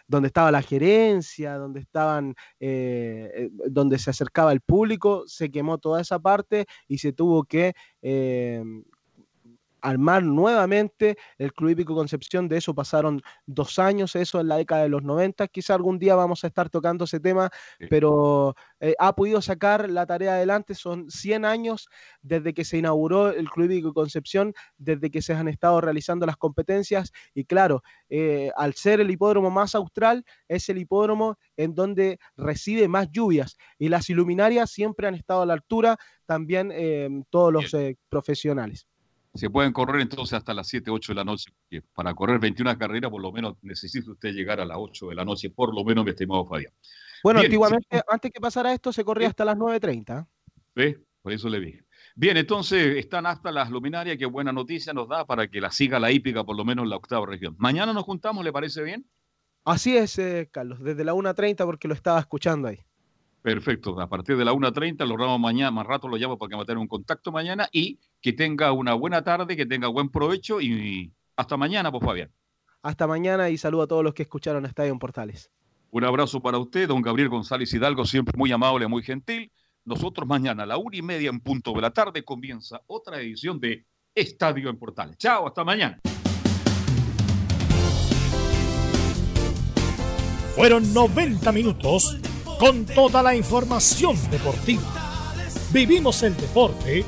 donde 0.10 0.28
estaba 0.28 0.52
la 0.52 0.64
gerencia, 0.64 1.56
donde 1.58 1.80
estaban, 1.80 2.34
eh, 2.60 3.32
eh, 3.34 3.50
donde 3.70 4.00
se 4.00 4.10
acercaba 4.10 4.52
el 4.52 4.60
público, 4.60 5.24
se 5.28 5.52
quemó 5.52 5.78
toda 5.78 6.02
esa 6.02 6.20
parte 6.20 6.66
y 6.88 6.98
se 6.98 7.14
tuvo 7.14 7.44
que 7.44 7.74
eh, 8.02 8.64
armar 9.82 10.24
nuevamente 10.24 11.18
el 11.38 11.54
Club 11.54 11.72
Hípico 11.72 11.96
Concepción. 11.96 12.48
De 12.48 12.58
eso 12.58 12.74
pasaron 12.74 13.22
dos 13.46 13.80
años, 13.80 14.16
eso 14.16 14.40
en 14.40 14.48
la 14.48 14.58
década 14.58 14.84
de 14.84 14.90
los 14.90 15.04
90. 15.04 15.48
Quizá 15.48 15.76
algún 15.76 16.00
día 16.00 16.16
vamos 16.16 16.44
a 16.44 16.48
estar 16.48 16.70
tocando 16.70 17.06
ese 17.06 17.20
tema, 17.20 17.50
pero 17.90 18.56
eh, 18.80 18.96
ha 19.00 19.16
podido 19.16 19.42
sacar 19.42 19.90
la 19.90 20.06
tarea 20.06 20.34
adelante. 20.34 20.76
Son 20.76 21.10
100 21.10 21.46
años 21.46 21.90
desde 22.22 22.54
que 22.54 22.66
se 22.66 22.78
inauguró 22.78 23.30
el 23.30 23.50
Club 23.50 23.72
Hípico 23.72 23.94
Concepción, 23.94 24.54
desde 24.78 25.10
que 25.12 25.22
se 25.22 25.34
han 25.34 25.48
estado 25.48 25.82
realizando 25.82 26.26
las 26.26 26.38
competencias. 26.38 27.12
Y 27.34 27.46
claro, 27.46 27.84
eh, 28.10 28.52
al 28.56 28.74
ser 28.74 29.00
el 29.00 29.12
hipódromo 29.12 29.50
más 29.50 29.76
austral, 29.76 30.26
es 30.48 30.70
el 30.70 30.78
hipódromo 30.78 31.38
en 31.58 31.76
donde 31.76 32.20
recibe 32.36 32.88
más 32.88 33.10
lluvias. 33.12 33.58
Y 33.78 33.90
las 33.90 34.10
iluminarias 34.10 34.70
siempre 34.70 35.08
han 35.08 35.16
estado 35.16 35.42
a 35.42 35.46
la 35.46 35.54
altura, 35.54 35.98
también 36.26 36.72
eh, 36.74 37.10
todos 37.30 37.52
los 37.52 37.76
profesionales. 38.10 38.88
Se 39.34 39.50
pueden 39.50 39.72
correr 39.72 40.02
entonces 40.02 40.34
hasta 40.34 40.54
las 40.54 40.68
7, 40.68 40.90
8 40.90 41.12
de 41.12 41.16
la 41.16 41.24
noche. 41.24 41.52
Para 41.94 42.14
correr 42.14 42.40
21 42.40 42.78
carreras, 42.78 43.12
por 43.12 43.22
lo 43.22 43.32
menos 43.32 43.56
necesita 43.62 44.12
usted 44.12 44.34
llegar 44.34 44.60
a 44.60 44.66
las 44.66 44.78
8 44.80 45.10
de 45.10 45.16
la 45.16 45.26
noche, 45.26 45.50
por 45.50 45.74
lo 45.74 45.84
menos, 45.84 46.04
mi 46.04 46.12
estimado 46.12 46.46
Fabián. 46.46 46.74
Bueno, 47.24 47.40
Bien, 47.40 47.52
antiguamente, 47.52 48.02
antes 48.08 48.32
que 48.32 48.40
pasara 48.40 48.74
esto, 48.74 48.92
se 48.92 49.04
corría 49.04 49.28
hasta 49.28 49.46
las 49.46 49.58
9.30. 49.58 50.28
¿Ve? 50.74 51.04
Por 51.22 51.34
eso 51.34 51.50
le 51.50 51.60
dije. 51.60 51.84
Bien, 52.16 52.38
entonces 52.38 52.98
están 52.98 53.26
hasta 53.26 53.52
las 53.52 53.70
luminarias. 53.70 54.18
Qué 54.18 54.26
buena 54.26 54.52
noticia 54.52 54.94
nos 54.94 55.08
da 55.08 55.26
para 55.26 55.48
que 55.48 55.62
la 55.62 55.72
siga 55.72 56.00
la 56.00 56.12
hípica, 56.12 56.44
por 56.44 56.56
lo 56.56 56.66
menos 56.66 56.84
en 56.84 56.90
la 56.90 56.96
octava 56.96 57.26
región. 57.26 57.56
Mañana 57.60 57.94
nos 57.94 58.04
juntamos, 58.04 58.44
¿le 58.44 58.52
parece 58.52 58.84
bien? 58.84 59.06
Así 59.66 59.96
es, 59.96 60.18
eh, 60.18 60.50
Carlos, 60.52 60.80
desde 60.82 61.04
la 61.04 61.14
1.30 61.14 61.66
porque 61.66 61.88
lo 61.88 61.94
estaba 61.94 62.20
escuchando 62.20 62.68
ahí. 62.68 62.80
Perfecto. 63.42 64.00
A 64.00 64.10
partir 64.10 64.38
de 64.38 64.46
la 64.46 64.54
1.30 64.54 65.06
lo 65.06 65.16
ramos 65.16 65.40
mañana, 65.40 65.72
más 65.72 65.86
rato 65.86 66.08
lo 66.08 66.18
llamo 66.18 66.38
para 66.38 66.50
que 66.50 66.58
me 66.58 66.66
tenga 66.66 66.82
un 66.82 66.88
contacto 66.88 67.32
mañana 67.32 67.70
y 67.72 68.00
que 68.22 68.34
tenga 68.34 68.72
una 68.72 68.94
buena 68.94 69.24
tarde, 69.24 69.56
que 69.56 69.66
tenga 69.66 69.88
buen 69.88 70.10
provecho 70.10 70.62
y 70.62 71.14
hasta 71.36 71.58
mañana, 71.58 71.92
pues 71.92 72.04
Fabián. 72.04 72.32
Hasta 72.82 73.08
mañana 73.08 73.50
y 73.50 73.58
saludo 73.58 73.84
a 73.84 73.88
todos 73.88 74.04
los 74.04 74.14
que 74.14 74.24
escucharon 74.24 74.66
Estadio 74.66 74.92
en 74.92 75.00
Portales. 75.00 75.52
Un 75.92 76.04
abrazo 76.04 76.42
para 76.42 76.58
usted, 76.58 76.88
don 76.88 77.02
Gabriel 77.02 77.30
González 77.30 77.74
Hidalgo, 77.74 78.06
siempre 78.06 78.38
muy 78.38 78.52
amable, 78.52 78.88
muy 78.88 79.04
gentil. 79.04 79.52
Nosotros 79.86 80.28
mañana 80.28 80.64
a 80.64 80.66
la 80.66 80.78
una 80.78 80.96
y 80.96 81.02
media 81.02 81.30
en 81.30 81.40
punto 81.40 81.74
de 81.74 81.82
la 81.82 81.92
tarde 81.92 82.24
comienza 82.24 82.82
otra 82.88 83.20
edición 83.20 83.60
de 83.60 83.86
Estadio 84.14 84.70
en 84.70 84.78
Portales. 84.78 85.18
Chao, 85.18 85.48
hasta 85.48 85.64
mañana. 85.64 86.00
Fueron 90.56 90.94
90 90.94 91.52
minutos 91.52 92.18
con 92.60 92.86
toda 92.86 93.24
la 93.24 93.36
información 93.36 94.16
deportiva. 94.30 94.82
Vivimos 95.72 96.22
el 96.24 96.36
deporte 96.36 97.06